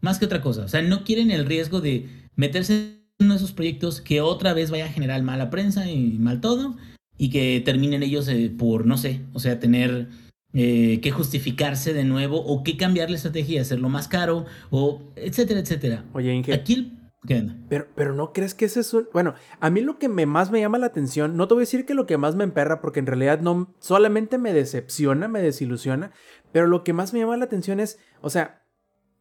más 0.00 0.18
que 0.18 0.26
otra 0.26 0.42
cosa. 0.42 0.64
O 0.64 0.68
sea, 0.68 0.82
no 0.82 1.04
quieren 1.04 1.30
el 1.30 1.46
riesgo 1.46 1.80
de 1.80 2.08
meterse 2.36 3.03
uno 3.20 3.30
de 3.30 3.36
esos 3.36 3.52
proyectos 3.52 4.00
que 4.00 4.20
otra 4.20 4.54
vez 4.54 4.70
vaya 4.70 4.86
a 4.86 4.92
generar 4.92 5.22
mala 5.22 5.50
prensa 5.50 5.90
y 5.90 6.18
mal 6.18 6.40
todo 6.40 6.76
y 7.16 7.30
que 7.30 7.62
terminen 7.64 8.02
ellos 8.02 8.28
eh, 8.28 8.52
por, 8.56 8.86
no 8.86 8.96
sé, 8.96 9.20
o 9.32 9.40
sea, 9.40 9.60
tener 9.60 10.08
eh, 10.52 11.00
que 11.00 11.10
justificarse 11.10 11.92
de 11.92 12.04
nuevo 12.04 12.38
o 12.38 12.62
que 12.64 12.76
cambiar 12.76 13.10
la 13.10 13.16
estrategia, 13.16 13.62
hacerlo 13.62 13.88
más 13.88 14.08
caro 14.08 14.46
o 14.70 15.02
etcétera, 15.16 15.60
etcétera. 15.60 16.04
Oye, 16.12 16.34
Inge. 16.34 16.52
Aquí 16.52 16.92
¿Qué 17.26 17.42
Pero, 17.70 17.86
pero 17.94 18.14
no 18.14 18.34
crees 18.34 18.54
que 18.54 18.66
ese 18.66 18.80
es 18.80 18.92
un... 18.92 19.08
Bueno, 19.12 19.34
a 19.58 19.70
mí 19.70 19.80
lo 19.80 19.98
que 19.98 20.10
me 20.10 20.26
más 20.26 20.50
me 20.50 20.60
llama 20.60 20.76
la 20.76 20.86
atención, 20.86 21.38
no 21.38 21.48
te 21.48 21.54
voy 21.54 21.62
a 21.62 21.66
decir 21.66 21.86
que 21.86 21.94
lo 21.94 22.04
que 22.04 22.18
más 22.18 22.36
me 22.36 22.44
emperra, 22.44 22.82
porque 22.82 23.00
en 23.00 23.06
realidad 23.06 23.40
no 23.40 23.74
solamente 23.78 24.36
me 24.36 24.52
decepciona, 24.52 25.26
me 25.26 25.40
desilusiona, 25.40 26.12
pero 26.52 26.66
lo 26.66 26.84
que 26.84 26.92
más 26.92 27.14
me 27.14 27.20
llama 27.20 27.38
la 27.38 27.46
atención 27.46 27.80
es, 27.80 27.98
o 28.20 28.28
sea, 28.28 28.66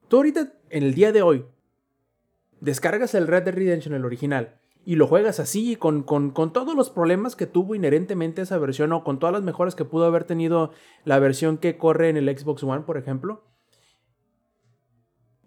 tú 0.09 0.17
ahorita, 0.17 0.53
en 0.69 0.83
el 0.83 0.95
día 0.95 1.13
de 1.13 1.21
hoy, 1.21 1.45
descargas 2.63 3.13
el 3.13 3.27
Red 3.27 3.43
Dead 3.43 3.55
Redemption, 3.55 3.93
el 3.93 4.05
original, 4.05 4.55
y 4.85 4.95
lo 4.95 5.07
juegas 5.07 5.39
así, 5.39 5.75
con, 5.75 6.03
con, 6.03 6.31
con, 6.31 6.51
todos 6.53 6.75
los 6.75 6.89
problemas 6.89 7.35
que 7.35 7.45
tuvo 7.45 7.75
inherentemente 7.75 8.41
esa 8.41 8.57
versión, 8.57 8.91
o 8.93 9.03
con 9.03 9.19
todas 9.19 9.33
las 9.33 9.43
mejoras 9.43 9.75
que 9.75 9.85
pudo 9.85 10.05
haber 10.05 10.23
tenido 10.23 10.71
la 11.03 11.19
versión 11.19 11.57
que 11.57 11.77
corre 11.77 12.09
en 12.09 12.17
el 12.17 12.37
Xbox 12.37 12.63
One, 12.63 12.83
por 12.83 12.97
ejemplo. 12.97 13.43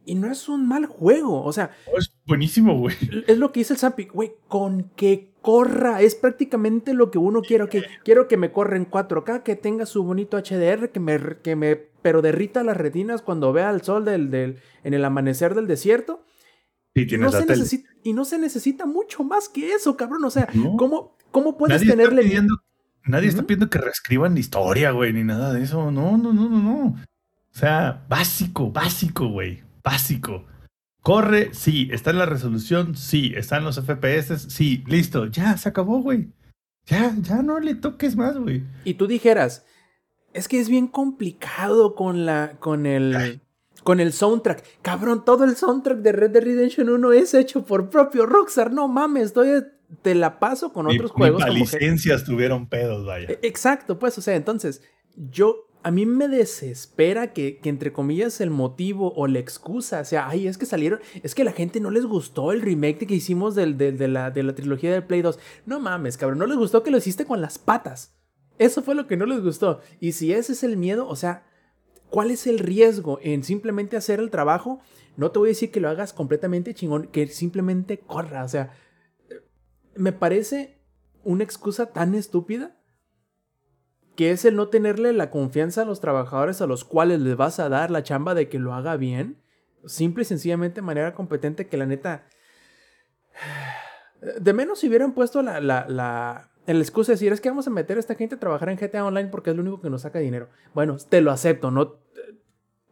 Y 0.05 0.15
no 0.15 0.31
es 0.31 0.49
un 0.49 0.69
mal 0.69 0.87
juego, 0.87 1.43
o 1.43 1.53
sea... 1.53 1.73
Es 1.97 2.15
buenísimo, 2.27 2.79
güey. 2.79 2.95
Es 3.27 3.39
lo 3.39 3.51
que 3.51 3.61
dice 3.61 3.73
el 3.73 3.79
Zampi, 3.79 4.05
güey, 4.05 4.35
con 4.47 4.91
que 4.95 5.33
corra, 5.43 6.01
es 6.01 6.15
prácticamente 6.15 6.95
lo 6.95 7.11
que 7.11 7.19
uno 7.19 7.43
quiere. 7.43 7.69
que 7.69 7.83
quiero 8.05 8.29
que 8.29 8.37
me 8.37 8.53
corra 8.53 8.77
en 8.77 8.89
4K, 8.89 9.43
que 9.43 9.57
tenga 9.57 9.85
su 9.85 10.05
bonito 10.05 10.39
HDR, 10.39 10.91
que 10.91 11.01
me, 11.01 11.19
que 11.43 11.57
me 11.57 11.77
pero 12.03 12.23
derrita 12.23 12.63
las 12.63 12.77
retinas 12.77 13.21
cuando 13.21 13.53
vea 13.53 13.71
el 13.71 13.83
sol 13.83 14.05
del, 14.05 14.31
del, 14.31 14.61
en 14.85 14.95
el 14.95 15.05
amanecer 15.05 15.55
del 15.55 15.67
desierto 15.67 16.26
y, 16.97 17.19
no 17.19 17.31
se 17.31 17.45
necesita, 17.45 17.91
y 18.03 18.13
no 18.13 18.25
se 18.25 18.39
necesita 18.39 18.87
mucho 18.87 19.23
más 19.23 19.49
que 19.49 19.73
eso, 19.73 19.97
cabrón. 19.97 20.25
O 20.25 20.31
sea, 20.31 20.49
¿cómo, 20.79 21.17
¿cómo 21.31 21.59
puedes 21.59 21.81
nadie 21.81 21.91
tenerle. 21.91 22.23
Está 22.23 22.29
pidiendo, 22.29 22.55
nadie 23.05 23.29
está 23.29 23.43
pidiendo 23.43 23.69
que 23.69 23.79
reescriban 23.79 24.35
la 24.35 24.41
historia, 24.41 24.91
güey, 24.93 25.13
ni 25.13 25.23
nada 25.23 25.53
de 25.53 25.63
eso. 25.63 25.91
No, 25.91 26.17
no, 26.17 26.33
no, 26.33 26.49
no, 26.49 26.59
no. 26.59 26.87
O 26.87 27.59
sea, 27.59 28.05
básico, 28.09 28.71
básico, 28.71 29.29
güey. 29.29 29.63
Básico. 29.85 30.47
Corre, 31.03 31.51
sí. 31.53 31.89
Está 31.93 32.11
en 32.11 32.19
la 32.19 32.27
resolución, 32.27 32.97
sí. 32.97 33.33
Están 33.37 33.65
los 33.65 33.81
FPS, 33.81 34.51
sí. 34.51 34.83
Listo, 34.87 35.27
ya, 35.27 35.57
se 35.57 35.69
acabó, 35.69 36.01
güey. 36.01 36.33
Ya, 36.87 37.15
ya 37.21 37.43
no 37.43 37.61
le 37.61 37.75
toques 37.75 38.17
más, 38.17 38.37
güey. 38.39 38.65
Y 38.85 38.95
tú 38.95 39.07
dijeras, 39.07 39.67
es 40.33 40.49
que 40.49 40.61
es 40.61 40.69
bien 40.69 40.87
complicado 40.87 41.95
con 41.95 42.27
la, 42.27 42.57
con 42.59 42.87
el, 42.87 43.41
con 43.87 44.01
el 44.01 44.13
soundtrack. 44.13 44.65
Cabrón, 44.83 45.25
todo 45.25 45.45
el 45.45 45.55
soundtrack 45.55 45.99
de 45.99 46.11
Red 46.11 46.31
Dead 46.33 46.43
Redemption 46.43 46.91
1 46.91 47.13
es 47.13 47.35
hecho 47.35 47.65
por 47.65 47.89
propio 47.89 48.27
Rockstar. 48.27 48.73
No 48.73 48.89
mames, 48.89 49.27
estoy, 49.27 49.63
te 50.03 50.17
la 50.17 50.41
paso 50.41 50.73
con 50.73 50.89
otros 50.89 51.13
juegos. 51.13 51.41
Las 51.41 51.55
licencias 51.55 52.25
tuvieron 52.25 52.69
pedos, 52.69 53.07
vaya. 53.07 53.29
E, 53.29 53.39
exacto, 53.43 53.97
pues, 54.01 54.19
o 54.19 54.23
sea, 54.23 54.35
entonces, 54.35 54.83
yo, 55.15 55.69
a 55.85 55.93
mí 55.93 56.05
me 56.05 56.27
desespera 56.27 57.33
que, 57.33 57.59
que, 57.59 57.69
entre 57.69 57.93
comillas, 57.93 58.41
el 58.41 58.51
motivo 58.51 59.13
o 59.15 59.29
la 59.29 59.39
excusa 59.39 60.05
sea, 60.05 60.29
ay, 60.29 60.49
es 60.49 60.59
que 60.59 60.67
salieron, 60.67 60.99
es 61.23 61.37
que 61.37 61.43
a 61.43 61.45
la 61.45 61.53
gente 61.53 61.79
no 61.79 61.93
les 61.93 62.07
gustó 62.07 62.51
el 62.51 62.63
remake 62.63 63.07
que 63.07 63.15
hicimos 63.15 63.55
del, 63.55 63.79
de, 63.79 64.09
la, 64.09 64.33
de 64.33 64.43
la 64.43 64.57
trilogía 64.57 64.91
del 64.91 65.05
Play 65.05 65.23
2. 65.23 65.39
No 65.65 65.79
mames, 65.79 66.17
cabrón, 66.17 66.41
no 66.41 66.47
les 66.47 66.59
gustó 66.59 66.83
que 66.83 66.91
lo 66.91 66.99
hiciste 66.99 67.25
con 67.25 67.41
las 67.41 67.59
patas. 67.59 68.17
Eso 68.59 68.83
fue 68.83 68.97
lo 68.97 69.07
que 69.07 69.17
no 69.17 69.27
les 69.27 69.45
gustó. 69.45 69.79
Y 70.01 70.11
si 70.11 70.33
ese 70.33 70.55
es 70.55 70.65
el 70.65 70.77
miedo, 70.77 71.07
o 71.07 71.15
sea, 71.15 71.45
¿Cuál 72.17 72.31
es 72.31 72.47
el 72.47 72.59
riesgo 72.61 73.19
en 73.21 73.45
simplemente 73.45 73.95
hacer 73.95 74.21
el 74.21 74.31
trabajo? 74.31 74.81
No 75.19 75.33
te 75.33 75.39
voy 75.39 75.49
a 75.49 75.51
decir 75.51 75.71
que 75.71 75.81
lo 75.81 75.91
hagas 75.91 76.15
completamente 76.15 76.73
chingón, 76.73 77.09
que 77.09 77.27
simplemente 77.27 77.99
corra. 77.99 78.43
O 78.43 78.49
sea, 78.49 78.73
me 79.97 80.13
parece 80.13 80.81
una 81.25 81.45
excusa 81.45 81.93
tan 81.93 82.15
estúpida 82.15 82.81
que 84.15 84.31
es 84.31 84.47
el 84.47 84.57
no 84.57 84.69
tenerle 84.69 85.13
la 85.13 85.29
confianza 85.29 85.83
a 85.83 85.85
los 85.85 86.01
trabajadores 86.01 86.63
a 86.63 86.67
los 86.67 86.87
cuales 86.87 87.21
les 87.21 87.37
vas 87.37 87.61
a 87.61 87.69
dar 87.69 87.91
la 87.91 88.03
chamba 88.03 88.35
de 88.35 88.49
que 88.49 88.59
lo 88.59 88.73
haga 88.73 88.97
bien, 88.97 89.43
simple 89.85 90.23
y 90.23 90.25
sencillamente 90.25 90.77
de 90.77 90.87
manera 90.87 91.15
competente, 91.15 91.69
que 91.69 91.77
la 91.77 91.85
neta... 91.85 92.27
De 94.41 94.55
menos 94.55 94.79
si 94.79 94.89
hubieran 94.89 95.13
puesto 95.13 95.43
la, 95.43 95.61
la 95.61 96.56
en 96.67 96.79
la 96.79 96.83
excusa 96.83 97.13
de 97.13 97.15
decir, 97.15 97.33
es 97.33 97.41
que 97.41 97.49
vamos 97.49 97.67
a 97.67 97.71
meter 97.71 97.97
a 97.97 98.01
esta 98.01 98.15
gente 98.15 98.35
a 98.35 98.39
trabajar 98.39 98.69
en 98.69 98.77
GTA 98.77 99.05
Online 99.05 99.29
porque 99.29 99.51
es 99.51 99.57
lo 99.57 99.63
único 99.63 99.81
que 99.81 99.91
nos 99.91 100.03
saca 100.03 100.19
dinero. 100.19 100.49
Bueno, 100.75 100.97
te 100.97 101.21
lo 101.21 101.31
acepto, 101.31 101.71
¿no? 101.71 101.97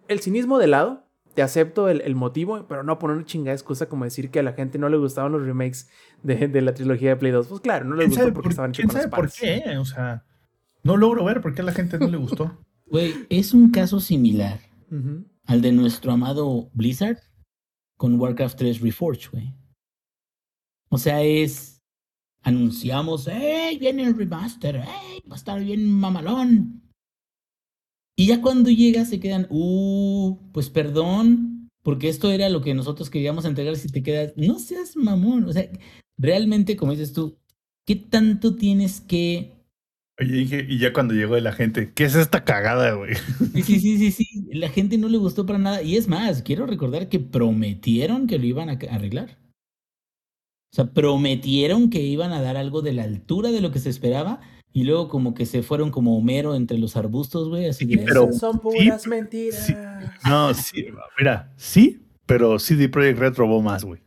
El 0.07 0.21
cinismo 0.21 0.59
de 0.59 0.69
lado, 0.69 1.05
te 1.35 1.43
acepto 1.43 1.89
el, 1.89 2.15
motivo, 2.15 2.67
pero 2.69 2.85
no 2.85 2.99
poner 2.99 3.17
una 3.17 3.27
chingada 3.27 3.55
excusa 3.55 3.89
como 3.89 4.05
decir 4.05 4.31
que 4.31 4.39
a 4.39 4.43
la 4.43 4.53
gente 4.53 4.79
no 4.79 4.89
le 4.89 4.97
gustaban 4.97 5.33
los 5.33 5.45
remakes 5.45 5.89
de, 6.23 6.61
la 6.63 6.75
trilogía 6.75 7.11
de 7.11 7.17
Play 7.17 7.33
2. 7.33 7.49
Pues 7.49 7.61
claro, 7.61 7.85
no 7.85 7.97
les 7.97 8.11
gustó 8.11 8.33
porque 8.33 8.51
estaban 8.51 8.73
¿Quién 8.73 8.91
sabe 8.91 9.09
por 9.09 9.31
qué? 9.33 9.77
O 9.79 9.85
sea, 9.85 10.25
no 10.85 10.97
logro 10.97 11.25
ver 11.25 11.41
por 11.41 11.55
qué 11.55 11.63
a 11.63 11.65
la 11.65 11.73
gente 11.73 11.99
no 11.99 12.09
le 12.09 12.17
gustó. 12.17 12.57
Güey, 12.87 13.27
es 13.31 13.55
un 13.55 13.71
caso 13.71 13.99
similar 13.99 14.61
al 15.47 15.63
de 15.63 15.73
nuestro 15.73 16.13
amado 16.13 16.69
Blizzard 16.75 17.19
con 17.97 18.21
Warcraft 18.21 18.59
3 18.59 18.83
Reforged, 18.83 19.31
güey. 19.33 19.55
O 20.91 20.99
sea, 20.99 21.23
es 21.23 21.74
anunciamos, 22.45 23.27
¡hey! 23.27 23.79
Viene 23.79 24.05
el 24.05 24.17
remaster, 24.17 24.83
¡hey! 24.85 25.23
Va 25.29 25.35
a 25.35 25.39
estar 25.39 25.63
bien 25.63 25.91
mamalón. 25.91 26.83
Y 28.17 28.27
ya 28.27 28.41
cuando 28.41 28.71
llega 28.71 29.05
se 29.05 29.19
quedan, 29.19 29.49
¡uh! 29.51 30.39
Pues 30.53 30.71
perdón, 30.71 31.69
porque 31.83 32.09
esto 32.09 32.31
era 32.31 32.49
lo 32.49 32.63
que 32.63 32.75
nosotros 32.75 33.11
queríamos 33.11 33.45
entregar. 33.45 33.77
Si 33.77 33.89
te 33.89 34.03
quedas, 34.03 34.33
no 34.37 34.59
seas 34.59 34.97
mamón. 34.97 35.45
O 35.45 35.53
sea, 35.53 35.69
realmente, 36.17 36.77
como 36.77 36.93
dices 36.93 37.13
tú, 37.13 37.39
¿qué 37.85 37.97
tanto 37.97 38.55
tienes 38.55 39.01
que. 39.01 39.53
Oye, 40.21 40.33
dije, 40.33 40.67
y 40.69 40.79
ya 40.79 40.93
cuando 40.93 41.13
llegó 41.13 41.37
la 41.41 41.53
gente, 41.53 41.93
¿qué 41.93 42.05
es 42.05 42.15
esta 42.15 42.45
cagada, 42.45 42.95
güey? 42.95 43.15
Sí, 43.55 43.63
sí, 43.63 43.81
sí, 43.81 43.99
sí, 43.99 44.13
sí. 44.13 44.47
La 44.53 44.69
gente 44.69 44.97
no 44.97 45.09
le 45.09 45.19
gustó 45.19 45.45
para 45.45 45.59
nada. 45.59 45.83
Y 45.83 45.97
es 45.97 46.07
más, 46.07 46.43
quiero 46.43 46.67
recordar 46.67 47.09
que 47.09 47.19
prometieron 47.19 48.29
que 48.29 48.39
lo 48.39 48.47
iban 48.47 48.71
a 48.71 48.79
arreglar. 48.91 49.44
O 50.75 50.77
sea, 50.77 50.87
prometieron 50.87 51.89
que 51.89 52.01
iban 52.01 52.33
a 52.33 52.43
dar 52.43 52.57
algo 52.57 52.83
de 52.83 52.93
la 52.93 53.05
altura 53.05 53.53
de 53.53 53.61
lo 53.61 53.71
que 53.71 53.79
se 53.79 53.91
esperaba 53.91 54.41
y 54.73 54.83
luego 54.83 55.07
como 55.07 55.33
que 55.33 55.47
se 55.47 55.63
fueron 55.63 55.93
como 55.93 56.19
Homero 56.19 56.57
entre 56.57 56.79
los 56.79 56.97
arbustos, 56.97 57.49
güey, 57.49 57.67
así 57.67 57.85
de... 57.85 57.99
Pero, 57.99 58.33
son 58.33 58.59
puras 58.59 59.07
mentiras. 59.07 59.73
no, 60.27 60.53
sí, 60.53 60.87
mira, 61.17 61.55
sí, 61.57 62.05
pero 62.27 62.59
CD 62.59 62.89
Projekt 62.89 63.21
Red 63.21 63.35
robó 63.35 63.63
más, 63.63 63.85
güey. 63.85 64.01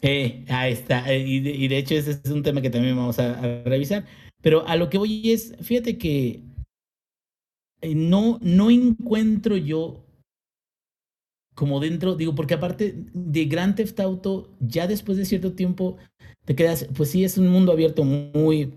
Eh, 0.00 0.44
ahí 0.48 0.72
está. 0.72 1.08
Eh, 1.08 1.20
y 1.24 1.68
de, 1.68 1.78
hecho 1.78 1.94
ese 1.94 2.10
es 2.10 2.30
un 2.32 2.42
tema 2.42 2.60
que 2.60 2.70
también 2.70 2.96
vamos 2.96 3.20
a, 3.20 3.38
a 3.38 3.62
revisar. 3.62 4.04
Pero 4.40 4.66
a 4.66 4.74
lo 4.74 4.90
que 4.90 4.98
voy 4.98 5.30
es, 5.30 5.54
fíjate 5.62 5.98
que 5.98 6.42
eh, 7.80 7.94
no, 7.94 8.40
no 8.42 8.72
encuentro 8.72 9.56
yo 9.56 10.01
como 11.54 11.80
dentro, 11.80 12.14
digo, 12.14 12.34
porque 12.34 12.54
aparte 12.54 13.04
de 13.12 13.44
Grand 13.44 13.74
Theft 13.74 14.00
Auto, 14.00 14.50
ya 14.60 14.86
después 14.86 15.18
de 15.18 15.24
cierto 15.24 15.52
tiempo 15.52 15.98
te 16.44 16.54
quedas, 16.54 16.88
pues 16.94 17.10
sí, 17.10 17.24
es 17.24 17.38
un 17.38 17.48
mundo 17.48 17.72
abierto 17.72 18.04
muy, 18.04 18.74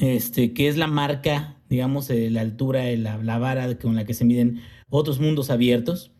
este, 0.00 0.52
que 0.52 0.68
es 0.68 0.76
la 0.76 0.86
marca, 0.86 1.60
digamos, 1.68 2.08
de 2.08 2.30
la 2.30 2.40
altura, 2.40 2.84
la, 2.96 3.18
la, 3.18 3.38
vara 3.38 3.78
con 3.78 3.94
la 3.96 4.04
que 4.04 4.14
se 4.14 4.24
miden 4.24 4.60
otros 4.88 5.20
mundos 5.20 5.50
abiertos. 5.50 6.12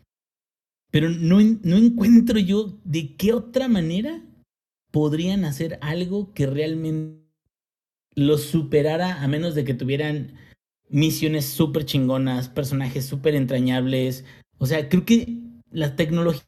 Pero 0.90 1.08
no, 1.08 1.38
no 1.40 1.76
encuentro 1.76 2.38
yo 2.38 2.78
de 2.84 3.16
qué 3.16 3.32
otra 3.32 3.68
manera 3.68 4.22
podrían 4.90 5.44
hacer 5.44 5.78
algo 5.82 6.34
que 6.34 6.46
realmente 6.46 7.20
los 8.14 8.42
superara, 8.42 9.22
a 9.22 9.28
menos 9.28 9.54
de 9.54 9.64
que 9.64 9.74
tuvieran 9.74 10.34
misiones 10.88 11.46
súper 11.46 11.84
chingonas, 11.84 12.48
personajes 12.48 13.06
súper 13.06 13.34
entrañables. 13.34 14.24
O 14.58 14.66
sea, 14.66 14.88
creo 14.88 15.04
que 15.04 15.40
la 15.70 15.96
tecnología, 15.96 16.42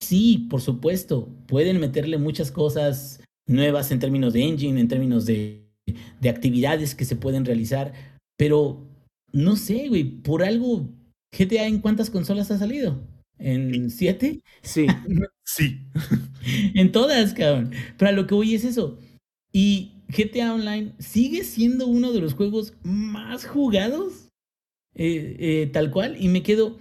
sí, 0.00 0.46
por 0.50 0.60
supuesto, 0.60 1.28
pueden 1.46 1.80
meterle 1.80 2.18
muchas 2.18 2.50
cosas 2.50 3.22
nuevas 3.46 3.90
en 3.90 3.98
términos 3.98 4.32
de 4.32 4.42
engine, 4.44 4.80
en 4.80 4.88
términos 4.88 5.26
de, 5.26 5.68
de 6.20 6.28
actividades 6.28 6.94
que 6.94 7.04
se 7.04 7.16
pueden 7.16 7.44
realizar, 7.44 7.92
pero 8.36 8.86
no 9.32 9.56
sé, 9.56 9.88
güey, 9.88 10.04
por 10.04 10.42
algo, 10.42 10.88
GTA 11.36 11.66
en 11.66 11.80
cuántas 11.80 12.10
consolas 12.10 12.50
ha 12.50 12.58
salido? 12.58 13.00
¿En 13.38 13.90
siete? 13.90 14.40
Sí. 14.62 14.86
sí. 15.44 15.80
en 16.74 16.92
todas, 16.92 17.34
cabrón. 17.34 17.72
Pero 17.98 18.10
a 18.10 18.12
lo 18.12 18.26
que 18.26 18.34
voy 18.34 18.54
es 18.54 18.64
eso. 18.64 18.98
Y 19.52 19.92
GTA 20.08 20.54
Online 20.54 20.92
sigue 20.98 21.42
siendo 21.42 21.86
uno 21.86 22.12
de 22.12 22.20
los 22.20 22.34
juegos 22.34 22.74
más 22.82 23.44
jugados 23.44 24.28
eh, 24.94 25.36
eh, 25.40 25.70
tal 25.72 25.90
cual, 25.90 26.16
y 26.20 26.28
me 26.28 26.42
quedo, 26.42 26.78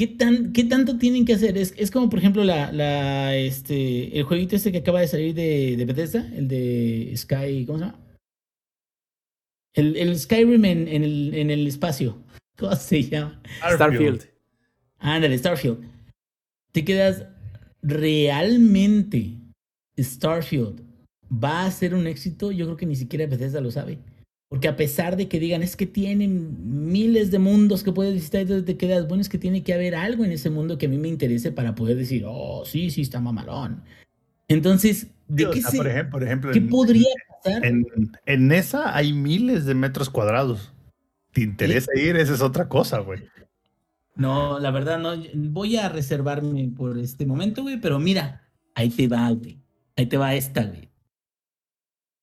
¿qué, 0.00 0.06
tan, 0.06 0.54
qué 0.54 0.64
tanto 0.64 0.96
tienen 0.96 1.26
que 1.26 1.34
hacer? 1.34 1.58
Es, 1.58 1.74
es 1.76 1.90
como, 1.90 2.08
por 2.08 2.20
ejemplo, 2.20 2.42
la, 2.42 2.72
la, 2.72 3.36
este, 3.36 4.16
el 4.18 4.24
jueguito 4.24 4.56
este 4.56 4.72
que 4.72 4.78
acaba 4.78 5.00
de 5.00 5.08
salir 5.08 5.34
de, 5.34 5.76
de 5.76 5.84
Bethesda, 5.84 6.26
el 6.34 6.48
de 6.48 7.12
Sky, 7.14 7.66
¿cómo 7.66 7.80
se 7.80 7.84
llama? 7.84 7.98
El, 9.74 9.96
el 9.98 10.18
Skyrim 10.18 10.64
en, 10.64 10.88
en, 10.88 11.04
el, 11.04 11.34
en 11.34 11.50
el 11.50 11.66
espacio. 11.66 12.16
¿Cómo 12.58 12.74
se 12.76 13.02
llama? 13.02 13.42
Starfield. 13.74 14.24
Ándale, 15.00 15.36
Starfield. 15.36 15.84
Te 16.72 16.82
quedas 16.82 17.26
realmente 17.82 19.36
Starfield 19.98 20.80
va 21.30 21.66
a 21.66 21.70
ser 21.70 21.94
un 21.94 22.06
éxito, 22.06 22.52
yo 22.52 22.64
creo 22.64 22.76
que 22.78 22.86
ni 22.86 22.96
siquiera 22.96 23.26
Bethesda 23.26 23.60
lo 23.60 23.70
sabe. 23.70 23.98
Porque 24.50 24.66
a 24.66 24.74
pesar 24.74 25.16
de 25.16 25.28
que 25.28 25.38
digan, 25.38 25.62
es 25.62 25.76
que 25.76 25.86
tienen 25.86 26.90
miles 26.90 27.30
de 27.30 27.38
mundos 27.38 27.84
que 27.84 27.92
puedes 27.92 28.12
visitar 28.12 28.42
y 28.42 28.62
te 28.62 28.76
quedas, 28.76 29.06
bueno, 29.06 29.20
es 29.20 29.28
que 29.28 29.38
tiene 29.38 29.62
que 29.62 29.72
haber 29.72 29.94
algo 29.94 30.24
en 30.24 30.32
ese 30.32 30.50
mundo 30.50 30.76
que 30.76 30.86
a 30.86 30.88
mí 30.88 30.98
me 30.98 31.06
interese 31.06 31.52
para 31.52 31.76
poder 31.76 31.96
decir, 31.96 32.24
oh, 32.26 32.64
sí, 32.66 32.90
sí, 32.90 33.02
está 33.02 33.20
mamalón. 33.20 33.84
Entonces, 34.48 35.06
¿de 35.28 35.48
qué, 35.50 35.62
se, 35.62 36.04
por 36.06 36.24
ejemplo, 36.24 36.50
¿qué 36.50 36.60
podría 36.62 37.06
pasar? 37.28 37.64
En, 37.64 37.86
en, 38.26 38.50
esa 38.50 38.96
hay 38.96 39.12
miles 39.12 39.66
de 39.66 39.76
metros 39.76 40.10
cuadrados. 40.10 40.72
¿Te 41.30 41.42
interesa 41.42 41.92
ir? 41.94 42.16
Esa 42.16 42.34
es 42.34 42.40
otra 42.40 42.68
cosa, 42.68 42.98
güey. 42.98 43.20
No, 44.16 44.58
la 44.58 44.72
verdad 44.72 44.98
no. 44.98 45.12
Voy 45.32 45.76
a 45.76 45.88
reservarme 45.88 46.72
por 46.76 46.98
este 46.98 47.24
momento, 47.24 47.62
güey, 47.62 47.80
pero 47.80 48.00
mira, 48.00 48.48
ahí 48.74 48.90
te 48.90 49.06
va, 49.06 49.30
güey. 49.30 49.60
Ahí 49.96 50.06
te 50.06 50.16
va 50.16 50.34
esta, 50.34 50.64
güey. 50.64 50.89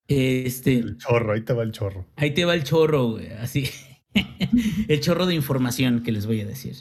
Este. 0.08 0.78
El 0.78 0.96
chorro, 0.96 1.32
ahí 1.32 1.42
te 1.42 1.52
va 1.52 1.62
el 1.62 1.72
chorro. 1.72 2.06
Ahí 2.16 2.32
te 2.32 2.44
va 2.44 2.54
el 2.54 2.64
chorro, 2.64 3.10
güey. 3.10 3.28
Así. 3.32 3.68
el 4.88 5.00
chorro 5.00 5.26
de 5.26 5.34
información 5.34 6.02
que 6.02 6.12
les 6.12 6.26
voy 6.26 6.40
a 6.40 6.46
decir. 6.46 6.76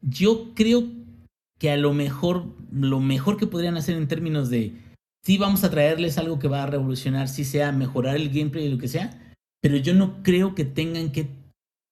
Yo 0.00 0.54
creo 0.54 0.84
que 1.58 1.70
a 1.70 1.76
lo 1.76 1.92
mejor, 1.92 2.46
lo 2.72 3.00
mejor 3.00 3.36
que 3.36 3.46
podrían 3.46 3.76
hacer 3.76 3.96
en 3.96 4.08
términos 4.08 4.50
de 4.50 4.72
sí 5.24 5.38
vamos 5.38 5.64
a 5.64 5.70
traerles 5.70 6.18
algo 6.18 6.38
que 6.38 6.48
va 6.48 6.62
a 6.62 6.66
revolucionar, 6.66 7.28
si 7.28 7.44
sea 7.44 7.72
mejorar 7.72 8.16
el 8.16 8.28
gameplay 8.28 8.66
y 8.66 8.70
lo 8.70 8.78
que 8.78 8.88
sea, 8.88 9.34
pero 9.62 9.76
yo 9.76 9.94
no 9.94 10.22
creo 10.22 10.54
que 10.54 10.64
tengan 10.64 11.10
que 11.10 11.28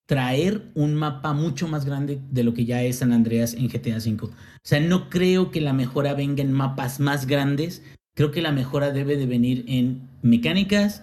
traer 0.06 0.70
un 0.74 0.94
mapa 0.94 1.32
mucho 1.32 1.68
más 1.68 1.86
grande 1.86 2.20
de 2.30 2.44
lo 2.44 2.52
que 2.52 2.66
ya 2.66 2.82
es 2.82 2.96
San 2.96 3.12
Andreas 3.12 3.54
en 3.54 3.68
GTA 3.68 3.96
V. 3.96 4.24
O 4.24 4.30
sea, 4.62 4.80
no 4.80 5.08
creo 5.08 5.50
que 5.50 5.62
la 5.62 5.72
mejora 5.72 6.12
venga 6.12 6.42
en 6.42 6.52
mapas 6.52 7.00
más 7.00 7.26
grandes, 7.26 7.82
Creo 8.14 8.30
que 8.30 8.42
la 8.42 8.52
mejora 8.52 8.92
debe 8.92 9.16
de 9.16 9.26
venir 9.26 9.64
en 9.68 10.08
mecánicas. 10.22 11.02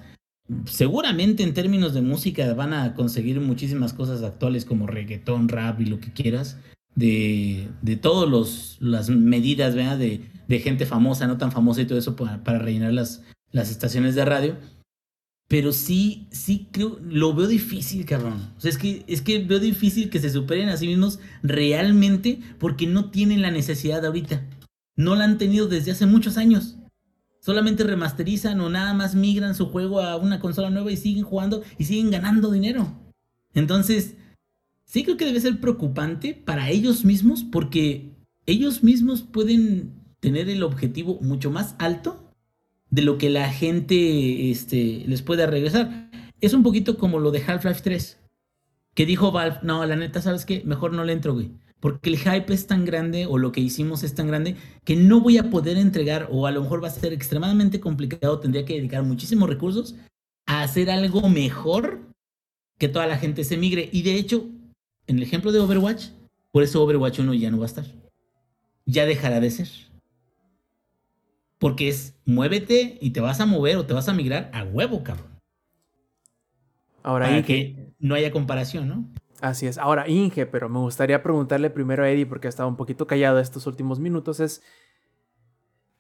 Seguramente 0.66 1.44
en 1.44 1.54
términos 1.54 1.94
de 1.94 2.02
música 2.02 2.54
van 2.54 2.74
a 2.74 2.94
conseguir 2.96 3.40
muchísimas 3.40 3.94
cosas 3.94 4.24
actuales 4.24 4.66
como 4.66 4.88
reggaetón, 4.88 5.50
rap 5.50 5.82
y 5.82 5.86
lo 5.86 6.00
que 6.00 6.14
quieras. 6.14 6.60
De, 6.96 7.70
de 7.82 7.96
todas 7.96 8.78
las 8.82 9.10
medidas 9.10 9.74
De, 9.74 10.22
de, 10.48 10.60
gente 10.60 10.86
famosa, 10.86 11.28
no 11.28 11.38
tan 11.38 11.52
famosa 11.52 11.82
y 11.82 11.86
todo 11.86 11.98
eso 12.00 12.16
para, 12.16 12.44
para 12.44 12.60
rellenar 12.60 12.94
las, 12.94 13.24
las 13.52 13.72
estaciones 13.72 14.16
de 14.16 14.26
radio. 14.26 14.58
Pero 15.48 15.72
sí, 15.72 16.28
sí 16.30 16.68
creo, 16.72 17.00
lo 17.02 17.34
veo 17.34 17.48
difícil, 17.48 18.06
cabrón. 18.06 18.52
O 18.56 18.62
sea, 18.62 18.70
es 18.70 18.78
que, 18.78 19.04
es 19.08 19.24
que 19.24 19.40
veo 19.40 19.60
difícil 19.60 20.12
que 20.12 20.20
se 20.20 20.30
superen 20.30 20.70
a 20.70 20.78
sí 20.78 20.86
mismos 20.86 21.20
realmente 21.42 22.40
porque 22.60 22.86
no 22.86 23.10
tienen 23.10 23.42
la 23.42 23.50
necesidad 23.50 24.06
ahorita. 24.06 24.46
No 24.96 25.16
la 25.16 25.24
han 25.24 25.40
tenido 25.40 25.68
desde 25.68 25.92
hace 25.92 26.06
muchos 26.06 26.38
años 26.38 26.79
solamente 27.40 27.84
remasterizan 27.84 28.60
o 28.62 28.70
nada 28.70 28.94
más 28.94 29.16
migran 29.16 29.56
su 29.56 29.68
juego 29.68 30.02
a 30.02 30.18
una 30.18 30.40
consola 30.40 30.70
nueva 30.70 30.92
y 30.92 30.98
siguen 30.98 31.24
jugando 31.24 31.64
y 31.78 31.86
siguen 31.86 32.12
ganando 32.12 32.52
dinero. 32.52 32.94
Entonces, 33.54 34.16
sí 34.86 35.04
creo 35.04 35.18
que 35.18 35.26
debe 35.26 35.40
ser 35.40 35.60
preocupante 35.60 36.34
para 36.34 36.70
ellos 36.70 37.06
mismos 37.06 37.44
porque 37.44 38.12
ellos 38.46 38.84
mismos 38.84 39.22
pueden 39.22 39.94
tener 40.20 40.50
el 40.50 40.64
objetivo 40.64 41.20
mucho 41.22 41.52
más 41.52 41.76
alto 41.80 42.34
de 42.90 43.04
lo 43.04 43.18
que 43.18 43.30
la 43.30 43.50
gente 43.50 44.52
este, 44.52 45.04
les 45.08 45.22
pueda 45.22 45.46
regresar. 45.46 46.10
Es 46.42 46.54
un 46.54 46.64
poquito 46.64 46.98
como 46.98 47.20
lo 47.20 47.32
de 47.32 47.44
Half-Life 47.46 47.82
3, 47.84 48.18
que 48.96 49.06
dijo 49.06 49.32
Valve, 49.32 49.60
no, 49.64 49.86
la 49.86 49.96
neta, 49.96 50.22
¿sabes 50.22 50.46
qué? 50.46 50.64
Mejor 50.66 50.94
no 50.94 51.04
le 51.04 51.14
entro, 51.14 51.34
güey 51.34 51.52
porque 51.80 52.10
el 52.10 52.18
hype 52.18 52.54
es 52.54 52.68
tan 52.68 52.86
grande 52.86 53.26
o 53.26 53.38
lo 53.38 53.52
que 53.52 53.62
hicimos 53.62 54.04
es 54.04 54.14
tan 54.14 54.28
grande 54.28 54.56
que 54.84 54.96
no 54.96 55.22
voy 55.22 55.38
a 55.38 55.50
poder 55.50 55.78
entregar 55.78 56.28
o 56.32 56.46
a 56.46 56.52
lo 56.52 56.62
mejor 56.62 56.84
va 56.84 56.90
a 56.90 56.92
ser 56.92 57.14
extremadamente 57.14 57.80
complicado, 57.80 58.40
tendría 58.40 58.66
que 58.66 58.76
dedicar 58.76 59.04
muchísimos 59.04 59.50
recursos 59.50 59.96
a 60.46 60.64
hacer 60.64 60.90
algo 60.90 61.30
mejor 61.30 62.10
que 62.78 62.90
toda 62.90 63.08
la 63.08 63.18
gente 63.18 63.44
se 63.44 63.58
migre. 63.58 63.90
Y 63.92 64.02
de 64.02 64.16
hecho, 64.16 64.48
en 65.08 65.18
el 65.18 65.24
ejemplo 65.24 65.52
de 65.52 65.60
Overwatch, 65.60 66.08
por 66.52 66.64
eso 66.64 66.84
Overwatch 66.84 67.20
1 67.20 67.34
ya 67.36 67.52
no 67.52 67.60
va 67.60 67.66
a 67.66 67.68
estar. 67.68 67.86
Ya 68.86 69.06
dejará 69.06 69.40
de 69.40 69.52
ser. 69.52 69.70
Porque 71.60 71.90
es 71.90 72.16
muévete 72.26 72.98
y 73.02 73.12
te 73.12 73.22
vas 73.22 73.40
a 73.40 73.46
mover 73.46 73.78
o 73.78 73.86
te 73.86 73.94
vas 73.94 74.10
a 74.10 74.14
migrar 74.14 74.50
a 74.54 74.64
huevo, 74.64 75.04
cabrón. 75.04 75.28
Ahora 77.04 77.28
Para 77.28 77.44
que 77.44 77.94
no 78.00 78.16
haya 78.16 78.32
comparación, 78.32 78.88
¿no? 78.88 79.10
Así 79.42 79.68
es. 79.68 79.78
Ahora, 79.78 80.08
Inge, 80.08 80.46
pero 80.46 80.70
me 80.70 80.80
gustaría 80.80 81.24
preguntarle 81.24 81.70
primero 81.70 82.04
a 82.04 82.10
Eddie, 82.10 82.26
porque 82.26 82.48
ha 82.48 82.50
estado 82.50 82.68
un 82.68 82.76
poquito 82.76 83.08
callado 83.08 83.40
estos 83.40 83.68
últimos 83.68 84.00
minutos, 84.00 84.40
es... 84.40 84.62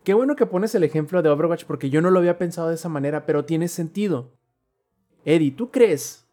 Qué 0.03 0.14
bueno 0.14 0.36
que 0.36 0.45
pones 0.45 0.74
el 0.76 0.84
ejemplo 0.84 1.22
de 1.22 1.30
Overwatch, 1.30 1.66
porque 1.66 1.90
yo 1.90 2.02
no 2.02 2.10
lo 2.10 2.20
había 2.20 2.38
pensado 2.38 2.70
de 2.70 2.76
esa 2.76 2.90
manera, 2.90 3.26
pero 3.26 3.45
tiene 3.45 3.68
sentido. 3.68 4.32
Eddie, 5.26 5.52
¿tú 5.52 5.72
crees 5.72 6.26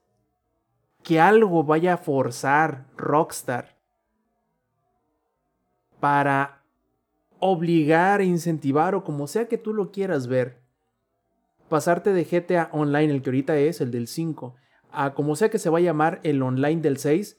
que 1.03 1.21
algo 1.21 1.63
vaya 1.63 1.95
a 1.95 1.99
forzar 1.99 2.87
Rockstar 2.97 3.77
para 6.01 6.63
obligar, 7.39 8.23
incentivar 8.23 8.95
o 8.95 9.05
como 9.05 9.27
sea 9.27 9.47
que 9.47 9.59
tú 9.59 9.75
lo 9.75 9.91
quieras 9.91 10.27
ver, 10.27 10.61
pasarte 11.69 12.13
de 12.13 12.25
GTA 12.25 12.71
Online, 12.73 13.13
el 13.13 13.23
que 13.23 13.31
ahorita 13.31 13.57
es, 13.57 13.81
el 13.81 13.91
del 13.91 14.09
5, 14.09 14.55
a 14.97 15.15
como 15.15 15.37
sea 15.37 15.51
que 15.51 15.59
se 15.59 15.71
va 15.71 15.79
a 15.79 15.83
llamar 15.83 16.21
el 16.25 16.43
online 16.43 16.81
del 16.81 16.97
6, 16.97 17.39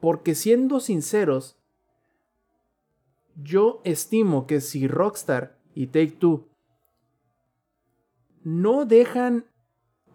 porque 0.00 0.34
siendo 0.34 0.80
sinceros, 0.80 1.58
yo 3.36 3.80
estimo 3.84 4.46
que 4.46 4.60
si 4.60 4.88
Rockstar 4.88 5.58
y 5.74 5.86
Take 5.86 6.12
Two 6.12 6.48
no 8.42 8.84
dejan, 8.84 9.46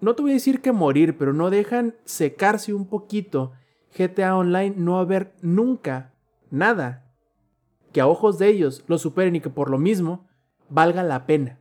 no 0.01 0.15
te 0.15 0.21
voy 0.23 0.31
a 0.31 0.35
decir 0.35 0.61
que 0.61 0.71
morir, 0.71 1.17
pero 1.17 1.33
no 1.33 1.49
dejan 1.49 1.95
secarse 2.03 2.73
un 2.73 2.87
poquito 2.87 3.53
GTA 3.97 4.35
Online, 4.35 4.75
no 4.75 4.93
va 4.93 4.99
a 4.99 5.01
haber 5.01 5.33
nunca 5.41 6.13
nada 6.51 7.05
que 7.93 8.01
a 8.01 8.07
ojos 8.07 8.37
de 8.37 8.47
ellos 8.49 8.83
lo 8.87 8.97
superen 8.97 9.35
y 9.35 9.41
que 9.41 9.49
por 9.49 9.69
lo 9.69 9.77
mismo 9.77 10.27
valga 10.69 11.03
la 11.03 11.25
pena. 11.25 11.59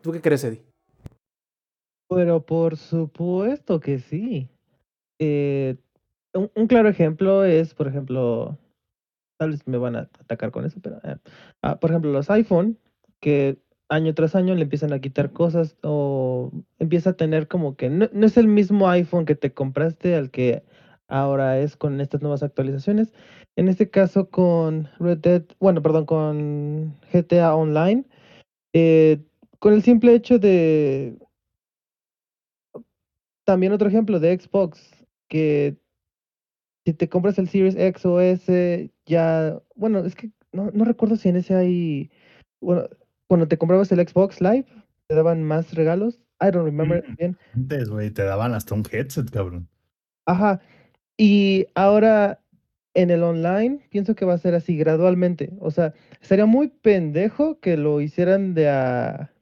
¿Tú 0.00 0.12
qué 0.12 0.20
crees, 0.20 0.44
Eddie? 0.44 0.69
Pero 2.10 2.44
por 2.44 2.76
supuesto 2.76 3.78
que 3.78 4.00
sí. 4.00 4.48
Eh, 5.20 5.76
un, 6.34 6.66
claro 6.66 6.88
ejemplo 6.88 7.44
es, 7.44 7.72
por 7.74 7.86
ejemplo, 7.86 8.58
tal 9.38 9.50
vez 9.52 9.66
me 9.66 9.78
van 9.78 9.96
a 9.96 10.00
atacar 10.00 10.50
con 10.50 10.64
eso, 10.64 10.80
pero 10.82 11.00
eh, 11.04 11.16
ah, 11.62 11.78
por 11.78 11.90
ejemplo 11.90 12.10
los 12.10 12.28
iPhone, 12.30 12.78
que 13.20 13.58
año 13.88 14.14
tras 14.14 14.34
año 14.34 14.54
le 14.54 14.62
empiezan 14.62 14.92
a 14.92 15.00
quitar 15.00 15.32
cosas 15.32 15.76
o 15.82 16.50
empieza 16.78 17.10
a 17.10 17.16
tener 17.16 17.48
como 17.48 17.76
que 17.76 17.90
no, 17.90 18.06
es 18.26 18.36
el 18.36 18.48
mismo 18.48 18.88
iPhone 18.88 19.24
que 19.24 19.36
te 19.36 19.52
compraste 19.54 20.16
al 20.16 20.30
que 20.30 20.64
ahora 21.08 21.60
es 21.60 21.76
con 21.76 22.00
estas 22.00 22.22
nuevas 22.22 22.42
actualizaciones. 22.42 23.12
En 23.56 23.68
este 23.68 23.90
caso 23.90 24.30
con 24.30 24.88
Red 24.98 25.18
Dead, 25.18 25.44
bueno, 25.60 25.82
perdón, 25.82 26.06
con 26.06 26.96
GTA 27.12 27.54
Online, 27.54 28.04
eh, 28.72 29.22
con 29.60 29.74
el 29.74 29.82
simple 29.82 30.14
hecho 30.14 30.38
de 30.38 31.16
también 33.50 33.72
otro 33.72 33.88
ejemplo 33.88 34.20
de 34.20 34.38
Xbox, 34.38 34.80
que 35.26 35.76
si 36.84 36.94
te 36.94 37.08
compras 37.08 37.36
el 37.36 37.48
Series 37.48 37.74
X 37.74 38.06
o 38.06 38.20
S, 38.20 38.92
ya, 39.06 39.60
bueno, 39.74 39.98
es 40.04 40.14
que 40.14 40.30
no, 40.52 40.70
no 40.70 40.84
recuerdo 40.84 41.16
si 41.16 41.30
en 41.30 41.34
ese 41.34 41.56
hay, 41.56 42.10
bueno, 42.60 42.84
cuando 43.26 43.48
te 43.48 43.58
comprabas 43.58 43.90
el 43.90 44.06
Xbox 44.06 44.40
Live, 44.40 44.66
te 45.08 45.16
daban 45.16 45.42
más 45.42 45.74
regalos. 45.74 46.20
I 46.40 46.52
don't 46.52 46.64
remember 46.64 47.04
mm, 47.04 47.16
bien. 47.16 47.38
Antes, 47.56 47.88
güey, 47.88 48.12
te 48.12 48.22
daban 48.22 48.54
hasta 48.54 48.72
un 48.76 48.84
headset, 48.88 49.28
cabrón. 49.30 49.68
Ajá. 50.26 50.60
Y 51.16 51.66
ahora 51.74 52.40
en 52.94 53.10
el 53.10 53.24
online 53.24 53.80
pienso 53.90 54.14
que 54.14 54.26
va 54.26 54.34
a 54.34 54.38
ser 54.38 54.54
así 54.54 54.76
gradualmente. 54.76 55.50
O 55.58 55.72
sea, 55.72 55.92
sería 56.20 56.46
muy 56.46 56.68
pendejo 56.68 57.58
que 57.58 57.76
lo 57.76 58.00
hicieran 58.00 58.54
de 58.54 58.68
a 58.68 59.32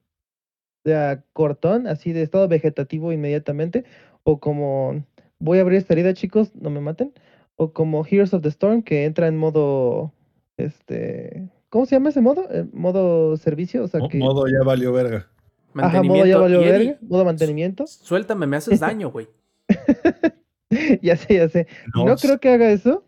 de 0.89 1.21
cortón, 1.33 1.87
así 1.87 2.13
de 2.13 2.23
estado 2.23 2.49
vegetativo 2.49 3.13
inmediatamente, 3.13 3.85
o 4.25 4.41
como 4.41 5.05
voy 5.39 5.59
a 5.59 5.61
abrir 5.63 5.79
esta 5.79 5.95
herida, 5.95 6.15
chicos, 6.15 6.55
no 6.55 6.71
me 6.71 6.81
maten, 6.81 7.13
o 7.57 7.73
como 7.73 8.05
Heroes 8.05 8.35
of 8.35 8.43
the 8.43 8.49
Storm, 8.49 8.83
que 8.83 9.05
entra 9.05 9.29
en 9.29 9.37
modo, 9.37 10.13
este, 10.57 11.49
¿cómo 11.69 11.87
se 11.87 11.97
llama 11.97 12.11
ese 12.11 12.21
modo? 12.21 12.49
Eh, 12.51 12.67
modo 12.73 13.37
servicio, 13.37 13.85
o 13.85 13.89
sea 13.89 14.01
que... 14.09 14.19
Modo 14.19 14.47
ya 14.47 14.65
valió 14.65 14.93
verga. 14.93 15.29
Ajá, 15.75 16.03
modo 16.03 16.27
ya 16.27 16.39
valió 16.39 16.61
verga, 16.61 16.99
modo 17.03 17.25
mantenimiento. 17.25 17.87
Suéltame, 17.87 18.47
me 18.47 18.57
haces 18.57 18.81
daño, 18.81 19.11
güey. 19.11 19.29
ya 21.03 21.17
sé, 21.17 21.35
ya 21.35 21.49
sé. 21.49 21.67
No 21.95 22.17
creo 22.17 22.41
que 22.41 22.51
haga 22.51 22.71
eso, 22.71 23.05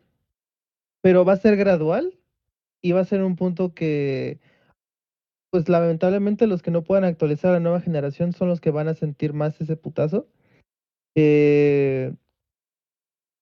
pero 1.01 1.24
va 1.24 1.35
a 1.35 1.39
ser 1.39 1.57
gradual 1.57 2.19
y 2.82 2.93
va 2.93 3.01
a 3.01 3.05
ser 3.05 3.23
un 3.23 3.36
punto 3.36 3.74
que, 3.74 4.40
pues 5.51 5.68
lamentablemente 5.68 6.47
los 6.47 6.62
que 6.62 6.70
no 6.70 6.82
puedan 6.82 7.05
actualizar 7.05 7.51
a 7.51 7.55
la 7.55 7.60
nueva 7.60 7.81
generación 7.81 8.32
son 8.32 8.48
los 8.48 8.60
que 8.60 8.70
van 8.70 8.89
a 8.89 8.94
sentir 8.94 9.32
más 9.32 9.60
ese 9.60 9.77
putazo. 9.77 10.28
Eh, 11.16 12.14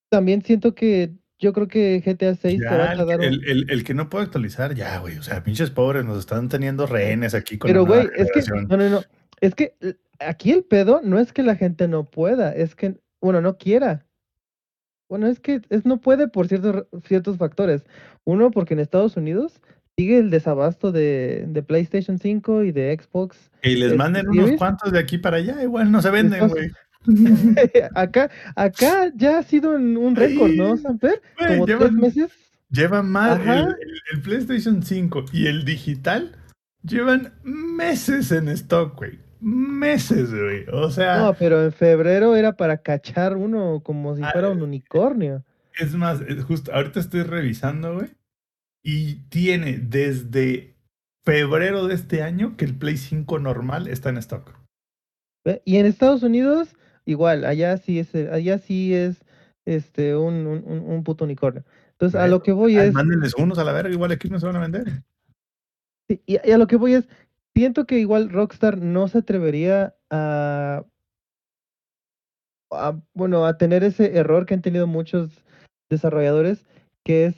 también 0.09 0.41
siento 0.41 0.73
que 0.73 1.13
yo 1.37 1.53
creo 1.53 1.67
que 1.67 2.01
GTA 2.05 2.35
6 2.35 2.59
te 2.59 2.65
va 2.65 2.91
a 2.91 3.05
dar 3.05 3.23
el, 3.23 3.47
el, 3.47 3.69
el, 3.69 3.83
que 3.83 3.93
no 3.93 4.09
puede 4.09 4.25
actualizar, 4.25 4.75
ya, 4.75 4.99
güey. 4.99 5.17
O 5.17 5.23
sea, 5.23 5.43
pinches 5.43 5.69
pobres, 5.69 6.03
nos 6.03 6.19
están 6.19 6.49
teniendo 6.49 6.85
rehenes 6.85 7.33
aquí 7.33 7.57
con 7.57 7.69
Pero, 7.69 7.85
güey, 7.85 8.09
es 8.17 8.29
que. 8.31 8.41
No, 8.67 8.75
no, 8.75 8.89
no. 8.89 9.01
Es 9.39 9.55
que 9.55 9.75
aquí 10.19 10.51
el 10.51 10.63
pedo 10.63 11.01
no 11.03 11.19
es 11.19 11.31
que 11.31 11.43
la 11.43 11.55
gente 11.55 11.87
no 11.87 12.09
pueda, 12.09 12.51
es 12.51 12.75
que, 12.75 12.99
bueno, 13.21 13.39
no 13.41 13.57
quiera. 13.57 14.05
Bueno, 15.07 15.27
es 15.27 15.39
que 15.39 15.61
es, 15.69 15.85
no 15.85 16.01
puede 16.01 16.27
por 16.27 16.47
ciertos, 16.47 16.85
ciertos 17.05 17.37
factores. 17.37 17.85
Uno, 18.25 18.51
porque 18.51 18.73
en 18.73 18.81
Estados 18.81 19.15
Unidos 19.17 19.61
sigue 19.99 20.17
el 20.17 20.29
desabasto 20.29 20.93
de, 20.93 21.43
de 21.49 21.61
PlayStation 21.61 22.17
5 22.17 22.63
y 22.63 22.71
de 22.71 22.97
Xbox. 22.97 23.51
Y 23.61 23.75
les 23.75 23.97
manden 23.97 24.29
unos 24.29 24.51
cuantos 24.51 24.93
de 24.93 24.99
aquí 24.99 25.17
para 25.17 25.37
allá, 25.37 25.61
igual 25.61 25.91
no 25.91 26.01
se 26.01 26.09
venden, 26.09 26.47
güey. 26.47 26.71
acá, 27.95 28.31
acá 28.55 29.11
ya 29.13 29.39
ha 29.39 29.43
sido 29.43 29.71
un 29.71 30.15
récord, 30.15 30.51
¿no, 30.51 30.77
Samper? 30.77 31.21
Como 31.37 31.65
tres 31.65 31.91
meses. 31.91 32.31
Lleva 32.71 33.03
más 33.03 33.41
el, 33.45 34.21
PlayStation 34.21 34.81
5 34.83 35.25
y 35.33 35.47
el 35.47 35.65
digital 35.65 36.37
llevan 36.81 37.33
meses 37.43 38.31
en 38.31 38.47
stock, 38.47 38.95
güey. 38.95 39.19
Meses, 39.41 40.33
güey. 40.33 40.65
O 40.71 40.89
sea. 40.91 41.17
No, 41.17 41.33
pero 41.33 41.61
en 41.65 41.73
febrero 41.73 42.37
era 42.37 42.53
para 42.55 42.77
cachar 42.77 43.35
uno 43.35 43.81
como 43.83 44.15
si 44.15 44.21
fuera 44.21 44.49
un 44.49 44.61
ah, 44.61 44.63
unicornio. 44.63 45.43
Es 45.77 45.93
más, 45.93 46.21
justo 46.47 46.73
ahorita 46.73 47.01
estoy 47.01 47.23
revisando, 47.23 47.95
güey. 47.95 48.18
Y 48.83 49.27
tiene 49.29 49.77
desde 49.77 50.75
febrero 51.25 51.87
de 51.87 51.95
este 51.95 52.23
año 52.23 52.55
que 52.57 52.65
el 52.65 52.75
Play 52.75 52.97
5 52.97 53.39
normal 53.39 53.87
está 53.87 54.09
en 54.09 54.17
stock. 54.17 54.57
Y 55.65 55.77
en 55.77 55.85
Estados 55.85 56.23
Unidos 56.23 56.75
igual, 57.05 57.45
allá 57.45 57.77
sí 57.77 57.99
es, 57.99 58.13
allá 58.13 58.59
sí 58.59 58.93
es 58.93 59.25
este 59.65 60.15
un, 60.15 60.47
un, 60.47 60.63
un 60.65 61.03
puto 61.03 61.25
unicornio. 61.25 61.63
Entonces, 61.91 62.19
a 62.19 62.27
lo 62.27 62.41
que 62.41 62.51
voy 62.51 62.77
es. 62.77 62.93
Mándenles 62.93 63.35
unos 63.35 63.57
a 63.59 63.63
la 63.63 63.73
verga, 63.73 63.91
igual 63.91 64.11
aquí 64.11 64.29
no 64.29 64.39
se 64.39 64.45
van 64.45 64.55
a 64.55 64.59
vender. 64.59 65.03
Y, 66.07 66.37
a 66.37 66.57
lo 66.57 66.65
que 66.67 66.77
voy 66.77 66.93
es, 66.93 67.09
siento 67.53 67.85
que 67.85 67.99
igual 67.99 68.29
Rockstar 68.29 68.77
no 68.77 69.07
se 69.07 69.19
atrevería 69.19 69.95
a, 70.09 70.85
a, 72.71 72.99
bueno, 73.13 73.45
a 73.45 73.57
tener 73.57 73.83
ese 73.83 74.17
error 74.17 74.45
que 74.45 74.53
han 74.53 74.61
tenido 74.61 74.87
muchos 74.87 75.43
desarrolladores, 75.89 76.65
que 77.09 77.25
es, 77.25 77.35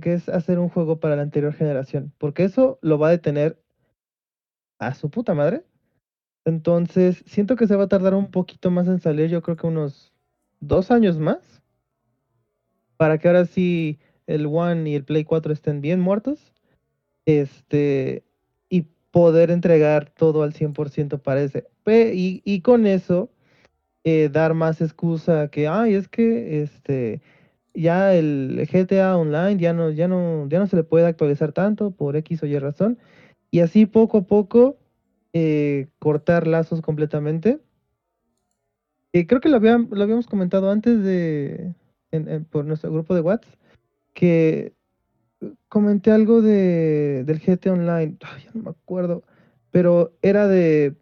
que 0.00 0.12
es 0.12 0.28
hacer 0.28 0.60
un 0.60 0.68
juego 0.68 1.00
para 1.00 1.16
la 1.16 1.22
anterior 1.22 1.52
generación, 1.52 2.12
porque 2.18 2.44
eso 2.44 2.78
lo 2.80 2.98
va 2.98 3.08
a 3.08 3.10
detener 3.10 3.60
a 4.78 4.94
su 4.94 5.10
puta 5.10 5.34
madre 5.34 5.64
entonces, 6.44 7.22
siento 7.26 7.56
que 7.56 7.66
se 7.66 7.76
va 7.76 7.84
a 7.84 7.88
tardar 7.88 8.14
un 8.14 8.30
poquito 8.30 8.70
más 8.70 8.88
en 8.88 9.00
salir, 9.00 9.28
yo 9.28 9.42
creo 9.42 9.56
que 9.56 9.66
unos 9.66 10.12
dos 10.60 10.90
años 10.90 11.18
más, 11.18 11.62
para 12.96 13.18
que 13.18 13.28
ahora 13.28 13.44
sí 13.44 13.98
el 14.26 14.46
One 14.46 14.88
y 14.90 14.94
el 14.94 15.04
Play 15.04 15.24
4 15.24 15.52
estén 15.52 15.80
bien 15.80 16.00
muertos, 16.00 16.54
este, 17.26 18.24
y 18.68 18.82
poder 19.10 19.50
entregar 19.50 20.10
todo 20.10 20.42
al 20.42 20.54
100% 20.54 21.20
parece. 21.20 21.66
Y, 21.86 22.42
y 22.44 22.60
con 22.60 22.86
eso, 22.86 23.30
eh, 24.04 24.28
dar 24.30 24.54
más 24.54 24.80
excusa 24.80 25.48
que, 25.48 25.68
ay, 25.68 25.94
es 25.94 26.08
que, 26.08 26.62
este, 26.62 27.20
ya 27.74 28.14
el 28.14 28.68
GTA 28.70 29.16
Online 29.16 29.60
ya 29.60 29.72
no, 29.72 29.90
ya 29.90 30.08
no, 30.08 30.48
ya 30.48 30.58
no 30.58 30.66
se 30.66 30.76
le 30.76 30.84
puede 30.84 31.06
actualizar 31.06 31.52
tanto 31.52 31.90
por 31.90 32.16
X 32.16 32.42
o 32.42 32.46
Y 32.46 32.58
razón. 32.58 32.98
Y 33.50 33.60
así 33.60 33.86
poco 33.86 34.18
a 34.18 34.22
poco 34.22 34.76
eh, 35.32 35.88
cortar 35.98 36.46
lazos 36.46 36.80
completamente. 36.82 37.60
Eh, 39.12 39.26
creo 39.26 39.40
que 39.40 39.48
lo, 39.48 39.58
lo, 39.58 40.02
habíamos 40.02 40.26
comentado 40.26 40.70
antes 40.70 41.02
de 41.02 41.74
por 42.50 42.64
nuestro 42.64 42.92
grupo 42.92 43.14
de 43.14 43.20
WhatsApp 43.20 43.54
que 44.14 44.74
comenté 45.68 46.10
algo 46.10 46.42
de 46.42 47.24
del 47.24 47.40
GT 47.40 47.70
Online, 47.70 48.16
ya 48.20 48.50
no 48.54 48.62
me 48.62 48.70
acuerdo, 48.70 49.22
pero 49.70 50.12
era 50.22 50.46
de 50.48 50.96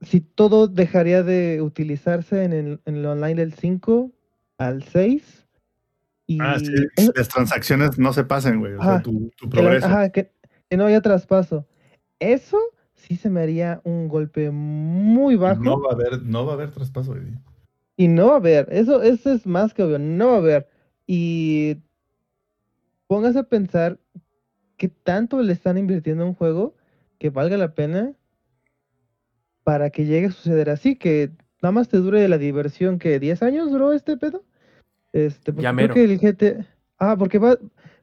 si 0.00 0.20
todo 0.20 0.66
dejaría 0.66 1.22
de 1.22 1.62
utilizarse 1.62 2.44
en 2.44 2.52
el, 2.52 2.80
en 2.86 2.96
el 2.96 3.06
online 3.06 3.36
del 3.36 3.52
5 3.52 4.10
al 4.66 4.82
6 4.84 5.46
y 6.26 6.38
ah, 6.40 6.56
las 7.14 7.28
transacciones 7.28 7.98
no 7.98 8.12
se 8.12 8.24
pasen, 8.24 8.60
güey, 8.60 8.74
tu, 9.02 9.30
progreso. 9.50 9.88
que 10.12 10.30
no 10.76 10.86
haya 10.86 11.00
traspaso 11.00 11.66
eso 12.22 12.58
sí 12.94 13.16
se 13.16 13.30
me 13.30 13.40
haría 13.40 13.80
un 13.84 14.08
golpe 14.08 14.50
muy 14.50 15.36
bajo. 15.36 15.62
No 15.62 15.80
va 15.80 15.90
a 15.90 15.94
haber, 15.94 16.22
no 16.22 16.46
va 16.46 16.52
a 16.52 16.54
haber 16.54 16.70
traspaso, 16.70 17.16
Y 17.96 18.08
no 18.08 18.28
va 18.28 18.34
a 18.34 18.36
haber, 18.36 18.68
eso, 18.70 19.02
eso 19.02 19.32
es 19.32 19.46
más 19.46 19.74
que 19.74 19.82
obvio, 19.82 19.98
no 19.98 20.28
va 20.28 20.34
a 20.34 20.38
haber. 20.38 20.68
Y 21.06 21.78
póngase 23.08 23.40
a 23.40 23.42
pensar 23.44 23.98
qué 24.76 24.88
tanto 24.88 25.42
le 25.42 25.52
están 25.52 25.78
invirtiendo 25.78 26.22
a 26.24 26.28
un 26.28 26.34
juego 26.34 26.76
que 27.18 27.30
valga 27.30 27.56
la 27.56 27.74
pena 27.74 28.14
para 29.64 29.90
que 29.90 30.06
llegue 30.06 30.28
a 30.28 30.32
suceder 30.32 30.70
así, 30.70 30.96
que 30.96 31.32
nada 31.60 31.72
más 31.72 31.88
te 31.88 31.98
dure 31.98 32.26
la 32.28 32.38
diversión 32.38 32.98
que 32.98 33.18
10 33.18 33.42
años 33.42 33.70
duró 33.70 33.92
este 33.92 34.16
pedo. 34.16 34.44
Este, 35.12 35.52
ya 35.56 35.74
creo 35.74 35.90
que 35.90 36.04
el 36.04 36.18
GT 36.18 36.66
Ah, 37.02 37.16
porque 37.18 37.38
va 37.38 37.58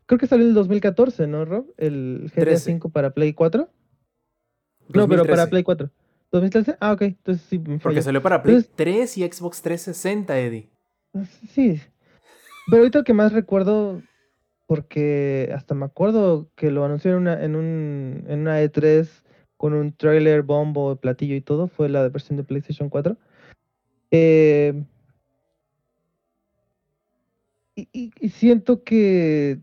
creo 0.05 0.19
que 0.19 0.27
salió 0.27 0.43
en 0.43 0.49
el 0.49 0.55
2014, 0.55 1.25
¿no, 1.27 1.45
Rob? 1.45 1.73
El 1.77 2.29
GTA 2.35 2.57
5 2.57 2.89
para 2.89 3.11
Play 3.11 3.31
4. 3.31 3.69
No, 4.89 5.07
pero 5.07 5.23
para 5.23 5.47
Play 5.47 5.63
4. 5.63 5.89
¿2013? 6.33 6.77
Ah, 6.81 6.91
ok. 6.91 7.03
Entonces 7.03 7.45
sí. 7.49 7.59
Porque 7.81 8.01
salió 8.01 8.21
para 8.21 8.43
Play 8.43 8.65
3 8.75 9.17
y 9.19 9.21
Xbox 9.23 9.61
360, 9.61 10.37
Eddie. 10.37 10.69
Sí. 11.49 11.79
Pero 12.67 12.81
ahorita 12.81 12.99
el 12.99 13.05
que 13.05 13.13
más 13.13 13.31
recuerdo, 13.31 14.01
porque 14.67 15.49
hasta 15.55 15.75
me 15.75 15.85
acuerdo 15.85 16.49
que 16.55 16.71
lo 16.71 16.83
anunció 16.83 17.11
en 17.11 17.17
una, 17.17 17.41
en 17.41 17.55
un, 17.55 18.25
en 18.27 18.41
una 18.41 18.61
E3 18.61 19.07
con 19.55 19.73
un 19.73 19.93
trailer, 19.93 20.41
bombo, 20.41 20.97
platillo 20.97 21.35
y 21.35 21.41
todo, 21.41 21.67
fue 21.67 21.87
la 21.87 22.09
versión 22.09 22.35
de 22.35 22.43
PlayStation 22.43 22.89
4. 22.89 23.15
Eh, 24.11 24.83
y, 27.91 28.11
siento 28.29 28.83
que 28.83 29.59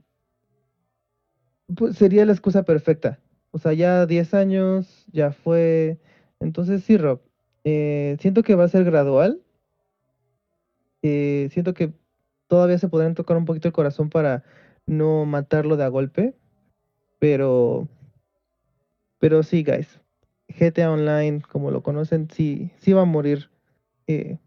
pues, 1.77 1.97
sería 1.97 2.25
la 2.25 2.33
excusa 2.33 2.65
perfecta. 2.65 3.21
O 3.51 3.59
sea, 3.59 3.73
ya 3.73 4.07
10 4.07 4.35
años, 4.35 5.07
ya 5.13 5.33
fue. 5.33 5.99
Entonces 6.41 6.85
sí, 6.85 6.97
Rob, 6.97 7.21
eh, 7.65 8.17
siento 8.21 8.43
que 8.43 8.55
va 8.55 8.65
a 8.65 8.69
ser 8.69 8.85
gradual. 8.85 9.43
Eh, 11.03 11.49
siento 11.53 11.75
que 11.75 11.93
todavía 12.47 12.79
se 12.79 12.89
podrán 12.89 13.15
tocar 13.15 13.37
un 13.37 13.45
poquito 13.45 13.69
el 13.69 13.75
corazón 13.75 14.11
para 14.11 14.45
no 14.87 15.25
matarlo 15.27 15.77
de 15.77 15.85
a 15.85 15.89
golpe. 15.89 16.35
Pero, 17.19 17.89
pero 19.19 19.43
sí, 19.43 19.63
guys. 19.65 20.01
GTA 20.49 20.93
Online, 20.93 21.41
como 21.41 21.71
lo 21.71 21.83
conocen, 21.83 22.29
sí, 22.31 22.71
sí 22.79 22.93
va 22.93 23.03
a 23.03 23.07
morir 23.07 23.51
eh, 24.07 24.39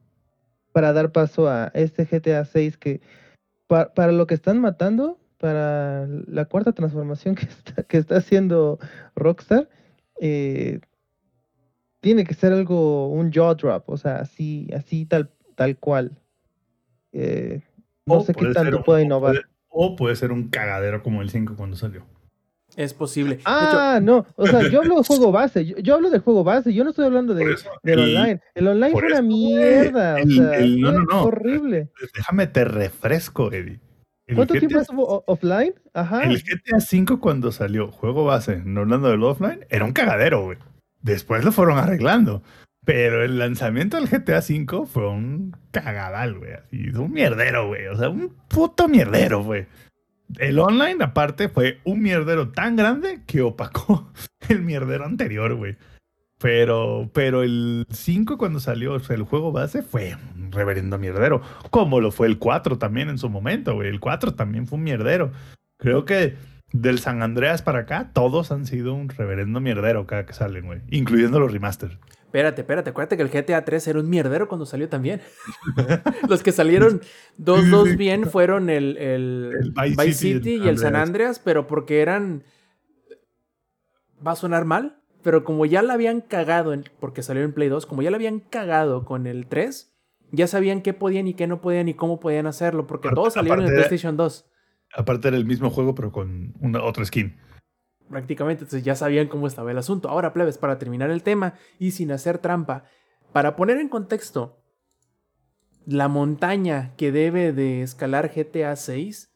para 0.71 0.93
dar 0.93 1.11
paso 1.11 1.49
a 1.49 1.71
este 1.73 2.05
GTA 2.05 2.45
6 2.45 2.77
que 2.77 3.01
para 3.69 4.11
lo 4.11 4.25
que 4.25 4.33
están 4.33 4.59
matando, 4.59 5.19
para 5.37 6.07
la 6.07 6.45
cuarta 6.45 6.73
transformación 6.73 7.35
que 7.35 7.45
está, 7.45 7.83
que 7.83 7.97
está 7.97 8.17
haciendo 8.17 8.79
Rockstar, 9.15 9.69
eh, 10.19 10.79
tiene 12.01 12.23
que 12.23 12.33
ser 12.33 12.51
algo, 12.51 13.09
un 13.09 13.31
jaw 13.31 13.55
drop, 13.55 13.87
o 13.89 13.97
sea, 13.97 14.17
así, 14.17 14.67
así 14.75 15.05
tal, 15.05 15.29
tal 15.55 15.77
cual. 15.77 16.17
Eh, 17.11 17.61
no 18.05 18.21
sé 18.21 18.33
qué 18.33 18.47
tanto 18.53 18.83
puede 18.83 19.03
innovar. 19.03 19.35
O 19.67 19.95
puede, 19.95 20.15
ser 20.15 20.31
un 20.31 20.49
cagadero 20.49 21.03
como 21.03 21.21
el 21.21 21.29
5 21.29 21.55
cuando 21.55 21.77
salió. 21.77 22.05
Es 22.75 22.93
posible. 22.93 23.39
Ah, 23.45 23.99
no. 24.01 24.25
O 24.35 24.47
sea, 24.47 24.69
yo 24.69 24.81
hablo 24.81 24.97
de 24.97 25.03
juego 25.07 25.31
base. 25.31 25.65
Yo, 25.65 25.95
hablo 25.95 26.09
de 26.09 26.19
juego 26.19 26.43
base. 26.43 26.73
Yo 26.73 26.83
no 26.83 26.91
estoy 26.91 27.05
hablando 27.05 27.33
de, 27.33 27.55
del 27.83 27.99
online. 27.99 28.41
El 28.55 28.67
online 28.67 28.91
fue 28.91 29.07
una 29.07 29.21
mierda. 29.21 30.15
o 30.15 30.29
sea, 30.29 30.59
no, 30.65 30.91
no, 30.91 31.03
no. 31.03 31.23
horrible. 31.23 31.89
Déjame 32.15 32.47
te 32.47 32.65
refresco, 32.65 33.51
Eddie. 33.51 33.79
¿Cuánto 34.35 34.53
tiempo 34.53 34.79
estuvo 34.79 35.23
offline? 35.25 35.73
Ajá. 35.93 36.23
El 36.23 36.37
GTA 36.37 36.77
V 36.77 37.19
cuando 37.19 37.51
salió, 37.51 37.91
juego 37.91 38.25
base, 38.25 38.61
no 38.63 38.81
hablando 38.81 39.09
del 39.09 39.23
offline, 39.23 39.65
era 39.69 39.85
un 39.85 39.91
cagadero, 39.91 40.43
güey. 40.43 40.57
Después 41.01 41.43
lo 41.43 41.51
fueron 41.51 41.79
arreglando. 41.79 42.43
Pero 42.85 43.23
el 43.23 43.37
lanzamiento 43.37 43.97
del 43.97 44.07
GTA 44.07 44.39
V 44.39 44.85
fue 44.87 45.09
un 45.09 45.55
cagadal, 45.71 46.39
güey. 46.39 46.53
Así, 46.53 46.89
un 46.89 47.11
mierdero, 47.11 47.67
güey. 47.67 47.87
O 47.87 47.95
sea, 47.95 48.09
un 48.09 48.35
puto 48.47 48.87
mierdero, 48.87 49.43
güey. 49.43 49.67
El 50.37 50.59
online, 50.59 51.03
aparte, 51.03 51.49
fue 51.49 51.79
un 51.83 52.01
mierdero 52.01 52.49
tan 52.49 52.75
grande 52.75 53.21
que 53.25 53.41
opacó 53.41 54.11
el 54.49 54.61
mierdero 54.61 55.05
anterior, 55.05 55.55
güey. 55.55 55.77
Pero, 56.39 57.09
pero 57.13 57.43
el 57.43 57.85
5 57.89 58.37
cuando 58.37 58.59
salió, 58.61 58.95
el 58.95 59.23
juego 59.23 59.51
base 59.51 59.81
fue 59.81 60.15
un 60.35 60.39
un 60.49 60.51
reverendo 60.51 60.97
mierdero. 60.97 61.41
Como 61.69 62.01
lo 62.01 62.11
fue 62.11 62.27
el 62.27 62.39
4 62.39 62.77
también 62.77 63.09
en 63.09 63.17
su 63.17 63.29
momento, 63.29 63.75
güey. 63.75 63.89
El 63.89 63.99
4 63.99 64.33
también 64.33 64.67
fue 64.67 64.77
un 64.77 64.83
mierdero. 64.83 65.31
Creo 65.77 66.05
que 66.05 66.35
del 66.71 66.99
San 66.99 67.23
Andreas 67.23 67.61
para 67.61 67.79
acá, 67.79 68.11
todos 68.13 68.51
han 68.51 68.65
sido 68.65 68.93
un 68.93 69.09
reverendo 69.09 69.59
mierdero 69.59 70.05
cada 70.05 70.25
que 70.25 70.33
salen, 70.33 70.65
güey. 70.65 70.81
Incluyendo 70.89 71.39
los 71.39 71.51
remasters. 71.51 71.97
Espérate, 72.29 72.61
espérate, 72.61 72.91
acuérdate 72.91 73.17
que 73.17 73.23
el 73.23 73.29
GTA 73.29 73.65
3 73.65 73.87
era 73.87 73.99
un 73.99 74.07
mierdero 74.07 74.47
cuando 74.47 74.67
salió 74.67 74.87
también. 74.87 75.19
los 76.29 76.43
que 76.43 76.51
salieron 76.51 77.01
dos, 77.37 77.67
dos 77.71 77.97
bien 77.97 78.29
fueron 78.29 78.69
el, 78.69 78.97
el, 78.97 79.73
Vice, 79.97 80.13
City, 80.13 80.57
y 80.57 80.67
el 80.67 80.77
San 80.77 80.95
Andreas, 80.95 81.39
pero 81.39 81.65
porque 81.65 82.01
eran... 82.03 82.43
Va 84.25 84.33
a 84.33 84.35
sonar 84.35 84.65
mal, 84.65 85.01
pero 85.23 85.43
como 85.43 85.65
ya 85.65 85.81
la 85.81 85.93
habían 85.93 86.21
cagado, 86.21 86.71
en, 86.71 86.83
porque 86.99 87.23
salió 87.23 87.41
en 87.41 87.51
Play 87.51 87.67
2, 87.67 87.87
como 87.87 88.03
ya 88.03 88.11
la 88.11 88.17
habían 88.17 88.41
cagado 88.41 89.05
con 89.05 89.25
el 89.25 89.47
3, 89.47 89.91
ya 90.31 90.45
sabían 90.45 90.83
qué 90.83 90.93
podían 90.93 91.27
y 91.27 91.33
qué 91.33 91.47
no 91.47 91.61
podían 91.61 91.89
y 91.89 91.95
cómo 91.95 92.19
podían 92.19 92.45
hacerlo, 92.45 92.85
porque 92.85 93.09
todos 93.09 93.33
salieron 93.33 93.61
en 93.61 93.69
el 93.69 93.73
PlayStation 93.73 94.15
2. 94.17 94.45
Aparte 94.93 95.29
era 95.29 95.37
el 95.37 95.45
mismo 95.45 95.71
juego, 95.71 95.95
pero 95.95 96.11
con 96.11 96.53
una, 96.59 96.83
otra 96.83 97.03
skin. 97.05 97.39
Prácticamente, 98.09 98.63
entonces 98.63 98.83
ya 98.83 98.95
sabían 98.95 99.27
cómo 99.27 99.47
estaba 99.47 99.71
el 99.71 99.77
asunto. 99.77 100.09
Ahora, 100.09 100.33
plebes, 100.33 100.57
para 100.57 100.79
terminar 100.79 101.11
el 101.11 101.21
tema 101.21 101.53
y 101.77 101.91
sin 101.91 102.11
hacer 102.11 102.39
trampa, 102.39 102.85
para 103.31 103.55
poner 103.55 103.77
en 103.77 103.89
contexto 103.89 104.59
la 105.85 106.07
montaña 106.07 106.93
que 106.97 107.11
debe 107.11 107.53
de 107.53 107.81
escalar 107.81 108.31
GTA 108.33 108.75
6, 108.75 109.31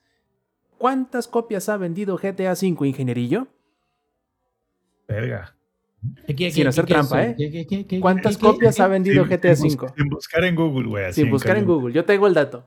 ¿cuántas 0.77 1.27
copias 1.27 1.69
ha 1.69 1.77
vendido 1.77 2.17
GTA 2.17 2.55
5, 2.55 2.85
ingenierillo? 2.85 3.47
Verga. 5.07 5.55
sin 6.27 6.67
hacer 6.67 6.85
trampa, 6.85 7.23
¿eh? 7.23 7.99
¿Cuántas 8.01 8.37
copias 8.37 8.79
ha 8.79 8.87
vendido 8.87 9.25
GTA 9.25 9.55
5? 9.55 9.93
Sin 9.95 10.09
buscar 10.09 10.43
en 10.43 10.55
Google, 10.55 10.87
güey. 10.87 11.13
Sin 11.13 11.29
buscar 11.29 11.57
en 11.57 11.65
Google. 11.65 11.93
Yo 11.93 12.05
tengo 12.05 12.27
el 12.27 12.33
dato. 12.33 12.65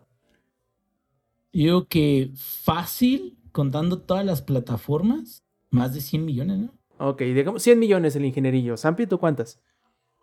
Yo 1.52 1.88
que 1.88 2.30
fácil, 2.36 3.38
contando 3.52 4.02
todas 4.02 4.26
las 4.26 4.42
plataformas, 4.42 5.45
más 5.76 5.94
de 5.94 6.00
100 6.00 6.24
millones, 6.24 6.58
¿no? 6.58 6.74
Ok, 6.98 7.20
digamos 7.20 7.62
100 7.62 7.78
millones 7.78 8.16
el 8.16 8.24
ingenierillo. 8.24 8.76
Sampi, 8.76 9.06
¿tú 9.06 9.18
cuántas? 9.18 9.60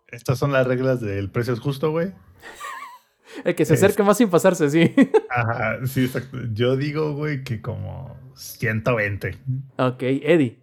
Estas 0.08 0.38
son 0.38 0.52
las 0.52 0.66
reglas 0.66 1.00
del 1.00 1.30
precio 1.30 1.54
es 1.54 1.60
justo, 1.60 1.90
güey. 1.90 2.12
el 3.44 3.54
que 3.54 3.64
se 3.64 3.74
acerque 3.74 4.02
más 4.02 4.18
sin 4.18 4.28
pasarse, 4.28 4.70
sí. 4.70 4.94
Ajá, 5.30 5.78
sí, 5.86 6.04
exacto. 6.04 6.38
Yo 6.52 6.76
digo, 6.76 7.14
güey, 7.14 7.44
que 7.44 7.60
como 7.60 8.16
120. 8.34 9.38
Ok, 9.78 10.02
Eddie. 10.02 10.62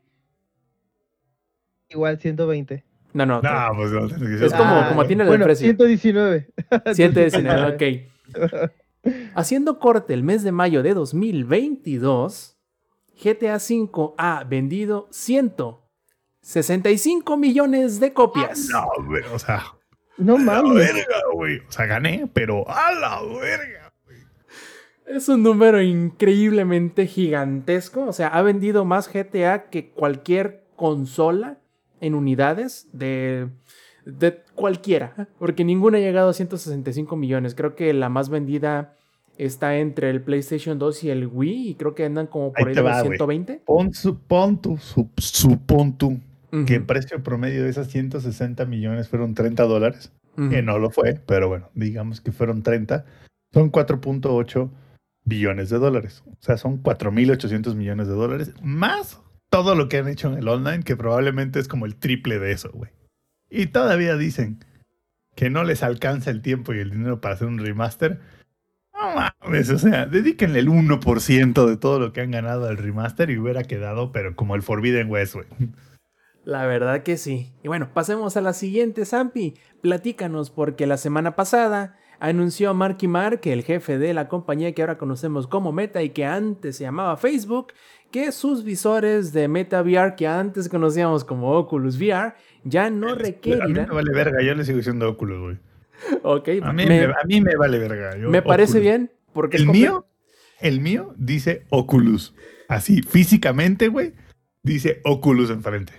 Igual 1.89 2.19
120. 2.19 2.85
No, 3.13 3.25
no. 3.25 3.41
No, 3.41 3.67
pues 3.75 3.91
no, 3.91 4.05
es 4.45 4.53
como, 4.53 4.87
como 4.87 5.05
tiene 5.05 5.23
el 5.23 5.41
precio. 5.41 5.65
119. 5.65 6.47
119, 6.93 8.05
ok. 9.03 9.13
Haciendo 9.35 9.79
corte 9.79 10.13
el 10.13 10.23
mes 10.23 10.43
de 10.43 10.51
mayo 10.51 10.83
de 10.83 10.93
2022, 10.93 12.50
GTA 13.15 13.57
V 13.57 14.13
ha 14.17 14.43
vendido 14.43 15.07
165 15.11 17.37
millones 17.37 17.99
de 17.99 18.13
copias. 18.13 18.69
No, 18.69 18.87
güey, 19.05 19.23
o 19.33 19.39
sea. 19.39 19.63
No 20.17 20.37
mames. 20.37 20.73
verga, 20.73 21.21
güey. 21.33 21.59
O 21.59 21.71
sea, 21.71 21.85
gané, 21.85 22.29
pero 22.33 22.69
a 22.69 22.91
la 22.93 23.21
verga, 23.21 23.93
güey. 24.05 24.17
Es 25.05 25.29
un 25.29 25.43
número 25.43 25.81
increíblemente 25.81 27.07
gigantesco. 27.07 28.05
O 28.05 28.13
sea, 28.13 28.27
ha 28.27 28.41
vendido 28.41 28.83
más 28.85 29.11
GTA 29.11 29.69
que 29.69 29.91
cualquier 29.91 30.65
consola 30.75 31.59
en 31.99 32.15
unidades 32.15 32.87
de 32.93 33.49
de 34.05 34.43
cualquiera, 34.55 35.27
porque 35.37 35.63
ninguna 35.63 35.97
ha 35.97 36.01
llegado 36.01 36.29
a 36.29 36.33
165 36.33 37.15
millones. 37.15 37.55
Creo 37.55 37.75
que 37.75 37.93
la 37.93 38.09
más 38.09 38.29
vendida 38.29 38.95
está 39.45 39.77
entre 39.77 40.09
el 40.09 40.21
PlayStation 40.21 40.77
2 40.77 41.03
y 41.05 41.09
el 41.09 41.27
Wii, 41.27 41.69
y 41.69 41.75
creo 41.75 41.95
que 41.95 42.05
andan 42.05 42.27
como 42.27 42.53
por 42.53 42.67
ahí, 42.67 42.75
de 42.75 42.81
120. 42.81 43.63
Pon, 43.65 43.93
su, 43.93 44.17
pon 44.19 44.61
tu, 44.61 44.77
que 46.65 46.75
el 46.75 46.85
precio 46.85 47.21
promedio 47.23 47.63
de 47.63 47.69
esas 47.69 47.87
160 47.87 48.65
millones 48.65 49.07
fueron 49.07 49.33
30 49.33 49.63
dólares, 49.63 50.11
que 50.49 50.61
no 50.61 50.79
lo 50.79 50.89
fue, 50.89 51.19
pero 51.25 51.49
bueno, 51.49 51.69
digamos 51.75 52.21
que 52.21 52.31
fueron 52.31 52.63
30, 52.63 53.05
son 53.53 53.71
4.8 53.71 54.69
billones 55.23 55.69
de 55.69 55.77
dólares. 55.77 56.23
O 56.27 56.37
sea, 56.39 56.57
son 56.57 56.81
4.800 56.81 57.75
millones 57.75 58.07
de 58.07 58.13
dólares, 58.13 58.53
más 58.61 59.21
todo 59.51 59.75
lo 59.75 59.89
que 59.89 59.97
han 59.97 60.07
hecho 60.07 60.31
en 60.31 60.39
el 60.39 60.47
online, 60.47 60.83
que 60.83 60.95
probablemente 60.95 61.59
es 61.59 61.67
como 61.67 61.85
el 61.85 61.95
triple 61.95 62.39
de 62.39 62.53
eso, 62.53 62.71
güey. 62.73 62.91
Y 63.49 63.67
todavía 63.67 64.15
dicen 64.15 64.63
que 65.35 65.49
no 65.49 65.63
les 65.63 65.83
alcanza 65.83 66.31
el 66.31 66.41
tiempo 66.41 66.73
y 66.73 66.79
el 66.79 66.89
dinero 66.89 67.19
para 67.19 67.35
hacer 67.35 67.47
un 67.47 67.59
remaster. 67.59 68.19
No 69.15 69.31
mames, 69.41 69.69
o 69.69 69.77
sea, 69.77 70.05
dedíquenle 70.05 70.59
el 70.59 70.69
1% 70.69 71.65
de 71.65 71.77
todo 71.77 71.99
lo 71.99 72.13
que 72.13 72.21
han 72.21 72.31
ganado 72.31 72.67
al 72.67 72.77
remaster 72.77 73.29
y 73.29 73.37
hubiera 73.37 73.63
quedado, 73.63 74.11
pero 74.11 74.35
como 74.35 74.55
el 74.55 74.61
Forbidden 74.61 75.09
West, 75.09 75.35
güey. 75.35 75.47
La 76.43 76.65
verdad 76.65 77.03
que 77.03 77.17
sí. 77.17 77.53
Y 77.63 77.67
bueno, 77.67 77.89
pasemos 77.93 78.35
a 78.35 78.41
la 78.41 78.53
siguiente, 78.53 79.05
Zampi. 79.05 79.53
Platícanos, 79.81 80.49
porque 80.49 80.87
la 80.87 80.97
semana 80.97 81.35
pasada 81.35 81.97
anunció 82.19 82.73
Marky 82.73 83.07
Mark, 83.07 83.41
el 83.43 83.63
jefe 83.63 83.97
de 83.97 84.13
la 84.13 84.27
compañía 84.27 84.73
que 84.73 84.81
ahora 84.81 84.97
conocemos 84.97 85.47
como 85.47 85.71
Meta 85.71 86.01
y 86.03 86.09
que 86.09 86.25
antes 86.25 86.77
se 86.77 86.83
llamaba 86.83 87.17
Facebook, 87.17 87.73
que 88.11 88.31
sus 88.31 88.63
visores 88.63 89.33
de 89.33 89.47
Meta 89.47 89.81
VR, 89.81 90.15
que 90.15 90.27
antes 90.27 90.69
conocíamos 90.69 91.23
como 91.23 91.51
Oculus 91.51 91.97
VR, 91.97 92.33
ya 92.63 92.89
no 92.89 93.15
requieren. 93.15 93.63
A 93.63 93.67
mí 93.67 93.73
me 93.73 93.85
vale 93.85 94.11
verga, 94.11 94.41
yo 94.43 94.53
le 94.53 94.63
sigo 94.63 94.77
diciendo 94.77 95.09
Oculus, 95.09 95.39
güey. 95.39 95.70
Ok, 96.23 96.49
a 96.61 96.73
mí 96.73 96.85
me, 96.85 97.03
a 97.03 97.23
mí 97.25 97.41
me 97.41 97.55
vale 97.55 97.79
verga. 97.79 98.15
me 98.17 98.41
parece 98.41 98.79
bien, 98.79 99.11
porque 99.33 99.57
el 99.57 99.67
mío, 99.67 100.05
el 100.59 100.79
mío 100.79 101.13
dice 101.17 101.65
Oculus. 101.69 102.33
Así, 102.67 103.01
físicamente, 103.01 103.87
güey, 103.87 104.13
dice 104.63 105.01
Oculus 105.03 105.49
enfrente. 105.49 105.93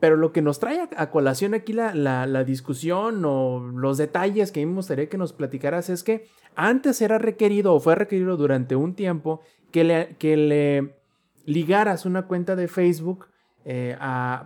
Pero 0.00 0.16
lo 0.16 0.32
que 0.32 0.42
nos 0.42 0.58
trae 0.58 0.88
a, 0.96 1.10
colación 1.10 1.54
aquí 1.54 1.72
la, 1.72 1.94
la, 1.94 2.44
discusión 2.44 3.22
o 3.24 3.60
los 3.60 3.98
detalles 3.98 4.50
que 4.50 4.66
me 4.66 4.74
gustaría 4.74 5.08
que 5.08 5.16
nos 5.16 5.32
platicaras 5.32 5.90
es 5.90 6.02
que 6.02 6.26
antes 6.56 7.00
era 7.02 7.18
requerido 7.18 7.72
o 7.72 7.78
fue 7.78 7.94
requerido 7.94 8.36
durante 8.36 8.74
un 8.74 8.96
tiempo 8.96 9.42
que 9.70 9.84
le, 9.84 10.16
que 10.18 10.36
le 10.36 10.96
ligaras 11.44 12.04
una 12.04 12.26
cuenta 12.26 12.56
de 12.56 12.66
Facebook 12.66 13.26
eh, 13.64 13.96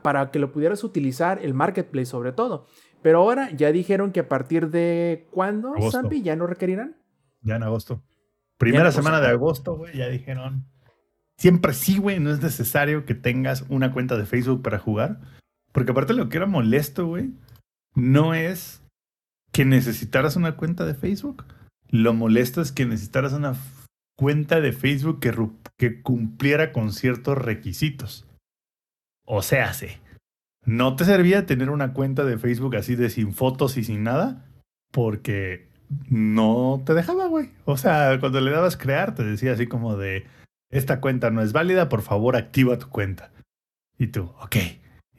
para 0.03 0.31
que 0.31 0.39
lo 0.39 0.53
pudieras 0.53 0.85
utilizar 0.85 1.39
el 1.43 1.55
marketplace 1.55 2.05
sobre 2.05 2.33
todo. 2.33 2.67
Pero 3.07 3.21
ahora 3.21 3.53
ya 3.53 3.71
dijeron 3.71 4.11
que 4.11 4.19
a 4.19 4.29
partir 4.29 4.69
de 4.69 5.29
cuándo, 5.31 5.75
Zampi, 5.93 6.23
ya 6.23 6.35
no 6.35 6.49
requerirán. 6.49 6.97
Ya 7.41 7.55
en 7.55 7.63
agosto. 7.63 8.03
Primera 8.59 8.91
semana 8.91 9.21
de 9.21 9.29
agosto, 9.29 9.77
güey, 9.77 9.97
ya 9.97 10.09
dijeron. 10.09 10.65
Siempre 11.39 11.73
sí, 11.73 11.99
güey, 11.99 12.19
no 12.19 12.33
es 12.33 12.43
necesario 12.43 13.05
que 13.05 13.15
tengas 13.15 13.65
una 13.69 13.93
cuenta 13.93 14.17
de 14.17 14.27
Facebook 14.27 14.61
para 14.61 14.81
jugar. 14.81 15.21
Porque 15.71 15.93
aparte 15.93 16.15
lo 16.15 16.29
que 16.29 16.39
era 16.39 16.47
molesto, 16.47 17.07
güey, 17.07 17.31
no 17.95 18.35
es 18.35 18.83
que 19.53 19.65
necesitaras 19.65 20.35
una 20.35 20.57
cuenta 20.57 20.85
de 20.85 20.95
Facebook. 20.95 21.45
Lo 21.89 22.13
molesto 22.13 22.61
es 22.61 22.73
que 22.73 22.87
necesitaras 22.87 23.33
una 23.35 23.55
cuenta 24.17 24.61
de 24.61 24.73
Facebook 24.73 25.21
que, 25.21 25.33
que 25.77 26.03
cumpliera 26.03 26.73
con 26.73 26.93
ciertos 26.93 27.39
requisitos. 27.39 28.27
O 29.25 29.43
sea, 29.43 29.75
sí. 29.75 29.91
No 30.67 30.97
te 30.97 31.05
servía 31.05 31.47
tener 31.47 31.71
una 31.71 31.93
cuenta 31.93 32.25
de 32.25 32.39
Facebook 32.39 32.77
así 32.77 32.97
de 32.97 33.09
sin 33.09 33.33
fotos 33.33 33.77
y 33.77 33.85
sin 33.85 34.03
nada, 34.03 34.45
porque 34.93 35.69
no 36.11 36.83
te 36.85 36.93
dejaba, 36.93 37.29
güey. 37.29 37.51
O 37.65 37.77
sea, 37.77 38.19
cuando 38.19 38.41
le 38.41 38.51
dabas 38.51 38.77
crear, 38.77 39.15
te 39.15 39.25
decía 39.25 39.53
así 39.53 39.69
como 39.69 39.97
de, 39.97 40.27
esta 40.71 41.01
cuenta 41.01 41.31
no 41.31 41.41
es 41.41 41.53
válida, 41.53 41.89
por 41.89 42.03
favor 42.03 42.37
activa 42.37 42.79
tu 42.79 42.89
cuenta. 42.89 43.31
Y 43.97 44.09
tú, 44.09 44.33
ok. 44.43 44.57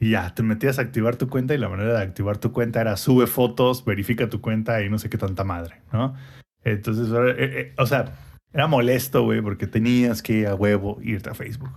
Y 0.00 0.10
ya, 0.10 0.34
te 0.34 0.42
metías 0.42 0.78
a 0.78 0.82
activar 0.82 1.16
tu 1.16 1.28
cuenta 1.28 1.54
y 1.54 1.58
la 1.58 1.68
manera 1.68 1.94
de 1.94 2.02
activar 2.02 2.38
tu 2.38 2.52
cuenta 2.52 2.80
era 2.80 2.96
sube 2.96 3.26
fotos, 3.26 3.84
verifica 3.84 4.28
tu 4.28 4.40
cuenta 4.40 4.82
y 4.82 4.90
no 4.90 4.98
sé 4.98 5.08
qué 5.08 5.18
tanta 5.18 5.44
madre, 5.44 5.80
¿no? 5.92 6.14
Entonces, 6.62 7.08
eh, 7.08 7.34
eh, 7.38 7.74
o 7.78 7.86
sea, 7.86 8.14
era 8.52 8.66
molesto, 8.66 9.24
güey, 9.24 9.40
porque 9.40 9.66
tenías 9.66 10.22
que 10.22 10.46
a 10.46 10.54
huevo 10.54 10.98
irte 11.02 11.30
a 11.30 11.34
Facebook. 11.34 11.70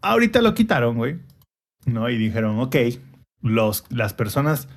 Ahorita 0.00 0.40
lo 0.40 0.54
quitaron, 0.54 0.96
güey. 0.96 1.18
¿No? 1.86 2.08
Y 2.08 2.16
dijeron, 2.16 2.58
ok, 2.60 2.76
los, 3.40 3.84
las 3.90 4.14
personas, 4.14 4.68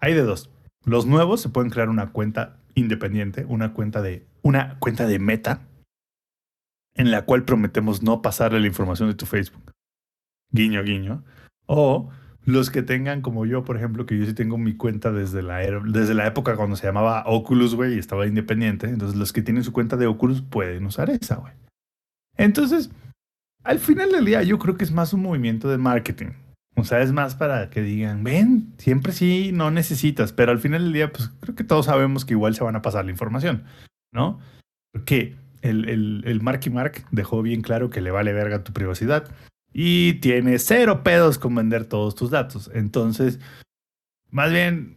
hay 0.00 0.14
de 0.14 0.22
dos. 0.22 0.50
Los 0.84 1.06
nuevos 1.06 1.40
se 1.40 1.48
pueden 1.48 1.70
crear 1.70 1.88
una 1.88 2.12
cuenta 2.12 2.58
independiente, 2.74 3.44
una 3.44 3.72
cuenta 3.72 4.02
de, 4.02 4.26
una 4.42 4.78
cuenta 4.78 5.06
de 5.06 5.18
meta, 5.18 5.66
en 6.94 7.10
la 7.10 7.24
cual 7.24 7.44
prometemos 7.44 8.02
no 8.02 8.22
pasarle 8.22 8.60
la 8.60 8.66
información 8.66 9.08
de 9.08 9.14
tu 9.14 9.26
Facebook. 9.26 9.72
Guiño, 10.50 10.82
guiño. 10.82 11.24
O 11.66 12.10
los 12.44 12.70
que 12.70 12.82
tengan, 12.82 13.20
como 13.20 13.44
yo, 13.44 13.62
por 13.62 13.76
ejemplo, 13.76 14.06
que 14.06 14.18
yo 14.18 14.24
sí 14.24 14.32
tengo 14.32 14.56
mi 14.56 14.74
cuenta 14.74 15.12
desde 15.12 15.42
la, 15.42 15.58
desde 15.58 16.14
la 16.14 16.26
época 16.26 16.56
cuando 16.56 16.76
se 16.76 16.86
llamaba 16.86 17.22
Oculus, 17.26 17.74
güey, 17.74 17.94
y 17.94 17.98
estaba 17.98 18.26
independiente. 18.26 18.88
Entonces, 18.88 19.18
los 19.18 19.32
que 19.32 19.42
tienen 19.42 19.64
su 19.64 19.72
cuenta 19.72 19.96
de 19.96 20.06
Oculus 20.06 20.42
pueden 20.42 20.86
usar 20.86 21.10
esa, 21.10 21.36
güey. 21.36 21.52
Entonces, 22.36 22.90
al 23.64 23.78
final 23.78 24.10
del 24.12 24.24
día, 24.24 24.42
yo 24.42 24.58
creo 24.58 24.76
que 24.76 24.84
es 24.84 24.92
más 24.92 25.12
un 25.12 25.22
movimiento 25.22 25.68
de 25.68 25.76
marketing. 25.76 26.28
O 26.78 26.84
sea, 26.84 27.02
es 27.02 27.12
más 27.12 27.34
para 27.34 27.70
que 27.70 27.82
digan, 27.82 28.22
ven, 28.22 28.72
siempre 28.78 29.12
sí, 29.12 29.50
no 29.52 29.70
necesitas, 29.70 30.32
pero 30.32 30.52
al 30.52 30.60
final 30.60 30.84
del 30.84 30.92
día, 30.92 31.12
pues 31.12 31.30
creo 31.40 31.56
que 31.56 31.64
todos 31.64 31.86
sabemos 31.86 32.24
que 32.24 32.34
igual 32.34 32.54
se 32.54 32.62
van 32.62 32.76
a 32.76 32.82
pasar 32.82 33.04
la 33.04 33.10
información, 33.10 33.64
¿no? 34.12 34.38
Porque 34.92 35.34
el, 35.62 35.88
el, 35.88 36.22
el 36.24 36.40
Marky 36.40 36.70
Mark 36.70 37.04
dejó 37.10 37.42
bien 37.42 37.62
claro 37.62 37.90
que 37.90 38.00
le 38.00 38.12
vale 38.12 38.32
verga 38.32 38.62
tu 38.62 38.72
privacidad 38.72 39.28
y 39.72 40.14
tiene 40.14 40.58
cero 40.58 41.02
pedos 41.02 41.38
con 41.38 41.54
vender 41.54 41.84
todos 41.84 42.14
tus 42.14 42.30
datos. 42.30 42.70
Entonces, 42.72 43.40
más 44.30 44.52
bien, 44.52 44.96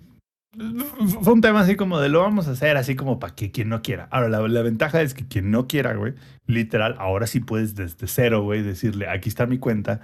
fue 1.22 1.34
un 1.34 1.41
tema 1.41 1.62
así 1.62 1.76
como 1.76 1.99
de 1.99 2.10
lo 2.10 2.20
vamos 2.20 2.48
a 2.48 2.52
hacer 2.52 2.78
así 2.78 2.95
como 2.95 3.20
para 3.20 3.34
que 3.34 3.52
quien 3.52 3.70
no 3.70 3.82
quiera. 3.82 4.08
Ahora, 4.12 4.30
la, 4.30 4.48
la, 4.48 4.62
ventaja 4.62 5.02
es 5.02 5.14
que 5.14 5.28
quien 5.28 5.49
no 5.49 5.68
quiera, 5.68 5.94
güey, 5.95 6.14
literal, 6.45 6.95
ahora 6.99 7.26
sí 7.28 7.40
puedes 7.40 7.76
desde 7.76 8.08
cero, 8.08 8.44
güey, 8.44 8.62
decirle, 8.62 9.08
aquí 9.10 9.30
está 9.30 9.45
mi 9.45 9.58
cuenta, 9.58 10.02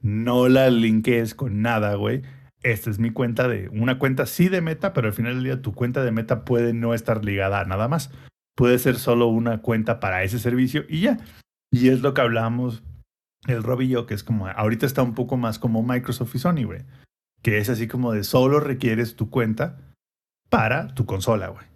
no 0.00 0.48
la 0.48 0.70
linkees 0.70 1.34
con 1.34 1.62
nada, 1.62 1.94
güey. 1.94 2.22
Esta 2.62 2.90
es 2.90 2.98
mi 2.98 3.10
cuenta 3.10 3.48
de 3.48 3.68
una 3.70 3.98
cuenta 3.98 4.26
sí 4.26 4.48
de 4.48 4.60
meta, 4.60 4.92
pero 4.92 5.08
al 5.08 5.14
final 5.14 5.34
del 5.34 5.44
día 5.44 5.62
tu 5.62 5.72
cuenta 5.72 6.02
de 6.04 6.12
meta 6.12 6.44
puede 6.44 6.74
no 6.74 6.94
estar 6.94 7.24
ligada 7.24 7.60
a 7.60 7.64
nada 7.64 7.88
más. 7.88 8.10
Puede 8.54 8.78
ser 8.78 8.96
solo 8.96 9.28
una 9.28 9.62
cuenta 9.62 10.00
para 10.00 10.22
ese 10.22 10.38
servicio 10.38 10.84
y 10.88 11.00
ya. 11.00 11.18
Y 11.72 11.88
es 11.88 12.02
lo 12.02 12.12
que 12.12 12.20
hablamos 12.20 12.82
el 13.46 13.62
Rob 13.62 13.80
y 13.80 13.88
yo, 13.88 14.06
que 14.06 14.14
es 14.14 14.22
como, 14.22 14.48
ahorita 14.48 14.84
está 14.84 15.02
un 15.02 15.14
poco 15.14 15.36
más 15.36 15.58
como 15.58 15.82
Microsoft 15.82 16.34
y 16.34 16.38
Sony, 16.38 16.64
güey. 16.64 16.82
Que 17.42 17.58
es 17.58 17.70
así 17.70 17.88
como 17.88 18.12
de 18.12 18.24
solo 18.24 18.60
requieres 18.60 19.16
tu 19.16 19.30
cuenta 19.30 19.94
para 20.50 20.88
tu 20.88 21.06
consola, 21.06 21.48
güey. 21.48 21.69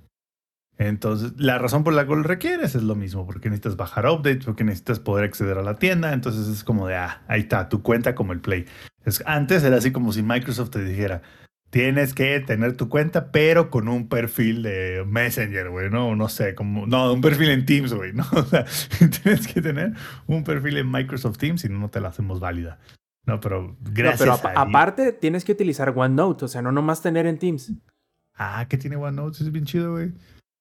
Entonces, 0.79 1.33
la 1.37 1.59
razón 1.59 1.85
por 1.85 1.93
la 1.93 2.05
que 2.05 2.17
lo 2.17 2.23
requieres 2.23 2.75
es 2.75 2.83
lo 2.83 2.97
mismo, 2.97 3.27
porque 3.27 3.49
necesitas 3.49 3.77
bajar 3.77 4.07
updates, 4.07 4.45
porque 4.45 4.65
necesitas 4.65 4.99
poder 4.99 5.25
acceder 5.25 5.57
a 5.59 5.63
la 5.63 5.77
tienda, 5.77 6.13
entonces 6.13 6.49
es 6.49 6.65
como 6.65 6.89
de, 6.89 6.97
ah, 6.97 7.23
ahí 7.29 7.43
está, 7.43 7.69
tu 7.69 7.83
cuenta 7.83 8.15
como 8.15 8.33
el 8.33 8.41
Play. 8.41 8.67
Es, 9.05 9.23
antes 9.27 9.63
era 9.63 9.77
así 9.77 9.93
como 9.93 10.13
si 10.13 10.23
Microsoft 10.23 10.71
te 10.71 10.85
dijera, 10.85 11.23
tienes 11.71 12.13
que 12.15 12.41
tener 12.41 12.77
tu 12.77 12.89
cuenta, 12.89 13.31
pero 13.31 13.71
con 13.71 13.89
un 13.89 14.09
perfil 14.09 14.63
de 14.63 15.05
Messenger, 15.07 15.71
güey, 15.71 15.91
¿no? 15.91 16.17
No 16.17 16.29
sé, 16.29 16.55
como, 16.55 16.87
no, 16.87 17.13
un 17.13 17.21
perfil 17.21 17.51
en 17.51 17.67
Teams, 17.67 17.93
güey, 17.93 18.13
¿no? 18.13 18.25
O 18.33 18.45
sea, 18.45 18.65
tienes 19.23 19.47
que 19.47 19.61
tener 19.61 19.93
un 20.27 20.43
perfil 20.43 20.79
en 20.79 20.91
Microsoft 20.91 21.39
Teams 21.39 21.65
y 21.65 21.69
no 21.69 21.89
te 21.89 22.01
la 22.01 22.09
hacemos 22.09 22.41
válida. 22.41 22.79
No, 23.27 23.41
pero 23.41 23.77
gracias. 23.81 24.29
No, 24.29 24.39
pero 24.41 24.59
aparte 24.59 25.13
tienes 25.13 25.45
que 25.45 25.53
utilizar 25.53 25.91
OneNote, 25.91 26.45
o 26.45 26.49
sea, 26.49 26.63
no 26.63 26.73
nomás 26.73 27.01
tener 27.01 27.27
en 27.27 27.39
Teams. 27.39 27.73
Ah, 28.35 28.67
¿qué 28.69 28.77
tiene 28.77 28.97
OneNote? 28.97 29.43
Es 29.43 29.51
bien 29.51 29.65
chido, 29.65 29.93
güey. 29.93 30.13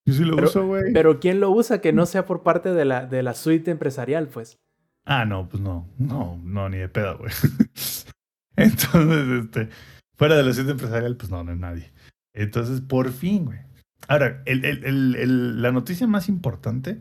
Yo 0.05 0.13
sí 0.13 0.25
lo 0.25 0.35
uso, 0.43 0.67
güey. 0.67 0.93
Pero 0.93 1.19
¿quién 1.19 1.39
lo 1.39 1.51
usa 1.51 1.79
que 1.81 1.93
no 1.93 2.05
sea 2.05 2.25
por 2.25 2.43
parte 2.43 2.73
de 2.73 2.85
la, 2.85 3.05
de 3.05 3.23
la 3.23 3.33
suite 3.33 3.71
empresarial, 3.71 4.27
pues? 4.27 4.59
Ah, 5.05 5.25
no, 5.25 5.47
pues 5.47 5.61
no. 5.61 5.89
No, 5.97 6.39
no, 6.43 6.69
ni 6.69 6.77
de 6.77 6.89
pedo, 6.89 7.17
güey. 7.17 7.31
Entonces, 8.55 9.45
este, 9.45 9.69
fuera 10.15 10.35
de 10.35 10.43
la 10.43 10.53
suite 10.53 10.71
empresarial, 10.71 11.15
pues 11.15 11.31
no, 11.31 11.43
no 11.43 11.51
hay 11.51 11.57
nadie. 11.57 11.93
Entonces, 12.33 12.81
por 12.81 13.11
fin, 13.11 13.45
güey. 13.45 13.59
Ahora, 14.07 14.41
el, 14.45 14.65
el, 14.65 14.85
el, 14.85 15.61
la 15.61 15.71
noticia 15.71 16.07
más 16.07 16.27
importante 16.27 16.99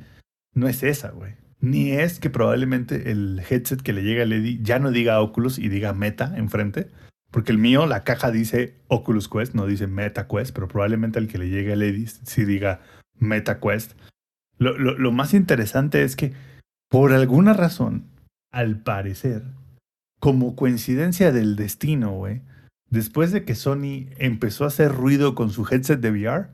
no 0.55 0.69
es 0.69 0.83
esa, 0.83 1.11
güey. 1.11 1.35
Ni 1.61 1.93
es 1.93 2.19
que 2.19 2.31
probablemente 2.31 3.11
el 3.11 3.41
headset 3.49 3.83
que 3.83 3.93
le 3.93 4.03
llega 4.03 4.24
a 4.24 4.27
Lady 4.27 4.61
ya 4.62 4.79
no 4.79 4.91
diga 4.91 5.20
Oculus 5.20 5.59
y 5.59 5.69
diga 5.69 5.93
Meta 5.93 6.35
enfrente, 6.37 6.89
porque 7.32 7.50
el 7.50 7.59
mío, 7.59 7.86
la 7.86 8.04
caja 8.04 8.30
dice 8.30 8.76
Oculus 8.88 9.28
Quest, 9.28 9.54
no 9.54 9.66
dice 9.66 9.86
Meta 9.86 10.28
Quest, 10.28 10.54
pero 10.54 10.68
probablemente 10.68 11.18
el 11.18 11.28
que 11.28 11.38
le 11.38 11.48
llegue 11.48 11.72
a 11.72 11.76
Lady 11.76 12.06
sí 12.06 12.44
diga 12.44 12.82
Meta 13.18 13.59
Quest. 13.59 13.92
Lo, 14.59 15.10
más 15.12 15.34
interesante 15.34 16.04
es 16.04 16.14
que, 16.14 16.34
por 16.88 17.12
alguna 17.12 17.54
razón, 17.54 18.04
al 18.52 18.78
parecer, 18.80 19.42
como 20.20 20.54
coincidencia 20.54 21.32
del 21.32 21.56
destino, 21.56 22.12
güey, 22.12 22.42
después 22.90 23.32
de 23.32 23.44
que 23.44 23.54
Sony 23.54 24.10
empezó 24.18 24.64
a 24.64 24.68
hacer 24.68 24.92
ruido 24.92 25.34
con 25.34 25.50
su 25.50 25.66
headset 25.68 26.00
de 26.00 26.10
VR, 26.10 26.48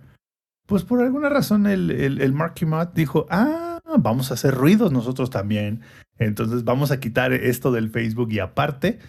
pues 0.67 0.85
por 0.85 1.03
alguna 1.03 1.29
razón 1.29 1.67
el, 1.67 1.91
el, 1.91 2.21
el 2.21 2.33
Marky 2.33 2.67
Matt 2.67 2.95
dijo, 2.95 3.27
ah, 3.31 3.81
vamos 3.99 4.31
a 4.31 4.35
hacer 4.35 4.55
ruidos 4.55 4.93
nosotros 4.93 5.29
también. 5.29 5.81
Entonces 6.19 6.63
vamos 6.63 6.93
a 6.93 7.01
quitar 7.01 7.33
esto 7.33 7.73
del 7.73 7.91
Facebook 7.91 8.31
y 8.31 8.39
aparte 8.39 9.01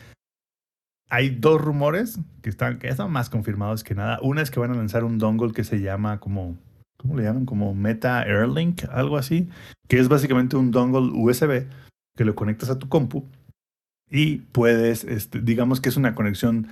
hay 1.10 1.30
dos 1.30 1.60
rumores 1.60 2.20
que 2.42 2.50
están, 2.50 2.78
que 2.78 2.88
están 2.88 3.12
más 3.12 3.30
confirmados 3.30 3.84
que 3.84 3.96
nada. 3.96 4.20
Una 4.22 4.42
es 4.42 4.52
que 4.52 4.60
van 4.60 4.72
a 4.72 4.76
lanzar 4.76 5.04
un 5.04 5.18
dongle 5.18 5.54
que 5.54 5.64
se 5.64 5.82
llama 5.82 6.20
como, 6.20 6.56
¿cómo 6.98 7.18
le 7.18 7.24
llaman? 7.24 7.46
Como 7.46 7.74
Meta 7.74 8.22
Airlink, 8.22 8.84
algo 8.92 9.18
así, 9.18 9.50
que 9.88 10.00
es 10.00 10.08
básicamente 10.08 10.56
un 10.56 10.72
dongle 10.72 11.12
USB 11.12 11.68
que 12.16 12.26
lo 12.26 12.36
conectas 12.36 12.70
a 12.70 12.78
tu 12.78 12.88
compu 12.90 13.26
y 14.10 14.38
puedes, 14.38 15.04
este, 15.04 15.42
digamos 15.42 15.82
que 15.82 15.90
es 15.90 15.98
una 15.98 16.14
conexión 16.14 16.68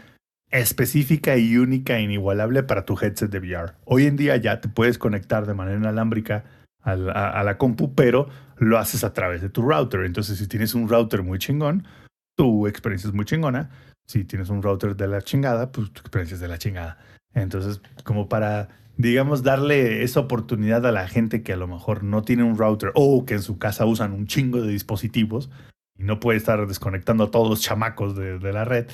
específica 0.50 1.38
y 1.38 1.58
única 1.58 1.98
e 1.98 2.04
inigualable 2.04 2.64
para 2.64 2.86
tu 2.86 2.98
headset 3.00 3.32
de 3.32 3.40
VR. 3.40 3.74
Hoy 3.86 4.06
en 4.06 4.18
día 4.18 4.38
ya 4.38 4.62
te 4.62 4.70
puedes 4.70 4.98
conectar 4.98 5.46
de 5.46 5.54
manera 5.54 5.78
inalámbrica 5.78 6.46
a 6.82 6.96
la, 6.96 7.30
a 7.30 7.44
la 7.44 7.58
compu, 7.58 7.96
pero 7.96 8.30
lo 8.58 8.78
haces 8.78 9.04
a 9.04 9.14
través 9.14 9.42
de 9.42 9.50
tu 9.50 9.62
router. 9.62 10.02
Entonces, 10.06 10.38
si 10.38 10.48
tienes 10.48 10.74
un 10.74 10.88
router 10.88 11.22
muy 11.22 11.38
chingón, 11.38 11.86
tu 12.38 12.68
experiencia 12.68 13.10
es 13.10 13.14
muy 13.14 13.26
chingona 13.26 13.70
si 14.08 14.24
tienes 14.24 14.50
un 14.50 14.64
router 14.64 14.96
de 14.96 15.08
la 15.08 15.22
chingada, 15.22 15.72
pues 15.72 15.92
tu 15.92 16.02
experiencia 16.02 16.36
es 16.36 16.42
de 16.42 16.48
la 16.48 16.58
chingada. 16.58 16.98
Entonces, 17.34 17.82
como 18.04 18.30
para, 18.30 18.70
digamos, 18.96 19.44
darle 19.44 20.04
esa 20.04 20.22
oportunidad 20.22 20.86
a 20.86 20.92
la 20.92 21.08
gente 21.08 21.44
que 21.44 21.54
a 21.54 21.58
lo 21.58 21.68
mejor 21.68 22.04
no 22.04 22.24
tiene 22.24 22.44
un 22.44 22.58
router 22.58 22.92
o 22.96 23.26
que 23.26 23.36
en 23.36 23.42
su 23.42 23.58
casa 23.58 23.86
usan 23.86 24.14
un 24.14 24.26
chingo 24.26 24.62
de 24.62 24.72
dispositivos 24.72 25.50
y 25.98 26.04
no 26.04 26.20
puede 26.20 26.38
estar 26.38 26.66
desconectando 26.68 27.26
a 27.26 27.32
todos 27.32 27.50
los 27.50 27.62
chamacos 27.62 28.16
de, 28.16 28.40
la 28.40 28.64
red. 28.64 28.88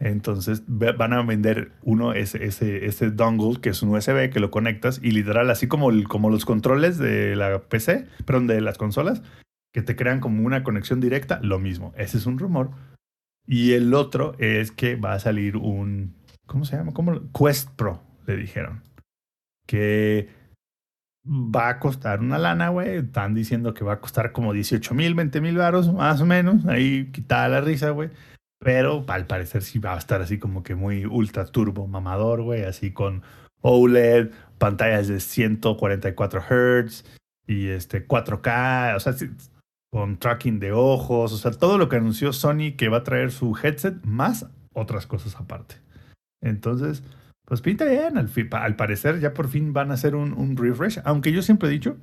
Entonces 0.00 0.62
van 0.66 1.12
a 1.12 1.22
vender 1.22 1.72
uno, 1.82 2.12
ese, 2.12 2.44
ese, 2.44 2.86
ese 2.86 3.10
dongle, 3.10 3.60
que 3.60 3.70
es 3.70 3.82
un 3.82 3.88
USB, 3.88 4.30
que 4.30 4.38
lo 4.38 4.50
conectas 4.50 5.00
y 5.02 5.10
literal, 5.10 5.50
así 5.50 5.66
como, 5.66 5.90
como 6.04 6.30
los 6.30 6.44
controles 6.44 6.98
de 6.98 7.34
la 7.34 7.58
PC, 7.58 8.06
perdón, 8.24 8.46
de 8.46 8.60
las 8.60 8.78
consolas, 8.78 9.22
que 9.72 9.82
te 9.82 9.96
crean 9.96 10.20
como 10.20 10.44
una 10.44 10.62
conexión 10.62 11.00
directa, 11.00 11.40
lo 11.42 11.58
mismo. 11.58 11.94
Ese 11.96 12.18
es 12.18 12.26
un 12.26 12.38
rumor 12.38 12.70
y 13.48 13.72
el 13.72 13.94
otro 13.94 14.34
es 14.38 14.70
que 14.70 14.96
va 14.96 15.14
a 15.14 15.18
salir 15.18 15.56
un, 15.56 16.14
¿cómo 16.44 16.66
se 16.66 16.76
llama? 16.76 16.92
¿Cómo? 16.92 17.32
Quest 17.32 17.70
Pro, 17.76 18.02
le 18.26 18.36
dijeron. 18.36 18.82
Que 19.66 20.28
va 21.26 21.70
a 21.70 21.78
costar 21.80 22.20
una 22.20 22.36
lana, 22.36 22.68
güey. 22.68 22.96
Están 22.96 23.34
diciendo 23.34 23.72
que 23.72 23.84
va 23.84 23.94
a 23.94 24.00
costar 24.00 24.32
como 24.32 24.52
18 24.52 24.94
mil, 24.94 25.14
20 25.14 25.40
mil 25.40 25.56
baros, 25.56 25.90
más 25.90 26.20
o 26.20 26.26
menos. 26.26 26.66
Ahí 26.66 27.10
quitada 27.10 27.48
la 27.48 27.62
risa, 27.62 27.88
güey. 27.90 28.10
Pero 28.58 29.02
al 29.08 29.26
parecer 29.26 29.62
sí 29.62 29.78
va 29.78 29.94
a 29.94 29.98
estar 29.98 30.20
así 30.20 30.38
como 30.38 30.62
que 30.62 30.74
muy 30.74 31.06
ultra 31.06 31.46
turbo 31.46 31.86
mamador, 31.86 32.42
güey. 32.42 32.64
Así 32.64 32.92
con 32.92 33.22
OLED, 33.62 34.30
pantallas 34.58 35.08
de 35.08 35.20
144 35.20 36.42
Hz 36.42 37.04
y 37.46 37.68
este 37.68 38.06
4K. 38.06 38.94
O 38.96 39.00
sea, 39.00 39.14
con 39.90 40.18
tracking 40.18 40.60
de 40.60 40.72
ojos, 40.72 41.32
o 41.32 41.36
sea, 41.36 41.50
todo 41.50 41.78
lo 41.78 41.88
que 41.88 41.96
anunció 41.96 42.32
Sony 42.32 42.76
que 42.76 42.88
va 42.88 42.98
a 42.98 43.04
traer 43.04 43.30
su 43.30 43.56
headset, 43.56 44.02
más 44.04 44.46
otras 44.74 45.06
cosas 45.06 45.36
aparte. 45.36 45.76
Entonces, 46.42 47.02
pues 47.46 47.62
pinta 47.62 47.86
bien, 47.86 48.18
al, 48.18 48.76
parecer 48.76 49.20
ya 49.20 49.32
por 49.32 49.48
fin 49.48 49.72
van 49.72 49.90
a 49.90 49.94
hacer 49.94 50.14
un, 50.14 50.34
un, 50.34 50.56
refresh, 50.56 51.00
aunque 51.04 51.32
yo 51.32 51.42
siempre 51.42 51.68
he 51.68 51.72
dicho 51.72 51.96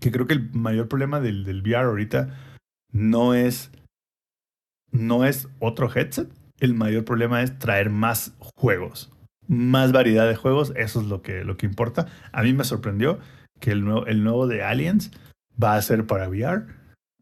que 0.00 0.10
creo 0.10 0.26
que 0.26 0.34
el 0.34 0.50
mayor 0.52 0.88
problema 0.88 1.20
del, 1.20 1.44
del 1.44 1.60
VR 1.60 1.86
ahorita 1.86 2.34
no 2.92 3.34
es, 3.34 3.70
no 4.90 5.24
es 5.24 5.48
otro 5.58 5.90
headset, 5.94 6.30
el 6.60 6.74
mayor 6.74 7.04
problema 7.04 7.42
es 7.42 7.58
traer 7.58 7.90
más 7.90 8.34
juegos, 8.56 9.12
más 9.46 9.92
variedad 9.92 10.26
de 10.26 10.36
juegos, 10.36 10.72
eso 10.76 11.00
es 11.00 11.06
lo 11.06 11.20
que, 11.20 11.44
lo 11.44 11.56
que 11.58 11.66
importa. 11.66 12.06
A 12.32 12.42
mí 12.42 12.54
me 12.54 12.64
sorprendió 12.64 13.18
que 13.60 13.70
el 13.72 13.84
nuevo, 13.84 14.06
el 14.06 14.24
nuevo 14.24 14.46
de 14.46 14.64
Aliens 14.64 15.10
va 15.62 15.76
a 15.76 15.82
ser 15.82 16.06
para 16.06 16.28
VR 16.28 16.66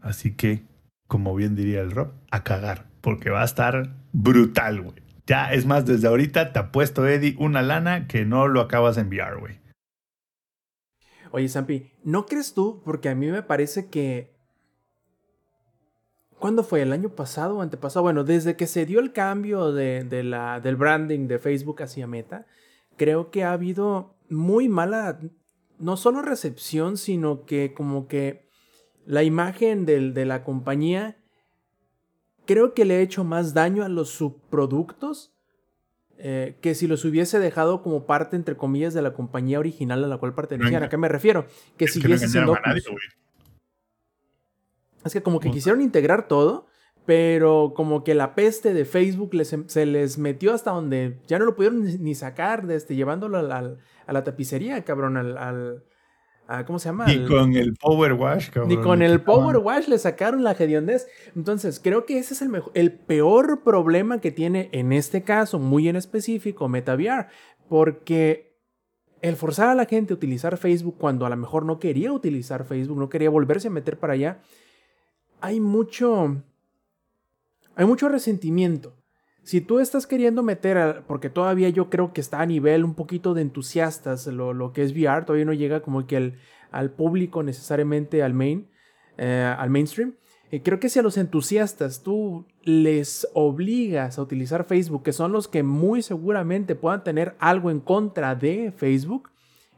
Así 0.04 0.36
que, 0.36 0.66
como 1.08 1.34
bien 1.34 1.56
diría 1.56 1.80
el 1.80 1.90
Rob, 1.90 2.12
a 2.30 2.44
cagar, 2.44 2.90
porque 3.00 3.30
va 3.30 3.40
a 3.40 3.46
estar 3.46 3.96
brutal, 4.12 4.82
güey. 4.82 5.02
Ya, 5.26 5.50
es 5.50 5.64
más, 5.64 5.86
desde 5.86 6.06
ahorita 6.06 6.52
te 6.52 6.58
apuesto, 6.58 7.08
Eddie, 7.08 7.34
una 7.38 7.62
lana 7.62 8.06
que 8.06 8.26
no 8.26 8.46
lo 8.46 8.60
acabas 8.60 8.96
de 8.96 9.00
enviar, 9.00 9.38
güey. 9.40 9.58
Oye, 11.32 11.48
Sampi, 11.48 11.90
¿no 12.04 12.26
crees 12.26 12.52
tú? 12.52 12.82
Porque 12.84 13.08
a 13.08 13.14
mí 13.14 13.28
me 13.28 13.42
parece 13.42 13.88
que. 13.88 14.36
¿Cuándo 16.38 16.62
fue? 16.62 16.82
¿El 16.82 16.92
año 16.92 17.08
pasado 17.08 17.56
o 17.56 17.62
antepasado? 17.62 18.02
Bueno, 18.02 18.24
desde 18.24 18.54
que 18.54 18.66
se 18.66 18.84
dio 18.84 19.00
el 19.00 19.14
cambio 19.14 19.72
de, 19.72 20.04
de 20.04 20.22
la, 20.22 20.60
del 20.60 20.76
branding 20.76 21.28
de 21.28 21.38
Facebook 21.38 21.82
hacia 21.82 22.06
Meta, 22.06 22.46
creo 22.98 23.30
que 23.30 23.44
ha 23.44 23.52
habido 23.52 24.18
muy 24.28 24.68
mala, 24.68 25.18
no 25.78 25.96
solo 25.96 26.20
recepción, 26.20 26.98
sino 26.98 27.46
que 27.46 27.72
como 27.72 28.06
que 28.06 28.43
la 29.06 29.22
imagen 29.22 29.84
de 29.86 30.24
la 30.24 30.44
compañía 30.44 31.16
creo 32.46 32.74
que 32.74 32.84
le 32.84 32.96
ha 32.96 33.00
hecho 33.00 33.24
más 33.24 33.54
daño 33.54 33.84
a 33.84 33.88
los 33.88 34.10
subproductos 34.10 35.34
eh, 36.16 36.56
que 36.60 36.74
si 36.74 36.86
los 36.86 37.04
hubiese 37.04 37.40
dejado 37.40 37.82
como 37.82 38.06
parte, 38.06 38.36
entre 38.36 38.56
comillas, 38.56 38.94
de 38.94 39.02
la 39.02 39.14
compañía 39.14 39.58
original 39.58 40.04
a 40.04 40.06
la 40.06 40.18
cual 40.18 40.34
pertenecían. 40.34 40.82
¿A 40.82 40.88
qué 40.88 40.96
me 40.96 41.08
refiero? 41.08 41.46
Que 41.76 41.88
siguiese 41.88 42.28
siendo... 42.28 42.56
es 45.04 45.12
que 45.12 45.22
como 45.22 45.40
que 45.40 45.50
quisieron 45.50 45.82
integrar 45.82 46.28
todo, 46.28 46.66
pero 47.04 47.72
como 47.74 48.04
que 48.04 48.14
la 48.14 48.34
peste 48.34 48.72
de 48.72 48.84
Facebook 48.84 49.32
se 49.66 49.86
les 49.86 50.18
metió 50.18 50.54
hasta 50.54 50.70
donde 50.70 51.18
ya 51.26 51.38
no 51.38 51.46
lo 51.46 51.56
pudieron 51.56 51.82
ni, 51.82 52.14
sacar, 52.14 52.66
de 52.66 52.76
este, 52.76 52.94
llevándolo 52.94 53.38
a 53.38 54.12
la 54.12 54.24
tapicería, 54.24 54.84
cabrón, 54.84 55.16
al, 55.16 55.84
¿cómo 56.66 56.78
se 56.78 56.88
llama? 56.88 57.06
Ni 57.06 57.26
con 57.26 57.54
el 57.56 57.74
Power 57.74 58.12
Wash, 58.14 58.50
cabrón. 58.50 58.68
Ni 58.68 58.76
con 58.76 59.02
el 59.02 59.22
Power 59.22 59.58
Wash 59.58 59.88
le 59.88 59.98
sacaron 59.98 60.44
la 60.44 60.52
hediondez. 60.52 61.06
Entonces, 61.34 61.80
creo 61.82 62.04
que 62.04 62.18
ese 62.18 62.34
es 62.34 62.42
el, 62.42 62.48
mejor, 62.48 62.72
el 62.74 62.92
peor 62.92 63.62
problema 63.62 64.20
que 64.20 64.30
tiene 64.30 64.68
en 64.72 64.92
este 64.92 65.22
caso, 65.22 65.58
muy 65.58 65.88
en 65.88 65.96
específico, 65.96 66.68
MetaVR, 66.68 67.28
porque 67.68 68.54
el 69.22 69.36
forzar 69.36 69.68
a 69.68 69.74
la 69.74 69.86
gente 69.86 70.12
a 70.12 70.16
utilizar 70.16 70.56
Facebook 70.58 70.96
cuando 70.98 71.24
a 71.24 71.30
lo 71.30 71.36
mejor 71.36 71.64
no 71.64 71.78
quería 71.78 72.12
utilizar 72.12 72.64
Facebook, 72.64 72.98
no 72.98 73.08
quería 73.08 73.30
volverse 73.30 73.68
a 73.68 73.70
meter 73.70 73.98
para 73.98 74.12
allá, 74.12 74.40
hay 75.40 75.60
mucho 75.60 76.42
hay 77.76 77.86
mucho 77.86 78.08
resentimiento. 78.08 78.94
Si 79.44 79.60
tú 79.60 79.78
estás 79.78 80.06
queriendo 80.06 80.42
meter, 80.42 81.04
porque 81.06 81.28
todavía 81.28 81.68
yo 81.68 81.90
creo 81.90 82.14
que 82.14 82.22
está 82.22 82.40
a 82.40 82.46
nivel 82.46 82.82
un 82.82 82.94
poquito 82.94 83.34
de 83.34 83.42
entusiastas 83.42 84.26
lo, 84.26 84.72
que 84.72 84.82
es 84.82 84.92
VR, 84.92 85.26
todavía 85.26 85.44
no 85.44 85.52
llega 85.52 85.82
como 85.82 86.06
que 86.06 86.34
al 86.70 86.90
público 86.92 87.42
necesariamente 87.42 88.22
al 88.22 88.32
main, 88.32 88.66
eh, 89.18 89.54
al 89.56 89.68
mainstream. 89.68 90.14
Eh, 90.50 90.62
creo 90.62 90.80
que 90.80 90.88
si 90.88 90.98
a 90.98 91.02
los 91.02 91.18
entusiastas 91.18 92.02
tú 92.02 92.46
les 92.62 93.28
obligas 93.34 94.18
a 94.18 94.22
utilizar 94.22 94.64
Facebook, 94.64 95.02
que 95.02 95.12
son 95.12 95.30
los 95.30 95.46
que 95.46 95.62
muy 95.62 96.00
seguramente 96.00 96.74
puedan 96.74 97.04
tener 97.04 97.36
algo 97.38 97.70
en 97.70 97.80
contra 97.80 98.34
de 98.34 98.72
Facebook, 98.74 99.30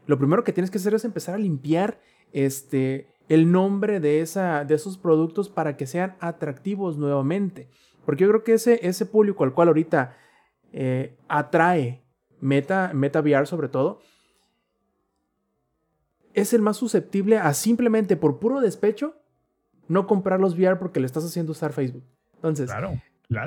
lo 0.05 0.17
primero 0.17 0.45
que 0.45 0.53
tienes 0.53 0.71
que 0.71 0.77
hacer 0.77 0.93
es 0.93 1.03
empezar 1.03 1.35
a 1.35 1.39
limpiar 1.39 1.99
este, 2.31 3.07
el 3.27 3.51
nombre 3.51 3.99
de, 3.99 4.21
esa, 4.21 4.63
de 4.63 4.75
esos 4.75 4.97
productos 4.97 5.49
para 5.49 5.75
que 5.75 5.87
sean 5.87 6.15
atractivos 6.21 6.97
nuevamente. 6.97 7.67
Porque 8.07 8.23
yo 8.23 8.29
creo 8.29 8.43
que 8.45 8.53
ese, 8.53 8.79
ese 8.87 9.05
público 9.05 9.43
al 9.43 9.53
cual 9.53 9.67
ahorita 9.67 10.15
eh, 10.71 11.17
atrae 11.27 12.05
Meta, 12.39 12.91
Meta 12.93 13.19
VR 13.19 13.45
sobre 13.45 13.67
todo, 13.67 13.99
es 16.33 16.53
el 16.53 16.61
más 16.61 16.77
susceptible 16.77 17.37
a 17.37 17.53
simplemente 17.53 18.15
por 18.15 18.39
puro 18.39 18.61
despecho 18.61 19.15
no 19.89 20.07
comprar 20.07 20.39
los 20.39 20.57
VR 20.57 20.79
porque 20.79 21.01
le 21.01 21.05
estás 21.05 21.25
haciendo 21.25 21.51
usar 21.51 21.73
Facebook. 21.73 22.05
Entonces, 22.35 22.71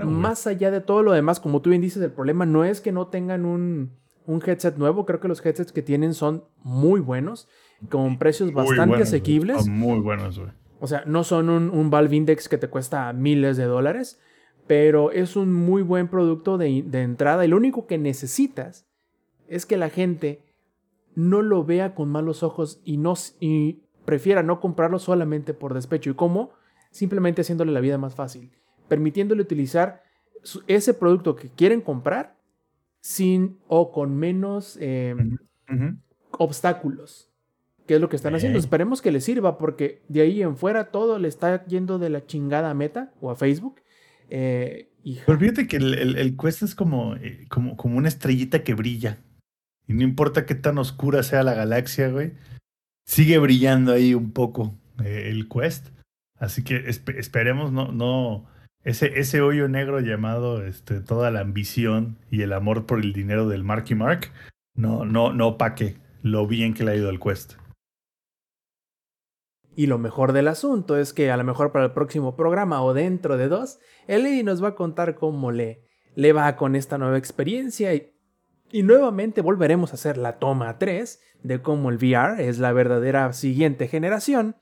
más 0.04 0.46
allá 0.46 0.70
de 0.70 0.82
todo 0.82 1.02
lo 1.02 1.12
demás, 1.12 1.40
como 1.40 1.62
tú 1.62 1.70
bien 1.70 1.80
dices, 1.80 2.02
el 2.02 2.12
problema 2.12 2.44
no 2.44 2.62
es 2.62 2.82
que 2.82 2.92
no 2.92 3.06
tengan 3.06 3.46
un, 3.46 3.96
un 4.26 4.42
headset 4.46 4.76
nuevo. 4.76 5.06
Creo 5.06 5.20
que 5.20 5.28
los 5.28 5.42
headsets 5.42 5.72
que 5.72 5.80
tienen 5.80 6.12
son 6.12 6.44
muy 6.62 7.00
buenos, 7.00 7.48
con 7.88 8.18
precios 8.18 8.52
bastante 8.52 9.04
asequibles. 9.04 9.66
muy 9.68 10.00
buenos, 10.00 10.38
güey. 10.38 10.50
O 10.80 10.86
sea, 10.86 11.02
no 11.06 11.24
son 11.24 11.48
un, 11.48 11.70
un 11.70 11.88
Valve 11.88 12.14
Index 12.14 12.46
que 12.46 12.58
te 12.58 12.68
cuesta 12.68 13.10
miles 13.14 13.56
de 13.56 13.64
dólares 13.64 14.20
pero 14.70 15.10
es 15.10 15.34
un 15.34 15.52
muy 15.52 15.82
buen 15.82 16.06
producto 16.06 16.56
de, 16.56 16.84
entrada 16.92 17.44
y 17.44 17.48
lo 17.48 17.56
único 17.56 17.88
que 17.88 17.98
necesitas 17.98 18.86
es 19.48 19.66
que 19.66 19.76
la 19.76 19.90
gente 19.90 20.44
no 21.16 21.42
lo 21.42 21.64
vea 21.64 21.96
con 21.96 22.08
malos 22.08 22.44
ojos 22.44 22.80
y, 22.84 22.96
no, 22.96 23.14
y 23.40 23.80
prefiera 24.04 24.44
no 24.44 24.60
comprarlo 24.60 25.00
solamente 25.00 25.54
por 25.54 25.74
despecho. 25.74 26.10
¿Y 26.10 26.14
cómo? 26.14 26.52
Simplemente 26.92 27.40
haciéndole 27.40 27.72
la 27.72 27.80
vida 27.80 27.98
más 27.98 28.14
fácil, 28.14 28.52
permitiéndole 28.86 29.42
utilizar 29.42 30.04
ese 30.68 30.94
producto 30.94 31.34
que 31.34 31.48
quieren 31.48 31.80
comprar 31.80 32.36
sin 33.00 33.58
o 33.66 33.90
con 33.90 34.16
menos 34.16 34.78
em, 34.80 35.36
obstáculos. 36.30 37.28
¿Qué 37.88 37.96
es 37.96 38.00
lo 38.00 38.08
que 38.08 38.14
están 38.14 38.36
haciendo? 38.36 38.56
Esperemos 38.56 39.02
que 39.02 39.10
les 39.10 39.24
sirva 39.24 39.58
porque 39.58 40.04
de 40.06 40.20
ahí 40.20 40.42
en 40.42 40.56
fuera 40.56 40.92
todo 40.92 41.18
le 41.18 41.26
está 41.26 41.66
yendo 41.66 41.98
de 41.98 42.08
la 42.08 42.24
chingada 42.24 42.70
a 42.70 42.74
Meta 42.74 43.12
o 43.20 43.32
a 43.32 43.34
Facebook 43.34 43.80
eh, 44.30 44.88
Pero 45.26 45.38
fíjate 45.38 45.66
que 45.66 45.76
el, 45.76 46.16
el, 46.16 46.36
Quest 46.36 46.62
es 46.62 46.74
como, 46.74 47.16
eh, 47.16 47.46
como, 47.48 47.76
como 47.76 47.96
una 47.96 48.08
estrellita 48.08 48.62
que 48.62 48.74
brilla. 48.74 49.18
Y 49.86 49.94
no 49.94 50.02
importa 50.02 50.46
qué 50.46 50.54
tan 50.54 50.78
oscura 50.78 51.22
sea 51.22 51.42
la 51.42 51.54
galaxia, 51.54 52.08
güey. 52.08 52.32
Sigue 53.06 53.38
brillando 53.38 53.92
ahí 53.92 54.14
un 54.14 54.32
poco 54.32 54.74
eh, 55.04 55.28
el 55.30 55.48
Quest. 55.48 55.88
Así 56.38 56.62
que 56.62 56.88
esperemos 56.88 57.70
no, 57.72 57.92
no, 57.92 58.46
ese, 58.82 59.18
ese 59.18 59.42
hoyo 59.42 59.68
negro 59.68 60.00
llamado 60.00 60.64
este, 60.64 61.00
toda 61.00 61.30
la 61.30 61.40
ambición 61.40 62.16
y 62.30 62.42
el 62.42 62.52
amor 62.52 62.86
por 62.86 63.00
el 63.00 63.12
dinero 63.12 63.46
del 63.48 63.62
Marky 63.62 63.94
Mark, 63.94 64.32
no, 64.74 65.04
no, 65.04 65.32
no 65.32 65.48
opaque 65.48 65.96
lo 66.22 66.46
bien 66.46 66.72
que 66.72 66.84
le 66.84 66.92
ha 66.92 66.96
ido 66.96 67.10
al 67.10 67.20
Quest. 67.20 67.54
Y 69.76 69.86
lo 69.86 69.98
mejor 69.98 70.32
del 70.32 70.48
asunto 70.48 70.96
es 70.96 71.12
que 71.12 71.30
a 71.30 71.36
lo 71.36 71.44
mejor 71.44 71.72
para 71.72 71.86
el 71.86 71.92
próximo 71.92 72.36
programa 72.36 72.82
o 72.82 72.92
dentro 72.92 73.36
de 73.36 73.48
dos, 73.48 73.78
Eli 74.06 74.42
nos 74.42 74.62
va 74.62 74.68
a 74.68 74.74
contar 74.74 75.14
cómo 75.14 75.52
le, 75.52 75.86
le 76.14 76.32
va 76.32 76.56
con 76.56 76.74
esta 76.74 76.98
nueva 76.98 77.18
experiencia 77.18 77.94
y, 77.94 78.12
y 78.72 78.82
nuevamente 78.82 79.40
volveremos 79.42 79.92
a 79.92 79.94
hacer 79.94 80.16
la 80.16 80.38
toma 80.38 80.78
3 80.78 81.20
de 81.42 81.62
cómo 81.62 81.90
el 81.90 81.96
VR 81.96 82.46
es 82.46 82.58
la 82.58 82.72
verdadera 82.72 83.32
siguiente 83.32 83.88
generación, 83.88 84.56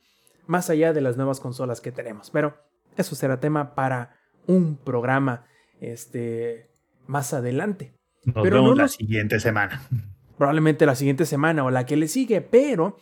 más 0.47 0.71
allá 0.71 0.93
de 0.93 1.01
las 1.01 1.17
nuevas 1.17 1.41
consolas 1.41 1.81
que 1.81 1.93
tenemos. 1.93 2.31
Pero 2.31 2.57
eso 2.97 3.15
será 3.15 3.41
tema 3.41 3.75
para 3.75 4.17
un 4.47 4.77
programa 4.77 5.47
este, 5.81 6.71
más 7.07 7.33
adelante. 7.35 7.95
Nos 8.25 8.43
vemos 8.43 8.77
la 8.77 8.89
siguiente 8.89 9.41
semana. 9.41 9.83
Probablemente 10.37 10.87
la 10.87 10.95
siguiente 10.95 11.27
semana 11.27 11.65
o 11.65 11.71
la 11.71 11.87
que 11.87 11.97
le 11.97 12.09
sigue, 12.09 12.41
pero 12.41 12.99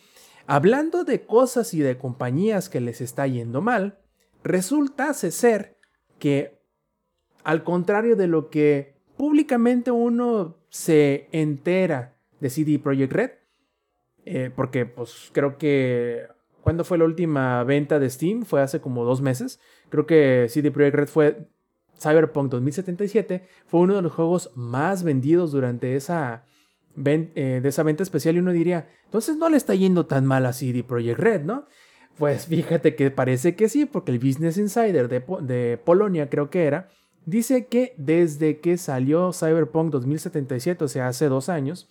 Hablando 0.47 1.03
de 1.03 1.25
cosas 1.25 1.73
y 1.73 1.79
de 1.79 1.97
compañías 1.97 2.69
que 2.69 2.81
les 2.81 3.01
está 3.01 3.27
yendo 3.27 3.61
mal, 3.61 3.99
resulta 4.43 5.13
ser 5.13 5.77
que, 6.19 6.59
al 7.43 7.63
contrario 7.63 8.15
de 8.15 8.27
lo 8.27 8.49
que 8.49 8.95
públicamente 9.17 9.91
uno 9.91 10.57
se 10.69 11.27
entera 11.31 12.15
de 12.39 12.49
CD 12.49 12.79
Projekt 12.79 13.13
Red, 13.13 13.31
eh, 14.25 14.51
porque 14.55 14.85
pues 14.85 15.29
creo 15.33 15.57
que 15.57 16.27
¿Cuándo 16.67 16.83
fue 16.83 16.97
la 16.97 17.05
última 17.05 17.63
venta 17.63 17.97
de 17.97 18.09
Steam? 18.09 18.43
Fue 18.43 18.61
hace 18.61 18.81
como 18.81 19.05
dos 19.05 19.21
meses. 19.21 19.61
Creo 19.87 20.05
que 20.05 20.47
CD 20.49 20.69
Projekt 20.69 20.95
Red 20.97 21.07
fue 21.07 21.47
Cyberpunk 21.97 22.51
2077. 22.51 23.47
Fue 23.67 23.79
uno 23.79 23.95
de 23.95 24.01
los 24.01 24.11
juegos 24.11 24.51
más 24.53 25.03
vendidos 25.03 25.53
durante 25.53 25.95
esa, 25.95 26.43
eh, 27.05 27.59
de 27.61 27.69
esa 27.69 27.83
venta 27.83 28.03
especial 28.03 28.35
y 28.35 28.39
uno 28.39 28.51
diría, 28.51 28.89
entonces 29.05 29.37
no 29.37 29.49
le 29.49 29.57
está 29.57 29.75
yendo 29.75 30.05
tan 30.05 30.25
mal 30.25 30.45
a 30.45 30.53
CD 30.53 30.83
Projekt 30.83 31.19
Red, 31.19 31.43
¿no? 31.43 31.65
Pues 32.17 32.47
fíjate 32.47 32.95
que 32.95 33.11
parece 33.11 33.55
que 33.55 33.69
sí, 33.69 33.85
porque 33.85 34.11
el 34.11 34.19
Business 34.19 34.57
Insider 34.57 35.07
de, 35.07 35.23
de 35.41 35.77
Polonia 35.77 36.29
creo 36.29 36.49
que 36.49 36.65
era, 36.65 36.89
dice 37.25 37.67
que 37.67 37.93
desde 37.97 38.59
que 38.59 38.77
salió 38.77 39.31
Cyberpunk 39.31 39.91
2077, 39.91 40.83
o 40.83 40.87
sea, 40.87 41.07
hace 41.07 41.27
dos 41.27 41.49
años, 41.49 41.87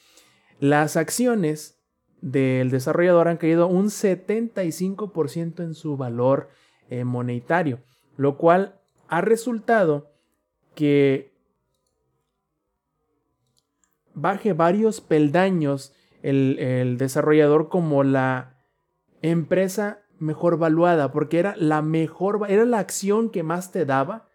las 0.58 0.96
acciones 0.96 1.78
del 2.20 2.70
desarrollador 2.70 3.28
han 3.28 3.36
caído 3.36 3.68
un 3.68 3.86
75% 3.86 5.62
en 5.62 5.74
su 5.74 5.96
valor 5.96 6.48
eh, 6.88 7.04
monetario, 7.04 7.80
lo 8.16 8.36
cual 8.36 8.80
ha 9.08 9.20
resultado 9.20 10.10
que 10.74 11.35
baje 14.16 14.54
varios 14.54 15.00
peldaños 15.00 15.94
el, 16.22 16.96
desarrollador 16.98 17.68
como 17.68 18.02
la 18.02 18.56
empresa 19.22 20.00
mejor 20.18 20.58
valuada, 20.58 21.12
porque 21.12 21.38
era 21.38 21.54
la 21.56 21.82
mejor, 21.82 22.40
era 22.48 22.64
la 22.64 22.78
acción 22.78 23.30
que 23.30 23.42
más 23.42 23.70
te 23.70 23.84
daba 23.84 24.28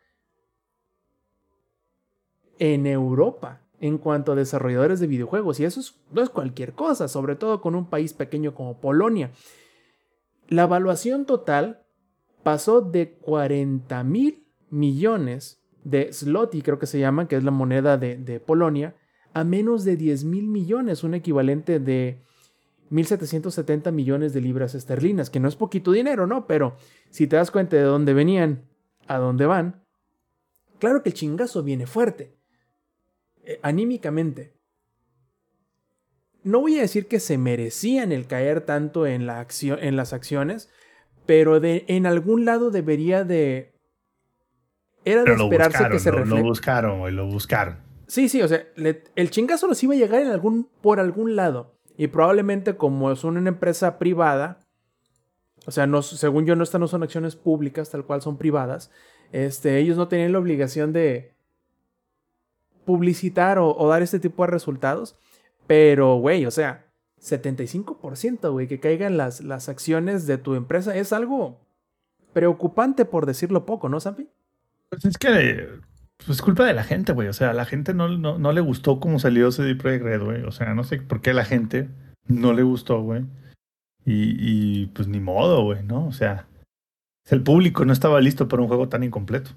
en 2.60 2.86
Europa 2.86 3.62
en 3.80 3.98
cuanto 3.98 4.32
a 4.32 4.36
desarrolladores 4.36 5.00
de 5.00 5.08
videojuegos. 5.08 5.60
Y 5.60 5.66
eso 5.66 5.82
no 6.12 6.22
es 6.22 6.30
cualquier 6.30 6.74
cosa, 6.74 7.08
sobre 7.08 7.36
todo 7.36 7.60
con 7.60 7.74
un 7.74 7.90
país 7.90 8.14
pequeño 8.14 8.54
como 8.54 8.80
Polonia. 8.80 9.32
La 10.48 10.64
evaluación 10.64 11.26
total 11.26 11.84
pasó 12.44 12.82
de 12.82 13.18
40 13.18 14.04
mil 14.04 14.48
millones 14.70 15.64
de 15.84 16.14
zloty, 16.14 16.62
creo 16.62 16.78
que 16.78 16.86
se 16.86 17.00
llama, 17.00 17.28
que 17.28 17.36
es 17.36 17.44
la 17.44 17.52
moneda 17.52 17.98
de, 17.98 18.18
de 18.18 18.40
Polonia, 18.40 18.96
a 19.34 19.44
menos 19.44 19.84
de 19.86 19.96
10 19.96 20.24
mil 20.26 20.48
millones, 20.48 21.04
un 21.04 21.14
equivalente 21.14 21.80
de 21.80 22.22
1.770 22.92 23.92
millones 23.92 24.34
de 24.34 24.42
libras 24.42 24.76
esterlinas, 24.76 25.30
que 25.30 25.40
no 25.40 25.48
es 25.48 25.56
poquito 25.56 25.92
dinero, 25.92 26.28
¿no? 26.28 26.46
Pero 26.46 26.76
si 27.10 27.28
te 27.28 27.38
das 27.38 27.50
cuenta 27.50 27.78
de 27.78 27.84
dónde 27.84 28.14
venían, 28.14 28.66
a 29.08 29.18
dónde 29.18 29.46
van, 29.46 29.84
claro 30.80 31.02
que 31.02 31.10
el 31.10 31.16
chingazo 31.16 31.64
viene 31.64 31.88
fuerte, 31.88 32.36
eh, 33.44 33.60
anímicamente. 33.64 34.54
No 36.44 36.60
voy 36.60 36.78
a 36.80 36.82
decir 36.82 37.08
que 37.08 37.20
se 37.20 37.38
merecían 37.38 38.12
el 38.12 38.28
caer 38.28 38.62
tanto 38.62 39.06
en, 39.06 39.26
la 39.26 39.40
acción, 39.40 39.80
en 39.82 39.96
las 39.96 40.12
acciones, 40.12 40.70
pero 41.26 41.60
de, 41.60 41.86
en 41.88 42.06
algún 42.06 42.46
lado 42.46 42.72
debería 42.72 43.24
de... 43.24 43.80
Era 45.06 45.24
de 45.24 45.34
esperarse 45.34 45.88
que 45.90 46.00
se 46.00 46.12
lo, 46.12 46.26
lo 46.26 46.44
buscaron, 46.44 47.00
güey, 47.00 47.14
lo 47.14 47.26
buscaron. 47.26 47.91
Sí, 48.12 48.28
sí, 48.28 48.42
o 48.42 48.48
sea, 48.50 48.68
el 49.16 49.32
chingazo 49.32 49.68
nos 49.68 49.82
iba 49.84 49.94
a 49.94 49.98
llegar 49.98 50.22
en 50.22 50.32
algún, 50.32 50.68
por 50.82 51.00
algún 51.00 51.38
lado. 51.38 51.78
Y 51.96 52.08
probablemente 52.08 52.76
como 52.76 53.16
son 53.16 53.38
una 53.38 53.48
empresa 53.48 54.00
privada, 54.00 54.60
o 55.66 55.72
sea, 55.72 55.88
no, 55.88 56.02
según 56.02 56.46
yo 56.46 56.58
no, 56.58 56.64
estas 56.66 56.82
no 56.82 56.90
son 56.90 57.04
acciones 57.04 57.38
públicas, 57.38 57.90
tal 57.90 58.06
cual 58.06 58.22
son 58.22 58.38
privadas, 58.38 58.92
Este, 59.32 59.78
ellos 59.78 59.96
no 59.96 60.10
tenían 60.10 60.34
la 60.34 60.40
obligación 60.40 60.92
de 60.92 61.36
publicitar 62.84 63.60
o, 63.60 63.88
dar 63.88 64.02
este 64.02 64.20
tipo 64.20 64.44
de 64.44 64.52
resultados. 64.52 65.16
Pero, 65.66 66.16
güey, 66.18 66.46
o 66.46 66.52
sea, 66.52 66.92
75%, 67.22 68.52
güey, 68.52 68.68
que 68.68 68.82
caigan 68.82 69.16
las, 69.16 69.40
las 69.40 69.70
acciones 69.70 70.28
de 70.28 70.38
tu 70.38 70.56
empresa 70.56 70.98
es 70.98 71.14
algo 71.14 71.62
preocupante, 72.34 73.06
por 73.06 73.26
decirlo 73.26 73.66
poco, 73.66 73.88
¿no, 73.88 74.02
Sampi? 74.02 74.28
Pues 74.90 75.06
es 75.06 75.18
que 75.18 75.80
pues 76.26 76.38
es 76.38 76.42
culpa 76.42 76.66
de 76.66 76.74
la 76.74 76.84
gente, 76.84 77.14
güey. 77.14 77.28
O 77.28 77.34
sea, 77.34 77.52
a 77.52 77.54
la 77.54 77.66
gente 77.66 77.94
no, 77.94 78.08
no, 78.08 78.52
le 78.52 78.62
gustó 78.62 79.00
cómo 79.00 79.20
salió 79.20 79.52
CD 79.52 79.76
Projekt 79.76 80.04
Red, 80.04 80.22
güey. 80.22 80.44
O 80.44 80.52
sea, 80.52 80.74
no 80.74 80.84
sé 80.84 81.02
por 81.02 81.22
qué 81.22 81.32
a 81.32 81.34
la 81.34 81.46
gente 81.46 81.90
no 82.28 82.54
le 82.54 82.64
gustó, 82.64 83.02
güey. 83.02 83.26
Y, 84.06 84.36
y 84.40 84.86
pues 84.88 85.08
ni 85.08 85.20
modo, 85.20 85.64
güey, 85.64 85.84
¿no? 85.84 86.08
O 86.08 86.12
sea, 86.12 86.48
el 87.30 87.44
público 87.44 87.86
no 87.86 87.94
estaba 87.94 88.22
listo 88.22 88.48
para 88.48 88.62
un 88.62 88.68
juego 88.68 88.90
tan 88.90 89.04
incompleto. 89.04 89.52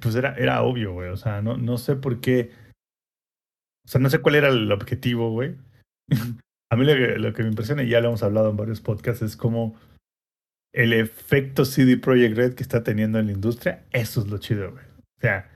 Pues 0.00 0.14
era, 0.14 0.34
era 0.34 0.62
obvio, 0.62 0.92
güey. 0.92 1.10
O 1.10 1.16
sea, 1.16 1.42
no, 1.42 1.56
no 1.56 1.78
sé 1.78 1.96
por 1.96 2.20
qué. 2.20 2.50
O 3.84 3.88
sea, 3.88 4.00
no 4.00 4.10
sé 4.10 4.20
cuál 4.20 4.34
era 4.34 4.48
el 4.48 4.70
objetivo, 4.70 5.30
güey. 5.30 5.56
a 6.70 6.76
mí 6.76 6.84
lo 6.84 6.94
que, 6.94 7.18
lo 7.18 7.32
que 7.32 7.42
me 7.42 7.48
impresiona, 7.48 7.82
y 7.82 7.88
ya 7.88 8.00
lo 8.00 8.08
hemos 8.08 8.22
hablado 8.22 8.50
en 8.50 8.56
varios 8.56 8.80
podcasts, 8.80 9.22
es 9.22 9.36
como 9.36 9.76
el 10.74 10.92
efecto 10.92 11.64
CD 11.64 11.96
Projekt 11.96 12.36
Red 12.36 12.54
que 12.54 12.62
está 12.62 12.82
teniendo 12.82 13.18
en 13.18 13.26
la 13.26 13.32
industria. 13.32 13.84
Eso 13.90 14.20
es 14.20 14.28
lo 14.28 14.38
chido, 14.38 14.72
güey. 14.72 14.87
O 15.18 15.20
sea, 15.20 15.50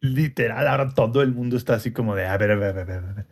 literal, 0.00 0.66
ahora 0.66 0.94
todo 0.94 1.22
el 1.22 1.32
mundo 1.32 1.56
está 1.56 1.74
así 1.74 1.92
como 1.92 2.14
de, 2.14 2.26
a 2.26 2.36
ver, 2.36 2.50
a 2.50 2.56
ver, 2.56 2.78
a 2.78 2.84
ver, 2.84 3.04
a 3.04 3.12
ver. 3.12 3.26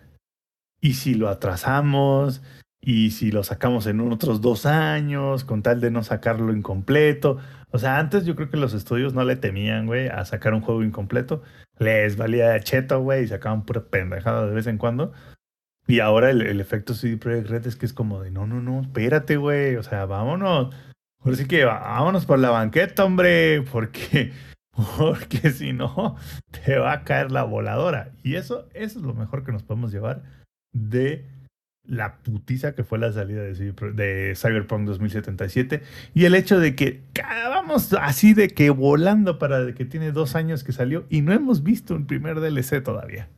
Y 0.81 0.95
si 0.95 1.15
lo 1.15 1.29
atrasamos, 1.29 2.43
y 2.85 3.13
si 3.13 3.31
lo 3.31 3.45
sacamos 3.45 3.87
en 3.87 4.01
otros 4.01 4.41
dos 4.41 4.67
años, 4.67 5.45
con 5.45 5.63
tal 5.63 5.81
de 5.81 5.93
no 5.93 6.03
sacarlo 6.03 6.53
incompleto. 6.53 7.39
O 7.71 7.79
sea, 7.79 7.99
antes 7.99 8.27
yo 8.27 8.35
creo 8.35 8.51
que 8.51 8.57
los 8.57 8.75
estudios 8.75 9.15
no 9.15 9.25
le 9.25 9.37
temían, 9.37 9.87
güey, 9.87 10.09
a 10.09 10.25
sacar 10.25 10.53
un 10.53 10.63
juego 10.63 10.83
incompleto. 10.83 11.43
Les 11.79 12.17
valía 12.17 12.59
cheto, 12.61 13.01
güey, 13.01 13.25
y 13.25 13.29
sacaban 13.29 13.65
pura 13.65 13.85
pendejada 13.85 14.47
de 14.47 14.55
vez 14.55 14.67
en 14.67 14.79
cuando. 14.79 15.13
Y 15.87 16.01
ahora 16.01 16.31
el, 16.31 16.61
efecto 16.61 16.95
CD 16.95 17.17
Projekt 17.17 17.49
Red 17.51 17.67
es 17.69 17.77
que 17.77 17.87
es 17.87 17.93
como 17.93 18.21
de, 18.21 18.31
no, 18.33 18.47
no, 18.47 18.61
no, 18.61 18.83
espérate, 18.83 19.37
güey, 19.37 19.77
o 19.77 19.83
sea, 19.85 20.05
vámonos. 20.07 20.75
Ahora 21.25 21.37
sí 21.37 21.47
que 21.47 21.65
vámonos 21.65 22.27
por 22.27 22.39
la 22.39 22.51
banqueta, 22.51 23.05
hombre, 23.05 23.63
porque, 23.63 24.33
porque 24.99 25.51
si 25.51 25.73
no, 25.73 26.17
te 26.65 26.79
va 26.79 26.93
a 26.93 27.05
caer 27.05 27.31
la 27.31 27.45
voladora. 27.45 28.11
Y 28.23 28.35
eso, 28.35 28.69
eso 28.75 28.99
es 28.99 29.05
lo 29.05 29.15
mejor 29.15 29.45
que 29.45 29.53
nos 29.53 29.63
podemos 29.63 29.93
llevar 29.93 30.23
de 30.73 31.25
la 31.85 32.19
putiza 32.19 32.75
que 32.75 32.85
fue 32.85 32.99
la 32.99 33.13
salida 33.13 33.43
de, 33.43 34.35
Cyberpunk 34.37 34.87
2077 34.87 35.83
y 36.15 36.25
el 36.27 36.35
hecho 36.37 36.61
de 36.61 36.77
que 36.77 37.03
vamos 37.49 37.93
así 37.95 38.35
de 38.35 38.49
que 38.49 38.71
volando 38.71 39.39
para 39.39 39.75
que 39.75 39.85
tiene 39.85 40.13
dos 40.13 40.37
años 40.37 40.63
que 40.63 40.73
salió 40.73 41.07
y 41.11 41.23
no 41.23 41.33
hemos 41.33 41.63
visto 41.63 41.95
un 41.95 42.07
primer 42.07 42.41
DLC 42.41 42.83
todavía. 42.83 43.29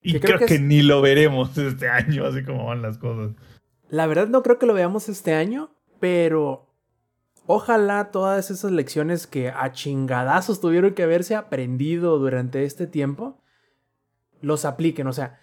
Y 0.00 0.20
creo, 0.20 0.38
que, 0.38 0.58
ni 0.58 0.82
lo 0.82 1.00
veremos 1.00 1.56
este 1.56 1.88
año, 1.90 2.26
así 2.26 2.44
como 2.44 2.66
van 2.66 2.82
las 2.82 2.98
cosas. 2.98 3.34
La 3.88 4.06
verdad 4.06 4.28
no 4.28 4.42
creo 4.42 4.58
que 4.58 4.66
lo 4.66 4.74
veamos 4.74 5.08
este 5.08 5.34
año, 5.34 5.73
pero 6.04 6.66
ojalá 7.46 8.10
todas 8.10 8.50
esas 8.50 8.70
lecciones 8.70 9.26
que 9.26 9.48
a 9.48 9.72
chingadazos 9.72 10.60
tuvieron 10.60 10.92
que 10.92 11.02
haberse 11.02 11.34
aprendido 11.34 12.18
durante 12.18 12.64
este 12.64 12.86
tiempo 12.86 13.40
los 14.42 14.66
apliquen. 14.66 15.06
O 15.06 15.14
sea, 15.14 15.40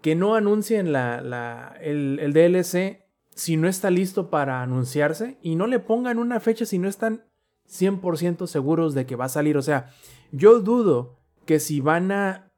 que 0.00 0.14
no 0.14 0.34
anuncien 0.34 0.92
la, 0.92 1.76
el, 1.82 2.20
el, 2.20 2.32
DLC 2.32 3.04
si 3.34 3.58
no 3.58 3.68
está 3.68 3.90
listo 3.90 4.30
para 4.30 4.62
anunciarse 4.62 5.36
y 5.42 5.56
no 5.56 5.66
le 5.66 5.78
pongan 5.78 6.18
una 6.18 6.40
fecha 6.40 6.64
si 6.64 6.78
no 6.78 6.88
están 6.88 7.26
100% 7.68 8.46
seguros 8.46 8.94
de 8.94 9.04
que 9.04 9.14
va 9.14 9.26
a 9.26 9.28
salir. 9.28 9.58
O 9.58 9.62
sea, 9.62 9.90
yo 10.32 10.60
dudo 10.60 11.18
que 11.44 11.60
si 11.60 11.82
van 11.82 12.12
a... 12.12 12.50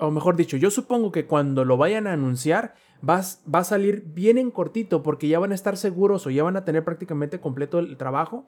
O 0.00 0.10
mejor 0.10 0.34
dicho, 0.34 0.56
yo 0.56 0.72
supongo 0.72 1.12
que 1.12 1.26
cuando 1.26 1.64
lo 1.64 1.76
vayan 1.76 2.08
a 2.08 2.14
anunciar 2.14 2.74
va, 3.08 3.22
va 3.52 3.60
a 3.60 3.64
salir 3.64 4.04
bien 4.06 4.38
en 4.38 4.50
cortito 4.50 5.02
porque 5.02 5.28
ya 5.28 5.38
van 5.38 5.52
a 5.52 5.54
estar 5.54 5.76
seguros 5.76 6.26
o 6.26 6.30
ya 6.30 6.42
van 6.42 6.56
a 6.56 6.64
tener 6.64 6.84
prácticamente 6.84 7.40
completo 7.40 7.78
el 7.78 7.96
trabajo. 7.96 8.46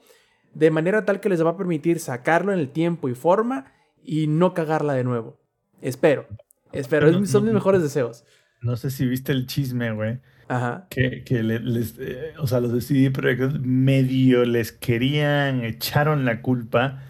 De 0.55 0.71
manera 0.71 1.05
tal 1.05 1.21
que 1.21 1.29
les 1.29 1.45
va 1.45 1.51
a 1.51 1.57
permitir 1.57 1.99
sacarlo 1.99 2.53
en 2.53 2.61
el 2.61 2.71
tiempo 2.71 3.09
y 3.09 3.15
forma 3.15 3.73
y 4.03 4.27
no 4.27 4.55
cagarla 4.55 4.95
de 4.95 5.05
nuevo. 5.05 5.41
Espero. 5.81 6.27
Espero, 6.73 7.25
son 7.27 7.45
mis 7.45 7.53
mejores 7.53 7.83
deseos. 7.83 8.25
No 8.61 8.77
sé 8.77 8.91
si 8.91 9.07
viste 9.07 9.33
el 9.33 9.47
chisme, 9.47 9.93
güey. 9.93 10.21
Ajá. 10.49 10.87
Que, 10.91 11.23
que 11.25 11.43
les, 11.43 11.99
eh, 11.99 12.35
o 12.39 12.47
sea, 12.47 12.61
los 12.61 12.73
de 12.73 12.81
CD 12.81 13.13
medio 13.61 14.45
les 14.45 14.73
querían, 14.73 15.65
echaron 15.65 16.25
la 16.25 16.43
culpa 16.43 17.03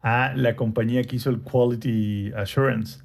a 0.00 0.34
la 0.34 0.56
compañía 0.56 1.04
que 1.04 1.16
hizo 1.16 1.30
el 1.30 1.40
Quality 1.42 2.32
Assurance. 2.34 3.02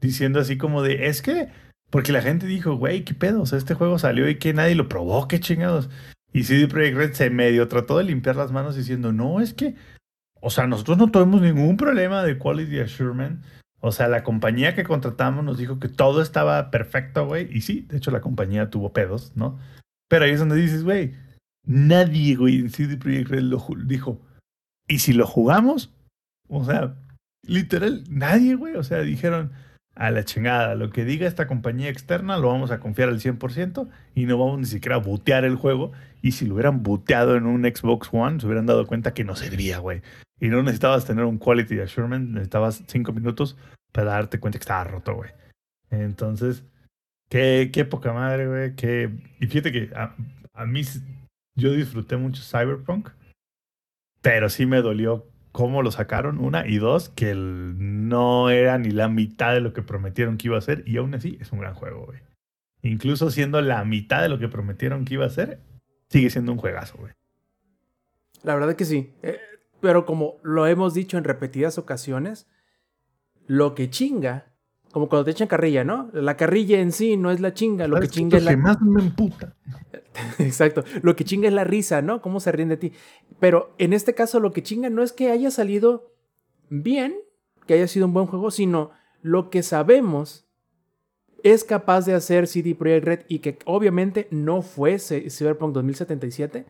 Diciendo 0.00 0.38
así 0.40 0.58
como 0.58 0.82
de, 0.82 1.06
es 1.06 1.22
que, 1.22 1.48
porque 1.90 2.12
la 2.12 2.22
gente 2.22 2.46
dijo, 2.46 2.76
güey, 2.76 3.04
¿qué 3.04 3.14
pedo? 3.14 3.42
O 3.42 3.46
sea, 3.46 3.58
este 3.58 3.74
juego 3.74 3.98
salió 3.98 4.28
y 4.28 4.38
que 4.38 4.52
nadie 4.52 4.74
lo 4.74 4.88
probó, 4.88 5.28
qué 5.28 5.40
chingados. 5.40 5.88
Y 6.32 6.44
CD 6.44 6.68
Projekt 6.68 6.96
Red 6.96 7.12
se 7.14 7.30
medio 7.30 7.68
trató 7.68 7.98
de 7.98 8.04
limpiar 8.04 8.36
las 8.36 8.52
manos 8.52 8.76
diciendo, 8.76 9.12
no, 9.12 9.40
es 9.40 9.54
que, 9.54 9.74
o 10.40 10.50
sea, 10.50 10.66
nosotros 10.66 10.98
no 10.98 11.10
tuvimos 11.10 11.40
ningún 11.40 11.76
problema 11.76 12.22
de 12.22 12.38
Quality 12.38 12.80
Assurance 12.80 13.42
o 13.80 13.92
sea, 13.92 14.08
la 14.08 14.24
compañía 14.24 14.74
que 14.74 14.84
contratamos 14.84 15.44
nos 15.44 15.58
dijo 15.58 15.78
que 15.78 15.88
todo 15.88 16.20
estaba 16.20 16.70
perfecto, 16.70 17.26
güey. 17.26 17.48
Y 17.56 17.60
sí, 17.60 17.82
de 17.82 17.98
hecho 17.98 18.10
la 18.10 18.20
compañía 18.20 18.70
tuvo 18.70 18.92
pedos, 18.92 19.32
¿no? 19.36 19.58
Pero 20.08 20.24
ahí 20.24 20.32
es 20.32 20.40
donde 20.40 20.56
dices, 20.56 20.82
güey, 20.82 21.14
nadie, 21.64 22.34
güey, 22.34 22.58
en 22.58 22.70
CD 22.70 22.96
Projekt 22.96 23.30
Red 23.30 23.42
lo 23.42 23.64
dijo. 23.84 24.20
¿Y 24.88 24.98
si 24.98 25.12
lo 25.12 25.26
jugamos? 25.26 25.92
O 26.48 26.64
sea, 26.64 26.96
literal, 27.46 28.02
nadie, 28.10 28.56
güey. 28.56 28.74
O 28.74 28.82
sea, 28.82 29.00
dijeron, 29.00 29.52
a 29.98 30.12
la 30.12 30.24
chingada, 30.24 30.76
lo 30.76 30.90
que 30.90 31.04
diga 31.04 31.26
esta 31.26 31.48
compañía 31.48 31.88
externa 31.88 32.38
lo 32.38 32.48
vamos 32.48 32.70
a 32.70 32.78
confiar 32.78 33.08
al 33.08 33.20
100% 33.20 33.88
y 34.14 34.26
no 34.26 34.38
vamos 34.38 34.60
ni 34.60 34.66
siquiera 34.66 34.94
a 34.94 35.00
bootear 35.00 35.44
el 35.44 35.56
juego. 35.56 35.90
Y 36.22 36.32
si 36.32 36.46
lo 36.46 36.54
hubieran 36.54 36.84
booteado 36.84 37.36
en 37.36 37.46
un 37.46 37.62
Xbox 37.62 38.08
One, 38.12 38.38
se 38.38 38.46
hubieran 38.46 38.66
dado 38.66 38.86
cuenta 38.86 39.12
que 39.12 39.24
no 39.24 39.34
servía, 39.34 39.78
güey. 39.78 40.02
Y 40.40 40.48
no 40.48 40.62
necesitabas 40.62 41.04
tener 41.04 41.24
un 41.24 41.38
quality 41.38 41.80
assurance, 41.80 42.30
necesitabas 42.30 42.84
cinco 42.86 43.12
minutos 43.12 43.56
para 43.90 44.12
darte 44.12 44.38
cuenta 44.38 44.58
que 44.58 44.62
estaba 44.62 44.84
roto, 44.84 45.16
güey. 45.16 45.30
Entonces, 45.90 46.64
qué, 47.28 47.70
qué 47.72 47.84
poca 47.84 48.12
madre, 48.12 48.46
güey. 48.46 48.76
Qué... 48.76 49.10
Y 49.40 49.46
fíjate 49.48 49.72
que 49.72 49.90
a, 49.96 50.14
a 50.54 50.64
mí 50.64 50.82
yo 51.56 51.72
disfruté 51.72 52.16
mucho 52.16 52.42
Cyberpunk, 52.42 53.08
pero 54.22 54.48
sí 54.48 54.64
me 54.64 54.80
dolió 54.80 55.26
cómo 55.52 55.82
lo 55.82 55.90
sacaron, 55.90 56.38
una, 56.38 56.66
y 56.66 56.78
dos, 56.78 57.08
que 57.08 57.34
no 57.34 58.50
era 58.50 58.78
ni 58.78 58.90
la 58.90 59.08
mitad 59.08 59.52
de 59.54 59.60
lo 59.60 59.72
que 59.72 59.82
prometieron 59.82 60.38
que 60.38 60.48
iba 60.48 60.58
a 60.58 60.62
ser, 60.62 60.82
y 60.86 60.96
aún 60.96 61.14
así 61.14 61.38
es 61.40 61.52
un 61.52 61.60
gran 61.60 61.74
juego, 61.74 62.06
güey. 62.06 62.20
Incluso 62.82 63.30
siendo 63.30 63.60
la 63.60 63.84
mitad 63.84 64.22
de 64.22 64.28
lo 64.28 64.38
que 64.38 64.48
prometieron 64.48 65.04
que 65.04 65.14
iba 65.14 65.26
a 65.26 65.30
ser, 65.30 65.60
sigue 66.08 66.30
siendo 66.30 66.52
un 66.52 66.58
juegazo, 66.58 66.96
güey. 66.98 67.12
La 68.42 68.54
verdad 68.54 68.76
que 68.76 68.84
sí. 68.84 69.14
Eh, 69.22 69.38
pero 69.80 70.06
como 70.06 70.36
lo 70.42 70.66
hemos 70.66 70.94
dicho 70.94 71.18
en 71.18 71.24
repetidas 71.24 71.78
ocasiones, 71.78 72.48
lo 73.46 73.74
que 73.74 73.90
chinga, 73.90 74.47
como 74.92 75.08
cuando 75.08 75.24
te 75.24 75.32
echan 75.32 75.48
carrilla, 75.48 75.84
¿no? 75.84 76.10
La 76.12 76.36
carrilla 76.36 76.80
en 76.80 76.92
sí 76.92 77.16
no 77.16 77.30
es 77.30 77.40
la 77.40 77.52
chinga, 77.52 77.86
lo 77.86 78.00
que 78.00 78.08
chinga 78.08 78.38
es 78.38 78.44
la... 78.44 78.52
que 78.52 78.56
más 78.56 78.80
me 78.80 79.02
emputa. 79.02 79.54
Exacto, 80.38 80.84
lo 81.02 81.14
que 81.14 81.24
chinga 81.24 81.48
es 81.48 81.54
la 81.54 81.64
risa, 81.64 82.02
¿no? 82.02 82.22
Cómo 82.22 82.40
se 82.40 82.52
ríen 82.52 82.68
de 82.68 82.76
ti. 82.76 82.92
Pero 83.38 83.74
en 83.78 83.92
este 83.92 84.14
caso 84.14 84.40
lo 84.40 84.52
que 84.52 84.62
chinga 84.62 84.90
no 84.90 85.02
es 85.02 85.12
que 85.12 85.30
haya 85.30 85.50
salido 85.50 86.14
bien, 86.70 87.16
que 87.66 87.74
haya 87.74 87.86
sido 87.86 88.06
un 88.06 88.14
buen 88.14 88.26
juego, 88.26 88.50
sino 88.50 88.90
lo 89.22 89.50
que 89.50 89.62
sabemos 89.62 90.48
es 91.42 91.64
capaz 91.64 92.06
de 92.06 92.14
hacer 92.14 92.46
CD 92.46 92.74
Projekt 92.74 93.04
Red 93.04 93.20
y 93.28 93.38
que 93.40 93.58
obviamente 93.64 94.26
no 94.30 94.62
fue 94.62 94.98
Cyberpunk 94.98 95.74
2077. 95.74 96.66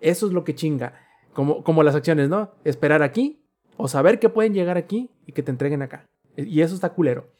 Eso 0.00 0.26
es 0.26 0.32
lo 0.32 0.44
que 0.44 0.54
chinga. 0.54 0.94
Como, 1.34 1.62
como 1.62 1.82
las 1.82 1.94
acciones, 1.94 2.28
¿no? 2.28 2.52
Esperar 2.64 3.02
aquí 3.02 3.44
o 3.76 3.88
saber 3.88 4.18
que 4.18 4.28
pueden 4.28 4.54
llegar 4.54 4.76
aquí 4.76 5.10
y 5.26 5.32
que 5.32 5.42
te 5.42 5.50
entreguen 5.50 5.82
acá. 5.82 6.06
Y 6.36 6.62
eso 6.62 6.74
está 6.74 6.90
culero. 6.90 7.37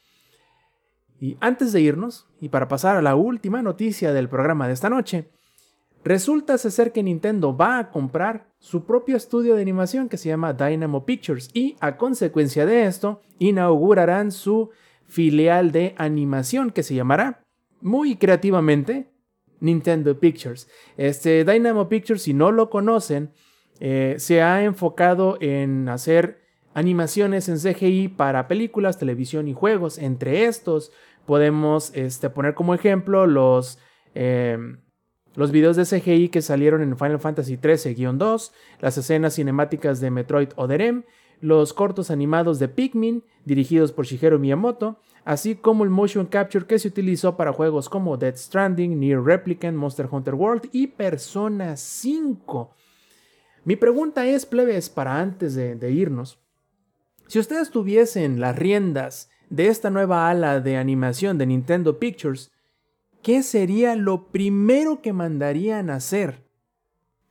Y 1.19 1.37
antes 1.39 1.73
de 1.73 1.81
irnos, 1.81 2.27
y 2.39 2.49
para 2.49 2.67
pasar 2.67 2.95
a 2.97 3.01
la 3.01 3.15
última 3.15 3.61
noticia 3.61 4.13
del 4.13 4.29
programa 4.29 4.67
de 4.67 4.73
esta 4.73 4.89
noche, 4.89 5.29
resulta 6.03 6.57
ser 6.57 6.91
que 6.91 7.03
Nintendo 7.03 7.55
va 7.55 7.79
a 7.79 7.91
comprar 7.91 8.47
su 8.59 8.85
propio 8.85 9.17
estudio 9.17 9.55
de 9.55 9.61
animación 9.61 10.07
que 10.07 10.17
se 10.17 10.29
llama 10.29 10.53
Dynamo 10.53 11.05
Pictures 11.05 11.49
y 11.53 11.75
a 11.81 11.97
consecuencia 11.97 12.65
de 12.65 12.85
esto 12.85 13.21
inaugurarán 13.37 14.31
su 14.31 14.69
filial 15.07 15.71
de 15.71 15.95
animación 15.97 16.71
que 16.71 16.83
se 16.83 16.95
llamará 16.95 17.43
muy 17.81 18.15
creativamente 18.15 19.09
Nintendo 19.59 20.19
Pictures. 20.19 20.67
Este 20.97 21.43
Dynamo 21.43 21.89
Pictures, 21.89 22.21
si 22.21 22.33
no 22.33 22.51
lo 22.51 22.69
conocen, 22.69 23.31
eh, 23.79 24.15
se 24.17 24.41
ha 24.41 24.63
enfocado 24.63 25.37
en 25.41 25.89
hacer 25.89 26.41
animaciones 26.73 27.49
en 27.49 27.57
CGI 27.57 28.09
para 28.09 28.47
películas, 28.47 28.97
televisión 28.97 29.47
y 29.47 29.53
juegos. 29.53 29.97
Entre 29.97 30.45
estos 30.45 30.91
podemos 31.29 31.91
este, 31.93 32.31
poner 32.31 32.55
como 32.55 32.73
ejemplo 32.73 33.27
los, 33.27 33.77
em, 34.15 34.79
los 35.35 35.51
videos 35.51 35.75
de 35.75 35.85
CGI 35.85 36.29
que 36.29 36.41
salieron 36.41 36.81
en 36.81 36.97
Final 36.97 37.19
Fantasy 37.19 37.55
XIII-2, 37.55 38.51
las 38.79 38.97
escenas 38.97 39.35
cinemáticas 39.35 39.99
de 39.99 40.09
Metroid 40.09 40.49
Oderem, 40.55 41.03
los 41.39 41.71
cortos 41.73 42.09
animados 42.09 42.57
de 42.57 42.67
Pikmin, 42.67 43.23
dirigidos 43.45 43.91
por 43.91 44.07
Shigeru 44.07 44.39
Miyamoto, 44.39 45.01
así 45.23 45.53
como 45.53 45.83
el 45.83 45.91
motion 45.91 46.25
capture 46.25 46.65
que 46.65 46.79
se 46.79 46.87
utilizó 46.87 47.37
para 47.37 47.53
juegos 47.53 47.89
como 47.89 48.17
Dead 48.17 48.35
Stranding, 48.35 48.99
Near 48.99 49.23
Replicant, 49.23 49.77
Monster 49.77 50.09
Hunter 50.09 50.33
World 50.33 50.67
y 50.71 50.87
Persona 50.87 51.77
5. 51.77 52.73
Mi 53.65 53.75
pregunta 53.75 54.25
es, 54.25 54.47
plebes, 54.47 54.89
para 54.89 55.19
antes 55.19 55.53
de, 55.53 55.75
de 55.75 55.91
irnos, 55.91 56.39
si 57.27 57.37
ustedes 57.37 57.69
tuviesen 57.69 58.39
las 58.39 58.57
riendas 58.57 59.29
de 59.49 59.67
esta 59.67 59.89
nueva 59.89 60.29
ala 60.29 60.59
de 60.59 60.77
animación 60.77 61.37
de 61.37 61.45
Nintendo 61.45 61.99
Pictures, 61.99 62.51
¿qué 63.21 63.43
sería 63.43 63.95
lo 63.95 64.31
primero 64.31 65.01
que 65.01 65.13
mandarían 65.13 65.89
a 65.89 65.95
hacer? 65.95 66.43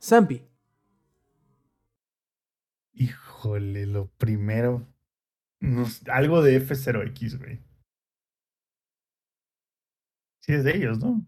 Zampi. 0.01 0.43
Híjole, 2.93 3.85
lo 3.85 4.07
primero. 4.17 4.85
algo 6.07 6.41
de 6.41 6.65
F0X, 6.65 7.37
güey. 7.37 7.61
Sí, 10.39 10.53
es 10.53 10.63
de 10.63 10.75
ellos, 10.75 10.99
¿no? 10.99 11.25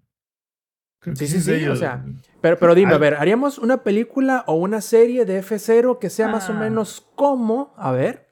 sí, 1.16 1.28
sí, 1.28 1.42
sí, 1.42 1.66
o 1.68 1.76
sea, 1.76 2.06
pero, 2.42 2.58
pero 2.60 2.76
dime, 2.76 2.94
a 2.94 2.98
ver, 2.98 3.16
¿haríamos 3.16 3.58
una 3.58 3.84
película 3.84 4.44
o 4.48 4.56
una 4.56 4.82
serie 4.82 5.26
de 5.26 5.44
F0 5.44 6.00
que 6.00 6.10
sea 6.10 6.28
más 6.28 6.50
o 6.50 6.54
ah. 6.54 6.60
menos 6.60 7.08
como, 7.16 7.74
a 7.78 7.92
ver? 7.92 8.31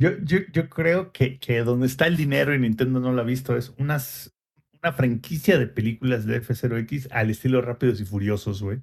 Yo, 0.00 0.10
yo, 0.22 0.38
yo 0.52 0.68
creo 0.68 1.12
que, 1.12 1.38
que, 1.38 1.58
donde 1.64 1.86
está 1.86 2.06
el 2.06 2.16
dinero 2.16 2.54
y 2.54 2.58
Nintendo 2.58 3.00
no 3.00 3.12
lo 3.12 3.20
ha 3.20 3.24
visto 3.24 3.56
es 3.56 3.74
unas, 3.78 4.32
una 4.80 4.92
franquicia 4.92 5.58
de 5.58 5.66
películas 5.66 6.24
de 6.24 6.40
F0X 6.40 7.08
al 7.10 7.30
estilo 7.30 7.60
Rápidos 7.62 8.00
y 8.00 8.04
Furiosos, 8.04 8.62
güey. 8.62 8.80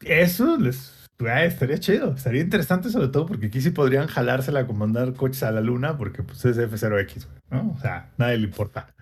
Eso 0.00 0.56
les 0.56 1.00
estaría 1.28 1.78
chido, 1.78 2.14
estaría 2.14 2.40
interesante 2.40 2.88
sobre 2.88 3.08
todo 3.08 3.26
porque 3.26 3.46
aquí 3.46 3.60
sí 3.60 3.70
podrían 3.70 4.06
jalársela 4.06 4.60
a 4.60 4.72
mandar 4.72 5.12
coches 5.12 5.42
a 5.42 5.50
la 5.50 5.60
luna 5.60 5.98
porque 5.98 6.22
pues 6.22 6.42
es 6.46 6.56
F0X, 6.56 7.26
güey, 7.26 7.38
¿no? 7.50 7.72
O 7.72 7.78
sea, 7.78 8.10
nadie 8.16 8.38
le 8.38 8.44
importa. 8.44 8.94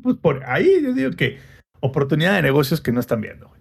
Pues 0.00 0.16
por 0.16 0.44
ahí 0.44 0.82
yo 0.82 0.92
digo 0.92 1.10
que 1.10 1.40
oportunidad 1.80 2.36
de 2.36 2.42
negocios 2.42 2.80
que 2.80 2.92
no 2.92 3.00
están 3.00 3.20
viendo. 3.20 3.52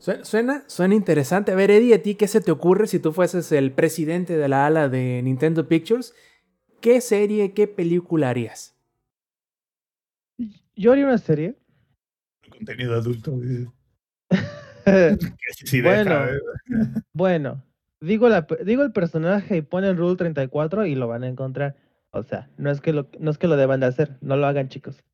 Suena, 0.00 0.64
suena 0.66 0.94
interesante. 0.94 1.52
A 1.52 1.54
ver, 1.54 1.70
Eddie, 1.70 1.94
¿a 1.94 2.02
ti 2.02 2.14
qué 2.14 2.26
se 2.26 2.40
te 2.40 2.50
ocurre 2.50 2.86
si 2.86 2.98
tú 2.98 3.12
fueses 3.12 3.52
el 3.52 3.70
presidente 3.70 4.38
de 4.38 4.48
la 4.48 4.64
ala 4.64 4.88
de 4.88 5.20
Nintendo 5.22 5.68
Pictures? 5.68 6.14
¿Qué 6.80 7.02
serie, 7.02 7.52
qué 7.52 7.66
película 7.66 8.30
harías? 8.30 8.74
Yo 10.74 10.92
haría 10.92 11.04
una 11.04 11.18
serie. 11.18 11.54
Contenido 12.48 12.94
adulto. 12.94 13.38
bueno, 15.82 16.14
bueno, 17.12 17.62
digo, 18.00 18.30
la, 18.30 18.46
digo 18.64 18.82
el 18.82 18.92
personaje 18.92 19.58
y 19.58 19.62
ponen 19.62 19.98
Rule 19.98 20.16
34 20.16 20.86
y 20.86 20.94
lo 20.94 21.08
van 21.08 21.24
a 21.24 21.28
encontrar. 21.28 21.76
O 22.10 22.22
sea, 22.22 22.48
no 22.56 22.70
es 22.70 22.80
que 22.80 22.94
lo, 22.94 23.10
no 23.18 23.30
es 23.30 23.36
que 23.36 23.48
lo 23.48 23.58
deban 23.58 23.80
de 23.80 23.86
hacer, 23.86 24.16
no 24.22 24.36
lo 24.36 24.46
hagan 24.46 24.70
chicos. 24.70 25.04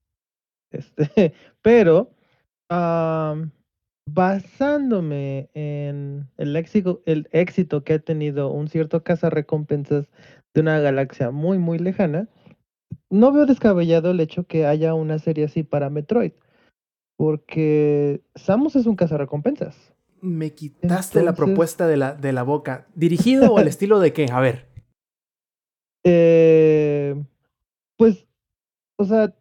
Este, 0.71 1.35
pero 1.63 2.13
basándome 4.07 5.51
en 5.55 6.29
el 6.39 6.57
éxito, 6.57 7.03
el 7.07 7.29
éxito 7.33 7.85
que 7.85 7.95
ha 7.95 7.99
tenido 7.99 8.51
un 8.51 8.69
cierto 8.69 9.03
recompensas 9.05 10.07
de 10.55 10.61
una 10.61 10.79
galaxia 10.81 11.31
muy 11.31 11.59
muy 11.59 11.79
lejana, 11.79 12.29
no 13.11 13.33
veo 13.33 13.47
descabellado 13.47 14.11
el 14.11 14.21
hecho 14.21 14.45
que 14.45 14.67
haya 14.67 14.95
una 14.95 15.19
serie 15.19 15.45
así 15.45 15.63
para 15.63 15.91
Metroid. 15.91 16.33
Porque 17.19 18.23
Samus 18.35 18.77
es 18.77 18.87
un 18.87 18.97
cazarrecompensas. 18.97 19.95
Me 20.21 20.55
quitaste 20.55 21.23
la 21.23 21.35
propuesta 21.35 21.87
de 21.87 21.97
la, 21.97 22.15
de 22.15 22.33
la 22.33 22.43
boca. 22.43 22.87
¿Dirigido 22.95 23.53
o 23.53 23.59
al 23.59 23.69
estilo 23.69 24.01
de 24.01 24.13
qué? 24.13 24.27
A 24.31 24.41
ver. 24.41 24.67
Eh, 26.05 27.23
pues, 27.97 28.27
o 28.99 29.05
sea, 29.05 29.35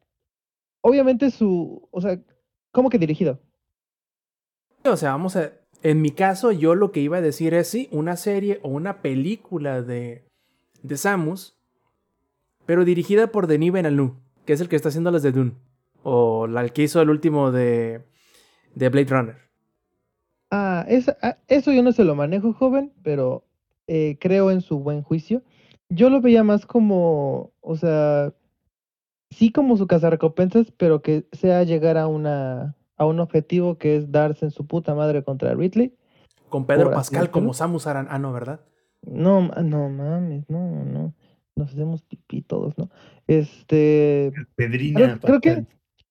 obviamente 0.81 1.31
su, 1.31 1.87
o 1.91 2.01
sea, 2.01 2.19
¿cómo 2.71 2.89
que 2.89 2.97
dirigido? 2.97 3.39
O 4.85 4.97
sea, 4.97 5.11
vamos 5.11 5.35
a, 5.35 5.51
en 5.81 6.01
mi 6.01 6.11
caso 6.11 6.51
yo 6.51 6.75
lo 6.75 6.91
que 6.91 6.99
iba 6.99 7.17
a 7.17 7.21
decir 7.21 7.53
es 7.53 7.67
sí, 7.67 7.89
una 7.91 8.17
serie 8.17 8.59
o 8.61 8.69
una 8.69 9.01
película 9.01 9.81
de, 9.81 10.25
de 10.83 10.97
Samus, 10.97 11.57
pero 12.65 12.85
dirigida 12.85 13.27
por 13.27 13.47
Denis 13.47 13.71
Benalou, 13.71 14.15
que 14.45 14.53
es 14.53 14.61
el 14.61 14.69
que 14.69 14.75
está 14.75 14.89
haciendo 14.89 15.11
las 15.11 15.23
de 15.23 15.31
Dune 15.31 15.53
o 16.03 16.45
la 16.45 16.69
que 16.69 16.83
hizo 16.83 17.01
el 17.01 17.09
último 17.09 17.51
de, 17.51 18.05
de 18.75 18.89
Blade 18.89 19.09
Runner. 19.09 19.35
Ah, 20.51 20.85
ah, 21.23 21.37
eso 21.47 21.71
yo 21.71 21.81
no 21.81 21.91
se 21.91 22.03
lo 22.03 22.13
manejo, 22.13 22.53
joven, 22.53 22.93
pero 23.01 23.43
eh, 23.87 24.17
creo 24.19 24.51
en 24.51 24.61
su 24.61 24.79
buen 24.79 25.01
juicio. 25.01 25.41
Yo 25.89 26.11
lo 26.11 26.21
veía 26.21 26.43
más 26.43 26.67
como, 26.67 27.53
o 27.61 27.75
sea, 27.75 28.33
sí 29.31 29.51
como 29.51 29.77
su 29.77 29.87
casa 29.87 30.11
recompensas, 30.11 30.71
pero 30.77 31.01
que 31.01 31.27
sea 31.31 31.63
llegar 31.63 31.97
a 31.97 32.05
una 32.07 32.75
a 32.97 33.05
un 33.05 33.19
objetivo 33.19 33.77
que 33.77 33.97
es 33.97 34.11
darse 34.11 34.45
en 34.45 34.51
su 34.51 34.65
puta 34.65 34.95
madre 34.95 35.23
contra 35.23 35.53
Ridley. 35.53 35.93
Con 36.49 36.65
Pedro 36.65 36.91
Pascal 36.91 37.31
como 37.31 37.53
Samus 37.53 37.87
Aran, 37.87 38.07
ah, 38.09 38.19
no, 38.19 38.31
¿verdad? 38.31 38.61
No, 39.01 39.41
no 39.41 39.89
mames, 39.89 40.49
no, 40.49 40.85
no. 40.85 41.13
Nos 41.55 41.71
hacemos 41.71 42.01
pipí 42.01 42.41
todos, 42.41 42.77
¿no? 42.77 42.89
Este. 43.27 44.33
Pedrina. 44.55 45.19
creo 45.21 45.39
que 45.39 45.65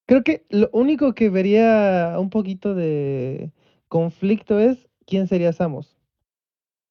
Creo 0.07 0.23
que 0.23 0.45
lo 0.51 0.69
único 0.73 1.15
que 1.15 1.31
vería 1.31 2.17
un 2.19 2.29
poquito 2.29 2.75
de 2.75 3.53
conflicto 3.89 4.59
es 4.59 4.89
quién 5.07 5.29
sería 5.29 5.53
Samos. 5.53 5.97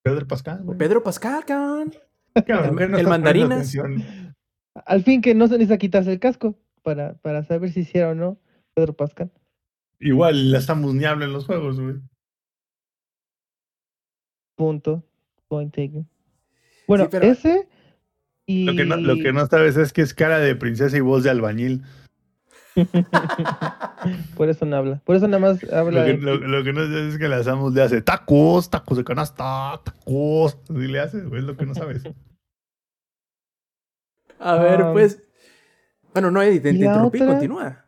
Pedro 0.02 0.26
Pascal. 0.26 0.64
Pedro 0.76 1.02
Pascal, 1.02 1.44
cabrón. 1.44 1.92
el, 2.34 3.06
mandarinas. 3.06 3.72
Al 4.84 5.02
fin 5.04 5.22
que 5.22 5.34
no 5.34 5.46
se 5.46 5.54
necesita 5.54 5.78
quitarse 5.78 6.12
el 6.12 6.18
casco 6.18 6.58
para, 6.82 7.14
para 7.14 7.44
saber 7.44 7.70
si 7.70 7.80
hiciera 7.80 8.10
o 8.10 8.14
no 8.14 8.38
Pedro 8.74 8.94
Pascal. 8.94 9.30
Igual 10.04 10.52
la 10.52 10.58
estamos 10.58 10.94
ni 10.94 11.04
en 11.04 11.32
los 11.32 11.46
juegos, 11.46 11.80
güey. 11.80 11.96
Punto. 14.54 15.02
Point 15.48 15.74
taken. 15.74 16.06
Bueno, 16.86 17.08
ese 17.22 17.66
y... 18.44 18.66
Lo 18.66 18.76
que, 18.76 18.84
no, 18.84 18.96
lo 18.96 19.16
que 19.16 19.32
no 19.32 19.46
sabes 19.46 19.78
es 19.78 19.94
que 19.94 20.02
es 20.02 20.12
cara 20.12 20.40
de 20.40 20.54
princesa 20.56 20.94
y 20.98 21.00
voz 21.00 21.24
de 21.24 21.30
albañil. 21.30 21.84
Por 24.36 24.50
eso 24.50 24.66
no 24.66 24.76
habla. 24.76 25.00
Por 25.06 25.16
eso 25.16 25.26
nada 25.26 25.38
más 25.38 25.64
habla. 25.72 26.06
Lo 26.08 26.62
que, 26.62 26.74
no 26.74 26.82
sabes 26.82 27.14
es 27.14 27.18
que 27.18 27.28
le 27.28 27.36
hacemos 27.36 27.72
le 27.72 27.80
hace 27.80 28.02
tacos, 28.02 28.68
tacos 28.68 28.98
de 28.98 29.04
canasta, 29.04 29.80
tacos. 29.84 30.58
Así 30.68 30.86
le 30.86 31.00
hace, 31.00 31.22
güey, 31.22 31.40
es 31.40 31.46
lo 31.46 31.56
que 31.56 31.64
no 31.64 31.74
sabes. 31.74 32.02
A 34.38 34.56
ver, 34.56 34.84
pues. 34.92 35.22
Bueno, 36.12 36.30
no, 36.30 36.42
Eddie, 36.42 36.60
te, 36.60 36.70
interrumpí, 36.70 37.20
continúa. 37.20 37.83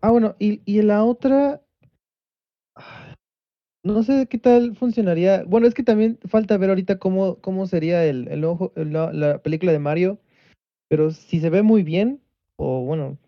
Ah, 0.00 0.10
bueno, 0.10 0.36
y, 0.38 0.60
y 0.64 0.82
la 0.82 1.04
otra. 1.04 1.62
No 3.82 4.02
sé 4.02 4.26
qué 4.28 4.38
tal 4.38 4.76
funcionaría. 4.76 5.44
Bueno, 5.44 5.66
es 5.66 5.74
que 5.74 5.82
también 5.82 6.18
falta 6.28 6.56
ver 6.56 6.70
ahorita 6.70 6.98
cómo, 6.98 7.36
cómo 7.36 7.66
sería 7.66 8.04
el, 8.04 8.28
el 8.28 8.44
ojo, 8.44 8.72
la 8.76 9.38
película 9.42 9.72
de 9.72 9.78
Mario. 9.78 10.20
Pero 10.88 11.10
si 11.10 11.40
se 11.40 11.50
ve 11.50 11.62
muy 11.62 11.82
bien, 11.82 12.20
o 12.56 12.84
bueno, 12.84 13.18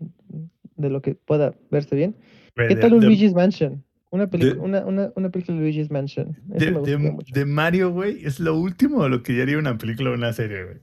de 0.77 0.91
lo 0.91 1.03
que 1.03 1.15
pueda 1.15 1.55
verse 1.71 1.95
bien. 1.95 2.17
¿Qué 2.57 2.77
tal 2.77 2.95
un 2.95 3.05
Luigi's 3.05 3.35
Mansion? 3.35 3.85
Una, 4.11 4.29
una, 4.59 4.85
una, 4.85 5.13
una, 5.15 5.31
película 5.31 5.57
de 5.57 5.63
Luigi's 5.63 5.91
Mansion. 5.91 6.37
de, 6.47 7.45
Mario, 7.45 7.93
güey, 7.93 8.25
es 8.25 8.41
lo 8.41 8.57
último 8.57 9.05
de 9.05 9.09
lo 9.09 9.23
que 9.23 9.37
ya 9.37 9.43
haría 9.43 9.57
una 9.57 9.79
película 9.79 10.11
o 10.11 10.15
una 10.15 10.33
serie, 10.33 10.65
güey. 10.65 10.77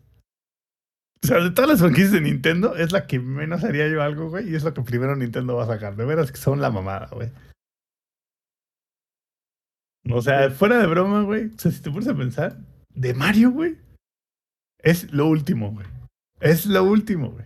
O 1.24 1.28
sea, 1.28 1.40
de 1.40 1.52
todas 1.52 1.70
las 1.70 1.80
franquicias 1.80 2.12
de 2.12 2.22
Nintendo, 2.22 2.76
es 2.76 2.92
la 2.92 3.08
que 3.08 3.20
menos 3.20 3.64
haría 3.64 3.88
yo 3.88 4.02
algo, 4.02 4.30
güey, 4.30 4.50
y 4.50 4.56
es 4.56 4.64
lo 4.64 4.74
que 4.74 4.82
primero 4.84 5.16
Nintendo 5.16 5.56
va 5.56 5.64
a 5.64 5.68
sacar. 5.68 5.96
De 5.96 6.06
veras 6.06 6.32
que 6.32 6.38
son 6.38 6.62
la 6.62 6.70
mamada, 6.70 7.10
güey. 7.12 7.32
O 10.10 10.22
sea, 10.22 10.50
fuera 10.52 10.78
de 10.78 10.88
broma, 10.88 11.24
güey. 11.24 11.48
O 11.48 11.60
sea, 11.60 11.72
si 11.72 11.82
te 11.82 11.92
pones 11.92 12.08
a 12.08 12.16
pensar, 12.16 12.58
de 12.94 13.14
Mario, 13.14 13.52
güey, 13.52 13.78
es 14.80 15.12
lo 15.12 15.28
último, 15.28 15.72
güey. 15.72 15.88
Es 16.40 16.66
lo 16.66 16.84
último, 16.84 17.32
güey. 17.32 17.46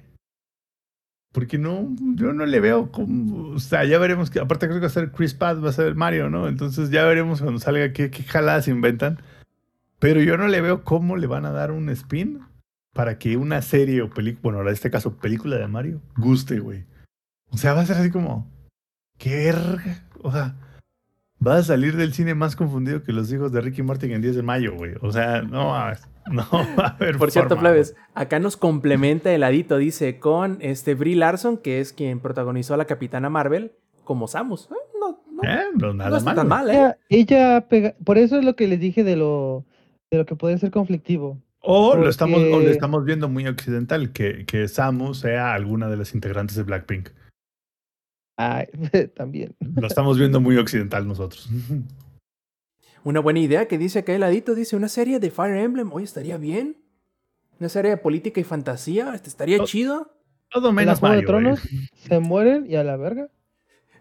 Porque 1.31 1.57
no, 1.57 1.95
yo 2.15 2.34
no 2.34 2.45
le 2.45 2.60
veo 2.60 2.91
como, 2.91 3.52
o 3.53 3.60
sea, 3.60 3.85
ya 3.85 3.98
veremos 3.99 4.30
que, 4.30 4.39
aparte 4.39 4.68
creo 4.68 4.80
que 4.80 4.88
va 4.88 4.88
a 4.88 4.89
ser 4.89 5.11
Chris 5.11 5.34
Pratt, 5.34 5.64
va 5.64 5.69
a 5.69 5.73
ser 5.73 5.95
Mario, 5.95 6.30
¿no? 6.30 6.49
Entonces 6.49 6.89
ya 6.89 7.06
veremos 7.06 7.41
cuando 7.41 7.60
salga 7.60 7.93
qué, 7.93 8.11
qué 8.11 8.23
jaladas 8.23 8.68
inventan. 8.68 9.18
Pero 9.99 10.22
yo 10.22 10.35
no 10.35 10.48
le 10.48 10.60
veo 10.60 10.84
cómo 10.84 11.15
le 11.15 11.27
van 11.27 11.45
a 11.45 11.52
dar 11.52 11.72
un 11.72 11.89
spin 11.89 12.41
para 12.93 13.18
que 13.18 13.38
una 13.38 13.61
serie 13.61 14.01
o 14.01 14.09
película, 14.09 14.41
bueno, 14.43 14.61
en 14.61 14.73
este 14.73 14.91
caso 14.91 15.18
película 15.18 15.57
de 15.57 15.68
Mario, 15.68 16.01
guste, 16.18 16.59
güey. 16.59 16.85
O 17.49 17.57
sea, 17.57 17.73
va 17.73 17.81
a 17.81 17.85
ser 17.85 17.97
así 17.97 18.11
como, 18.11 18.49
qué 19.18 19.35
verga, 19.35 20.03
o 20.22 20.31
sea, 20.31 20.55
va 21.45 21.57
a 21.57 21.63
salir 21.63 21.95
del 21.95 22.13
cine 22.13 22.35
más 22.35 22.55
confundido 22.55 23.03
que 23.03 23.13
los 23.13 23.31
hijos 23.31 23.51
de 23.51 23.61
Ricky 23.61 23.84
Martin 23.84 24.11
en 24.11 24.22
10 24.22 24.35
de 24.38 24.43
mayo, 24.43 24.76
güey. 24.76 24.93
O 25.01 25.11
sea, 25.11 25.41
no, 25.41 25.73
No, 26.31 26.45
a 26.77 26.95
ver. 26.99 27.18
Por 27.18 27.31
cierto, 27.31 27.57
Flaves, 27.57 27.95
acá 28.13 28.39
nos 28.39 28.57
complementa 28.57 29.34
el 29.34 29.41
ladito, 29.41 29.77
dice, 29.77 30.19
con 30.19 30.57
este 30.61 30.95
Brie 30.95 31.15
Larson, 31.15 31.57
que 31.57 31.80
es 31.80 31.93
quien 31.93 32.19
protagonizó 32.19 32.73
a 32.73 32.77
la 32.77 32.85
Capitana 32.85 33.30
Marvel, 33.30 33.72
como 34.03 34.27
Samus. 34.27 34.69
Eh, 34.72 34.76
no, 34.99 35.23
no, 35.31 35.43
eh, 35.43 35.63
no, 35.76 35.93
nada 35.93 36.18
está 36.18 36.30
mal, 36.30 36.35
tan 36.35 36.47
mal, 36.47 36.69
¿eh? 36.69 36.95
Ella, 37.09 37.68
pega, 37.68 37.95
por 38.03 38.18
eso 38.18 38.38
es 38.38 38.45
lo 38.45 38.55
que 38.55 38.68
les 38.68 38.80
dije 38.80 39.03
de 39.03 39.15
lo, 39.15 39.65
de 40.11 40.19
lo 40.19 40.26
que 40.26 40.35
puede 40.35 40.57
ser 40.57 40.72
conflictivo. 40.72 41.38
O 41.62 41.96
lo 41.96 42.10
estamos, 42.10 42.40
o 42.42 42.46
lo 42.46 42.52
Porque- 42.52 42.72
estamos 42.72 43.06
viendo 43.06 43.30
muy 43.30 43.48
occidental, 43.48 44.12
que, 44.12 44.46
que 44.46 44.68
Samu 44.68 45.14
sea 45.14 45.54
alguna 45.54 45.90
de 45.90 45.98
las 45.98 46.16
integrantes 46.16 46.56
de 46.56 46.64
Blackpink. 46.64 47.10
Ay, 48.38 48.66
también. 49.16 49.56
Lo 49.60 49.86
estamos 49.88 50.18
viendo 50.18 50.42
muy 50.42 50.58
occidental 50.58 51.08
nosotros. 51.08 51.48
Una 53.04 53.20
buena 53.20 53.40
idea 53.40 53.68
que 53.68 53.78
dice 53.78 54.00
acá 54.00 54.14
el 54.14 54.22
ladito, 54.22 54.54
dice 54.54 54.76
una 54.76 54.88
serie 54.88 55.20
de 55.20 55.32
Fire 55.32 55.58
Emblem, 55.58 55.92
oye, 55.92 56.06
estaría 56.06 56.38
bien. 56.38 56.78
Una 57.60 57.68
serie 57.68 57.90
de 57.92 57.98
política 57.98 58.40
y 58.40 58.44
fantasía, 58.44 59.14
este 59.16 59.28
estaría 59.30 59.64
chido. 59.64 60.16
Todo 60.50 60.72
menos 60.72 61.02
de 61.02 61.08
Mario. 61.08 61.26
Tronos 61.28 61.60
se 61.96 62.20
mueren 62.20 62.66
y 62.70 62.76
a 62.76 62.84
la 62.84 62.98
verga. 62.98 63.30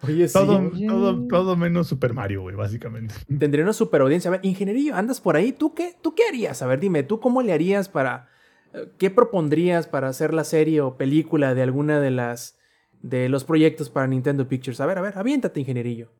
Oye, 0.02 0.28
sí. 0.28 0.32
Todo, 0.32 0.58
Oye. 0.70 0.86
todo, 0.86 1.26
todo 1.28 1.56
menos 1.56 1.88
Super 1.88 2.14
Mario, 2.14 2.42
güey, 2.42 2.56
básicamente. 2.56 3.14
Tendría 3.38 3.64
una 3.64 3.72
super 3.74 4.00
audiencia. 4.00 4.28
A 4.28 4.32
ver, 4.32 4.40
ingenierillo, 4.44 4.94
andas 4.94 5.20
por 5.20 5.36
ahí. 5.36 5.52
¿Tú 5.52 5.74
qué, 5.74 5.94
¿Tú 6.02 6.14
qué 6.14 6.22
harías? 6.28 6.62
A 6.62 6.66
ver, 6.66 6.80
dime, 6.80 7.02
¿tú 7.02 7.20
cómo 7.20 7.42
le 7.42 7.52
harías 7.52 7.88
para. 7.88 8.28
eh, 8.72 8.88
¿Qué 8.98 9.10
propondrías 9.10 9.86
para 9.86 10.08
hacer 10.08 10.32
la 10.32 10.44
serie 10.44 10.80
o 10.80 10.96
película 10.96 11.54
de 11.54 11.62
alguna 11.62 12.00
de 12.00 12.10
las. 12.10 12.58
de 13.02 13.28
los 13.28 13.44
proyectos 13.44 13.90
para 13.90 14.06
Nintendo 14.06 14.48
Pictures? 14.48 14.80
A 14.80 14.86
ver, 14.86 14.98
a 14.98 15.02
ver, 15.02 15.18
aviéntate, 15.18 15.60
ingenierillo. 15.60 16.12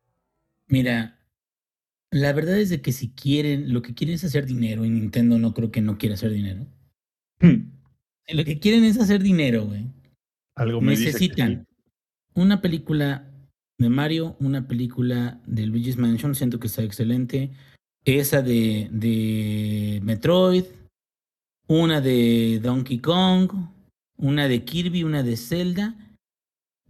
Mira, 0.67 1.19
la 2.11 2.33
verdad 2.33 2.59
es 2.59 2.69
de 2.69 2.81
que 2.81 2.91
si 2.91 3.09
quieren, 3.11 3.73
lo 3.73 3.81
que 3.81 3.93
quieren 3.93 4.15
es 4.15 4.23
hacer 4.23 4.45
dinero 4.45 4.85
y 4.85 4.89
Nintendo 4.89 5.39
no 5.39 5.53
creo 5.53 5.71
que 5.71 5.81
no 5.81 5.97
quiera 5.97 6.15
hacer 6.15 6.31
dinero. 6.31 6.65
Lo 7.39 8.45
que 8.45 8.59
quieren 8.59 8.83
es 8.83 8.99
hacer 8.99 9.21
dinero, 9.23 9.65
güey. 9.65 9.87
Algo 10.55 10.81
me 10.81 10.91
dice 10.91 11.05
que 11.05 11.11
Necesitan 11.11 11.67
una 12.35 12.61
película 12.61 13.30
de 13.81 13.89
Mario, 13.89 14.35
una 14.39 14.67
película 14.67 15.39
de 15.45 15.65
Luigi's 15.65 15.97
Mansion, 15.97 16.35
siento 16.35 16.59
que 16.59 16.67
está 16.67 16.83
excelente. 16.83 17.51
Esa 18.05 18.41
de, 18.41 18.87
de 18.91 19.99
Metroid, 20.03 20.63
una 21.67 22.01
de 22.01 22.59
Donkey 22.63 22.99
Kong, 22.99 23.51
una 24.17 24.47
de 24.47 24.63
Kirby, 24.63 25.03
una 25.03 25.23
de 25.23 25.37
Zelda. 25.37 25.95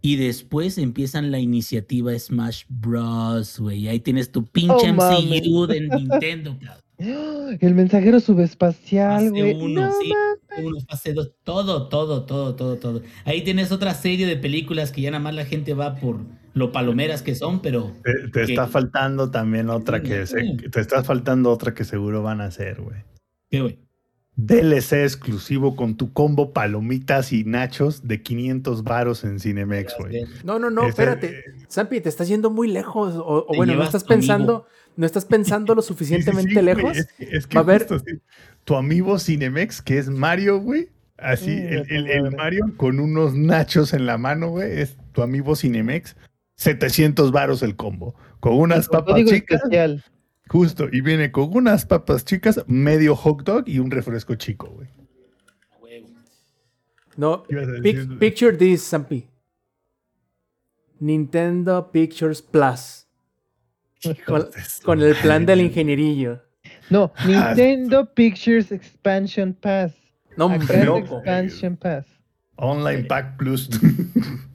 Y 0.04 0.16
después 0.16 0.78
empiezan 0.78 1.30
la 1.30 1.38
iniciativa 1.38 2.18
Smash 2.18 2.64
Bros. 2.68 3.60
güey. 3.60 3.86
Ahí 3.88 4.00
tienes 4.00 4.32
tu 4.32 4.44
pinche 4.46 4.90
Oh. 4.90 4.94
MCU 4.94 5.66
de 5.68 5.80
Nintendo, 5.82 6.58
cabrón. 6.58 6.82
El 7.60 7.74
mensajero 7.74 8.18
subespacial, 8.20 9.28
Fase 9.28 9.30
güey. 9.30 9.54
uno, 9.54 9.82
No, 9.86 9.92
sí. 10.00 10.08
ma- 10.08 10.62
Uno, 10.62 10.78
fase 10.88 11.12
dos, 11.14 11.32
todo, 11.44 11.88
todo, 11.88 12.24
todo, 12.24 12.54
todo, 12.56 12.76
todo. 12.76 13.02
Ahí 13.24 13.42
tienes 13.42 13.70
otra 13.72 13.94
serie 13.94 14.26
de 14.26 14.36
películas 14.36 14.92
que 14.92 15.00
ya 15.02 15.10
nada 15.10 15.22
más 15.22 15.34
la 15.34 15.44
gente 15.46 15.72
va 15.74 15.94
por 15.96 16.20
lo 16.54 16.72
palomeras 16.72 17.22
que 17.22 17.34
son, 17.34 17.62
pero 17.62 17.92
Te, 18.04 18.28
te 18.28 18.42
está 18.42 18.66
faltando 18.66 19.30
también 19.30 19.70
otra 19.70 20.02
que 20.02 20.26
se- 20.26 20.56
te 20.70 20.80
está 20.80 21.02
faltando 21.04 21.50
otra 21.50 21.72
que 21.74 21.84
seguro 21.84 22.22
van 22.22 22.40
a 22.40 22.44
hacer, 22.46 22.80
güey. 22.80 22.98
¿qué, 23.50 23.60
güey? 23.60 23.78
DLC 24.36 25.02
exclusivo 25.02 25.76
con 25.76 25.96
tu 25.96 26.12
combo 26.14 26.52
palomitas 26.54 27.32
y 27.34 27.44
nachos 27.44 28.08
de 28.08 28.22
500 28.22 28.82
varos 28.82 29.24
en 29.24 29.38
Cinemex, 29.38 29.94
güey. 29.98 30.24
No, 30.42 30.58
no, 30.58 30.70
no, 30.70 30.86
espérate. 30.86 31.44
Zampi, 31.70 32.00
te 32.00 32.08
estás 32.08 32.28
yendo 32.28 32.50
muy 32.50 32.68
lejos. 32.68 33.14
O, 33.16 33.46
bueno, 33.54 33.74
no 33.74 33.82
estás 33.82 34.02
amigo. 34.04 34.08
pensando. 34.14 34.66
No 34.96 35.04
estás 35.06 35.26
pensando 35.26 35.74
lo 35.74 35.82
Sí, 35.82 35.88
sí, 35.88 35.92
suficientemente 35.94 36.54
sí, 36.54 36.62
lejos. 36.62 36.96
Es 36.96 37.06
que, 37.12 37.24
es 37.36 37.46
que 37.46 37.54
Va 37.56 37.60
a 37.60 37.76
así, 37.76 38.04
tu 38.64 38.74
amigo 38.76 39.18
Cinemex, 39.18 39.82
que 39.82 39.98
es 39.98 40.08
Mario, 40.08 40.60
güey. 40.60 40.88
Así, 41.18 41.50
el, 41.52 41.84
el- 41.90 42.06
el. 42.08 42.30
Mario 42.34 42.72
con 42.78 43.00
unos 43.00 43.34
nachos 43.34 43.92
en 43.92 44.06
la 44.06 44.16
mano, 44.16 44.48
güey. 44.48 44.80
Es 44.80 44.96
tu 45.12 45.20
amigo 45.22 45.54
Cinemex. 45.56 46.16
700 46.56 47.32
varos 47.32 47.62
el 47.62 47.76
combo. 47.76 48.14
Con 48.40 48.54
unas 48.54 48.88
papas 48.88 49.16
chicas. 49.24 49.58
especial. 49.62 50.04
Justo. 50.48 50.88
Y 50.92 51.00
viene 51.00 51.30
con 51.32 51.54
unas 51.56 51.86
papas 51.86 52.24
chicas, 52.24 52.62
medio 52.66 53.16
hot 53.16 53.42
dog 53.44 53.64
y 53.68 53.78
un 53.78 53.90
refresco 53.90 54.34
chico, 54.34 54.68
güey. 54.68 54.88
No, 57.16 57.42
picture 58.18 58.56
this, 58.56 58.88
Zampi. 58.88 59.28
Nintendo 60.98 61.90
Pictures 61.92 62.40
Plus. 62.40 63.06
Con, 64.26 64.48
con 64.84 65.02
el 65.02 65.14
plan 65.16 65.44
del 65.44 65.60
ingenierillo. 65.60 66.40
No, 66.90 67.12
Ah. 67.16 67.26
Nintendo 67.54 68.12
Pictures 68.14 68.72
Expansion 68.72 69.52
Pass. 69.54 69.92
No, 70.36 70.46
hombre. 70.46 70.82
Expansion 70.98 71.76
Pass. 71.76 72.06
Online 72.56 73.04
Pack 73.04 73.36
Plus. 73.36 73.68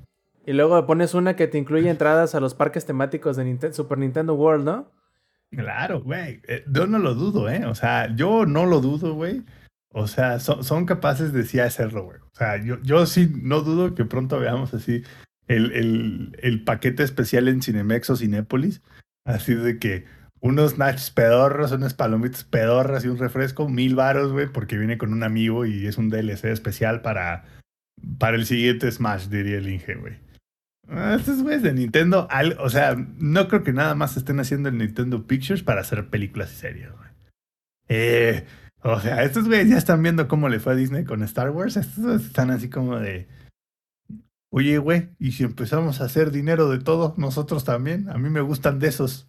Y 0.48 0.54
luego 0.54 0.84
pones 0.88 1.14
una 1.14 1.36
que 1.36 1.46
te 1.48 1.58
incluye 1.60 1.90
entradas 1.90 2.34
a 2.34 2.40
los 2.40 2.56
parques 2.56 2.86
temáticos 2.86 3.36
de 3.38 3.44
Ninten- 3.46 3.74
Super 3.74 3.98
Nintendo 4.00 4.34
World, 4.34 4.66
¿no? 4.66 4.92
Claro, 5.52 6.02
güey. 6.02 6.42
Eh, 6.48 6.64
Yo 6.68 6.88
no 6.88 6.98
lo 7.00 7.14
dudo, 7.14 7.50
¿eh? 7.50 7.66
O 7.66 7.76
sea, 7.76 8.16
yo 8.16 8.46
no 8.46 8.66
lo 8.66 8.80
dudo, 8.82 9.14
güey. 9.14 9.44
O 9.90 10.08
sea, 10.08 10.40
son, 10.40 10.64
son 10.64 10.86
capaces 10.86 11.34
de 11.34 11.44
sí 11.46 11.60
hacerlo, 11.60 12.06
güey. 12.06 12.18
O 12.20 12.32
sea, 12.36 12.58
yo, 12.64 12.82
yo 12.82 13.06
sí 13.06 13.32
no 13.42 13.62
dudo 13.62 13.94
que 13.94 14.06
pronto 14.06 14.40
veamos 14.40 14.74
así 14.74 15.04
el, 15.48 15.72
el, 15.74 16.38
el 16.42 16.64
paquete 16.64 17.04
especial 17.04 17.48
en 17.48 17.62
Cinemex 17.62 18.10
o 18.10 18.16
Cinépolis. 18.16 18.82
Así 19.26 19.54
de 19.54 19.80
que 19.80 20.06
unos 20.40 20.78
nachos 20.78 21.12
pedorros, 21.12 21.72
unas 21.74 21.94
palomitas 21.94 22.44
pedorras 22.46 23.04
y 23.04 23.10
un 23.10 23.18
refresco, 23.18 23.68
mil 23.68 23.96
varos, 23.96 24.32
güey, 24.32 24.48
porque 24.48 24.78
viene 24.78 24.98
con 24.98 25.12
un 25.12 25.24
amigo 25.24 25.66
y 25.66 25.88
es 25.88 25.98
un 25.98 26.10
DLC 26.10 26.46
especial 26.46 27.02
para, 27.02 27.44
para 28.20 28.38
el 28.38 28.46
siguiente 28.46 28.90
Smash, 28.92 29.28
diría 29.28 29.58
el 29.58 29.68
Inge, 29.70 29.96
güey. 29.96 30.26
Ah, 30.90 31.16
Estos 31.20 31.42
güeyes 31.44 31.64
de 31.64 31.74
Nintendo, 31.74 32.28
al- 32.30 32.58
o 32.60 32.70
sea, 32.70 32.96
no 32.96 33.48
creo 33.48 33.64
que 33.64 33.74
nada 33.74 33.94
más 33.96 34.16
estén 34.18 34.40
haciendo 34.40 34.70
el 34.70 34.78
Nintendo 34.78 35.26
Pictures 35.28 35.64
para 35.64 35.82
hacer 35.82 36.10
películas 36.10 36.52
y 36.54 36.56
series, 36.56 36.92
güey. 36.92 37.10
Eh, 37.90 38.46
o 38.84 39.00
sea, 39.00 39.24
estos 39.24 39.48
güeyes 39.48 39.70
ya 39.70 39.78
están 39.78 40.02
viendo 40.02 40.28
cómo 40.28 40.50
le 40.50 40.60
fue 40.60 40.74
a 40.74 40.76
Disney 40.76 41.04
con 41.04 41.24
Star 41.24 41.50
Wars. 41.52 41.78
Estos 41.78 42.04
güeyes 42.04 42.26
están 42.26 42.52
así 42.52 42.70
como 42.70 42.98
de. 43.00 43.28
Oye, 44.50 44.78
güey, 44.78 45.10
¿y 45.20 45.34
si 45.34 45.44
empezamos 45.44 46.00
a 46.00 46.06
hacer 46.06 46.32
dinero 46.32 46.70
de 46.70 46.80
todo, 46.80 47.14
nosotros 47.18 47.66
también? 47.66 48.10
A 48.10 48.18
mí 48.18 48.30
me 48.30 48.42
gustan 48.42 48.80
de 48.80 48.88
esos. 48.88 49.28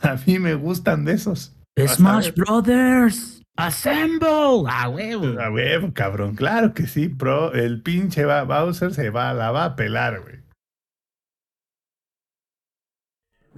A 0.00 0.16
mí 0.26 0.38
me 0.38 0.54
gustan 0.54 1.04
de 1.04 1.12
esos. 1.14 1.56
A 1.76 1.88
Smash. 1.88 2.32
Brothers, 2.34 3.42
assemble. 3.56 4.28
Ah, 4.68 4.88
huevo. 4.88 5.40
A 5.40 5.50
huevo, 5.50 5.92
cabrón. 5.92 6.36
Claro 6.36 6.72
que 6.72 6.86
sí, 6.86 7.08
pro. 7.08 7.52
El 7.52 7.82
pinche 7.82 8.24
Bowser 8.24 8.94
se 8.94 9.10
va, 9.10 9.34
la 9.34 9.50
va 9.50 9.64
a 9.64 9.76
pelar, 9.76 10.20
güey. 10.22 10.37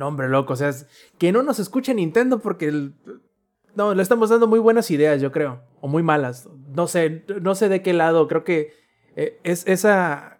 No, 0.01 0.09
hombre, 0.09 0.31
loco. 0.31 0.55
O 0.55 0.56
sea, 0.56 0.70
es- 0.70 0.86
que 1.18 1.31
no 1.31 1.43
nos 1.43 1.59
escuche 1.59 1.93
Nintendo 1.93 2.39
porque 2.39 2.68
el- 2.68 2.94
no, 3.74 3.94
le 3.94 4.02
estamos 4.02 4.31
dando 4.31 4.47
muy 4.47 4.59
buenas 4.59 4.90
ideas, 4.90 5.20
yo 5.20 5.31
creo. 5.31 5.60
O 5.82 5.89
muy 5.89 6.02
malas. 6.02 6.48
No 6.74 6.86
sé, 6.89 7.22
no 7.43 7.55
sé 7.55 7.68
de 7.68 7.82
qué 7.82 7.93
lado. 7.93 8.27
Creo 8.27 8.43
que 8.43 8.72
eh, 9.14 9.39
es 9.44 9.66
esa. 9.66 10.39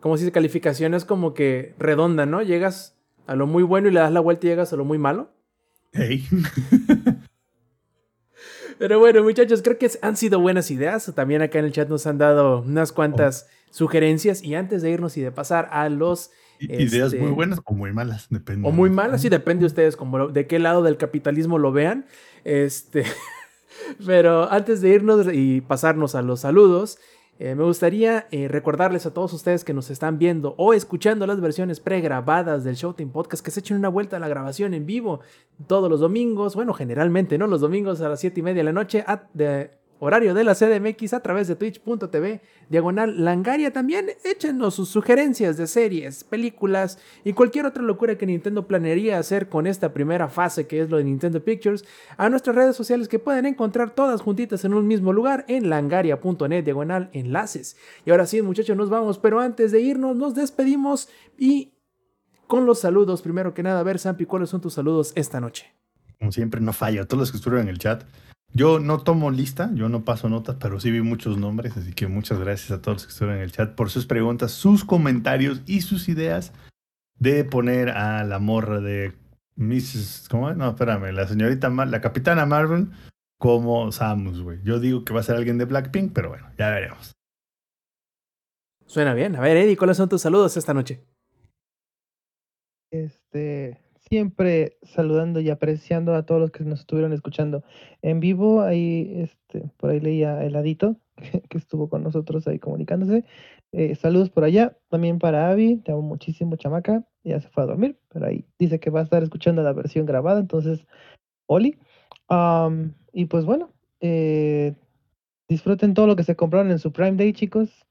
Como 0.00 0.18
si 0.18 0.24
dice 0.24 0.32
calificación 0.32 0.92
es 0.92 1.06
como 1.06 1.32
que 1.32 1.74
redonda, 1.78 2.26
¿no? 2.26 2.42
Llegas 2.42 2.98
a 3.26 3.34
lo 3.34 3.46
muy 3.46 3.62
bueno 3.62 3.88
y 3.88 3.92
le 3.92 4.00
das 4.00 4.12
la 4.12 4.20
vuelta 4.20 4.46
y 4.46 4.50
llegas 4.50 4.70
a 4.74 4.76
lo 4.76 4.84
muy 4.84 4.98
malo. 4.98 5.30
Hey. 5.94 6.26
Pero 8.78 8.98
bueno, 8.98 9.22
muchachos, 9.22 9.62
creo 9.62 9.78
que 9.78 9.90
han 10.02 10.18
sido 10.18 10.38
buenas 10.38 10.70
ideas. 10.70 11.10
También 11.14 11.40
acá 11.40 11.58
en 11.60 11.64
el 11.64 11.72
chat 11.72 11.88
nos 11.88 12.06
han 12.06 12.18
dado 12.18 12.60
unas 12.60 12.92
cuantas 12.92 13.48
sugerencias. 13.70 14.42
Y 14.42 14.54
antes 14.54 14.82
de 14.82 14.90
irnos 14.90 15.16
y 15.16 15.22
de 15.22 15.32
pasar 15.32 15.68
a 15.72 15.88
los 15.88 16.30
Ideas 16.92 17.12
Este- 17.12 17.20
muy 17.20 17.30
buenas 17.32 17.60
o 17.64 17.74
muy 17.74 17.92
malas, 17.92 18.26
depende. 18.30 18.68
O 18.68 18.72
muy 18.72 18.90
malas, 18.90 19.20
sí, 19.22 19.28
depende 19.28 19.60
de 19.60 19.66
ustedes 19.66 19.96
como 19.96 20.18
lo- 20.18 20.28
de 20.28 20.46
qué 20.46 20.58
lado 20.58 20.82
del 20.82 20.96
capitalismo 20.96 21.58
lo 21.58 21.72
vean. 21.72 22.06
Este, 22.44 23.04
pero 24.06 24.50
antes 24.50 24.80
de 24.80 24.90
irnos 24.90 25.26
y 25.32 25.60
pasarnos 25.60 26.14
a 26.14 26.22
los 26.22 26.40
saludos, 26.40 26.98
eh, 27.38 27.54
me 27.54 27.64
gustaría 27.64 28.26
eh, 28.30 28.48
recordarles 28.48 29.04
a 29.04 29.12
todos 29.12 29.32
ustedes 29.34 29.62
que 29.62 29.74
nos 29.74 29.90
están 29.90 30.18
viendo 30.18 30.54
o 30.56 30.72
escuchando 30.72 31.26
las 31.26 31.38
versiones 31.40 31.80
pregrabadas 31.80 32.64
del 32.64 32.76
Showtime 32.76 33.12
Podcast 33.12 33.44
que 33.44 33.50
se 33.50 33.60
echen 33.60 33.76
una 33.76 33.90
vuelta 33.90 34.16
a 34.16 34.20
la 34.20 34.28
grabación 34.28 34.72
en 34.72 34.86
vivo 34.86 35.20
todos 35.66 35.90
los 35.90 36.00
domingos, 36.00 36.54
bueno, 36.54 36.72
generalmente, 36.72 37.36
¿no? 37.36 37.46
Los 37.46 37.60
domingos 37.60 38.00
a 38.00 38.08
las 38.08 38.20
7 38.20 38.40
y 38.40 38.42
media 38.42 38.60
de 38.60 38.64
la 38.64 38.72
noche, 38.72 39.04
horario 39.98 40.34
de 40.34 40.44
la 40.44 40.54
CDMX 40.54 41.14
a 41.14 41.20
través 41.20 41.48
de 41.48 41.56
twitch.tv, 41.56 42.40
diagonal 42.68 43.24
langaria. 43.24 43.72
También 43.72 44.10
échenos 44.24 44.74
sus 44.74 44.88
sugerencias 44.88 45.56
de 45.56 45.66
series, 45.66 46.24
películas 46.24 46.98
y 47.24 47.32
cualquier 47.32 47.66
otra 47.66 47.82
locura 47.82 48.16
que 48.18 48.26
Nintendo 48.26 48.66
planearía 48.66 49.18
hacer 49.18 49.48
con 49.48 49.66
esta 49.66 49.92
primera 49.92 50.28
fase 50.28 50.66
que 50.66 50.80
es 50.80 50.90
lo 50.90 50.98
de 50.98 51.04
Nintendo 51.04 51.42
Pictures 51.42 51.84
a 52.16 52.28
nuestras 52.28 52.56
redes 52.56 52.76
sociales 52.76 53.08
que 53.08 53.18
pueden 53.18 53.46
encontrar 53.46 53.90
todas 53.90 54.20
juntitas 54.20 54.64
en 54.64 54.74
un 54.74 54.86
mismo 54.86 55.12
lugar 55.12 55.44
en 55.48 55.70
langaria.net 55.70 56.64
diagonal 56.64 57.10
enlaces. 57.12 57.76
Y 58.04 58.10
ahora 58.10 58.26
sí, 58.26 58.42
muchachos, 58.42 58.76
nos 58.76 58.90
vamos, 58.90 59.18
pero 59.18 59.40
antes 59.40 59.72
de 59.72 59.80
irnos 59.80 60.16
nos 60.16 60.34
despedimos 60.34 61.08
y 61.38 61.72
con 62.46 62.64
los 62.64 62.80
saludos, 62.80 63.22
primero 63.22 63.54
que 63.54 63.62
nada, 63.62 63.80
a 63.80 63.82
ver, 63.82 63.98
Sampi, 63.98 64.24
¿cuáles 64.24 64.50
son 64.50 64.60
tus 64.60 64.74
saludos 64.74 65.12
esta 65.16 65.40
noche? 65.40 65.74
Como 66.18 66.32
siempre, 66.32 66.60
no 66.60 66.72
fallo. 66.72 67.06
Todos 67.06 67.20
los 67.20 67.30
que 67.30 67.38
estuvieron 67.38 67.68
en 67.68 67.74
el 67.74 67.78
chat, 67.78 68.04
Yo 68.52 68.80
no 68.80 69.00
tomo 69.00 69.30
lista, 69.30 69.70
yo 69.74 69.88
no 69.88 70.04
paso 70.04 70.28
notas, 70.28 70.56
pero 70.58 70.80
sí 70.80 70.90
vi 70.90 71.02
muchos 71.02 71.36
nombres, 71.36 71.76
así 71.76 71.92
que 71.92 72.06
muchas 72.06 72.38
gracias 72.38 72.70
a 72.70 72.80
todos 72.80 72.96
los 72.96 73.06
que 73.06 73.12
estuvieron 73.12 73.38
en 73.38 73.44
el 73.44 73.52
chat 73.52 73.74
por 73.74 73.90
sus 73.90 74.06
preguntas, 74.06 74.52
sus 74.52 74.84
comentarios 74.84 75.62
y 75.66 75.82
sus 75.82 76.08
ideas 76.08 76.52
de 77.18 77.44
poner 77.44 77.90
a 77.90 78.24
la 78.24 78.38
morra 78.38 78.80
de 78.80 79.12
Mrs. 79.56 80.28
¿Cómo 80.30 80.50
es? 80.50 80.56
No, 80.56 80.70
espérame, 80.70 81.12
la 81.12 81.26
señorita, 81.26 81.68
la 81.68 82.00
capitana 82.00 82.46
Marvel 82.46 82.88
como 83.38 83.90
Samus, 83.92 84.42
güey. 84.42 84.62
Yo 84.62 84.80
digo 84.80 85.04
que 85.04 85.12
va 85.12 85.20
a 85.20 85.24
ser 85.24 85.36
alguien 85.36 85.58
de 85.58 85.66
Blackpink, 85.66 86.12
pero 86.12 86.30
bueno, 86.30 86.50
ya 86.58 86.70
veremos. 86.70 87.12
Suena 88.86 89.14
bien. 89.14 89.36
A 89.36 89.40
ver, 89.40 89.56
Eddie, 89.56 89.76
¿cuáles 89.76 89.96
son 89.96 90.08
tus 90.08 90.22
saludos 90.22 90.56
esta 90.56 90.72
noche? 90.72 91.04
Este, 92.90 93.78
siempre 94.08 94.76
saludando 94.82 95.40
y 95.40 95.50
apreciando 95.50 96.14
a 96.14 96.24
todos 96.24 96.40
los 96.40 96.50
que 96.50 96.64
nos 96.64 96.80
estuvieron 96.80 97.12
escuchando 97.12 97.64
en 98.02 98.20
vivo. 98.20 98.62
Ahí, 98.62 99.12
este, 99.16 99.68
por 99.76 99.90
ahí 99.90 100.00
leía 100.00 100.44
Heladito, 100.44 100.96
que 101.48 101.58
estuvo 101.58 101.88
con 101.88 102.02
nosotros 102.02 102.46
ahí 102.46 102.58
comunicándose. 102.58 103.24
Eh, 103.72 103.94
saludos 103.96 104.30
por 104.30 104.44
allá. 104.44 104.76
También 104.88 105.18
para 105.18 105.50
Avi, 105.50 105.76
te 105.78 105.92
amo 105.92 106.02
muchísimo, 106.02 106.56
chamaca. 106.56 107.04
Ya 107.24 107.40
se 107.40 107.48
fue 107.48 107.64
a 107.64 107.66
dormir, 107.66 107.98
pero 108.08 108.26
ahí 108.26 108.44
dice 108.58 108.78
que 108.78 108.90
va 108.90 109.00
a 109.00 109.04
estar 109.04 109.22
escuchando 109.22 109.62
la 109.62 109.72
versión 109.72 110.06
grabada. 110.06 110.40
Entonces, 110.40 110.86
Oli. 111.46 111.78
y 113.12 113.24
pues 113.26 113.44
bueno, 113.44 113.72
eh, 114.00 114.74
disfruten 115.48 115.94
todo 115.94 116.06
lo 116.06 116.16
que 116.16 116.24
se 116.24 116.36
compraron 116.36 116.70
en 116.70 116.78
su 116.78 116.92
Prime 116.92 117.16
Day, 117.16 117.32
chicos. 117.32 117.86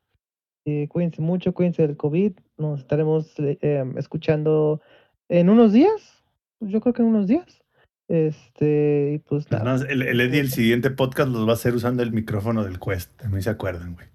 Eh, 0.66 0.88
cuídense 0.88 1.22
mucho, 1.22 1.54
cuídense 1.54 1.86
del 1.86 1.98
COVID. 1.98 2.34
Nos 2.58 2.80
estaremos 2.80 3.34
em, 3.38 3.98
escuchando 3.98 4.82
en 5.30 5.50
unos 5.50 5.74
días, 5.74 6.24
yo 6.60 6.82
creo 6.82 6.94
que 6.94 7.02
en 7.02 7.10
unos 7.10 7.28
días. 7.28 7.62
Este, 8.08 9.14
y 9.16 9.20
pues 9.20 9.50
nada. 9.50 9.84
el, 9.90 10.04
el 10.04 10.22
Eddie, 10.22 10.40
el 10.40 10.52
siguiente 10.52 10.92
podcast 10.92 11.30
los 11.30 11.48
va 11.48 11.52
a 11.52 11.56
hacer 11.56 11.74
usando 11.74 12.04
el 12.04 12.12
micrófono 12.12 12.64
del 12.64 12.80
Quest. 12.80 13.24
A 13.24 13.30
mí 13.30 13.42
se 13.42 13.50
acuerdan, 13.50 13.96
güey. 13.96 14.08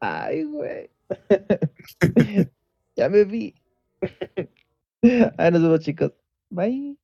Ay, 0.00 0.44
güey. 0.44 0.90
ya 2.96 3.08
me 3.08 3.24
vi. 3.24 3.54
Ahí 5.38 5.50
nos 5.50 5.62
vemos, 5.62 5.80
chicos. 5.80 6.12
Bye. 6.50 6.96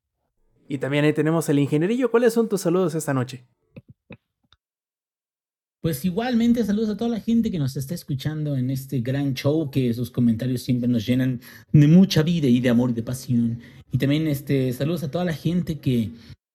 Y 0.68 0.78
también 0.78 1.04
ahí 1.04 1.12
tenemos 1.14 1.48
el 1.48 1.58
ingenierillo. 1.58 2.10
¿Cuáles 2.10 2.34
son 2.34 2.48
tus 2.48 2.60
saludos 2.60 2.94
esta 2.94 3.14
noche? 3.14 3.46
Pues 5.80 6.04
igualmente 6.04 6.64
saludos 6.64 6.90
a 6.90 6.96
toda 6.96 7.10
la 7.10 7.20
gente 7.20 7.52
que 7.52 7.58
nos 7.60 7.76
está 7.76 7.94
escuchando 7.94 8.56
en 8.56 8.68
este 8.70 9.00
gran 9.00 9.34
show, 9.34 9.70
que 9.70 9.94
sus 9.94 10.10
comentarios 10.10 10.62
siempre 10.62 10.88
nos 10.88 11.06
llenan 11.06 11.40
de 11.72 11.86
mucha 11.86 12.24
vida 12.24 12.48
y 12.48 12.58
de 12.58 12.68
amor 12.68 12.90
y 12.90 12.94
de 12.94 13.04
pasión. 13.04 13.60
Y 13.92 13.98
también 13.98 14.26
este, 14.26 14.72
saludos 14.72 15.04
a 15.04 15.10
toda 15.10 15.24
la 15.24 15.32
gente 15.32 15.78
que 15.78 16.10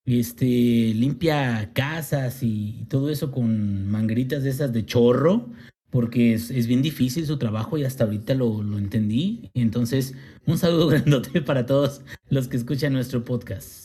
este, 0.05 0.45
limpia 0.93 1.71
casas 1.73 2.43
y 2.43 2.85
todo 2.89 3.09
eso 3.09 3.31
con 3.31 3.89
mangueritas 3.89 4.43
de 4.43 4.49
esas 4.49 4.73
de 4.73 4.85
chorro, 4.85 5.47
porque 5.89 6.33
es, 6.33 6.51
es 6.51 6.67
bien 6.67 6.81
difícil 6.81 7.25
su 7.25 7.37
trabajo 7.37 7.77
y 7.77 7.85
hasta 7.85 8.03
ahorita 8.03 8.33
lo, 8.33 8.61
lo 8.61 8.77
entendí. 8.77 9.49
Entonces, 9.53 10.15
un 10.45 10.57
saludo 10.57 10.87
grandote 10.89 11.41
para 11.41 11.65
todos 11.65 12.01
los 12.29 12.49
que 12.49 12.57
escuchan 12.57 12.91
nuestro 12.91 13.23
podcast. 13.23 13.82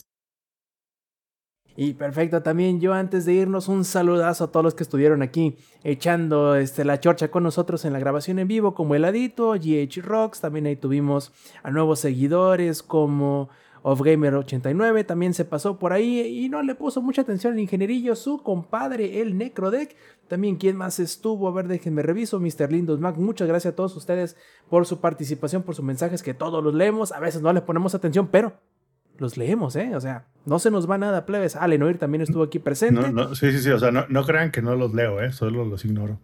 Y 1.81 1.93
perfecto, 1.93 2.43
también 2.43 2.81
yo 2.81 2.93
antes 2.93 3.23
de 3.23 3.31
irnos 3.31 3.69
un 3.69 3.85
saludazo 3.85 4.43
a 4.43 4.51
todos 4.51 4.65
los 4.65 4.75
que 4.75 4.83
estuvieron 4.83 5.21
aquí 5.21 5.55
echando 5.85 6.55
este, 6.55 6.83
la 6.83 6.99
chorcha 6.99 7.31
con 7.31 7.43
nosotros 7.43 7.85
en 7.85 7.93
la 7.93 7.99
grabación 7.99 8.37
en 8.37 8.49
vivo, 8.49 8.75
como 8.75 8.95
Heladito, 8.95 9.53
GH 9.53 10.01
Rocks, 10.01 10.41
también 10.41 10.65
ahí 10.65 10.75
tuvimos 10.75 11.31
a 11.63 11.71
nuevos 11.71 12.01
seguidores 12.01 12.83
como 12.83 13.47
OffGamer89, 13.83 15.05
también 15.05 15.33
se 15.33 15.45
pasó 15.45 15.79
por 15.79 15.93
ahí 15.93 16.19
y 16.19 16.49
no 16.49 16.61
le 16.63 16.75
puso 16.75 17.01
mucha 17.01 17.21
atención 17.21 17.53
al 17.53 17.59
ingenierillo, 17.61 18.13
su 18.17 18.43
compadre, 18.43 19.21
el 19.21 19.37
Necrodeck. 19.37 19.95
También, 20.27 20.57
¿quién 20.57 20.75
más 20.75 20.99
estuvo? 20.99 21.47
A 21.47 21.53
ver, 21.53 21.69
déjenme 21.69 22.01
reviso. 22.03 22.41
Mr. 22.41 22.73
Lindos 22.73 22.99
Mac, 22.99 23.15
muchas 23.15 23.47
gracias 23.47 23.71
a 23.71 23.75
todos 23.77 23.95
ustedes 23.95 24.35
por 24.69 24.85
su 24.85 24.99
participación, 24.99 25.63
por 25.63 25.75
sus 25.75 25.85
mensajes, 25.85 26.23
que 26.23 26.33
todos 26.33 26.61
los 26.61 26.73
leemos. 26.73 27.13
A 27.13 27.21
veces 27.21 27.41
no 27.41 27.53
le 27.53 27.61
ponemos 27.61 27.95
atención, 27.95 28.27
pero 28.27 28.51
los 29.19 29.37
leemos, 29.37 29.75
¿eh? 29.75 29.95
O 29.95 30.01
sea, 30.01 30.27
no 30.45 30.59
se 30.59 30.71
nos 30.71 30.89
va 30.89 30.97
nada, 30.97 31.25
plebes. 31.25 31.55
Alenoir 31.55 31.97
también 31.97 32.21
estuvo 32.21 32.43
aquí 32.43 32.59
presente. 32.59 33.11
No, 33.11 33.35
sí, 33.35 33.51
sí, 33.51 33.59
sí. 33.59 33.69
O 33.69 33.79
sea, 33.79 33.91
no, 33.91 34.05
no 34.09 34.25
crean 34.25 34.51
que 34.51 34.61
no 34.61 34.75
los 34.75 34.93
leo, 34.93 35.21
¿eh? 35.21 35.31
Solo 35.31 35.65
los 35.65 35.85
ignoro. 35.85 36.19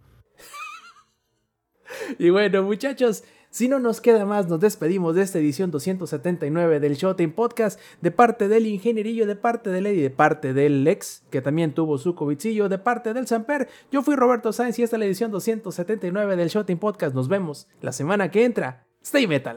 y 2.18 2.30
bueno, 2.30 2.62
muchachos, 2.62 3.24
si 3.50 3.68
no 3.68 3.78
nos 3.78 4.00
queda 4.00 4.26
más, 4.26 4.48
nos 4.48 4.60
despedimos 4.60 5.14
de 5.14 5.22
esta 5.22 5.38
edición 5.38 5.70
279 5.70 6.78
del 6.78 6.96
Showtime 6.96 7.32
Podcast, 7.32 7.80
de 8.02 8.10
parte 8.10 8.48
del 8.48 8.66
Ingenierillo, 8.66 9.26
de 9.26 9.36
parte 9.36 9.70
de 9.70 9.80
Lady, 9.80 10.02
de 10.02 10.10
parte 10.10 10.52
del 10.52 10.84
Lex, 10.84 11.24
que 11.30 11.40
también 11.40 11.72
tuvo 11.72 11.96
su 11.96 12.14
covidcillo, 12.14 12.68
de 12.68 12.78
parte 12.78 13.14
del 13.14 13.26
Samper. 13.26 13.68
Yo 13.90 14.02
fui 14.02 14.14
Roberto 14.14 14.52
Sainz 14.52 14.78
y 14.78 14.82
esta 14.82 14.96
es 14.96 15.00
la 15.00 15.06
edición 15.06 15.30
279 15.30 16.36
del 16.36 16.48
Showtime 16.48 16.80
Podcast. 16.80 17.14
Nos 17.14 17.28
vemos 17.28 17.66
la 17.80 17.92
semana 17.92 18.30
que 18.30 18.44
entra. 18.44 18.86
Stay 19.02 19.26
Metal. 19.26 19.56